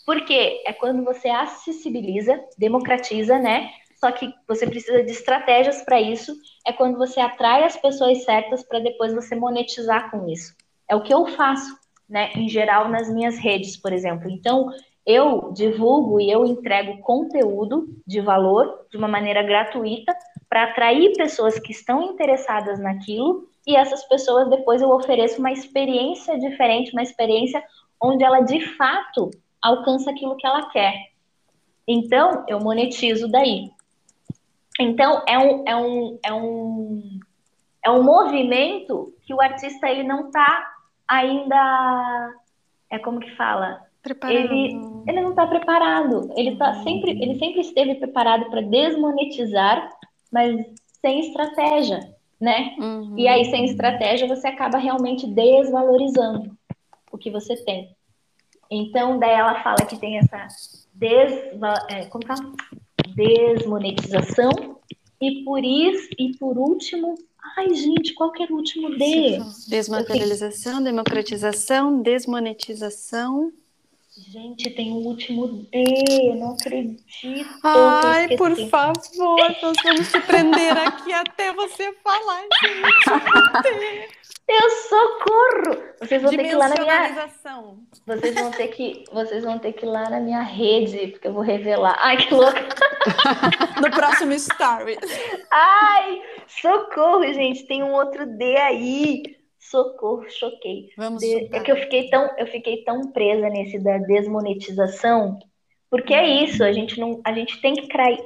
Porque 0.06 0.64
é 0.66 0.72
quando 0.72 1.04
você 1.04 1.28
acessibiliza, 1.28 2.42
democratiza, 2.58 3.38
né? 3.38 3.70
Só 4.00 4.10
que 4.10 4.34
você 4.48 4.66
precisa 4.66 5.04
de 5.04 5.12
estratégias 5.12 5.82
para 5.84 6.00
isso. 6.00 6.34
É 6.66 6.72
quando 6.72 6.98
você 6.98 7.20
atrai 7.20 7.66
as 7.66 7.76
pessoas 7.76 8.24
certas 8.24 8.64
para 8.64 8.80
depois 8.80 9.14
você 9.14 9.36
monetizar 9.36 10.10
com 10.10 10.30
isso. 10.30 10.56
É 10.90 10.96
o 10.96 11.04
que 11.04 11.14
eu 11.14 11.26
faço, 11.28 11.78
né? 12.08 12.32
Em 12.36 12.48
geral, 12.48 12.88
nas 12.88 13.14
minhas 13.14 13.38
redes, 13.38 13.76
por 13.76 13.92
exemplo. 13.92 14.30
Então, 14.32 14.72
eu 15.06 15.52
divulgo 15.54 16.20
e 16.20 16.32
eu 16.32 16.46
entrego 16.46 17.02
conteúdo 17.02 17.86
de 18.08 18.22
valor 18.22 18.88
de 18.90 18.98
uma 18.98 19.08
maneira 19.08 19.44
gratuita 19.44 20.16
para 20.50 20.64
atrair 20.64 21.14
pessoas 21.18 21.60
que 21.60 21.72
estão 21.72 22.02
interessadas 22.04 22.80
naquilo 22.80 23.48
e 23.66 23.76
essas 23.76 24.04
pessoas 24.08 24.50
depois 24.50 24.82
eu 24.82 24.90
ofereço 24.90 25.40
uma 25.40 25.52
experiência 25.52 26.38
diferente, 26.40 26.94
uma 26.94 27.04
experiência 27.04 27.64
onde 28.02 28.24
ela 28.24 28.42
de 28.42 28.60
fato 28.76 29.32
alcança 29.62 30.12
aquilo 30.12 30.38
que 30.38 30.46
ela 30.46 30.70
quer. 30.70 30.94
Então, 31.88 32.46
eu 32.48 32.60
monetizo 32.60 33.28
daí. 33.28 33.72
Então, 34.80 35.24
é 35.28 35.38
um, 35.38 35.64
é 35.68 35.76
um, 35.76 36.20
é 36.24 36.34
um, 36.34 37.20
é 37.84 37.92
um 37.92 38.04
movimento 38.04 39.14
que 39.24 39.34
o 39.34 39.42
artista 39.42 39.90
ele 39.90 40.04
não 40.04 40.28
está 40.28 40.74
ainda. 41.08 42.36
É 42.90 43.00
como 43.00 43.20
que 43.20 43.36
fala? 43.36 43.82
Preparado. 44.02 44.38
Ele, 44.38 44.80
ele 45.08 45.22
não 45.22 45.30
está 45.32 45.48
preparado. 45.48 46.30
Ele, 46.36 46.56
tá 46.58 46.74
sempre, 46.84 47.12
ele 47.12 47.40
sempre 47.40 47.62
esteve 47.62 47.96
preparado 47.96 48.50
para 48.50 48.62
desmonetizar, 48.62 49.95
mas 50.36 50.66
sem 51.00 51.22
estratégia, 51.22 52.14
né? 52.40 52.76
Uhum. 52.78 53.18
E 53.18 53.26
aí, 53.26 53.46
sem 53.46 53.64
estratégia, 53.64 54.28
você 54.28 54.50
acaba 54.50 54.78
realmente 54.78 55.26
desvalorizando 55.26 56.52
o 57.10 57.18
que 57.18 57.32
você 57.32 57.56
tem. 57.56 57.96
Então, 58.70 59.18
daí 59.18 59.32
ela 59.32 59.64
fala 59.64 59.86
que 59.88 59.98
tem 59.98 60.18
essa 60.18 60.46
desva, 60.94 61.74
é, 61.90 62.06
como 62.08 62.26
tá? 62.26 62.36
desmonetização 63.16 64.52
e 65.22 65.46
por 65.46 65.64
isso, 65.64 66.10
e 66.20 66.38
por 66.38 66.58
último, 66.58 67.16
ai 67.56 67.74
gente, 67.74 68.14
qual 68.14 68.34
que 68.34 68.44
era 68.44 68.52
o 68.52 68.58
último 68.58 68.90
D? 68.98 69.40
Desmaterialização, 69.70 70.84
democratização, 70.84 72.02
desmonetização. 72.02 73.54
Gente, 74.18 74.70
tem 74.70 74.94
o 74.94 74.96
último 74.96 75.48
D, 75.48 76.34
não 76.36 76.54
acredito. 76.54 77.04
Ai, 77.64 78.30
por 78.38 78.56
favor, 78.70 79.38
nós 79.62 79.76
vamos 79.84 80.10
te 80.10 80.22
prender 80.22 80.78
aqui 80.78 81.12
até 81.12 81.52
você 81.52 81.92
falar, 82.02 82.44
gente. 82.64 84.10
Eu 84.48 84.70
socorro! 84.70 85.84
Vocês 86.00 86.22
vão 86.22 86.32
ter 86.32 86.44
que 86.44 86.50
ir 86.50 86.56
lá 86.56 86.70
na 86.70 86.76
minha. 86.76 87.30
Vocês 88.06 88.36
vão 88.36 88.52
ter 88.52 88.68
que, 88.70 89.04
vocês 89.12 89.44
vão 89.44 89.60
ter 89.60 89.74
que 89.74 89.86
ir 89.86 89.90
lá 89.90 90.10
na 90.10 90.20
minha 90.22 90.42
rede, 90.42 91.08
porque 91.08 91.28
eu 91.28 91.34
vou 91.34 91.44
revelar. 91.44 91.98
Ai, 92.00 92.16
que 92.16 92.34
louco! 92.34 92.56
no 93.82 93.92
próximo 93.92 94.32
story. 94.34 94.98
Ai, 95.52 96.22
socorro, 96.48 97.26
gente, 97.34 97.66
tem 97.66 97.84
um 97.84 97.92
outro 97.92 98.26
D 98.26 98.56
aí. 98.58 99.24
Socorro, 99.70 100.30
choquei. 100.30 100.90
Vamos 100.98 101.20
de... 101.20 101.50
É 101.54 101.60
que 101.60 101.72
eu 101.72 101.78
fiquei 101.78 102.10
tão, 102.10 102.30
eu 102.38 102.48
fiquei 102.48 102.84
tão 102.84 103.12
presa 103.12 103.50
nesse 103.50 103.80
da 103.80 103.98
desmonetização 103.98 105.40
porque 105.90 106.14
é 106.14 106.44
isso, 106.44 106.62
a 106.62 106.74
gente 106.74 107.00
não, 107.00 107.22
a 107.24 107.32
gente 107.32 107.62
tem 107.62 107.74
que 107.74 107.88
criar, 107.88 108.18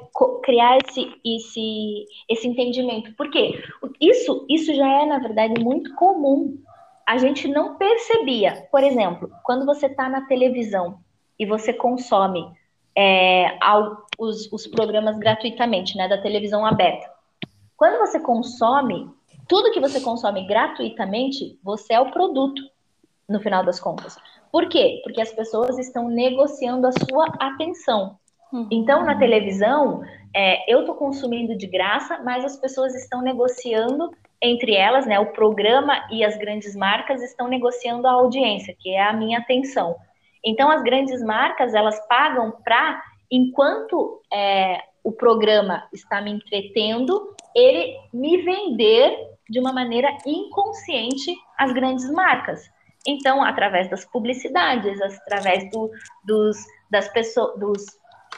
criar 0.44 0.80
esse, 0.84 1.14
esse, 1.24 2.06
esse 2.28 2.48
entendimento. 2.48 3.14
Porque 3.16 3.61
isso, 4.02 4.44
isso 4.49 4.74
já 4.74 5.03
é, 5.03 5.06
na 5.06 5.20
verdade, 5.20 5.61
muito 5.61 5.94
comum. 5.94 6.57
A 7.06 7.20
gente 7.20 7.48
não 7.48 7.76
percebia. 7.76 8.68
Por 8.72 8.84
exemplo, 8.84 9.30
quando 9.44 9.68
você 9.68 9.86
está 9.86 10.10
na 10.10 10.26
televisão 10.26 10.99
e 11.38 11.45
você 11.45 11.72
consome 11.72 12.44
é, 12.98 13.57
os, 14.18 14.52
os 14.52 14.66
programas 14.66 15.20
gratuitamente, 15.20 15.95
né, 15.95 16.07
da 16.07 16.20
televisão 16.20 16.66
aberta. 16.66 17.07
Quando 17.78 17.99
você 17.99 18.20
consome, 18.20 19.10
tudo 19.49 19.71
que 19.71 19.80
você 19.80 19.99
consome 19.99 20.45
gratuitamente, 20.45 21.59
você 21.63 21.95
é 21.95 21.99
o 21.99 22.11
produto, 22.11 22.61
no 23.27 23.41
final 23.41 23.65
das 23.65 23.80
contas. 23.80 24.15
Por 24.51 24.69
quê? 24.69 25.01
Porque 25.03 25.19
as 25.19 25.31
pessoas 25.31 25.77
estão 25.80 26.07
negociando 26.07 26.88
a 26.88 26.91
sua 26.91 27.26
atenção. 27.39 28.17
Uhum. 28.53 28.67
Então, 28.71 29.03
na 29.03 29.17
televisão, 29.17 30.03
é, 30.35 30.71
eu 30.71 30.81
estou 30.81 30.95
consumindo 30.95 31.57
de 31.57 31.65
graça, 31.65 32.21
mas 32.23 32.45
as 32.45 32.57
pessoas 32.57 32.95
estão 32.95 33.21
negociando 33.23 34.11
entre 34.41 34.76
elas, 34.76 35.05
né? 35.05 35.19
O 35.19 35.34
programa 35.34 36.07
e 36.11 36.23
as 36.23 36.38
grandes 36.38 36.76
marcas 36.76 37.21
estão 37.21 37.47
negociando 37.47 38.07
a 38.07 38.11
audiência, 38.11 38.76
que 38.80 38.91
é 38.91 39.01
a 39.01 39.13
minha 39.13 39.39
atenção. 39.39 39.95
Então, 40.45 40.69
as 40.71 40.81
grandes 40.84 41.21
marcas 41.23 41.73
elas 41.73 41.99
pagam 42.07 42.53
para, 42.63 43.01
enquanto 43.31 44.21
é, 44.31 44.80
o 45.03 45.11
programa 45.11 45.88
está 45.91 46.21
me 46.21 46.31
entretendo, 46.31 47.35
ele 47.53 47.97
me 48.13 48.38
vender 48.38 49.30
de 49.49 49.59
uma 49.59 49.73
maneira 49.73 50.15
inconsciente 50.26 51.35
as 51.57 51.71
grandes 51.73 52.09
marcas. 52.11 52.69
Então, 53.07 53.43
através 53.43 53.89
das 53.89 54.05
publicidades, 54.05 55.01
através 55.01 55.69
do, 55.71 55.89
dos, 56.23 56.57
das 56.91 57.07
pessoas, 57.09 57.57
dos, 57.59 57.85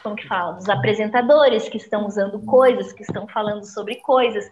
como 0.02 0.16
que 0.16 0.26
fala, 0.26 0.52
dos 0.52 0.68
apresentadores 0.68 1.68
que 1.68 1.76
estão 1.76 2.06
usando 2.06 2.40
coisas, 2.44 2.92
que 2.92 3.02
estão 3.02 3.26
falando 3.28 3.64
sobre 3.64 3.96
coisas, 3.96 4.48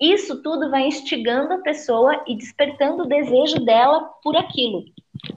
isso 0.00 0.42
tudo 0.42 0.70
vai 0.70 0.86
instigando 0.86 1.54
a 1.54 1.58
pessoa 1.58 2.22
e 2.26 2.36
despertando 2.36 3.04
o 3.04 3.08
desejo 3.08 3.64
dela 3.64 4.10
por 4.22 4.36
aquilo. 4.36 4.84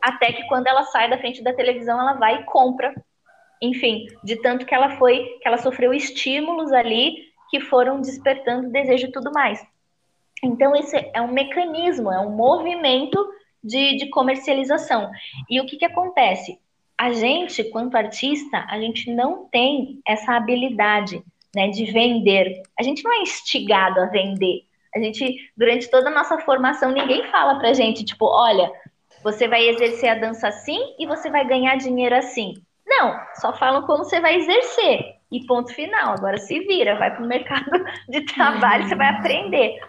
Até 0.01 0.33
que 0.33 0.47
quando 0.47 0.67
ela 0.67 0.83
sai 0.85 1.09
da 1.09 1.17
frente 1.17 1.43
da 1.43 1.53
televisão, 1.53 1.99
ela 1.99 2.13
vai 2.13 2.41
e 2.41 2.43
compra. 2.45 2.93
Enfim, 3.61 4.07
de 4.23 4.41
tanto 4.41 4.65
que 4.65 4.73
ela 4.73 4.97
foi, 4.97 5.37
que 5.41 5.47
ela 5.47 5.57
sofreu 5.57 5.93
estímulos 5.93 6.71
ali 6.71 7.25
que 7.49 7.59
foram 7.59 8.01
despertando 8.01 8.71
desejo 8.71 9.07
e 9.07 9.11
tudo 9.11 9.31
mais. 9.31 9.63
Então, 10.45 10.75
esse 10.75 10.95
é 11.13 11.21
um 11.21 11.31
mecanismo, 11.31 12.11
é 12.11 12.19
um 12.19 12.31
movimento 12.31 13.17
de, 13.63 13.97
de 13.97 14.09
comercialização. 14.09 15.09
E 15.49 15.59
o 15.59 15.65
que, 15.65 15.77
que 15.77 15.85
acontece? 15.85 16.59
A 16.97 17.11
gente, 17.11 17.63
quanto 17.65 17.97
artista, 17.97 18.65
a 18.69 18.79
gente 18.79 19.11
não 19.13 19.45
tem 19.49 19.99
essa 20.07 20.33
habilidade 20.33 21.21
né, 21.53 21.69
de 21.69 21.85
vender. 21.85 22.61
A 22.79 22.83
gente 22.83 23.03
não 23.03 23.11
é 23.11 23.21
instigado 23.21 23.99
a 23.99 24.05
vender. 24.05 24.63
A 24.95 24.99
gente, 24.99 25.51
durante 25.57 25.89
toda 25.89 26.09
a 26.09 26.13
nossa 26.13 26.37
formação, 26.39 26.91
ninguém 26.91 27.23
fala 27.29 27.59
pra 27.59 27.73
gente, 27.73 28.05
tipo, 28.05 28.25
olha, 28.25 28.71
você 29.23 29.47
vai 29.47 29.67
exercer 29.67 30.09
a 30.09 30.15
dança 30.15 30.47
assim 30.47 30.79
e 30.99 31.05
você 31.05 31.29
vai 31.29 31.45
ganhar 31.45 31.75
dinheiro 31.75 32.15
assim. 32.15 32.53
Não, 32.85 33.19
só 33.41 33.51
falam 33.53 33.81
como 33.81 34.03
você 34.03 34.21
vai 34.21 34.35
exercer. 34.35 35.15
E 35.31 35.45
ponto 35.45 35.73
final. 35.73 36.13
Agora 36.13 36.37
se 36.37 36.59
vira, 36.61 36.95
vai 36.95 37.13
para 37.13 37.23
o 37.23 37.27
mercado 37.27 37.71
de 38.07 38.21
trabalho, 38.21 38.87
você 38.87 38.95
vai 38.95 39.09
aprender. 39.09 39.79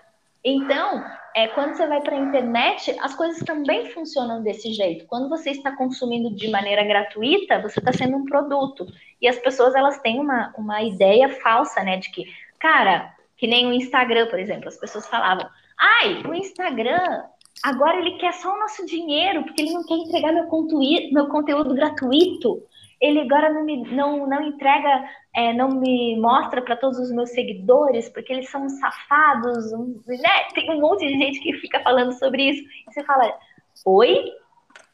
Então, 0.48 1.05
é, 1.35 1.48
quando 1.48 1.74
você 1.74 1.89
vai 1.89 2.01
para 2.01 2.14
a 2.14 2.20
internet, 2.20 2.97
as 3.01 3.16
coisas 3.16 3.43
também 3.43 3.90
funcionam 3.90 4.44
desse 4.44 4.73
jeito. 4.73 5.05
Quando 5.06 5.28
você 5.28 5.51
está 5.51 5.74
consumindo 5.74 6.32
de 6.32 6.48
maneira 6.48 6.85
gratuita, 6.85 7.60
você 7.60 7.81
está 7.81 7.93
sendo 7.93 8.16
um 8.16 8.24
produto. 8.24 8.86
E 9.20 9.27
as 9.27 9.36
pessoas 9.40 9.74
elas 9.74 9.98
têm 9.98 10.20
uma, 10.20 10.55
uma 10.56 10.81
ideia 10.85 11.28
falsa, 11.28 11.82
né, 11.82 11.97
de 11.97 12.12
que, 12.12 12.27
cara, 12.60 13.12
que 13.36 13.48
nem 13.48 13.66
o 13.66 13.73
Instagram, 13.73 14.28
por 14.28 14.39
exemplo, 14.39 14.68
as 14.68 14.77
pessoas 14.77 15.09
falavam, 15.09 15.48
ai, 15.77 16.23
o 16.23 16.32
Instagram 16.32 17.24
agora 17.64 17.98
ele 17.98 18.16
quer 18.18 18.32
só 18.35 18.55
o 18.55 18.60
nosso 18.60 18.86
dinheiro, 18.86 19.43
porque 19.43 19.62
ele 19.62 19.73
não 19.73 19.85
quer 19.85 19.94
entregar 19.94 20.32
meu, 20.32 20.47
conteúdo, 20.47 21.12
meu 21.12 21.27
conteúdo 21.27 21.74
gratuito 21.74 22.62
ele 23.01 23.20
agora 23.20 23.52
não 23.52 23.64
me 23.64 23.82
não, 23.90 24.27
não 24.27 24.43
entrega, 24.43 25.09
é, 25.36 25.52
não 25.52 25.68
me 25.68 26.18
mostra 26.18 26.62
para 26.62 26.74
todos 26.74 26.98
os 26.98 27.12
meus 27.12 27.28
seguidores, 27.28 28.08
porque 28.08 28.32
eles 28.32 28.48
são 28.48 28.70
safados, 28.70 29.70
né? 30.06 30.44
Tem 30.54 30.70
um 30.70 30.80
monte 30.80 31.06
de 31.06 31.12
gente 31.12 31.40
que 31.40 31.52
fica 31.58 31.78
falando 31.80 32.12
sobre 32.12 32.42
isso. 32.42 32.62
E 32.62 32.84
você 32.90 33.04
fala, 33.04 33.38
oi? 33.84 34.32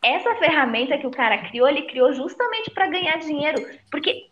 Essa 0.05 0.35
ferramenta 0.35 0.99
que 0.99 1.07
o 1.07 1.13
cara 1.13 1.49
criou, 1.49 1.69
ele 1.69 1.83
criou 1.83 2.13
justamente 2.13 2.73
para 2.73 2.89
ganhar 2.89 3.19
dinheiro. 3.19 3.65
Porque. 3.89 4.31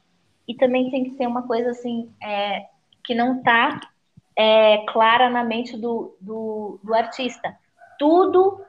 E 0.49 0.55
também 0.57 0.91
tem 0.91 1.05
que 1.05 1.11
ter 1.13 1.29
uma 1.29 1.47
coisa 1.47 1.71
assim, 1.71 2.13
é, 2.21 2.67
que 3.05 3.15
não 3.15 3.39
está 3.39 3.79
é, 4.37 4.79
clara 4.89 5.31
na 5.31 5.45
mente 5.45 5.77
do, 5.77 6.17
do, 6.21 6.81
do 6.83 6.93
artista. 6.93 7.57
Tudo 7.97 8.61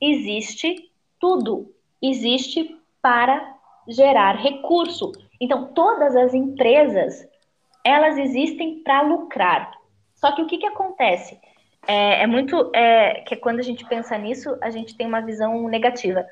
existe, 0.00 0.90
tudo 1.20 1.72
existe 2.02 2.76
para 3.00 3.56
gerar 3.86 4.32
recurso. 4.32 5.12
Então, 5.40 5.72
todas 5.72 6.14
as 6.14 6.34
empresas, 6.34 7.26
elas 7.84 8.18
existem 8.18 8.82
para 8.82 9.02
lucrar. 9.02 9.72
Só 10.14 10.32
que 10.32 10.42
o 10.42 10.46
que, 10.46 10.58
que 10.58 10.66
acontece? 10.66 11.40
É, 11.86 12.22
é 12.22 12.26
muito 12.26 12.70
é, 12.74 13.22
que 13.22 13.36
quando 13.36 13.60
a 13.60 13.62
gente 13.62 13.84
pensa 13.86 14.16
nisso, 14.18 14.56
a 14.60 14.70
gente 14.70 14.96
tem 14.96 15.06
uma 15.06 15.22
visão 15.22 15.66
negativa. 15.68 16.26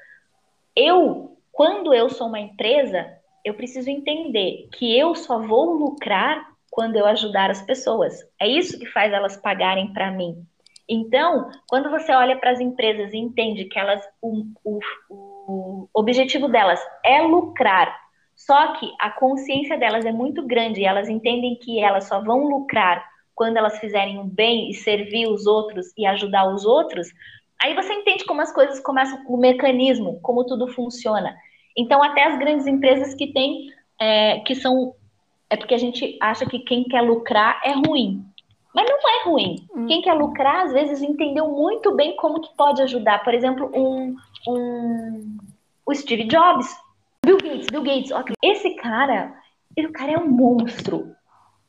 Eu, 0.76 1.38
quando 1.50 1.94
eu 1.94 2.10
sou 2.10 2.28
uma 2.28 2.38
empresa, 2.38 3.10
eu 3.44 3.54
preciso 3.54 3.88
entender 3.88 4.68
que 4.72 4.96
eu 4.96 5.14
só 5.14 5.38
vou 5.38 5.72
lucrar 5.72 6.46
quando 6.70 6.96
eu 6.96 7.06
ajudar 7.06 7.50
as 7.50 7.62
pessoas. 7.62 8.14
É 8.38 8.46
isso 8.46 8.78
que 8.78 8.86
faz 8.86 9.12
elas 9.12 9.36
pagarem 9.36 9.92
para 9.92 10.10
mim. 10.10 10.46
Então, 10.88 11.50
quando 11.68 11.90
você 11.90 12.12
olha 12.12 12.38
para 12.38 12.50
as 12.50 12.60
empresas 12.60 13.12
e 13.12 13.18
entende 13.18 13.64
que 13.66 13.78
elas, 13.78 14.02
o, 14.22 14.44
o, 14.64 14.80
o 15.08 15.88
objetivo 15.92 16.48
delas 16.48 16.80
é 17.04 17.20
lucrar, 17.20 17.94
só 18.38 18.74
que 18.74 18.88
a 19.00 19.10
consciência 19.10 19.76
delas 19.76 20.06
é 20.06 20.12
muito 20.12 20.46
grande 20.46 20.80
e 20.80 20.84
elas 20.84 21.08
entendem 21.08 21.56
que 21.56 21.82
elas 21.82 22.06
só 22.06 22.22
vão 22.22 22.46
lucrar 22.46 23.04
quando 23.34 23.56
elas 23.56 23.78
fizerem 23.78 24.18
o 24.18 24.24
bem 24.24 24.70
e 24.70 24.74
servir 24.74 25.26
os 25.28 25.44
outros 25.46 25.92
e 25.96 26.06
ajudar 26.06 26.48
os 26.48 26.64
outros, 26.64 27.08
aí 27.60 27.74
você 27.74 27.92
entende 27.92 28.24
como 28.24 28.40
as 28.40 28.52
coisas 28.52 28.80
começam, 28.80 29.24
o 29.28 29.36
mecanismo, 29.36 30.18
como 30.22 30.44
tudo 30.44 30.68
funciona. 30.68 31.36
Então, 31.76 32.02
até 32.02 32.24
as 32.24 32.38
grandes 32.38 32.66
empresas 32.66 33.14
que 33.14 33.32
têm, 33.32 33.72
é, 34.00 34.40
que 34.40 34.54
são. 34.54 34.94
É 35.50 35.56
porque 35.56 35.74
a 35.74 35.78
gente 35.78 36.16
acha 36.20 36.46
que 36.46 36.58
quem 36.60 36.84
quer 36.84 37.00
lucrar 37.00 37.60
é 37.64 37.72
ruim. 37.72 38.24
Mas 38.74 38.88
não 38.88 38.98
é 38.98 39.24
ruim. 39.24 39.66
Hum. 39.74 39.86
Quem 39.86 40.02
quer 40.02 40.14
lucrar, 40.14 40.66
às 40.66 40.72
vezes, 40.72 41.00
entendeu 41.00 41.48
muito 41.48 41.94
bem 41.94 42.16
como 42.16 42.40
que 42.40 42.54
pode 42.56 42.82
ajudar. 42.82 43.24
Por 43.24 43.34
exemplo, 43.34 43.70
um, 43.74 44.16
um, 44.48 45.38
o 45.86 45.94
Steve 45.94 46.24
Jobs. 46.24 46.68
Bill 47.28 47.36
Gates, 47.36 47.66
Bill 47.66 47.82
Gates. 47.82 48.10
Esse 48.42 48.70
cara, 48.76 49.34
esse 49.76 49.92
cara 49.92 50.12
é 50.12 50.18
um 50.18 50.30
monstro. 50.30 51.14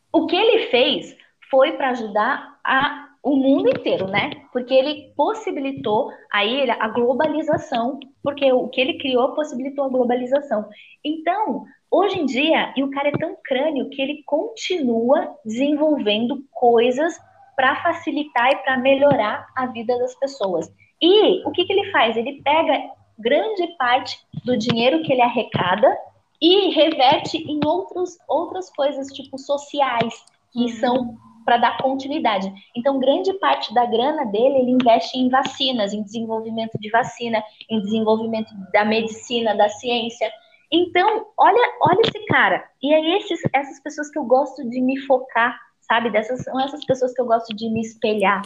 O 0.09 0.25
que 0.25 0.33
ele 0.33 0.67
fez 0.67 1.13
foi 1.51 1.73
para 1.73 1.89
ajudar 1.89 2.57
a, 2.63 3.09
o 3.21 3.35
mundo 3.35 3.67
inteiro, 3.67 4.07
né? 4.07 4.31
Porque 4.53 4.73
ele 4.73 5.11
possibilitou 5.17 6.11
aí 6.31 6.71
a 6.71 6.87
globalização, 6.87 7.99
porque 8.23 8.49
o 8.53 8.69
que 8.69 8.79
ele 8.79 8.99
criou 8.99 9.35
possibilitou 9.35 9.83
a 9.83 9.89
globalização. 9.89 10.65
Então, 11.03 11.65
hoje 11.91 12.21
em 12.21 12.25
dia, 12.25 12.73
e 12.77 12.81
o 12.81 12.89
cara 12.91 13.09
é 13.09 13.17
tão 13.19 13.35
crânio 13.43 13.89
que 13.89 14.01
ele 14.01 14.23
continua 14.25 15.35
desenvolvendo 15.43 16.41
coisas 16.51 17.19
para 17.57 17.75
facilitar 17.83 18.49
e 18.53 18.55
para 18.63 18.77
melhorar 18.77 19.45
a 19.57 19.65
vida 19.65 19.97
das 19.99 20.15
pessoas. 20.15 20.73
E 21.01 21.45
o 21.45 21.51
que, 21.51 21.65
que 21.65 21.73
ele 21.73 21.91
faz? 21.91 22.15
Ele 22.15 22.41
pega 22.41 22.81
grande 23.19 23.67
parte 23.77 24.17
do 24.45 24.57
dinheiro 24.57 25.03
que 25.03 25.11
ele 25.11 25.21
arrecada 25.21 25.95
e 26.41 26.69
reverte 26.69 27.37
em 27.37 27.59
outros, 27.65 28.17
outras 28.27 28.69
coisas, 28.69 29.07
tipo 29.07 29.37
sociais, 29.37 30.13
que 30.51 30.63
uhum. 30.63 30.69
são 30.69 31.17
para 31.45 31.57
dar 31.57 31.77
continuidade. 31.77 32.51
Então, 32.75 32.99
grande 32.99 33.33
parte 33.39 33.73
da 33.73 33.85
grana 33.85 34.25
dele 34.25 34.59
ele 34.59 34.71
investe 34.71 35.17
em 35.17 35.29
vacinas, 35.29 35.93
em 35.93 36.03
desenvolvimento 36.03 36.77
de 36.79 36.89
vacina, 36.89 37.43
em 37.69 37.81
desenvolvimento 37.81 38.53
da 38.71 38.85
medicina, 38.85 39.55
da 39.55 39.67
ciência. 39.67 40.31
Então, 40.71 41.27
olha, 41.37 41.77
olha 41.81 42.01
esse 42.01 42.25
cara. 42.27 42.63
E 42.81 42.93
é 42.93 43.17
esses, 43.17 43.41
essas 43.51 43.81
pessoas 43.81 44.11
que 44.11 44.19
eu 44.19 44.25
gosto 44.25 44.67
de 44.69 44.79
me 44.79 44.97
focar, 45.01 45.59
sabe? 45.81 46.11
Dessas 46.11 46.43
são 46.43 46.59
essas 46.59 46.85
pessoas 46.85 47.13
que 47.13 47.21
eu 47.21 47.25
gosto 47.25 47.55
de 47.55 47.67
me 47.69 47.81
espelhar. 47.81 48.43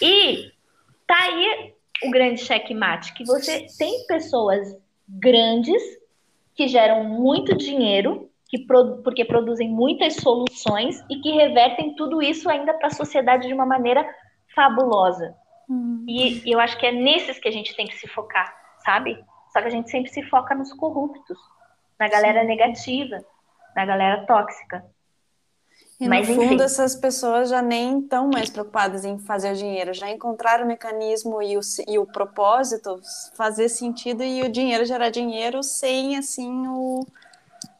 E 0.00 0.50
tá 1.06 1.18
aí 1.20 1.74
o 2.04 2.10
grande 2.10 2.40
checkmate, 2.40 3.14
que 3.14 3.24
você 3.24 3.66
tem 3.78 4.06
pessoas 4.06 4.76
grandes 5.08 5.82
que 6.54 6.68
geram 6.68 7.04
muito 7.04 7.56
dinheiro 7.56 8.28
que 8.48 8.66
porque 9.04 9.24
produzem 9.24 9.68
muitas 9.68 10.16
soluções 10.16 11.04
e 11.10 11.20
que 11.20 11.32
revertem 11.32 11.94
tudo 11.94 12.22
isso 12.22 12.48
ainda 12.48 12.72
para 12.74 12.88
a 12.88 12.92
sociedade 12.92 13.46
de 13.46 13.52
uma 13.52 13.66
maneira 13.66 14.08
fabulosa. 14.54 15.34
Uhum. 15.68 16.04
E, 16.08 16.48
e 16.48 16.52
eu 16.52 16.58
acho 16.58 16.78
que 16.78 16.86
é 16.86 16.92
nesses 16.92 17.38
que 17.38 17.46
a 17.46 17.52
gente 17.52 17.76
tem 17.76 17.86
que 17.86 17.96
se 17.96 18.08
focar, 18.08 18.50
sabe? 18.82 19.22
Só 19.52 19.60
que 19.60 19.68
a 19.68 19.70
gente 19.70 19.90
sempre 19.90 20.10
se 20.10 20.22
foca 20.22 20.54
nos 20.54 20.72
corruptos, 20.72 21.38
na 22.00 22.08
galera 22.08 22.40
Sim. 22.40 22.46
negativa, 22.46 23.22
na 23.76 23.84
galera 23.84 24.24
tóxica. 24.26 24.82
E 26.00 26.08
Mas, 26.08 26.28
no 26.28 26.28
fundo, 26.28 26.62
enfim. 26.62 26.62
essas 26.62 26.94
pessoas 26.94 27.48
já 27.50 27.60
nem 27.60 28.00
estão 28.00 28.28
mais 28.28 28.50
preocupadas 28.50 29.04
em 29.04 29.18
fazer 29.18 29.54
dinheiro, 29.54 29.92
já 29.92 30.08
encontraram 30.10 30.64
o 30.64 30.68
mecanismo 30.68 31.42
e 31.42 31.56
o, 31.56 31.60
e 31.88 31.98
o 31.98 32.06
propósito 32.06 33.00
fazer 33.34 33.68
sentido 33.68 34.22
e 34.22 34.42
o 34.42 34.48
dinheiro 34.48 34.84
gerar 34.84 35.10
dinheiro 35.10 35.62
sem, 35.62 36.16
assim, 36.16 36.68
o, 36.68 37.04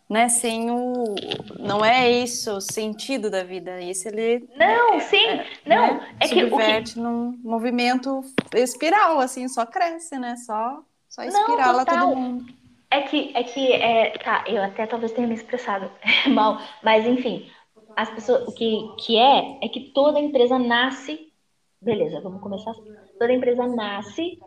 né, 0.08 0.28
sem 0.28 0.70
o 0.70 1.14
não 1.60 1.84
é 1.84 2.10
isso 2.10 2.56
o 2.56 2.60
sentido 2.60 3.30
da 3.30 3.44
vida, 3.44 3.80
isso 3.80 4.08
ele 4.08 4.48
Não, 4.56 4.94
é, 4.94 5.00
sim, 5.00 5.26
é, 5.26 5.46
não, 5.66 5.94
né, 5.94 6.16
é 6.20 6.28
que 6.28 6.40
subverte 6.40 6.94
que... 6.94 7.00
num 7.00 7.38
movimento 7.44 8.24
espiral 8.54 9.20
assim, 9.20 9.48
só 9.48 9.66
cresce, 9.66 10.18
né? 10.18 10.36
Só 10.36 10.82
só 11.08 11.22
espirala 11.22 11.86
todo 11.86 12.08
mundo. 12.08 12.46
É 12.90 13.02
que 13.02 13.32
é 13.36 13.44
que 13.44 13.72
é, 13.72 14.18
tá, 14.18 14.44
eu 14.46 14.62
até 14.62 14.86
talvez 14.86 15.12
tenha 15.12 15.26
me 15.26 15.34
expressado 15.34 15.90
mal, 16.34 16.58
mas 16.82 17.06
enfim, 17.06 17.50
as 17.98 18.10
pessoas 18.10 18.46
o 18.46 18.52
que 18.52 18.88
que 18.96 19.18
é 19.18 19.58
é 19.60 19.68
que 19.68 19.90
toda 19.92 20.20
empresa 20.20 20.56
nasce, 20.56 21.32
beleza, 21.82 22.20
vamos 22.20 22.40
começar 22.40 22.70
assim. 22.70 22.94
Toda 23.18 23.32
empresa 23.32 23.66
nasce 23.66 24.38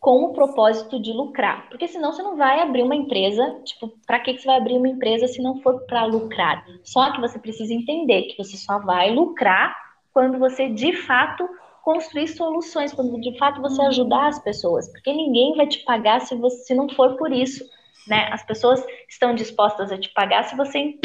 com 0.00 0.24
o 0.24 0.32
propósito 0.32 0.98
de 0.98 1.12
lucrar. 1.12 1.68
Porque 1.68 1.86
senão 1.86 2.14
você 2.14 2.22
não 2.22 2.34
vai 2.34 2.60
abrir 2.60 2.82
uma 2.82 2.94
empresa, 2.94 3.60
tipo, 3.62 3.92
para 4.06 4.20
que 4.20 4.38
você 4.38 4.46
vai 4.46 4.56
abrir 4.56 4.78
uma 4.78 4.88
empresa 4.88 5.28
se 5.28 5.42
não 5.42 5.60
for 5.60 5.82
para 5.82 6.06
lucrar? 6.06 6.64
Só 6.82 7.12
que 7.12 7.20
você 7.20 7.38
precisa 7.38 7.74
entender 7.74 8.22
que 8.22 8.42
você 8.42 8.56
só 8.56 8.78
vai 8.78 9.10
lucrar 9.10 9.76
quando 10.10 10.38
você 10.38 10.70
de 10.70 10.94
fato 10.94 11.46
construir 11.82 12.28
soluções, 12.28 12.94
quando 12.94 13.20
de 13.20 13.36
fato 13.36 13.60
você 13.60 13.82
ajudar 13.82 14.28
as 14.28 14.38
pessoas, 14.38 14.90
porque 14.90 15.12
ninguém 15.12 15.54
vai 15.56 15.66
te 15.66 15.80
pagar 15.80 16.22
se 16.22 16.34
você 16.34 16.56
se 16.64 16.74
não 16.74 16.88
for 16.88 17.18
por 17.18 17.30
isso, 17.30 17.62
né? 18.08 18.30
As 18.32 18.42
pessoas 18.42 18.82
estão 19.06 19.34
dispostas 19.34 19.92
a 19.92 19.98
te 19.98 20.08
pagar 20.14 20.44
se 20.44 20.56
você 20.56 20.98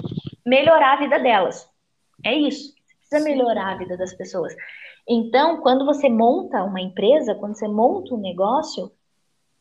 melhorar 0.46 0.94
a 0.94 1.00
vida 1.02 1.20
delas. 1.20 1.70
É 2.24 2.34
isso. 2.34 2.74
Você 2.74 2.96
precisa 2.96 3.24
melhorar 3.24 3.74
a 3.74 3.78
vida 3.78 3.98
das 3.98 4.14
pessoas. 4.14 4.56
Então, 5.08 5.62
quando 5.62 5.86
você 5.86 6.08
monta 6.08 6.64
uma 6.64 6.82
empresa, 6.82 7.36
quando 7.36 7.56
você 7.56 7.68
monta 7.68 8.14
um 8.14 8.20
negócio, 8.20 8.92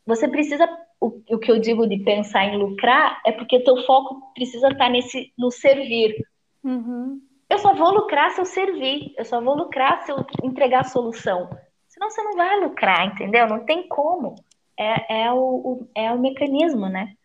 você 0.05 0.27
precisa 0.27 0.67
o, 0.99 1.21
o 1.29 1.39
que 1.39 1.51
eu 1.51 1.59
digo 1.59 1.87
de 1.87 1.97
pensar 2.03 2.45
em 2.45 2.57
lucrar 2.57 3.21
é 3.25 3.31
porque 3.31 3.63
teu 3.63 3.77
foco 3.85 4.33
precisa 4.33 4.67
estar 4.67 4.89
nesse 4.89 5.33
no 5.37 5.49
servir. 5.49 6.15
Uhum. 6.63 7.21
Eu 7.49 7.57
só 7.57 7.73
vou 7.73 7.91
lucrar 7.91 8.31
se 8.31 8.41
eu 8.41 8.45
servir, 8.45 9.13
eu 9.17 9.25
só 9.25 9.41
vou 9.41 9.55
lucrar 9.55 10.03
se 10.03 10.11
eu 10.11 10.23
entregar 10.43 10.81
a 10.81 10.83
solução. 10.83 11.49
Senão 11.87 12.09
você 12.09 12.21
não 12.21 12.35
vai 12.35 12.59
lucrar, 12.59 13.07
entendeu? 13.07 13.47
Não 13.47 13.65
tem 13.65 13.87
como. 13.87 14.35
É, 14.77 15.23
é, 15.23 15.33
o, 15.33 15.37
o 15.37 15.89
é 15.95 16.11
o 16.11 16.19
mecanismo, 16.19 16.87
né? 16.87 17.15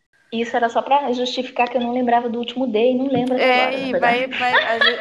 Isso 0.41 0.57
era 0.57 0.69
só 0.69 0.83
para 0.83 1.13
justificar 1.13 1.69
que 1.69 1.77
eu 1.77 1.81
não 1.81 1.93
lembrava 1.93 2.29
do 2.29 2.39
último 2.39 2.67
D 2.67 2.93
e 2.93 2.95
não 2.95 3.07
lembro 3.07 3.37
é, 3.39 3.65
agora. 3.65 3.75
E 3.77 3.93
vai, 3.93 4.27
vai, 4.27 4.53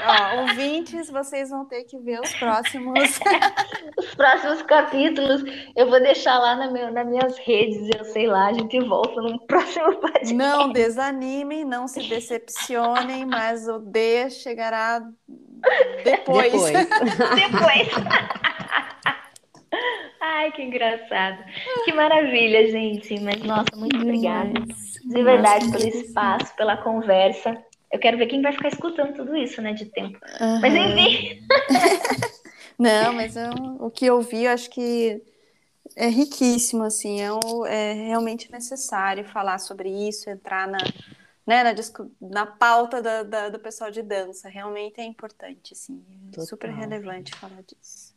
ó, 0.05 0.41
ouvintes, 0.41 1.10
vocês 1.10 1.49
vão 1.49 1.65
ter 1.65 1.84
que 1.84 1.97
ver 1.97 2.19
os 2.19 2.34
próximos. 2.35 3.19
os 3.97 4.15
próximos 4.15 4.61
capítulos. 4.61 5.43
Eu 5.76 5.89
vou 5.89 6.01
deixar 6.01 6.38
lá 6.38 6.55
na 6.55 6.72
meu, 6.72 6.91
nas 6.91 7.07
minhas 7.07 7.38
redes, 7.39 7.89
eu 7.97 8.05
sei 8.05 8.27
lá, 8.27 8.47
a 8.47 8.53
gente 8.53 8.80
volta 8.80 9.22
no 9.22 9.39
próximo 9.47 9.95
podcast. 9.95 10.34
Não 10.34 10.72
desanimem, 10.72 11.65
não 11.65 11.88
se 11.88 12.03
decepcionem, 12.07 13.26
mas 13.26 13.68
o 13.68 13.80
D 13.80 14.30
chegará 14.30 15.01
depois. 16.03 16.51
Depois. 16.51 16.73
depois. 17.35 17.89
Ai, 20.22 20.51
que 20.51 20.61
engraçado. 20.64 21.43
Que 21.84 21.93
maravilha, 21.93 22.72
gente. 22.72 23.19
Mas, 23.19 23.41
nossa, 23.43 23.76
muito 23.76 23.97
obrigada. 23.97 24.53
De 25.03 25.23
verdade, 25.23 25.71
pelo 25.71 25.88
espaço, 25.88 26.55
pela 26.55 26.77
conversa. 26.77 27.57
Eu 27.91 27.99
quero 27.99 28.17
ver 28.17 28.27
quem 28.27 28.41
vai 28.41 28.51
ficar 28.51 28.69
escutando 28.69 29.13
tudo 29.13 29.35
isso, 29.35 29.61
né, 29.61 29.73
de 29.73 29.85
tempo. 29.85 30.17
Uhum. 30.41 30.61
Mas, 30.61 30.73
enfim. 30.73 31.41
Não, 32.80 33.13
mas 33.13 33.35
eu, 33.35 33.51
o 33.80 33.91
que 33.91 34.05
eu 34.05 34.19
vi, 34.21 34.45
eu 34.45 34.51
acho 34.51 34.69
que 34.69 35.21
é 35.95 36.07
riquíssimo, 36.07 36.84
assim. 36.84 37.21
É, 37.21 37.30
é 37.67 37.93
realmente 37.93 38.51
necessário 38.51 39.23
falar 39.25 39.59
sobre 39.59 39.89
isso, 39.89 40.30
entrar 40.30 40.67
na, 40.67 40.80
né, 41.45 41.63
na, 41.63 41.73
na 42.19 42.45
pauta 42.45 43.01
da, 43.01 43.23
da, 43.23 43.49
do 43.49 43.59
pessoal 43.59 43.91
de 43.91 44.01
dança. 44.01 44.49
Realmente 44.49 44.99
é 44.99 45.03
importante, 45.03 45.73
assim. 45.73 46.03
É 46.35 46.41
super 46.41 46.71
relevante 46.71 47.35
falar 47.35 47.61
disso. 47.61 48.13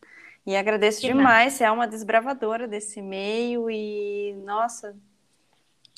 E 0.46 0.56
agradeço 0.56 1.00
que 1.00 1.08
demais, 1.08 1.54
você 1.54 1.64
é 1.64 1.70
uma 1.70 1.88
desbravadora 1.88 2.68
desse 2.68 3.02
meio 3.02 3.68
e, 3.68 4.32
nossa, 4.44 4.96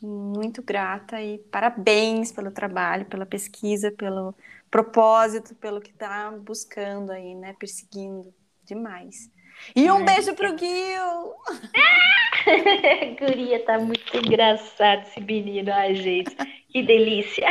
muito 0.02 0.62
grata 0.62 1.20
e 1.20 1.38
parabéns 1.38 2.30
pelo 2.30 2.50
trabalho, 2.50 3.06
pela 3.06 3.26
pesquisa, 3.26 3.90
pelo 3.90 4.34
propósito, 4.70 5.54
pelo 5.54 5.80
que 5.80 5.90
está 5.90 6.30
buscando 6.30 7.10
aí, 7.10 7.34
né? 7.34 7.54
Perseguindo 7.58 8.32
demais. 8.64 9.30
E 9.74 9.90
um 9.90 9.98
Ai, 9.98 10.04
beijo 10.04 10.34
pro 10.34 10.56
Gil! 10.56 11.34
Guria, 13.18 13.64
tá 13.64 13.78
muito 13.78 14.16
engraçado 14.16 15.02
esse 15.02 15.20
menino, 15.20 15.72
ai, 15.72 15.94
gente. 15.94 16.34
Que 16.70 16.82
delícia! 16.82 17.48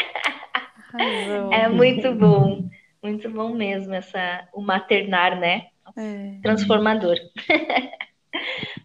Arrasou. 0.93 1.53
É 1.53 1.67
muito 1.67 2.13
bom, 2.13 2.69
muito 3.03 3.29
bom 3.29 3.53
mesmo 3.53 3.93
essa, 3.93 4.47
o 4.53 4.61
maternar, 4.61 5.37
né? 5.39 5.67
É. 5.97 6.39
Transformador. 6.41 7.17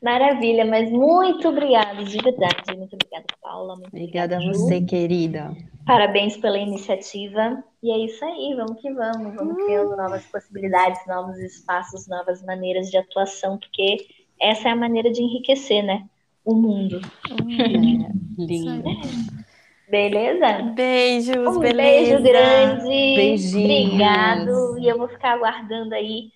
Maravilha, 0.03 0.65
mas 0.65 0.91
muito 0.91 1.49
obrigada, 1.49 2.03
de 2.03 2.19
verdade. 2.19 2.77
Muito 2.77 2.95
obrigada, 2.95 3.27
Paula. 3.41 3.77
Muito 3.77 3.89
obrigada, 3.89 4.37
a 4.37 4.41
você, 4.41 4.81
querida. 4.81 5.57
Parabéns 5.87 6.37
pela 6.37 6.59
iniciativa. 6.59 7.63
E 7.83 7.91
é 7.91 7.99
isso 8.05 8.25
aí, 8.25 8.55
vamos 8.57 8.81
que 8.81 8.93
vamos, 8.93 9.35
vamos 9.35 9.57
uhum. 9.57 9.67
criando 9.67 9.97
novas 9.97 10.25
possibilidades, 10.27 11.01
novos 11.07 11.39
espaços, 11.39 12.07
novas 12.09 12.43
maneiras 12.45 12.91
de 12.91 12.97
atuação, 12.97 13.59
porque 13.59 14.07
essa 14.41 14.69
é 14.69 14.73
a 14.73 14.77
maneira 14.77 15.11
de 15.11 15.23
enriquecer, 15.23 15.83
né? 15.83 16.05
O 16.45 16.55
mundo. 16.55 17.01
Uhum. 17.31 18.07
É, 18.09 18.45
lindo. 18.45 18.85
Beleza? 19.89 20.63
Beijos, 20.75 21.57
um 21.57 21.61
beleza. 21.61 22.19
beijo 22.19 22.23
grande. 22.23 22.89
Beijinhos. 22.89 23.93
Obrigado. 23.93 24.79
E 24.79 24.89
eu 24.89 24.97
vou 24.97 25.09
ficar 25.09 25.33
aguardando 25.33 25.95
aí 25.95 26.31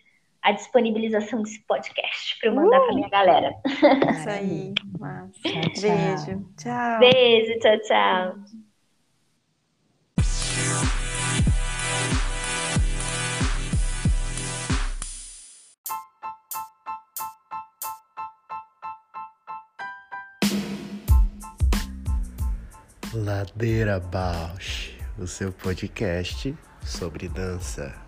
a 0.47 0.53
disponibilização 0.53 1.43
desse 1.43 1.59
podcast 1.67 2.39
para 2.39 2.51
eu 2.51 2.55
mandar 2.55 2.79
uh! 2.79 2.85
para 2.85 2.95
minha 2.95 3.09
galera. 3.09 3.53
Isso 3.67 4.31
aí. 4.31 4.75
Tchau, 4.77 5.31
tchau. 5.43 5.83
Beijo. 5.83 6.47
Tchau. 6.57 6.99
Beijo, 7.01 7.59
tchau, 7.59 7.79
tchau. 7.81 8.37
Ladeira 23.13 23.99
Bausch, 23.99 24.97
o 25.19 25.27
seu 25.27 25.51
podcast 25.51 26.55
sobre 26.85 27.29
dança. 27.29 28.06